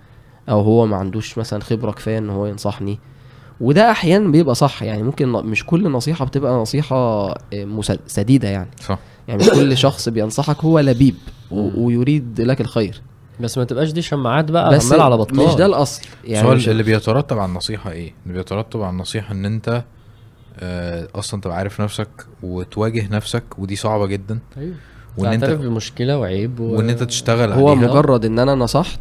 أو 0.48 0.60
هو 0.60 0.86
ما 0.86 0.96
عندوش 0.96 1.38
مثلا 1.38 1.60
خبرة 1.60 1.90
كفاية 1.90 2.18
إن 2.18 2.30
هو 2.30 2.46
ينصحني. 2.46 2.98
وده 3.60 3.90
أحيانا 3.90 4.28
بيبقى 4.28 4.54
صح 4.54 4.82
يعني 4.82 5.02
ممكن 5.02 5.28
مش 5.28 5.66
كل 5.66 5.90
نصيحه 5.90 6.24
بتبقى 6.24 6.52
نصيحة 6.52 6.96
آه، 7.54 7.80
سديدة 8.06 8.48
يعني. 8.48 8.70
صح. 8.80 8.98
يعني 9.28 9.42
مش 9.42 9.50
كل 9.50 9.76
شخص 9.76 10.08
بينصحك 10.08 10.64
هو 10.64 10.78
لبيب. 10.80 11.14
ويريد 11.50 12.40
لك 12.40 12.60
الخير. 12.60 13.02
بس 13.40 13.58
ما 13.58 13.64
تبقاش 13.64 13.92
دي 13.92 14.02
شماعات 14.02 14.50
بقى 14.50 14.70
بس 14.70 14.92
عمال 14.92 15.00
على 15.00 15.16
بطال. 15.16 15.48
مش 15.48 15.54
ده 15.54 15.66
الأصل. 15.66 16.02
يعني 16.24 16.50
مش 16.50 16.68
اللي 16.68 16.82
بيترتب 16.82 17.38
على 17.38 17.48
النصيحة 17.48 17.90
إيه؟ 17.90 18.14
اللي 18.26 18.38
بيترتب 18.38 18.82
على 18.82 18.90
النصيحة 18.90 19.34
إن 19.34 19.44
أنت 19.44 19.84
آه 20.58 21.08
أصلا 21.14 21.40
تبقى 21.40 21.56
عارف 21.56 21.80
نفسك 21.80 22.08
وتواجه 22.42 23.08
نفسك 23.10 23.44
ودي 23.58 23.76
صعبة 23.76 24.06
جدا. 24.06 24.38
أيوه. 24.56 24.74
وإن 25.18 25.32
أنت 25.32 25.44
تعترف 25.44 25.60
بمشكلة 25.60 26.18
وعيب 26.18 26.60
و... 26.60 26.76
وإن 26.76 26.90
أنت 26.90 27.02
تشتغل 27.02 27.52
هو 27.52 27.68
عليها. 27.68 27.88
مجرد 27.88 28.24
إن 28.24 28.38
أنا 28.38 28.54
نصحت. 28.54 29.00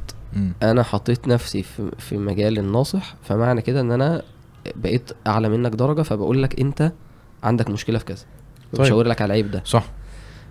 أنا 0.64 0.84
حطيت 0.84 1.28
نفسي 1.28 1.64
في 1.64 1.92
في 2.00 2.18
مجال 2.18 2.60
الناصح 2.60 3.16
فمعنى 3.24 3.62
كده 3.62 3.82
إن 3.82 3.92
أنا 3.92 4.22
بقيت 4.76 5.12
أعلى 5.28 5.50
منك 5.50 5.72
درجة 5.72 6.02
فبقول 6.02 6.44
لك 6.44 6.60
أنت 6.60 6.92
عندك 7.44 7.70
مشكلة 7.70 8.00
في 8.00 8.06
كذا. 8.06 8.26
طيب. 8.74 8.82
بشاور 8.82 9.08
لك 9.08 9.22
على 9.22 9.28
العيب 9.28 9.52
ده. 9.52 9.62
صح. 9.66 9.86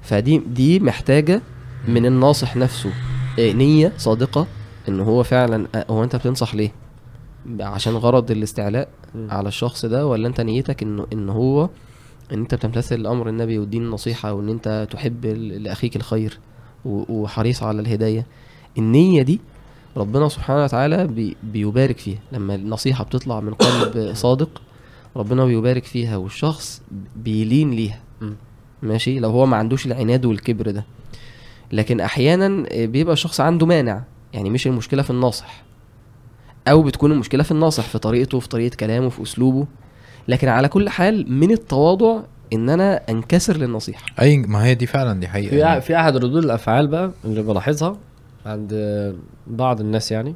فدي 0.03 0.39
دي 0.39 0.81
محتاجة 0.81 1.43
من 1.89 2.07
الناصح 2.07 2.57
نفسه. 2.57 2.91
نية 3.39 3.93
صادقة 3.99 4.47
إن 4.89 5.01
هو 5.01 5.23
فعلا 5.23 5.67
هو 5.91 6.05
أنت 6.05 6.17
بتنصح 6.17 6.55
ليه؟ 6.55 6.73
عشان 7.61 7.93
غرض 7.93 8.31
الاستعلاء. 8.31 8.89
على 9.15 9.49
الشخص 9.49 9.85
ده 9.85 10.07
ولا 10.07 10.29
أنت 10.29 10.41
نيتك 10.41 10.83
إنه 10.83 11.07
إن 11.13 11.29
هو 11.29 11.69
إن 12.33 12.39
أنت 12.39 12.55
بتمتثل 12.55 13.07
أمر 13.07 13.29
النبي 13.29 13.59
والدين 13.59 13.83
النصيحة 13.83 14.33
وإن 14.33 14.49
أنت 14.49 14.89
تحب 14.91 15.27
لاخيك 15.37 15.97
الخير 15.97 16.39
وحريص 16.85 17.63
على 17.63 17.81
الهداية؟ 17.81 18.27
النية 18.79 19.23
دي 19.23 19.41
ربنا 19.97 20.29
سبحانه 20.29 20.65
وتعالى 20.65 21.07
بي 21.07 21.37
بيبارك 21.43 21.99
فيها. 21.99 22.19
لما 22.33 22.55
النصيحة 22.55 23.05
بتطلع 23.05 23.41
من 23.41 23.55
قلب 23.55 24.11
صادق 24.25 24.63
ربنا 25.17 25.45
بيبارك 25.45 25.85
فيها 25.85 26.17
والشخص 26.17 26.83
بيلين 27.17 27.71
ليها. 27.71 28.01
ماشي؟ 28.83 29.19
لو 29.19 29.31
هو 29.31 29.47
ما 29.47 29.57
عندوش 29.57 29.87
العناد 29.87 30.27
والكبر 30.27 30.71
ده. 30.71 30.85
لكن 31.73 32.01
أحيانا 32.01 32.67
بيبقى 32.85 33.13
الشخص 33.13 33.41
عنده 33.41 33.67
مانع 33.67 34.03
يعني 34.33 34.51
مش 34.51 34.67
المشكلة 34.67 35.03
في 35.03 35.11
الناصح 35.11 35.65
أو 36.69 36.83
بتكون 36.83 37.13
المشكلة 37.13 37.43
في 37.43 37.51
الناصح 37.51 37.85
في 37.85 37.99
طريقته 37.99 38.41
في 38.41 38.49
طريقة 38.49 38.77
كلامه 38.77 39.09
في 39.09 39.23
أسلوبه 39.23 39.67
لكن 40.29 40.49
على 40.49 40.69
كل 40.69 40.89
حال 40.89 41.33
من 41.33 41.51
التواضع 41.51 42.21
إن 42.53 42.71
أنا 42.71 43.01
أنكسر 43.11 43.57
للنصيحة 43.57 44.07
أي 44.21 44.37
ما 44.37 44.65
هي 44.65 44.75
دي 44.75 44.87
فعلا 44.87 45.21
دي 45.21 45.29
حقيقة 45.29 45.51
في 45.51 45.59
يعني. 45.59 45.81
في 45.81 45.97
أحد 45.97 46.17
ردود 46.17 46.45
الأفعال 46.45 46.87
بقى 46.87 47.11
اللي 47.25 47.43
بلاحظها 47.43 47.97
عند 48.47 48.73
بعض 49.47 49.81
الناس 49.81 50.13
يعني 50.13 50.35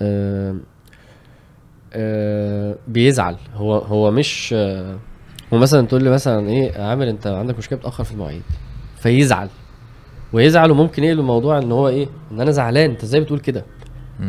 آه، 0.00 0.56
آه، 1.92 2.76
بيزعل 2.88 3.36
هو 3.54 3.78
هو 3.78 4.10
مش 4.10 4.54
آه، 4.58 4.98
هو 5.52 5.58
مثلا 5.58 5.86
تقول 5.86 6.02
لي 6.02 6.10
مثلا 6.10 6.48
إيه 6.48 6.72
يا 6.72 6.82
عامر 6.82 7.10
أنت 7.10 7.26
عندك 7.26 7.58
مشكلة 7.58 7.78
بتأخر 7.78 8.04
في 8.04 8.12
المواعيد 8.12 8.42
فيزعل 8.96 9.48
ويزعل 10.36 10.70
وممكن 10.70 11.04
يقلب 11.04 11.20
الموضوع 11.20 11.58
إن 11.58 11.72
هو 11.72 11.88
إيه؟ 11.88 12.08
إن 12.32 12.40
أنا 12.40 12.50
زعلان. 12.50 12.90
أنت 12.90 13.02
إزاي 13.02 13.20
بتقول 13.20 13.38
كده. 13.40 13.64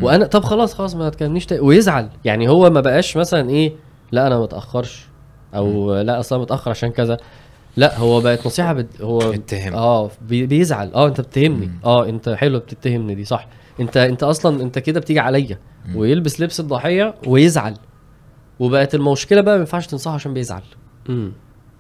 وأنا 0.02 0.26
طب 0.26 0.44
خلاص 0.44 0.74
خلاص 0.74 0.96
ما 0.96 1.10
تكلمنيش 1.10 1.46
تاني. 1.46 1.62
ويزعل. 1.62 2.10
يعني 2.26 2.50
هو 2.50 2.70
ما 2.70 2.82
بقاش 2.82 3.18
مثلا 3.18 3.50
إيه؟ 3.50 3.74
لا 4.12 4.28
أنا 4.28 4.38
ما 4.38 4.44
اتأخرش. 4.44 5.06
أو 5.56 5.96
لا 5.96 6.20
أصلا 6.20 6.40
متأخر 6.40 6.72
عشان 6.72 6.90
كذا. 6.90 7.18
لا 7.78 7.98
هو 7.98 8.22
بقت 8.22 8.46
نصيحة 8.48 8.74
بد... 8.74 8.88
هو 9.02 9.20
اتهم 9.34 9.74
آه 9.74 10.10
بي- 10.30 10.46
بيزعل. 10.46 10.92
آه 10.94 11.08
أنت 11.08 11.22
بتتهمني 11.22 11.66
مم. 11.66 11.80
آه 11.86 12.10
أنت 12.10 12.30
حلو 12.30 12.60
بتتهمني 12.60 13.16
دي 13.16 13.26
صح. 13.26 13.48
أنت 13.80 13.98
أنت 13.98 14.24
أصلا 14.24 14.62
أنت 14.64 14.80
كده 14.80 15.00
بتيجي 15.00 15.20
عليا. 15.20 15.60
ويلبس 15.96 16.42
لبس 16.42 16.60
الضحية 16.60 17.16
ويزعل. 17.28 17.74
وبقت 18.60 18.96
المشكلة 18.96 19.42
بقى 19.42 19.54
ما 19.56 19.60
ينفعش 19.60 19.88
تنصحه 19.88 20.14
عشان 20.14 20.34
بيزعل. 20.34 20.62
امم 21.10 21.32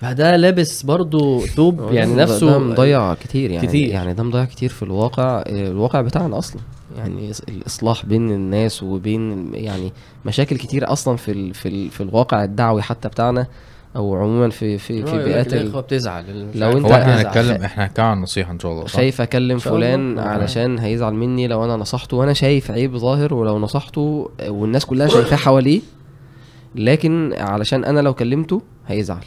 فده 0.01 0.35
لابس 0.35 0.83
برضو 0.83 1.39
ثوب 1.39 1.91
يعني 1.91 2.15
نفسه 2.15 2.49
ده 2.51 2.57
مضيع 2.59 3.13
كتير 3.13 3.51
يعني 3.51 3.67
كتير. 3.67 3.89
يعني 3.89 4.13
ده 4.13 4.23
مضيع 4.23 4.45
كتير 4.45 4.69
في 4.69 4.83
الواقع 4.83 5.43
الواقع 5.47 6.01
بتاعنا 6.01 6.37
أصلا 6.37 6.61
يعني 6.97 7.31
الإصلاح 7.49 8.05
بين 8.05 8.31
الناس 8.31 8.83
وبين 8.83 9.53
يعني 9.53 9.93
مشاكل 10.25 10.57
كتير 10.57 10.91
أصلا 10.91 11.17
في 11.17 11.31
ال 11.31 11.53
في 11.53 11.67
ال 11.69 11.89
في 11.89 12.01
الواقع 12.01 12.43
الدعوي 12.43 12.81
حتى 12.81 13.07
بتاعنا 13.07 13.47
أو 13.95 14.15
عموما 14.15 14.49
في 14.49 14.77
في 14.77 15.05
في 15.05 15.23
بيئات 15.23 15.53
ال- 15.53 15.61
الإخوة 15.61 15.81
بتزعل 15.81 16.47
لو 16.55 16.71
أنت 16.77 16.85
هو 16.85 16.91
إحنا. 16.93 17.21
هنتكلم 17.21 17.61
إحنا 17.63 17.85
هنتكلم 17.85 18.05
عن 18.05 18.17
النصيحه 18.17 18.51
إن 18.51 18.59
شاء 18.59 18.71
الله؟ 18.71 18.85
خايف 18.85 19.21
أكلم. 19.21 19.57
فلان. 19.57 20.19
علشان 20.19 20.79
هيزعل 20.79 21.13
مني 21.13 21.47
لو 21.47 21.65
أنا 21.65 21.75
نصحته 21.75 22.17
وأنا 22.17 22.33
شايف 22.33 22.71
عيب 22.71 22.97
ظاهر 22.97 23.33
ولو 23.33 23.59
نصحته 23.59 24.29
والناس 24.47 24.85
كلها 24.85 25.07
شايفاه 25.07 25.37
حواليه 25.37 25.81
لكن 26.75 27.33
علشان 27.37 27.85
أنا 27.85 27.99
لو 27.99 28.13
كلمته 28.13 28.61
هيزعل. 28.87 29.23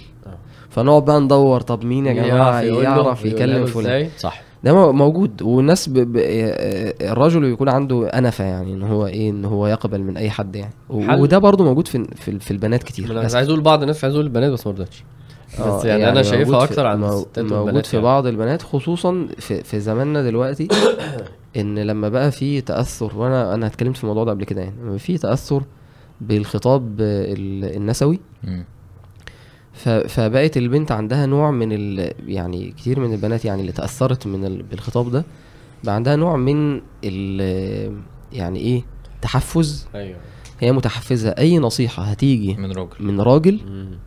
فنقعد 0.71 1.05
بقى 1.05 1.21
ندور 1.21 1.61
طب 1.61 1.85
مين 1.85 2.07
يا 2.07 2.13
جماعة 2.13 2.61
يعرف 2.61 3.25
له 3.25 3.31
يكلم 3.31 3.67
فلان؟ 3.67 4.09
صح 4.19 4.43
ده 4.65 4.73
مو- 4.75 4.93
موجود 4.93 5.43
والناس 5.43 5.89
ب... 5.89 5.93
ب... 5.99 6.17
آه، 6.17 6.95
الرجل 7.13 7.41
بيكون 7.41 7.69
عنده 7.69 8.09
أنفة 8.09 8.45
يعني 8.45 8.73
إن 8.73 8.83
هو 8.83 9.07
إيه 9.07 9.31
إن 9.31 9.45
هو 9.45 9.67
يقبل 9.67 10.01
من 10.03 10.17
أي 10.17 10.31
حد 10.31 10.57
يعني 10.57 10.73
و- 10.91 11.03
حل. 11.03 11.21
وده 11.21 11.39
برضو 11.39 11.65
موجود 11.65 11.89
في 11.89 12.05
في, 12.17 12.39
في 12.39 12.51
البنات 12.51 12.83
كتير 12.83 13.11
أنا. 13.11 13.21
عايز 13.21 13.49
أقول 13.49 13.61
بعض 13.61 13.81
الناس 13.81 14.05
عايز 14.05 14.15
أقول 14.15 14.27
البنات 14.27 14.53
بس 14.53 14.67
ما 14.67 14.73
رضتش 14.73 15.05
آه، 15.61 15.79
بس 15.79 15.85
يعني, 15.85 16.09
أنا 16.09 16.23
شايفها 16.23 16.63
أكتر 16.65 16.95
الستات 16.95 17.45
موجود 17.53 17.87
في 17.87 17.97
يعني. 17.97 18.05
بعض 18.07 18.27
البنات 18.27 18.63
خصوصا 18.63 19.27
في, 19.39 19.63
في 19.65 19.81
زماننا 19.81 20.23
دلوقتي 20.23 20.69
إن 21.57 21.79
لما 21.79 22.09
بقى 22.09 22.31
في 22.31 22.61
تأثر 22.61 23.13
وأنا 23.17 23.55
أنا 23.55 23.67
اتكلمت 23.67 23.97
في 23.97 24.05
الموضوع 24.05 24.25
ده 24.25 24.31
قبل 24.31 24.45
كده 24.45 24.61
يعني 24.63 24.75
لما 24.83 24.99
في 24.99 25.19
تأثر 25.19 25.63
بالخطاب 26.21 27.01
ال- 27.01 27.77
النسوي 27.77 28.21
فبقت 30.09 30.57
البنت 30.57 30.93
عندها 30.93 31.27
نوع 31.27 31.51
من 31.51 31.69
ال 31.73 32.13
يعني 32.27 32.71
كتير 32.71 33.01
من 33.01 33.13
البنات 33.13 33.45
يعني 33.45 33.61
اللي 33.61 33.73
تأثرت 33.73 34.27
من 34.27 34.45
ال 34.45 34.63
بالخطاب 34.63 35.11
ده 35.11 35.25
بقى 35.85 35.95
عندها 35.95 36.17
نوع 36.17 36.37
من 36.37 36.81
ال 37.05 38.01
يعني 38.33 38.59
إيه 38.59 38.83
تحفز. 39.23 39.87
أيوه. 39.95 40.17
هي 40.61 40.73
متحفزة. 40.73 41.31
أي 41.31 41.59
نصيحة 41.59 42.03
هتيجي 42.03 42.55
من 42.55 42.73
راجل. 42.73 42.91
من 43.01 43.21
راجل 43.21 43.61
مم. 43.67 43.99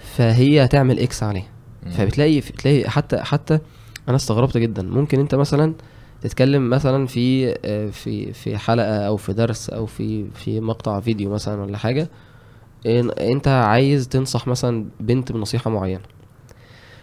فهي 0.00 0.64
هتعمل 0.64 0.98
إكس 1.00 1.22
عليها. 1.22 1.48
فبتلاقي 1.90 2.40
تلاقي 2.40 2.90
حتى 2.90 3.16
حتى 3.18 3.58
أنا 4.08 4.16
استغربت 4.16 4.58
جدا. 4.58 4.82
ممكن 4.82 5.20
أنت 5.20 5.34
مثلا 5.34 5.74
تتكلم 6.22 6.70
مثلا 6.70 7.06
في 7.06 7.54
آه، 7.64 7.90
في 7.90 8.32
في 8.32 8.58
حلقة 8.58 8.96
أو 8.98 9.16
في 9.16 9.32
درس 9.32 9.70
أو 9.70 9.86
في 9.86 10.24
في 10.34 10.60
مقطع 10.60 11.00
فيديو 11.00 11.30
مثلا 11.30 11.62
ولا 11.62 11.78
حاجة 11.78 12.08
أنت 13.20 13.48
عايز 13.48 14.08
تنصح 14.08 14.46
مثلا 14.46 14.84
بنت 15.00 15.32
بنصيحة 15.32 15.70
معينة. 15.70 16.00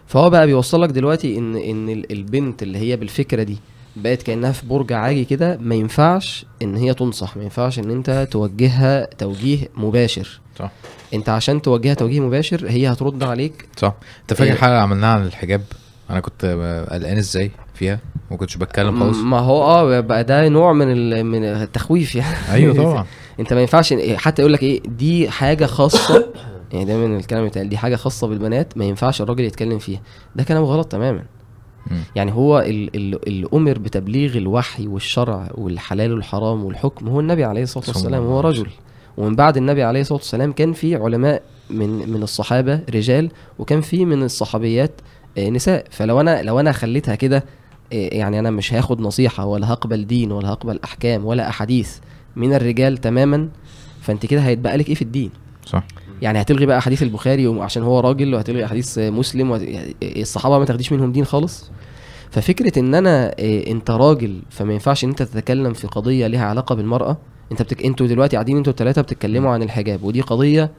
فهو 0.08 0.30
بقى 0.30 0.46
بيوصلك 0.46 0.90
دلوقتي 0.90 1.38
ان 1.38 1.56
إن 1.56 1.90
ال- 1.90 2.12
البنت 2.12 2.64
اللي 2.64 2.78
هي 2.78 2.96
بالفكرة 2.98 3.44
دي 3.44 3.58
بقت 3.96 4.22
كأنها 4.22 4.52
في 4.52 4.66
برج 4.66 4.94
عاجي 4.94 5.26
كده 5.26 5.58
ما 5.62 5.76
ينفعش 5.76 6.46
إن 6.62 6.76
هي 6.76 6.94
تنصح 6.94 7.38
ما 7.38 7.44
ينفعش 7.44 7.80
إن 7.80 7.92
أنت 7.92 8.28
توجهها 8.32 9.06
توجيه 9.06 9.68
مباشر. 9.76 10.40
صح. 10.60 10.72
أنت 11.14 11.30
عشان 11.30 11.62
توجهها 11.62 11.94
توجيه 11.94 12.20
مباشر 12.20 12.70
هي 12.70 12.92
هترد 12.92 13.24
عليك. 13.24 13.66
صح. 13.78 13.94
أنت 14.22 14.34
فاكر. 14.34 14.56
حلقه 14.56 14.78
عملناها 14.80 15.10
عن 15.20 15.26
الحجاب؟ 15.26 15.62
أنا 16.10 16.20
كنت 16.20 16.46
قلقان 16.92 17.18
إزاي 17.18 17.52
فيها؟ 17.74 18.00
ما 18.32 18.38
كنتش 18.38 18.58
بتكلم 18.58 19.00
خالص. 19.00 19.18
ما 19.18 19.40
هو 19.40 19.64
آه 19.64 20.00
بقى 20.00 20.24
ده 20.24 20.48
نوع 20.50 20.74
من. 20.74 21.26
من 21.26 21.44
التخويف 21.44 22.16
يعني. 22.16 22.36
أيوه 22.52 22.76
طبعا. 22.76 23.06
انت 23.40 23.54
ما 23.54 23.62
ينفعش 23.62 23.94
حتى 24.16 24.42
يقول 24.42 24.54
لك 24.54 24.64
إيه 24.64 24.82
دي 24.84 25.30
حاجة 25.30 25.66
خاصة. 25.66 26.26
يعني 26.74 26.96
من 26.98 27.16
الكلام 27.18 27.48
بتاع 27.48 27.64
دي 27.64 27.78
حاجة 27.78 27.96
خاصة 27.96 28.28
بالبنات 28.28 28.78
ما 28.78 28.86
ينفعش 28.86 29.22
الراجل 29.22 29.44
يتكلم 29.44 29.80
فيها. 29.80 30.02
ده 30.36 30.44
كلام 30.44 30.64
غلط 30.64 30.88
تماما. 30.92 31.24
يعني 32.16 32.32
هو 32.34 32.60
ال- 32.60 32.96
ال- 32.96 33.28
اللي 33.28 33.48
أمر 33.54 33.78
بتبليغ 33.80 34.38
الوحي 34.38 34.88
والشرع 34.88 35.48
والحلال 35.56 36.14
والحرام 36.14 36.66
والحكم 36.66 37.08
هو 37.08 37.20
النبي 37.20 37.44
عليه 37.44 37.64
الصلاة 37.64 37.86
والسلام 37.88 38.24
هو 38.24 38.40
رجل. 38.40 38.68
ومن 39.18 39.36
بعد 39.36 39.58
النبي 39.58 39.84
عليه 39.84 40.02
الصلاة 40.02 40.18
والسلام 40.20 40.52
كان 40.52 40.74
في 40.74 40.96
علماء 40.96 41.42
من 41.70 42.10
من 42.10 42.24
الصحابة 42.24 42.80
رجال 42.94 43.32
وكان 43.60 43.82
في 43.82 44.06
من 44.06 44.24
الصحابيات 44.24 44.92
آه، 45.38 45.50
نساء. 45.50 45.86
فلو 45.92 46.22
أنا 46.22 46.42
لو 46.44 46.60
أنا 46.60 46.72
خليتها 46.72 47.16
كده 47.16 47.38
آه، 47.94 48.10
يعني 48.12 48.40
أنا 48.40 48.52
مش 48.52 48.74
هاخد 48.74 49.02
نصيحة 49.02 49.46
ولا 49.46 49.74
هقبل 49.74 50.08
دين 50.08 50.32
ولا 50.32 50.50
هقبل 50.50 50.80
أحكام 50.84 51.26
ولا 51.26 51.50
أحاديث. 51.50 51.98
من 52.36 52.54
الرجال 52.54 52.98
تماما 52.98 53.50
فأنت 54.02 54.26
كده 54.26 54.42
هيتبقى 54.42 54.78
لك 54.78 54.90
إيه 54.90 54.96
في 54.96 55.02
الدين 55.02 55.30
صح 55.66 55.84
يعني 56.22 56.42
هتلغي 56.42 56.66
بقى 56.66 56.78
احاديث 56.78 57.04
البخاري 57.04 57.48
عشان 57.48 57.84
هو 57.84 58.00
راجل 58.00 58.34
وهتلغي 58.36 58.66
احاديث 58.66 58.98
مسلم 59.00 59.52
وهت... 59.52 59.62
الصحابة 60.04 60.60
ما 60.60 60.66
تاخديش 60.66 60.92
منهم 60.92 61.12
دين 61.12 61.26
خالص 61.26 61.72
ففكرة 62.32 62.80
إن 62.80 62.96
أنا 62.96 63.40
إيه، 63.40 63.72
أنت 63.72 63.92
راجل 63.92 64.42
فما 64.50 64.74
ينفعش 64.74 65.04
إن 65.04 65.10
أنت 65.10 65.24
تتكلم 65.24 65.74
في 65.74 65.88
قضية 65.88 66.28
ليها 66.28 66.46
علاقة 66.46 66.76
بالمرأة 66.76 67.18
أنت 67.52 67.62
بتك... 67.62 67.86
أنتوا 67.86 68.08
دلوقتي 68.08 68.36
قاعدين 68.36 68.58
أنتوا 68.58 68.72
الثلاثه 68.72 69.02
بتتكلموا 69.02 69.52
عن 69.52 69.64
الحجاب 69.64 70.04
ودي 70.04 70.22
قضية 70.22 70.72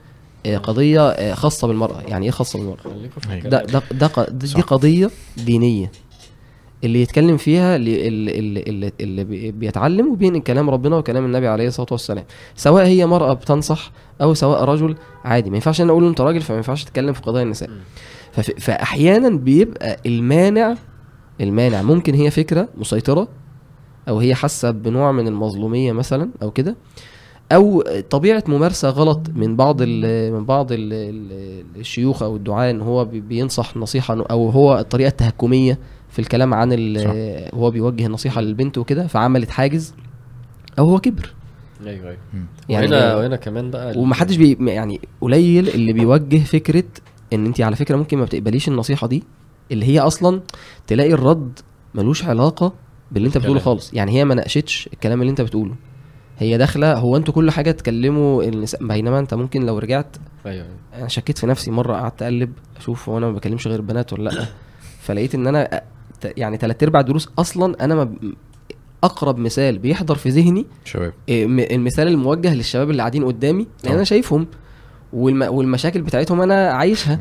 إيه، 0.47 0.59
قضية 0.59 1.11
إيه، 1.11 1.35
خاصة 1.35 1.69
بالمرأة 1.69 2.01
يعني 2.09 2.25
إيه 2.27 2.31
خاصة 2.31 2.59
بالمرأة 2.59 2.77
خليكوا 2.83 3.23
في 3.23 3.33
أيوة. 3.33 3.49
ده. 3.49 3.65
ده 3.65 3.83
ده 3.93 4.07
ق- 4.07 4.31
دي. 4.31 4.61
قضية 4.63 5.11
دينية 5.37 5.93
اللي 6.85 7.03
يتكلم 7.03 7.37
فيها 7.37 7.77
اللي, 7.77 8.09
اللي, 8.09 8.39
اللي, 8.39 8.61
اللي, 8.69 8.93
اللي 9.01 9.25
بي- 9.25 9.53
بيتعلم 9.53 10.13
وبين 10.13 10.41
كلام 10.41 10.71
ربنا 10.71 10.97
وكلام 10.97 11.25
النبي 11.25 11.49
عليه 11.49 11.69
الصلاة 11.69 11.89
والسلام. 11.91 12.25
سواء 12.57 12.87
هي 12.87 13.07
مرأة 13.07 13.33
بتنصح 13.33 13.91
أو 14.23 14.35
سواء 14.35 14.65
رجل 14.65 14.97
عادي. 15.25 15.51
ما 15.51 15.57
ينفعش 15.57 15.81
أنا 15.81 15.93
أقول 15.93 16.09
أنت 16.09 16.21
راجل 16.21 16.41
فما 16.41 16.57
ينفعش 16.57 16.85
تتكلم 16.85 17.13
في 17.13 17.21
قضايا 17.23 17.45
النساء. 17.45 17.71
فاحيانا 18.59 19.29
بيبقى 19.31 19.97
المانع 20.07 20.75
المانع 21.41 21.83
ممكن 21.83 22.15
هي 22.15 22.31
فكرة 22.31 22.69
مسيطرة 22.79 23.29
أو 24.09 24.19
هي 24.19 24.35
حاسة 24.35 24.71
بنوع 24.71 25.13
من 25.13 25.29
المظلومية 25.29 25.93
مثلا 25.93 26.31
أو 26.43 26.51
كده 26.51 26.77
أو 27.53 27.83
طبيعة 28.11 28.45
ممارسة 28.49 28.89
غلط 28.89 29.21
من 29.35 29.57
بعض 29.57 29.77
ال 29.81 30.33
من 30.33 30.45
بعض 30.45 30.73
ال 30.73 30.93
ال 30.93 31.81
الشيوخ 31.81 32.23
أو 32.23 32.37
الدعاة 32.37 32.71
إن 32.71 32.81
هو 32.81 33.05
بي- 33.05 33.21
بينصح 33.21 33.77
نصيحة 33.77 34.25
أو 34.31 34.49
هو 34.51 34.79
الطريقة 34.79 35.09
التهكمية. 35.09 35.79
في 36.15 36.19
الكلام 36.19 36.55
عن 36.55 36.73
ال- 36.73 37.51
هو 37.55 37.71
بيوجه 37.71 38.07
النصيحه 38.07 38.41
للبنت 38.41 38.79
وكده 38.79 39.07
فعملت 39.07 39.51
حاجز 39.51 39.95
أو 40.79 40.85
هو 40.91 40.99
كبر. 41.01 41.33
أيوه 41.87 42.07
أيوه. 42.09 42.17
يعني 42.69 42.87
وهنا 42.87 43.17
وهنا 43.17 43.37
كمان 43.37 43.71
بقى 43.71 43.99
ومحدش 43.99 44.37
بي 44.37 44.59
يعني 44.73 45.01
قليل 45.21 45.69
اللي 45.69 45.93
بيوجه 45.93 46.39
فكرة 46.39 46.85
إن 47.33 47.47
انت 47.47 47.61
على 47.61 47.77
فكرة 47.77 47.97
ممكن 47.97 48.19
ما 48.19 48.25
بتقبليش 48.25 48.69
النصيحة 48.69 49.07
دي 49.07 49.23
اللي 49.73 49.87
هي 49.87 50.01
أصلا 50.01 50.41
تلاقي 50.87 51.13
الرد 51.13 51.59
ملوش 51.95 52.25
علاقة 52.25 52.73
باللي 53.13 53.27
أنت 53.29 53.39
بتقوله. 53.39 53.61
خالص. 53.61 53.95
يعني 53.95 54.13
هي 54.13 54.25
ما 54.25 54.35
ناقشتش 54.35 54.89
الكلام 54.93 55.21
اللي 55.21 55.31
أنت 55.31 55.41
بتقوله. 55.41 55.75
هي 56.39 56.59
داخلة 56.59 56.95
هو 56.95 57.17
أنتوا 57.17 57.35
كل 57.35 57.51
حاجة 57.51 57.71
تكلموا 57.71 58.45
بينما 58.81 59.19
أنت 59.19 59.35
ممكن 59.35 59.67
لو 59.67 59.79
رجعت 59.79 60.17
أيوه 60.47 60.65
أيوة. 60.65 60.67
أنا 60.95 61.09
شكيت 61.09 61.39
في 61.39 61.47
نفسي 61.47 61.71
مرة 61.71 61.95
قعدت 61.97 62.23
أقلب 62.23 62.53
أشوف 62.77 63.09
هو 63.09 63.19
أنا 63.19 63.27
ما 63.27 63.33
بكلمش 63.33 63.67
غير 63.67 63.81
بنات 63.81 64.13
ولا 64.13 64.31
لأ. 64.31 64.45
فلقيت 65.01 65.35
إن 65.35 65.47
أنا 65.47 65.83
يعني 66.37 66.57
تلات 66.57 66.83
أرباع 66.83 67.01
الدروس 67.01 67.29
أصلا 67.39 67.85
أنا 67.85 67.95
ما 67.95 68.15
أقرب 69.05 69.39
مثال 69.39 69.79
بيحضر 69.79 70.15
في 70.15 70.29
ذهني 70.29 70.67
شباب. 70.85 71.13
م- 71.31 71.61
المثال 71.61 72.09
الموجه 72.09 72.55
للشباب 72.55 72.91
اللي 72.91 73.03
قاعدين 73.03 73.25
قدامي 73.25 73.67
لأن. 73.85 73.95
أنا 73.95 74.05
شايفهم 74.05 74.47
والم... 75.13 75.43
والمشاكل 75.43 76.03
بتاعتهم 76.03 76.41
أنا 76.41 76.71
عايشها. 76.71 77.21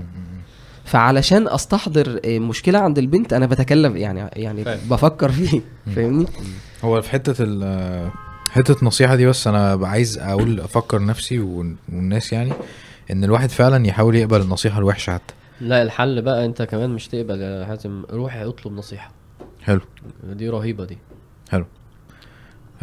فعلشان 0.85 1.47
أستحضر 1.47 2.19
إيه، 2.23 2.39
مشكلة 2.39 2.79
عند 2.79 2.97
البنت 2.97 3.33
أنا 3.33 3.45
بتكلم 3.45 3.97
يعني 3.97 4.29
يعني 4.33 4.63
فاهم. 4.63 4.79
بفكر 4.89 5.31
فيه 5.31 5.61
فاهمني؟ 5.95 6.25
هو 6.83 7.01
في 7.01 7.09
حتة 7.09 7.35
ال 7.39 8.09
حتة 8.49 8.79
النصيحة 8.81 9.15
دي 9.15 9.25
بس 9.25 9.47
أنا 9.47 9.87
عايز 9.87 10.17
أقول 10.19 10.59
أفكر 10.59 11.05
نفسي 11.05 11.39
وال- 11.39 11.75
والناس 11.93 12.33
يعني 12.33 12.51
إن 13.11 13.23
الواحد 13.23 13.49
فعلا 13.49 13.87
يحاول 13.87 14.15
يقبل 14.15 14.41
النصيحة 14.41 14.79
الوحشة 14.79 15.13
حتى. 15.13 15.33
لا 15.61 15.81
الحل 15.83 16.21
بقى 16.21 16.45
انت 16.45 16.61
كمان 16.61 16.89
مش 16.89 17.07
تقبل 17.07 17.41
يا 17.41 17.65
حاتم 17.65 18.03
روح 18.09 18.35
اطلب 18.35 18.73
نصيحة. 18.73 19.11
حلو. 19.63 19.81
دي 20.23 20.49
رهيبة 20.49 20.85
دي. 20.85 20.97
حلو. 21.51 21.65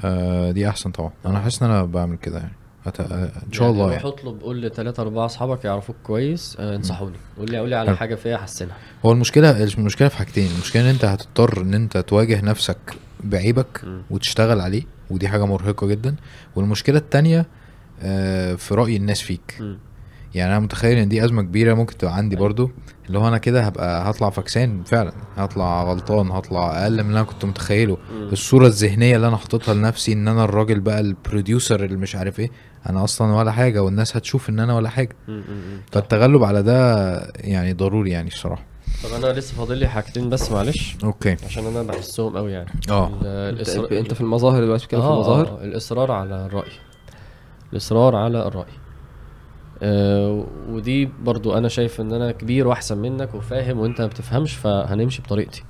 آه 0.05 0.51
دي 0.51 0.69
أحسن 0.69 0.91
طبعا. 0.91 1.11
أنا 1.27 1.39
حاسس 1.41 1.63
إن 1.63 1.71
أنا 1.71 1.85
بعمل 1.85 2.17
كده 2.17 2.39
يعني. 2.39 2.53
أت... 2.87 3.01
آه 3.01 3.33
إن 3.47 3.53
شاء 3.53 3.71
الله 3.71 3.85
روح 3.85 3.93
يعني. 3.95 4.09
اطلب 4.09 4.41
قول 4.41 4.63
لثلاثة 4.63 5.03
أربعة 5.03 5.25
أصحابك 5.27 5.65
يعرفوك 5.65 5.97
كويس 6.03 6.57
آه، 6.61 6.77
انصحوني. 6.77 7.17
قول 7.39 7.51
لي 7.51 7.59
قول 7.59 7.69
لي 7.71 7.77
على 7.77 7.87
حلو. 7.87 7.97
حاجة 7.97 8.15
فيها 8.15 8.37
أحسنها 8.37 8.77
هو 9.07 9.13
المشكلة 9.13 9.65
المشكلة 9.65 10.09
في 10.09 10.17
حاجتين. 10.17 10.51
المشكلة 10.55 10.83
إن 10.83 10.87
أنت 10.89 11.05
هتضطر 11.05 11.63
إن 11.63 11.75
أنت 11.75 11.99
تواجه 11.99 12.41
نفسك 12.45 12.79
بعيبك 13.25 13.81
مم. 13.85 14.03
وتشتغل 14.11 14.61
عليه 14.61 14.83
ودي 15.11 15.29
حاجة 15.29 15.47
مرهقة 15.47 15.87
جدا. 15.87 16.17
والمشكلة 16.57 16.99
التانية 16.99 17.47
آه 18.03 18.55
في 18.55 18.75
رأي 18.75 18.97
الناس 18.97 19.21
فيك. 19.21 19.57
مم. 19.61 19.79
يعني 20.35 20.51
أنا 20.53 20.61
متخيل 20.61 20.99
إن 20.99 21.09
دي 21.09 21.25
أزمة 21.25 21.43
كبيرة 21.43 21.75
ممكن 21.75 21.97
تبقى 21.99 22.17
عندي 22.17 22.37
برضو. 22.37 22.71
اللي 23.07 23.19
هو 23.19 23.29
أنا 23.29 23.39
كده 23.39 23.63
هبقى 23.63 24.11
هطلع 24.11 24.31
فكسان 24.31 24.83
فعلا. 24.85 25.13
هطلع 25.37 25.85
غلطان 25.85 26.31
هطلع 26.31 26.83
أقل 26.83 26.93
من 26.93 27.01
اللي 27.09 27.19
أنا 27.21 27.23
كنت 27.27 27.45
متخيله. 27.45 27.97
مم. 28.13 28.29
الصورة 28.33 28.67
الذهنية 28.67 29.17
اللي 29.17 29.29
أنا 29.29 29.37
حاططها 29.37 29.75
لنفسي 29.75 30.13
إن 30.13 30.29
أنا 30.29 30.45
الراجل 30.45 30.81
بقى 30.81 31.01
ال 31.01 31.10
producer 31.10 31.85
اللي 31.85 31.97
مش 31.97 32.17
عارف 32.17 32.41
إيه 32.41 32.51
أنا 32.89 33.05
أصلا 33.05 33.33
ولا 33.35 33.53
حاجة 33.53 33.83
والناس 33.83 34.17
هتشوف 34.17 34.49
إن 34.51 34.61
أنا 34.61 34.75
ولا 34.77 34.89
حاجة. 34.89 35.17
مم. 35.29 35.43
فالتغلب 35.93 36.45
على 36.45 36.63
ده 36.63 37.11
يعني 37.37 37.73
ضروري 37.73 38.11
يعني 38.11 38.29
الصراحة. 38.29 38.65
طب 39.05 39.25
أنا 39.25 39.33
لسه 39.39 39.55
فاضل 39.55 39.77
لي 39.79 39.89
حاجتين 39.89 40.31
بس 40.31 40.53
معلش. 40.53 40.97
okay. 41.05 41.37
عشان 41.47 41.67
أنا 41.67 41.83
بحسهم 41.83 42.37
قوي 42.37 42.53
يعني. 42.53 42.71
آه. 42.91 43.09
الإصرار- 43.53 43.93
أنت 43.93 44.15
في 44.15 44.21
المظاهر 44.21 44.65
دلوقتي 44.65 44.83
بتتكلم 44.85 45.01
في 45.01 45.07
آه، 45.07 45.15
المظاهر؟ 45.15 45.49
آه، 45.49 45.65
الإصرار 45.65 46.13
على 46.13 46.47
الرأي. 46.47 46.71
الإصرار 47.73 48.17
على 48.17 48.47
الرأي. 48.47 48.73
آه 49.83 50.45
ودي 50.69 51.09
برضو 51.23 51.55
أنا 51.59 51.69
شايف 51.69 52.01
إن 52.01 52.13
أنا 52.13 52.33
كبير 52.33 52.67
وأحسن 52.69 52.99
منك 52.99 53.35
وفاهم 53.35 53.79
وأنت 53.79 54.01
ما 54.01 54.07
بتفهمش 54.07 54.55
فهنمشي 54.57 55.23
بطريقتي. 55.23 55.65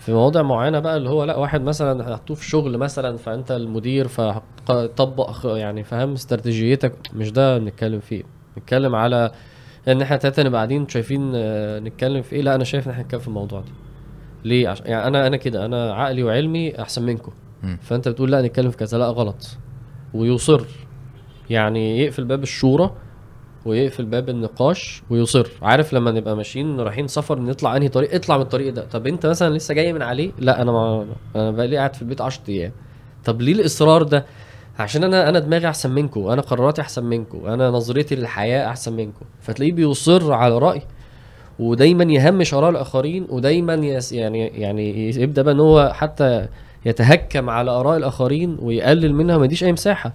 في 0.00 0.12
مواضع 0.12 0.42
معينة 0.42 0.78
بقى 0.78 0.96
اللي 0.96 1.08
هو 1.10 1.24
لأ 1.24 1.36
واحد 1.36 1.62
مثلا 1.62 2.16
حطوه 2.16 2.36
في 2.36 2.44
شغل 2.44 2.78
مثلا 2.78 3.16
فأنت 3.16 3.50
المدير 3.52 4.08
فطبق 4.08 5.46
يعني 5.56 5.84
فاهم 5.84 6.12
استراتيجيتك 6.12 6.92
مش 7.14 7.32
ده 7.32 7.58
بنتكلم 7.58 8.00
فيه. 8.00 8.22
نتكلم 8.58 8.94
على 8.94 9.32
إن 9.88 10.02
إحنا 10.02 10.16
تلاتة 10.16 10.42
نبقى 10.42 10.58
قاعدين 10.58 10.88
شايفين 10.88 11.32
آه، 11.34 11.78
نتكلم 11.78 12.22
في 12.22 12.36
إيه؟ 12.36 12.42
لأ 12.42 12.54
أنا 12.54 12.64
شايف 12.64 12.86
إن 12.86 12.90
إحنا 12.90 13.02
نتكلم 13.04 13.20
في 13.20 13.28
الموضوع 13.28 13.60
ده. 13.60 13.72
ليه؟ 14.44 14.68
عشان 14.68 14.86
يعني 14.86 15.06
أنا 15.06 15.26
أنا 15.26 15.36
كده 15.36 15.64
أنا 15.64 15.92
عقلي 15.94 16.22
وعلمي 16.22 16.80
أحسن 16.82 17.02
منكم. 17.02 17.32
فأنت 17.80 18.08
بتقول 18.08 18.32
لأ 18.32 18.42
نتكلم 18.42 18.70
في 18.70 18.76
كذا 18.76 18.98
لأ 18.98 19.06
غلط. 19.08 19.58
ويصر. 20.14 20.64
يعني 21.50 21.98
يقفل 21.98 22.24
باب 22.24 22.42
الشورى 22.42 22.90
ويقفل 23.68 24.04
باب 24.04 24.28
النقاش 24.28 25.02
ويصر. 25.10 25.48
عارف 25.62 25.92
لما 25.92 26.10
نبقى 26.10 26.36
ماشيين 26.36 26.80
رايحين 26.80 27.06
سفر 27.08 27.38
نطلع 27.38 27.76
أنهي 27.76 27.88
طريق؟ 27.88 28.14
اطلع 28.14 28.36
من 28.36 28.42
الطريق 28.42 28.72
ده. 28.72 28.84
طب 28.92 29.06
أنت 29.06 29.26
مثلا 29.26 29.56
لسه 29.56 29.74
جاي 29.74 29.92
من 29.92 30.02
عليه؟ 30.02 30.30
لا 30.38 30.62
أنا 30.62 30.72
ما 30.72 31.06
أنا 31.36 31.50
بقى 31.50 31.66
لي 31.66 31.76
قاعد 31.76 31.96
في 31.96 32.02
البيت 32.02 32.20
10 32.20 32.42
أيام. 32.48 32.72
طب 33.24 33.40
ليه 33.42 33.52
الإصرار 33.52 34.02
ده؟ 34.02 34.24
عشان 34.78 35.04
أنا 35.04 35.28
أنا 35.28 35.38
دماغي 35.38 35.68
أحسن 35.68 35.90
منكم 35.90 36.26
أنا 36.26 36.42
قراراتي 36.42 36.80
أحسن 36.80 37.04
منكم 37.04 37.46
أنا 37.46 37.70
نظرتي 37.70 38.14
للحياة 38.14 38.68
أحسن 38.68 38.92
منكم 38.92 39.26
فتلاقيه 39.40 39.72
بيصر 39.72 40.32
على 40.32 40.58
رأي 40.58 40.82
ودايما 41.58 42.04
يهمش 42.04 42.54
آراء 42.54 42.70
الآخرين 42.70 43.26
ودايما 43.30 43.74
يس 43.74 44.12
يعني 44.12 44.46
يعني 44.46 45.08
يبدأ 45.08 45.42
بقى 45.42 45.54
إن 45.54 45.60
هو 45.60 45.92
حتى 45.94 46.46
يتهكم 46.86 47.50
على 47.50 47.70
آراء 47.70 47.96
الآخرين 47.96 48.56
ويقلل 48.62 49.14
منها 49.14 49.38
ما 49.38 49.44
يديش 49.44 49.64
أي 49.64 49.72
مساحة. 49.72 50.12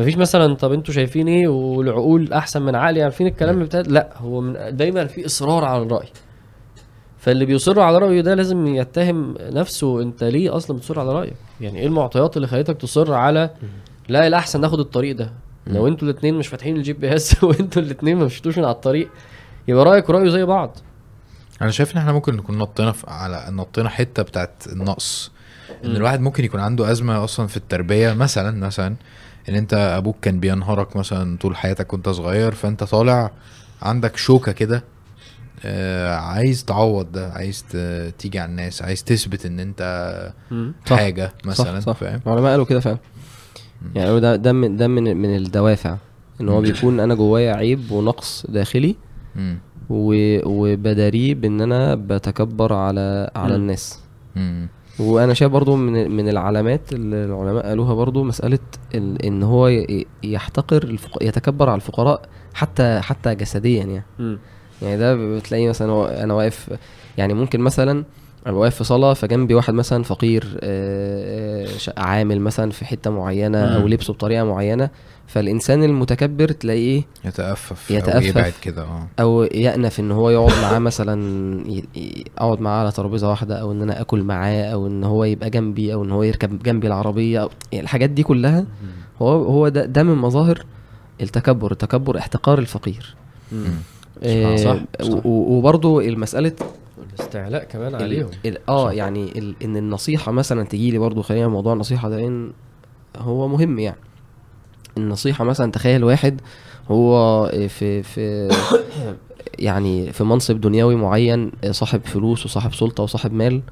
مفيش 0.00 0.16
مثلا 0.16 0.54
طب 0.54 0.72
أنتوا 0.72 0.94
شايفين 0.94 1.28
إيه؟ 1.28 1.48
والعقول 1.48 2.32
أحسن 2.32 2.62
من 2.62 2.74
عقلي؟ 2.74 3.02
عارفين 3.02 3.26
الكلام 3.26 3.58
بتاع 3.64 3.80
لا 3.80 4.10
هو 4.16 4.40
من 4.40 4.76
دايما 4.76 5.06
في 5.06 5.26
إصرار 5.26 5.64
على 5.64 5.82
الرأي. 5.82 6.08
فاللي 7.18 7.44
بيصر 7.44 7.80
على 7.80 7.98
رأيه 7.98 8.20
ده 8.20 8.34
لازم 8.34 8.66
يتهم 8.66 9.34
نفسه 9.40 10.02
انت 10.02 10.24
ليه 10.24 10.56
أصلا 10.56 10.76
بتصر 10.76 11.00
على 11.00 11.12
رأيك؟ 11.12 11.34
يعني 11.60 11.78
إيه 11.78 11.86
المعطيات 11.86 12.36
اللي 12.36 12.48
خلتك 12.48 12.76
تصر 12.76 13.14
على؟ 13.14 13.50
لا 14.08 14.26
الأحسن 14.26 14.60
ناخد 14.60 14.80
الطريق 14.80 15.16
ده. 15.16 15.32
لو 15.66 15.88
أنتوا 15.88 16.08
الاثنين 16.08 16.34
مش 16.34 16.48
فاتحين 16.48 16.76
ال 16.76 16.92
GPS 16.92 17.44
وانتوا 17.44 17.82
الاثنين 17.82 18.16
ما 18.16 18.24
مشيتوش 18.24 18.58
من 18.58 18.64
على 18.64 18.74
الطريق 18.74 19.10
يبقى 19.68 19.84
رأيك 19.84 20.08
ورايه 20.08 20.28
زي 20.28 20.44
بعض. 20.44 20.76
أنا 21.62 21.70
شايف 21.70 21.92
إن 21.92 21.98
إحنا 21.98 22.12
ممكن 22.12 22.36
نكون 22.36 22.58
نطينا 22.58 22.94
على 23.08 23.44
نطينا 23.50 23.88
حتة 23.88 24.22
بتاعت 24.22 24.64
النقص. 24.72 25.30
إن. 25.84 25.96
الواحد 25.96 26.20
ممكن 26.20 26.44
يكون 26.44 26.60
عنده 26.60 26.90
أزمة 26.90 27.24
أصلا 27.24 27.46
في 27.46 27.56
التربية 27.56 28.12
مثلا 28.12 28.66
مثلا 28.66 28.96
إن 29.48 29.54
أنت 29.54 29.74
أبوك 29.74 30.16
كان 30.22 30.40
بينهرك 30.40 30.96
مثلا 30.96 31.38
طول 31.38 31.56
حياتك 31.56 31.92
وأنت 31.92 32.08
صغير 32.08 32.52
فأنت 32.52 32.84
طالع 32.84 33.30
عندك 33.82 34.16
شوكة 34.16 34.52
كده 34.52 34.84
آه 35.64 36.14
عايز 36.14 36.64
تعوض 36.64 37.12
ده 37.12 37.32
عايز 37.32 37.64
تيجي 38.18 38.38
على 38.38 38.50
الناس 38.50 38.82
عايز 38.82 39.04
تثبت 39.04 39.46
إن 39.46 39.60
أنت 39.60 39.82
صح. 40.86 40.96
حاجة 40.96 41.32
مثلا 41.44 41.80
صح 41.80 41.86
صح 41.86 41.92
فاهم 41.98 42.20
العلماء 42.26 42.50
قالوا 42.50 42.64
كده 42.64 42.80
فعلا 42.80 42.98
يعني 43.94 44.06
قالوا 44.06 44.20
ده 44.20 44.36
ده 44.36 44.52
من 44.52 44.76
ده 44.76 44.88
من 44.88 45.16
من 45.16 45.36
الدوافع 45.36 45.96
إن 46.40 46.48
هو 46.48 46.60
بيكون 46.60 47.00
أنا 47.00 47.14
جوايا 47.14 47.52
عيب 47.54 47.90
ونقص 47.90 48.46
داخلي. 48.48 48.96
و- 49.90 50.40
وبداريه 50.48 51.34
بإن 51.34 51.60
أنا 51.60 51.94
بتكبر 51.94 52.72
على 52.72 53.30
على. 53.36 53.54
الناس. 53.56 53.98
وأنا 55.00 55.34
شايف 55.34 55.52
برضو 55.52 55.76
من 55.76 56.10
من 56.10 56.28
العلامات 56.28 56.92
اللي 56.92 57.24
العلماء 57.24 57.66
قالوها 57.66 57.94
برضو 57.94 58.24
مسألة 58.24 58.58
ال- 58.94 59.22
ان 59.26 59.42
هو 59.42 59.68
يحتقر 60.24 60.82
الفق... 60.82 61.18
يتكبر 61.22 61.68
على 61.70 61.76
الفقراء 61.76 62.22
حتى 62.54 63.00
حتى 63.00 63.34
جسديا 63.34 63.84
يعني 63.84 64.02
مم. 64.18 64.38
يعني 64.82 64.96
ده 64.96 65.14
بتلاقي 65.36 65.68
مثلا 65.68 66.24
أنا 66.24 66.34
واقف 66.34 66.70
يعني 67.18 67.34
ممكن 67.34 67.60
مثلا 67.60 68.04
أنا 68.46 68.56
واقف 68.56 68.74
في 68.74 68.84
صلاه 68.84 69.14
فجنبي 69.14 69.54
واحد 69.54 69.74
مثلا 69.74 70.02
فقير 70.02 70.58
آه، 70.62 71.66
آه، 71.66 72.00
عامل 72.00 72.40
مثلا 72.40 72.70
في 72.70 72.84
حتة 72.84 73.10
معينة 73.10 73.58
أو. 73.76 73.88
لبسه 73.88 74.12
بطريقة 74.12 74.44
معينة 74.44 74.90
فالإنسان 75.26 75.82
المتكبر 75.84 76.48
تلاقيه 76.48 77.02
يتأفف 77.24 77.90
يتأفف. 77.90 78.16
أو 78.16 78.20
يبعد 78.22 78.52
كده 78.62 78.82
آه 78.82 79.08
أو 79.20 79.42
يأنف 79.42 80.00
إن 80.00 80.10
هو 80.10 80.30
يقعد 80.30 80.52
معاه 80.62 80.78
مثلا 80.78 81.14
أقعد 82.38 82.60
معاه 82.60 82.80
على 82.80 82.90
ترابيزة 82.92 83.28
واحدة 83.30 83.60
أو 83.60 83.72
إن 83.72 83.82
أنا 83.82 84.00
آكل 84.00 84.22
معاه 84.22 84.64
أو 84.64 84.86
إن 84.86 85.04
هو 85.04 85.24
يبقى 85.24 85.50
جنبي 85.50 85.94
أو 85.94 86.04
إن 86.04 86.10
هو 86.10 86.22
يركب 86.22 86.62
جنبي 86.62 86.86
العربية 86.86 87.42
أو 87.42 87.50
يعني 87.72 87.84
الحاجات 87.84 88.10
دي 88.10 88.22
كلها 88.22 88.66
هو 89.22 89.28
هو 89.44 89.68
ده 89.68 89.84
ده 89.84 90.02
من 90.02 90.14
مظاهر 90.14 90.64
التكبر 91.20 91.72
التكبر 91.72 92.18
احتقار 92.18 92.58
الفقير. 92.58 93.14
آه، 94.22 94.56
صح، 94.56 94.76
صح. 95.02 95.10
و- 95.26 95.28
و- 95.28 95.58
وبرضو 95.58 96.00
المسألة 96.00 96.52
الاستعلاء 97.14 97.64
كمان 97.64 97.94
عليهم. 97.94 98.30
آه. 98.68 98.92
يعني 98.92 99.38
ال 99.38 99.54
إن 99.64 99.76
النصيحة 99.76 100.32
مثلا 100.32 100.62
تجي 100.64 100.90
لي 100.90 100.98
برضو 100.98 101.22
خلينا 101.22 101.48
موضوع 101.48 101.72
النصيحة 101.72 102.08
ده 102.08 102.16
لأن 102.16 102.52
هو 103.16 103.48
مهم 103.48 103.78
يعني. 103.78 103.96
النصيحة 104.98 105.44
مثلا 105.44 105.72
تخيل 105.72 106.04
واحد 106.04 106.40
هو 106.88 107.46
في 107.68 108.02
في 108.02 108.48
يعني 109.58 110.12
في 110.12 110.24
منصب 110.24 110.60
دنيوي 110.60 110.94
معين 110.96 111.52
صاحب 111.70 112.00
فلوس 112.04 112.46
وصاحب 112.46 112.74
سلطة 112.74 113.02
وصاحب 113.02 113.32
مال 113.32 113.62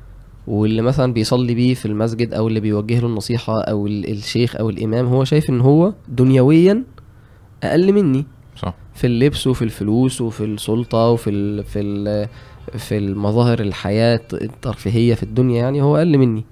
واللي 0.47 0.82
مثلا 0.82 1.12
بيصلي 1.12 1.55
بيه 1.55 1.74
في 1.74 1.86
المسجد 1.86 2.35
أو 2.35 2.48
اللي 2.48 2.60
بيوجه 2.60 3.01
له 3.01 3.06
النصيحة 3.06 3.60
أو 3.62 3.86
ال- 3.86 4.10
الشيخ 4.10 4.56
أو 4.56 4.70
الإمام 4.70 5.06
هو 5.06 5.24
شايف 5.24 5.51
إن 5.51 5.60
هو 5.60 5.93
دنيويا 6.09 6.85
أقل 7.62 7.93
مني. 7.93 8.27
صح. 8.56 8.74
في 8.94 9.06
اللبس 9.06 9.47
وفي 9.47 9.62
الفلوس 9.62 10.20
وفي 10.20 10.44
السلطة 10.44 11.09
وفي 11.09 11.31
ال 11.31 11.65
في 11.65 11.81
ال 11.81 12.28
في 12.77 12.99
المظاهر 12.99 13.61
الحياة 13.61 14.20
الترفيهية 14.32 15.15
في 15.15 15.23
الدنيا 15.23 15.62
يعني 15.62 15.82
هو 15.82 15.97
أقل 15.97 16.19
مني. 16.19 16.45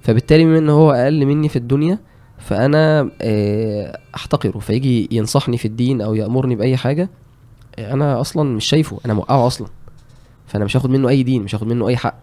فبالتالي 0.00 0.44
بما 0.44 0.58
إن 0.58 0.68
هو 0.68 0.92
أقل 0.92 1.26
مني 1.26 1.48
في 1.48 1.56
الدنيا 1.56 1.98
فأنا 2.38 3.10
آه، 3.22 3.98
أحتقره. 4.14 4.58
فيجي 4.58 5.08
ينصحني 5.10 5.56
في 5.58 5.64
الدين 5.68 6.00
أو 6.00 6.14
يأمرني 6.14 6.56
بأي 6.56 6.76
حاجة 6.76 7.08
أنا 7.78 8.20
أصلا 8.20 8.50
مش 8.56 8.64
شايفه. 8.66 9.00
أنا 9.04 9.14
موقعه 9.14 9.46
أصلا. 9.46 9.68
فأنا 10.46 10.64
مش 10.64 10.76
هاخد 10.76 10.90
منه 10.90 11.08
أي 11.08 11.22
دين 11.22 11.42
مش 11.42 11.54
هاخد 11.54 11.66
منه 11.66 11.88
أي 11.88 11.96
حق. 11.96 12.18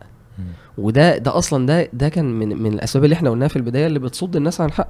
وده 0.78 1.18
ده 1.18 1.38
أصلا 1.38 1.66
ده 1.66 1.90
ده 1.94 2.10
كان 2.10 2.26
من 2.40 2.62
من 2.64 2.74
الأسباب 2.74 3.04
اللي 3.04 3.14
إحنا 3.14 3.30
قلناها 3.30 3.48
في 3.48 3.56
البداية 3.56 3.88
اللي 3.88 4.00
بتصد 4.00 4.36
الناس 4.36 4.62
عن 4.62 4.68
الحق. 4.68 4.90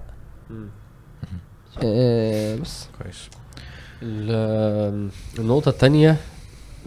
آه 1.84 2.56
بس. 2.56 2.88
كويس. 3.04 3.30
ال- 4.04 5.10
النقطة 5.40 5.70
التانية 5.70 6.18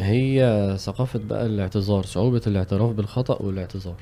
هي 0.01 0.75
ثقافة 0.79 1.21
بقى 1.29 1.47
الاعتذار 1.47 2.03
صعوبة 2.05 2.41
الاعتراف 2.47 2.91
بالخطأ 2.91 3.43
والاعتذار. 3.43 3.95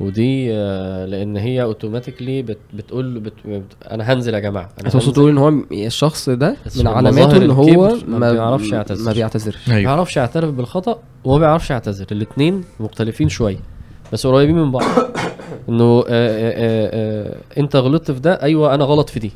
ودي 0.00 0.52
آه، 0.54 1.06
لأن 1.06 1.36
هي 1.36 1.62
اوتوماتيكلي 1.62 2.42
بت 2.42 2.58
بتقول 2.74 3.20
بت 3.20 3.32
بت 3.44 3.62
أنا 3.90 4.12
هنزل 4.12 4.34
يا 4.34 4.38
جماعة 4.38 4.70
أنا 4.80 4.88
هتقصد 4.88 4.96
هنزل. 5.02 5.12
تقول 5.12 5.30
إن 5.30 5.38
هو 5.38 5.48
الشخص 5.72 6.28
ده 6.28 6.56
بس 6.66 6.78
من 6.78 6.86
علاماته 6.86 7.36
إن 7.36 7.50
هو 7.50 7.86
الكبر 7.86 8.10
ما 8.10 8.32
بيعرفش 8.32 8.72
يعتذر. 8.72 9.04
ما 9.04 9.12
بيعتذرش 9.12 9.68
ما 9.68 9.74
أيوه. 9.74 9.82
بيعرفش 9.94 10.16
يعترف 10.16 10.50
بالخطأ 10.50 10.98
وما 11.24 11.38
بيعرفش 11.38 11.70
يعتذر. 11.70 12.06
الاتنين 12.12 12.64
مختلفين 12.80 13.28
شوية 13.28 13.58
بس 14.12 14.26
قريبين 14.26 14.56
من 14.56 14.70
بعض. 14.72 14.84
إنه 15.68 15.84
آه، 15.84 16.04
آه، 16.08 16.08
آه، 16.08 17.30
آه، 17.32 17.60
أنت 17.60 17.76
غلطت 17.76 18.10
في 18.10 18.20
ده 18.20 18.42
أيوه 18.42 18.74
أنا 18.74 18.84
غلط 18.84 19.08
في 19.10 19.20
دي. 19.20 19.32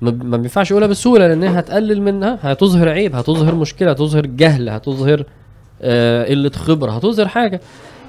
ما 0.00 0.36
بينفعش 0.36 0.70
يقولها 0.70 0.88
بسهولة 0.88 1.26
لانها 1.28 1.60
هتقلل 1.60 2.02
منها 2.02 2.38
هتظهر 2.42 2.88
عيب 2.88 3.16
هتظهر 3.16 3.54
مشكلة 3.54 3.90
هتظهر 3.90 4.26
جهل 4.26 4.68
هتظهر 4.68 5.24
آه، 5.82 6.24
قلة 6.24 6.50
خبرة 6.50 6.90
هتظهر 6.92 7.28
حاجة. 7.28 7.60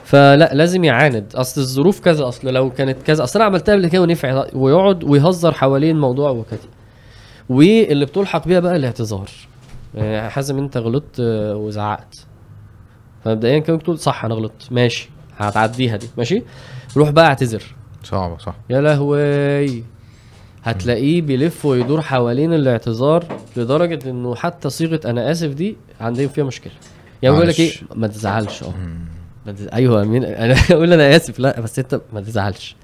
فلا 0.05 0.49
لازم 0.53 0.83
يعاند. 0.83 1.35
أصل 1.35 1.61
الظروف 1.61 1.99
كذا 1.99 2.27
أصل 2.27 2.47
لو 2.53 2.69
كانت 2.69 2.97
كذا 3.03 3.23
أصل 3.23 3.39
أنا 3.39 3.45
عملتها 3.45 3.75
قبل 3.75 3.87
كده 3.87 4.01
ونفع 4.01 4.45
ويقعد 4.53 5.03
ويهزر 5.03 5.51
حوالين 5.51 5.95
الموضوع 5.95 6.29
وكده 6.29 6.59
واللي 7.49 8.05
بتلحق 8.05 8.47
بيها 8.47 8.59
بقى 8.59 8.75
الاعتذار. 8.75 9.29
يعني 9.95 10.29
حازم 10.29 10.57
أنت 10.57 10.77
غلطت 10.77 11.19
آه، 11.19 11.55
وزعقت. 11.55 12.15
فمبدئيا 13.25 13.59
كده 13.59 13.77
تقول 13.77 13.99
صح 13.99 14.25
أنا 14.25 14.35
غلطت. 14.35 14.71
ماشي 14.71 15.09
هتعديها 15.37 15.97
دي. 15.97 16.07
ماشي؟ 16.17 16.43
روح 16.97 17.09
بقى 17.09 17.25
اعتذر. 17.25 17.63
صعبة 18.03 18.37
صح. 18.37 18.55
يا 18.69 18.81
لهوي. 18.81 19.83
هتلاقيه 20.63 21.21
بيلف 21.21 21.65
ويدور 21.65 22.01
حوالين 22.01 22.53
الاعتذار 22.53 23.25
لدرجة 23.57 24.09
إنه 24.09 24.35
حتى 24.35 24.69
صيغة 24.69 24.99
أنا 25.05 25.31
آسف 25.31 25.47
دي 25.49 25.77
عندهم 26.01 26.27
فيها 26.27 26.43
مشكلة. 26.43 26.73
يعني 27.21 27.35
بيقول 27.35 27.49
لك 27.49 27.59
إيه. 27.59 27.71
ما 27.95 28.07
تزعلش. 28.07 28.63
أه. 28.63 28.73
أيوه 29.73 30.03
مين؟ 30.03 30.23
أنا 30.23 30.55
أقول 30.71 30.93
أنا 30.93 31.15
آسف. 31.15 31.39
لا 31.39 31.59
بس 31.61 31.79
أنت 31.79 32.01
ما 32.13 32.21
تزعلش. 32.21 32.75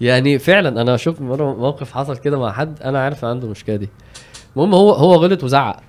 يعني 0.00 0.38
فعلا 0.38 0.80
أنا 0.82 0.96
شفت 0.96 1.20
مرة 1.20 1.54
موقف 1.54 1.92
حصل 1.92 2.16
كده 2.16 2.38
مع 2.38 2.52
حد 2.52 2.82
أنا 2.82 2.98
عارف 3.02 3.24
عنده 3.24 3.46
المشكلة 3.46 3.76
دي. 3.76 3.88
المهم 4.56 4.74
هو 4.74 4.92
هو 4.92 5.14
غلط 5.14 5.44
وزعق. 5.44 5.80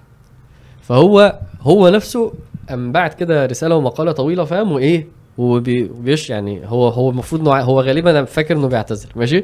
فهو 0.81 1.39
هو 1.61 1.89
نفسه 1.89 2.33
قام 2.69 2.91
بعت 2.91 3.13
كده 3.13 3.45
رسالة 3.45 3.75
ومقالة 3.75 4.11
طويلة 4.11 4.43
فاهم؟ 4.45 4.71
وإيه؟ 4.71 5.07
وبي- 5.37 5.83
وبيش 5.89 6.29
يعني 6.29 6.61
هو 6.65 6.87
هو 6.87 7.09
المفروض 7.09 7.41
إنه 7.41 7.61
هو 7.61 7.81
غالبا 7.81 8.11
أنا 8.11 8.25
فاكر 8.25 8.57
إنه 8.57 8.67
بيعتذر. 8.67 9.09
ماشي؟ 9.15 9.43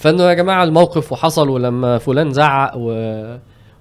فإنه 0.00 0.22
يا 0.24 0.34
جماعة 0.34 0.64
الموقف 0.64 1.12
وحصل 1.12 1.48
ولما 1.48 1.98
فلان 1.98 2.32
زعق 2.32 2.72
و 2.76 2.92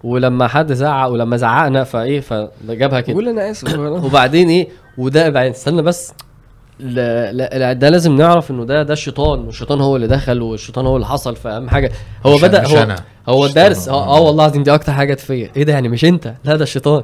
ولما 0.03 0.47
حد 0.47 0.73
زعق 0.73 1.07
ولما 1.09 1.37
زعقنا 1.37 1.83
فإيه 1.83 2.19
فجابها 2.19 3.01
كده. 3.01 3.13
قول 3.13 3.27
أنا 3.29 3.51
آسف. 3.51 3.79
وبعدين 4.05 4.49
إيه 4.49 4.67
وده 4.97 5.29
بعدين 5.29 5.51
استنى 5.51 5.81
بس. 5.81 6.13
لا, 6.79 7.31
لا, 7.31 7.49
لا 7.59 7.73
ده 7.73 7.89
لازم 7.89 8.15
نعرف 8.15 8.51
إنه 8.51 8.65
ده 8.65 8.83
ده 8.83 8.93
الشيطان 8.93 9.39
والشيطان 9.39 9.81
هو 9.81 9.95
اللي 9.95 10.07
دخل 10.07 10.41
والشيطان 10.41 10.85
هو 10.85 10.95
اللي 10.95 11.07
حصل 11.07 11.35
فأهم 11.35 11.69
حاجة. 11.69 11.91
هو 12.25 12.35
مش- 12.35 12.41
بدأ 12.41 12.61
مش 12.61 12.71
هو 12.71 12.83
أنا. 12.83 12.95
هو 13.29 13.45
الدرس 13.45 13.89
هو. 13.89 13.99
آه, 13.99 14.17
آه 14.17 14.21
والله 14.21 14.45
العظيم 14.45 14.63
دي 14.63 14.73
أكتر 14.73 14.91
حاجة 14.91 15.15
فيا 15.15 15.49
إيه 15.57 15.63
ده 15.63 15.73
يعني 15.73 15.89
مش 15.89 16.05
أنت؟ 16.05 16.33
لا 16.43 16.55
ده 16.55 16.63
الشيطان. 16.63 17.03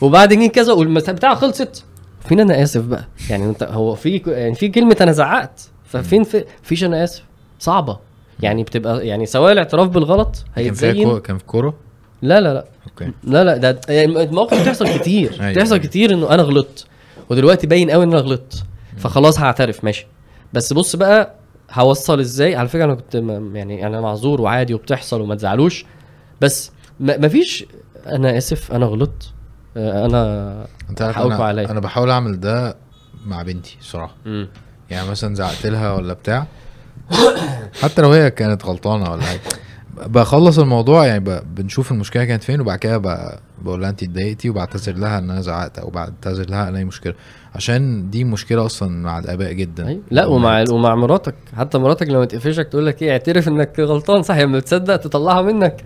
وبعدين 0.00 0.48
كذا 0.48 0.72
والبتاع 0.72 1.34
خلصت. 1.34 1.84
فين 2.28 2.40
أنا 2.40 2.62
آسف 2.62 2.80
بقى؟ 2.84 3.04
يعني 3.30 3.44
أنت 3.44 3.62
هو 3.62 3.94
في 3.94 4.22
يعني 4.26 4.54
في 4.54 4.68
كلمة 4.68 4.96
أنا 5.00 5.12
زعقت. 5.12 5.68
ففين 5.84 6.24
في 6.24 6.44
فيش 6.62 6.84
أنا 6.84 7.04
آسف. 7.04 7.22
صعبة. 7.58 7.98
يعني 8.42 8.62
بتبقى 8.62 9.06
يعني 9.06 9.26
سواء 9.26 9.52
الاعتراف 9.52 9.88
بالغلط 9.88 10.44
هيتزين. 10.54 11.18
كان 11.18 11.38
في 11.38 11.44
كورة 11.44 11.74
لا 12.22 12.40
لا 12.40 12.54
لا 12.54 12.64
أوكي 12.86 13.12
لا 13.24 13.44
لا 13.44 13.56
ده 13.56 13.80
يعني 13.88 14.22
المواقف 14.22 14.62
بتحصل 14.62 14.98
كتير 14.98 15.32
أيوة، 15.40 15.52
بتحصل 15.52 15.74
أيوة. 15.74 15.86
كتير 15.86 16.12
إنه 16.14 16.34
أنا 16.34 16.42
غلطت 16.42 16.86
ودلوقتي 17.30 17.66
باين 17.66 17.90
قوي 17.90 18.04
إن 18.04 18.12
أنا 18.12 18.20
غلطت 18.20 18.64
فخلاص 18.96 19.40
هعترف 19.40 19.84
ماشي 19.84 20.06
بس 20.52 20.72
بص 20.72 20.96
بقى 20.96 21.34
هوصل 21.72 22.20
إزاي 22.20 22.56
على 22.56 22.68
فكرة 22.68 22.84
أنا 22.84 22.94
كنت 22.94 23.14
يعني 23.54 23.86
أنا 23.86 24.00
معذور 24.00 24.40
وعادي 24.40 24.74
وبتحصل 24.74 25.20
وما 25.20 25.34
تزعلوش 25.34 25.84
بس 26.40 26.72
ما 27.00 27.16
مفيش 27.18 27.64
أنا 28.06 28.38
آسف 28.38 28.72
أنا 28.72 28.86
غلطت 28.86 29.32
آه، 29.76 30.06
أنا 30.06 30.66
أنت 30.90 31.02
عارف 31.02 31.18
أنا 31.18 31.34
عليا. 31.34 31.70
أنا 31.70 31.80
بحاول 31.80 32.10
أعمل 32.10 32.40
ده 32.40 32.76
مع 33.26 33.42
بنتي 33.42 33.76
الصراحه 33.80 34.14
مم. 34.26 34.48
يعني 34.90 35.10
مثلا 35.10 35.34
زعقت 35.34 35.66
لها 35.66 35.92
ولا 35.92 36.12
بتاع 36.12 36.46
حتى 37.82 38.02
لو 38.02 38.10
هي 38.12 38.30
كانت 38.30 38.64
غلطانة 38.66 39.10
ولا 39.12 39.22
حاجة. 39.22 39.40
بخلص 40.06 40.58
الموضوع 40.58 41.06
يعني. 41.06 41.24
بنشوف 41.54 41.92
المشكلة 41.92 42.24
كانت 42.24 42.42
فين 42.42 42.60
وبعد 42.60 42.78
كده. 42.78 42.98
بقول 43.62 43.80
لها 43.80 43.90
انت 43.90 44.02
اتضايقتي 44.02 44.50
وبعتذر 44.50 44.92
لها 44.96 45.18
ان 45.18 45.30
أنا 45.30 45.40
زعقت 45.40 45.78
أو 45.78 45.90
بعتذر 45.90 46.50
لها 46.50 46.68
ان 46.68 46.76
اي 46.76 46.84
مشكلة. 46.84 47.14
عشان 47.54 48.10
دي 48.10 48.24
مشكلة 48.24 48.66
أصلا 48.66 48.88
مع 49.02 49.18
الآباء 49.18 49.52
جدا. 49.52 49.88
أيوة. 49.88 50.00
لا 50.10 50.26
ومع 50.26 50.64
ومع 50.70 50.94
مراتك. 50.94 51.34
حتى 51.56 51.78
مراتك 51.78 52.08
لما 52.08 52.24
تقفشك 52.24 52.68
تقول 52.68 52.86
لك 52.86 53.02
إيه 53.02 53.10
اعترف 53.12 53.48
إنك 53.48 53.80
غلطان 53.80 54.22
صح 54.22 54.36
لما 54.38 54.60
تصدق 54.60 54.96
تطلعها 54.96 55.42
منك. 55.42 55.84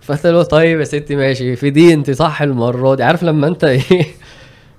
فانت 0.00 0.26
لو 0.26 0.42
طيب 0.42 0.78
يا 0.80 0.84
ستي 0.84 1.16
ماشي. 1.16 1.56
في 1.56 1.70
دي 1.70 1.94
انت 1.94 2.10
صح 2.10 2.42
المرة 2.42 2.94
دي. 2.94 3.02
عارف 3.02 3.22
لما 3.22 3.46
انت 3.46 3.64
إيه؟ 3.74 3.80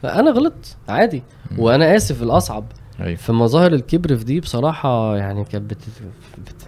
أنا 0.03 0.31
غلطت 0.31 0.75
عادي. 0.89 1.23
وأنا 1.57 1.95
آسف 1.95 2.23
الأصعب. 2.23 2.63
أيوه 2.99 3.15
فمظاهر 3.15 3.73
الكبر 3.73 4.15
في 4.17 4.23
دي 4.23 4.39
بصراحة 4.39 5.17
يعني 5.17 5.43
كانت 5.43 5.69
بت... 5.71 5.77
بت... 6.37 6.67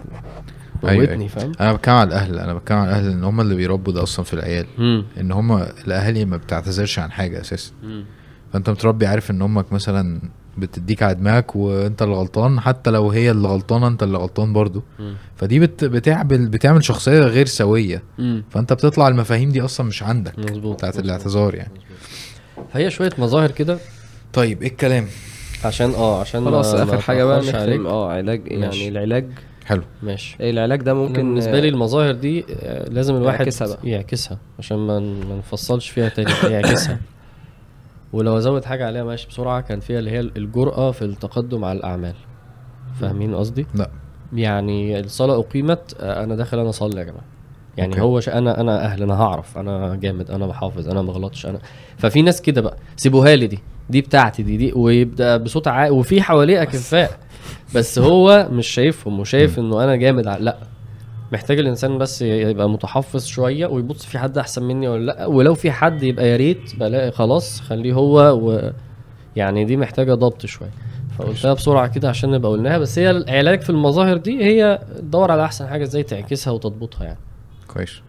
أيوة، 0.90 1.10
أيوة. 1.12 1.28
فاهم 1.28 1.52
أنا 1.60 1.74
بتكلم 1.74 1.96
على 1.96 2.08
الأهل 2.08 2.40
أنا 2.40 2.54
بتكلم 2.54 2.78
على 2.78 2.90
الأهل 2.90 3.12
إن 3.12 3.24
هم 3.24 3.42
اللي 3.42 3.56
بيربوا 3.56 3.94
ده 3.94 4.04
أصلا 4.04 4.26
في 4.26 4.34
العيال 4.34 4.66
مم. 4.78 5.06
إن 5.20 5.32
هم 5.32 5.52
الأهالي 5.88 6.26
ما 6.26 6.38
بتعتذرش 6.38 7.00
عن 7.00 7.12
حاجة 7.12 7.42
أساسا. 7.42 7.72
فأنت 8.54 8.70
متربي 8.70 9.06
عارف 9.08 9.32
إن 9.32 9.42
أمك 9.42 9.74
مثلا 9.74 10.22
بتديك 10.58 11.04
على 11.04 11.16
دماغك 11.16 11.56
وأنت 11.56 12.02
اللي 12.02 12.16
غلطان 12.16 12.60
حتى 12.60 12.90
لو 12.92 13.12
هي 13.12 13.32
اللي 13.32 13.48
غلطانة 13.48 13.88
أنت 13.88 14.04
اللي 14.04 14.18
غلطان 14.18 14.54
برضو 14.54 14.84
مم. 15.00 15.16
فدي 15.36 15.60
بت 15.60 15.84
بتعمل 15.84 16.48
بتعمل 16.50 16.84
شخصية 16.84 17.20
غير 17.20 17.46
سوية 17.46 18.04
مم. 18.18 18.44
فأنت 18.50 18.74
بتطلع 18.74 19.08
المفاهيم 19.08 19.50
دي 19.50 19.62
أصلا 19.62 19.88
مش 19.88 20.04
عندك 20.04 20.40
مظبوط 20.40 20.76
بتاعت. 20.78 21.00
الاعتذار 21.00 21.56
يعني 21.56 21.72
فهي 22.74 22.92
شوية 22.92 23.12
مظاهر 23.18 23.52
كده 23.52 23.78
طيب 24.34 24.62
إيه 24.62 24.70
الكلام 24.72 25.08
عشان 25.64 25.92
آه 25.94 26.20
عشان 26.22 26.46
خلاص 26.46 26.74
آخر 26.74 27.00
حاجة 27.02 27.24
بقى. 27.24 27.40
نختم. 27.40 27.88
آه 27.88 28.12
علاج 28.12 28.54
ماشي. 28.54 28.80
يعني 28.80 28.88
العلاج. 28.90 29.26
حلو. 29.66 29.82
ماشي. 30.04 30.50
العلاج 30.50 30.82
ده 30.82 30.94
ممكن 30.94 31.14
بالنسبة 31.14 31.60
لي 31.60 31.70
المظاهر 31.70 32.12
دي 32.14 32.46
آه، 32.64 32.90
لازم 32.90 33.16
الواحد 33.16 33.40
يعكسها 33.40 33.68
بقى. 33.68 33.78
يعكسها 33.84 34.38
عشان 34.60 34.78
ما 34.78 35.00
نفصلش 35.38 35.90
فيها 35.90 36.10
تاني. 36.10 36.32
يعكسها. 36.54 37.00
ولو 38.14 38.38
ازود 38.38 38.66
حاجة 38.66 38.86
عليها 38.88 39.04
ماشي 39.04 39.28
بسرعة 39.28 39.62
كان 39.62 39.80
فيها 39.80 40.00
اللي 40.00 40.12
هي 40.12 40.20
الجرأة 40.20 40.92
في 40.92 41.02
التقدم 41.02 41.66
على 41.66 41.78
الأعمال. 41.80 42.14
فاهمين 43.02 43.36
قصدي؟ 43.36 43.68
لا. 43.76 43.90
يعني 44.34 45.00
الصلاة 45.00 45.40
أقيمت 45.40 45.96
آه، 46.00 46.24
أنا 46.24 46.36
داخل 46.36 46.60
أنا 46.60 46.70
أصلي 46.70 47.00
يا 47.00 47.04
جماعة. 47.06 47.24
يعني 47.78 47.92
okay. 47.92 48.02
هو 48.02 48.20
ش... 48.20 48.30
أنا 48.30 48.62
أنا 48.62 48.86
أهل 48.86 49.04
أنا 49.04 49.14
هعرف 49.22 49.58
أنا 49.58 49.96
جامد 49.96 50.32
أنا 50.32 50.48
بحافظ 50.48 50.90
أنا 50.90 51.02
ما 51.02 51.14
غلطش 51.14 51.46
أنا. 51.46 51.60
ففي 51.98 52.22
ناس 52.22 52.42
كده 52.42 52.62
بقى. 52.62 52.78
سيبوها 52.98 53.36
لي 53.36 53.48
دي. 53.48 53.60
دي 53.90 54.02
بتاعتي 54.02 54.44
دي 54.44 54.58
دي 54.58 54.74
ويبدأ 54.76 55.38
بصوت 55.38 55.68
عالي 55.68 55.90
وفي 55.92 56.22
حواليه 56.22 56.62
أكفاء. 56.62 57.20
بس 57.76 58.00
هو 58.00 58.48
مش 58.52 58.68
شايفهم 58.68 59.20
وشايف 59.20 59.60
إنه 59.60 59.84
أنا 59.84 59.96
جامد 59.96 60.28
ع- 60.28 60.38
لأ 60.38 60.58
محتاج 61.34 61.60
الإنسان 61.60 61.98
بس 61.98 62.22
يبقى 62.22 62.70
متحفظ 62.70 63.26
شوية 63.26 63.68
ويبص 63.68 64.06
في 64.06 64.20
حد 64.20 64.38
أحسن 64.38 64.64
مني 64.64 64.88
ولا 64.88 65.06
لأ. 65.06 65.26
ولو 65.26 65.54
في 65.54 65.72
حد 65.72 66.04
يبقى 66.04 66.30
يا 66.30 66.36
ريت 66.36 66.76
بلاقي 66.80 67.12
خلاص 67.12 67.62
خليه 67.62 67.94
هو 67.94 68.20
و 68.50 68.72
يعني 69.36 69.66
دي 69.66 69.78
محتاجة 69.78 70.14
ضبط 70.14 70.46
شوية. 70.46 70.70
فقلتها 71.18 71.54
بسرعة 71.54 71.88
كده 71.88 72.10
عشان 72.10 72.32
نبقى 72.32 72.52
قلناها. 72.52 72.78
بس 72.78 73.00
هي 73.00 73.12
العلاج 73.12 73.62
في 73.62 73.70
المظاهر 73.70 74.18
دي 74.18 74.44
هي 74.44 74.80
تدور 74.98 75.32
على 75.32 75.44
أحسن 75.46 75.68
حاجة 75.68 75.84
إزاي 75.84 76.04
تعكسها 76.04 76.54
وتضبطها 76.54 77.04
يعني. 77.04 77.20
كويس. 77.68 78.02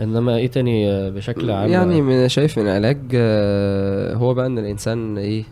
إنما 0.00 0.36
إيه 0.36 0.46
تاني 0.46 0.90
آه، 0.90 1.10
بشكل 1.10 1.50
عام؟ 1.50 1.70
يعني 1.70 2.02
من 2.02 2.28
شايف 2.28 2.58
من 2.58 2.64
العلاج 2.64 2.98
آه، 3.14 4.14
هو 4.14 4.34
بقى 4.34 4.46
إن 4.46 4.58
الإنسان 4.58 5.18
إيه 5.18 5.44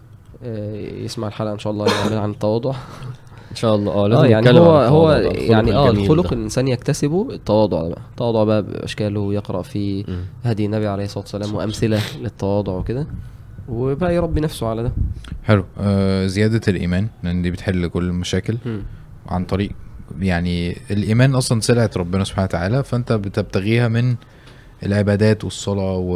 آه، 0.44 0.74
يسمع 0.76 1.28
الحلقة 1.28 1.52
إن 1.52 1.58
شاء 1.58 1.72
الله 1.72 1.86
يعمل 1.86 2.18
عن 2.18 2.30
التواضع. 2.30 2.74
إن 3.50 3.56
شاء 3.56 3.74
الله. 3.74 3.92
آه 3.92 4.08
لازم 4.08 4.24
يعني 4.24 4.58
هو 4.58 4.76
هو 4.80 5.12
يعني 5.12 5.74
آه 5.74 5.90
الخلق 5.90 6.30
ده. 6.30 6.36
الإنسان 6.36 6.68
يكتسبه 6.68 7.28
التواضع 7.30 7.88
بقى. 7.88 8.00
التواضع 8.10 8.44
بقى 8.44 8.62
بأشكاله 8.62 9.34
يقرأ 9.34 9.62
في. 9.62 10.04
هدي 10.44 10.66
النبي 10.66 10.86
عليه 10.86 11.04
الصلاة 11.04 11.24
والسلام 11.24 11.54
وأمثلة 11.54 12.00
للتواضع 12.20 12.72
وكده. 12.72 13.06
وبقى 13.68 14.14
يربي 14.14 14.40
نفسه 14.40 14.66
على 14.66 14.82
ده. 14.82 14.92
حلو. 15.44 15.64
آه 15.80 16.26
زيادة 16.26 16.60
الإيمان 16.68 17.08
لأن 17.22 17.42
دي 17.42 17.50
بتحل 17.50 17.88
كل 17.88 18.04
المشاكل. 18.04 18.56
عن 19.26 19.44
طريق 19.44 19.70
يعني 20.20 20.76
الإيمان 20.90 21.34
أصلا 21.34 21.60
سلعة 21.60 21.90
ربنا 21.96 22.24
سبحانه 22.24 22.44
وتعالى 22.44 22.84
فأنت 22.84 23.12
بتبتغيها 23.12 23.88
من 23.88 24.16
العبادات 24.82 25.44
والصلاة 25.44 25.96
و... 25.96 26.12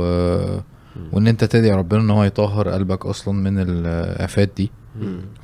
وإن 1.13 1.27
أنت 1.27 1.45
تدعي 1.45 1.71
ربنا 1.71 2.01
إن 2.01 2.11
هو 2.11 2.25
يطهر 2.25 2.69
قلبك 2.69 3.07
أصلا 3.07 3.35
من 3.35 3.59
الآفات 3.59 4.51
دي. 4.57 4.71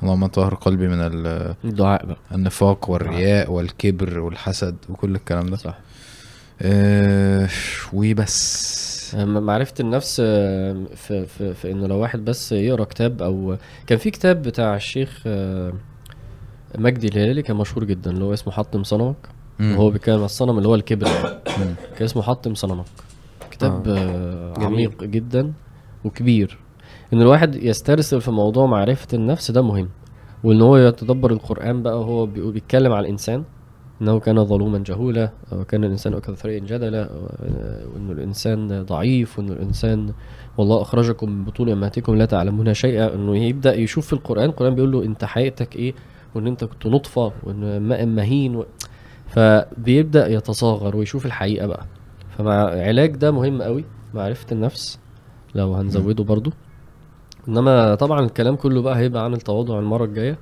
اللهم 0.03 0.25
طهر 0.25 0.55
قلبي 0.55 0.87
من 0.87 0.99
ال- 1.01 1.55
الدعاء 1.65 2.05
بقى. 2.05 2.17
النفاق 2.31 2.89
والرياء 2.89 3.51
والكبر 3.51 4.19
والحسد 4.19 4.75
وكل 4.89 5.15
الكلام 5.15 5.45
ده. 5.49 5.55
صح. 5.57 5.77
آه 6.61 7.49
وبس. 7.93 9.15
معرفة 9.15 9.73
النفس 9.79 10.21
آه، 10.25 10.83
في, 10.95 11.25
في, 11.25 11.53
في 11.53 11.71
إنه 11.71 11.87
لو 11.87 11.95
واحد 11.95 12.25
بس 12.25 12.51
يقرأ 12.51 12.83
كتاب 12.83 13.21
أو 13.21 13.57
كان 13.87 13.97
في 13.97 14.11
كتاب 14.11 14.41
بتاع 14.41 14.75
الشيخ 14.75 15.21
آه، 15.25 15.73
مجدي 16.77 17.07
الهلالي 17.07 17.41
كان 17.41 17.55
مشهور 17.55 17.83
جدا 17.83 18.11
اللي 18.11 18.23
هو 18.23 18.33
اسمه 18.33 18.53
حطم 18.53 18.83
صنمك. 18.83 19.15
وهو 19.59 19.89
بيتكلم 19.89 20.17
عن 20.17 20.25
الصنم 20.25 20.57
اللي 20.57 20.67
هو 20.69 20.75
الكبر. 20.75 21.07
يعني. 21.47 21.73
كان 21.97 22.03
اسمه 22.03 22.21
حطم 22.21 22.55
صنمك. 22.55 22.85
كتاب 23.59 23.87
آه. 23.87 23.97
آه. 23.97 24.53
جميل. 24.53 24.65
عميق 24.67 25.03
جدا 25.03 25.53
وكبير 26.05 26.57
إن 27.13 27.21
الواحد 27.21 27.55
يسترسل 27.55 28.21
في 28.21 28.31
موضوع 28.31 28.65
معرفة 28.65 29.07
النفس 29.13 29.51
ده 29.51 29.61
مهم 29.61 29.89
وإن 30.43 30.61
هو 30.61 30.77
يتدبر 30.77 31.31
القرآن 31.31 31.83
بقى 31.83 31.99
وهو 31.99 32.25
بيتكلم 32.25 32.91
على 32.93 33.05
الإنسان 33.05 33.43
إنه 34.01 34.19
كان 34.19 34.45
ظلوما 34.45 34.77
جهولا 34.77 35.29
وكان 35.51 35.83
الإنسان 35.83 36.13
أكثر 36.13 36.49
جدلا 36.49 37.09
وانه 37.93 38.11
الإنسان 38.11 38.83
ضعيف 38.83 39.39
وانه 39.39 39.51
الإنسان 39.53 40.13
والله 40.57 40.81
أخرجكم 40.81 41.29
من 41.29 41.43
بطون 41.45 41.69
أمهاتكم 41.69 42.15
لا 42.15 42.25
تعلمون 42.25 42.73
شيئا 42.73 43.13
إنه 43.15 43.37
يبدأ 43.37 43.75
يشوف 43.75 44.07
في 44.07 44.13
القرآن 44.13 44.45
القرآن 44.45 44.75
بيقول 44.75 44.91
له 44.91 45.03
أنت 45.05 45.25
حقيقتك 45.25 45.75
إيه 45.75 45.93
وإن 46.35 46.47
أنت 46.47 46.63
كنت 46.63 46.87
نطفة 46.87 47.31
وإن 47.43 47.79
ماء 47.81 48.05
مهين 48.05 48.55
و... 48.55 48.65
فبيبدأ 49.27 50.27
يتصاغر 50.27 50.95
ويشوف 50.97 51.25
الحقيقة 51.25 51.67
بقى 51.67 51.85
فمع 52.39 52.63
علاج 52.69 53.15
ده 53.15 53.31
مهم 53.31 53.61
قوي 53.61 53.85
معرفة 54.13 54.45
النفس 54.51 54.99
لو 55.55 55.73
هنزوده 55.73 56.23
برضو. 56.23 56.51
إنما 57.47 57.95
طبعا 57.95 58.19
الكلام 58.25 58.55
كله 58.55 58.81
بقى 58.81 58.97
هيبقى 58.97 59.23
عن 59.23 59.33
التواضع 59.33 59.79
المرة 59.79 60.05
الجاية 60.05 60.37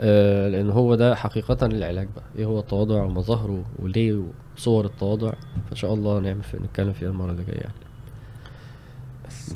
آه، 0.00 0.48
لأن 0.48 0.70
هو 0.70 0.94
ده 0.94 1.14
حقيقه 1.14 1.66
العلاج 1.66 2.08
بقى. 2.16 2.24
إيه 2.36 2.44
هو 2.44 2.58
التواضع 2.58 3.02
ومظاهره 3.02 3.64
وليه 3.78 4.22
وصور 4.56 4.84
التواضع؟ 4.84 5.32
فإن 5.66 5.76
شاء 5.76 5.94
الله 5.94 6.20
نعمل 6.20 6.42
في 6.42 6.56
نتكلم 6.56 6.92
فيها 6.92 7.08
المرة 7.08 7.30
اللي 7.30 7.44
جاية 7.44 7.60
يعني. 7.60 7.74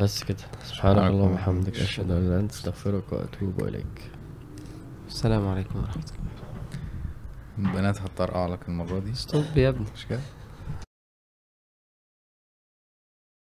بس 0.01 0.25
كده. 0.25 0.39
سبحانك 0.65 0.99
اللهم 0.99 1.31
وبحمدك 1.33 1.59
وبحمدك. 1.59 1.81
أشهد 1.81 2.11
أن 2.11 2.11
لا 2.11 2.19
إله 2.19 2.29
إلا 2.29 2.41
أنت 2.41 2.53
أستغفرك 2.53 3.13
وأتوب 3.13 3.65
إليك. 3.69 4.11
السلام 5.09 5.49
عليكم 5.49 5.79
ورحمة 5.79 6.03
الله. 7.59 7.71
البنات 7.71 8.01
هتطرقع 8.01 8.47
لك 8.47 8.69
المرة 8.69 8.99
دي. 8.99 9.15
ستوب 9.15 9.45
يا 9.57 9.69
ابني. 9.69 9.87
مش 9.95 10.07
كده؟ 10.07 10.21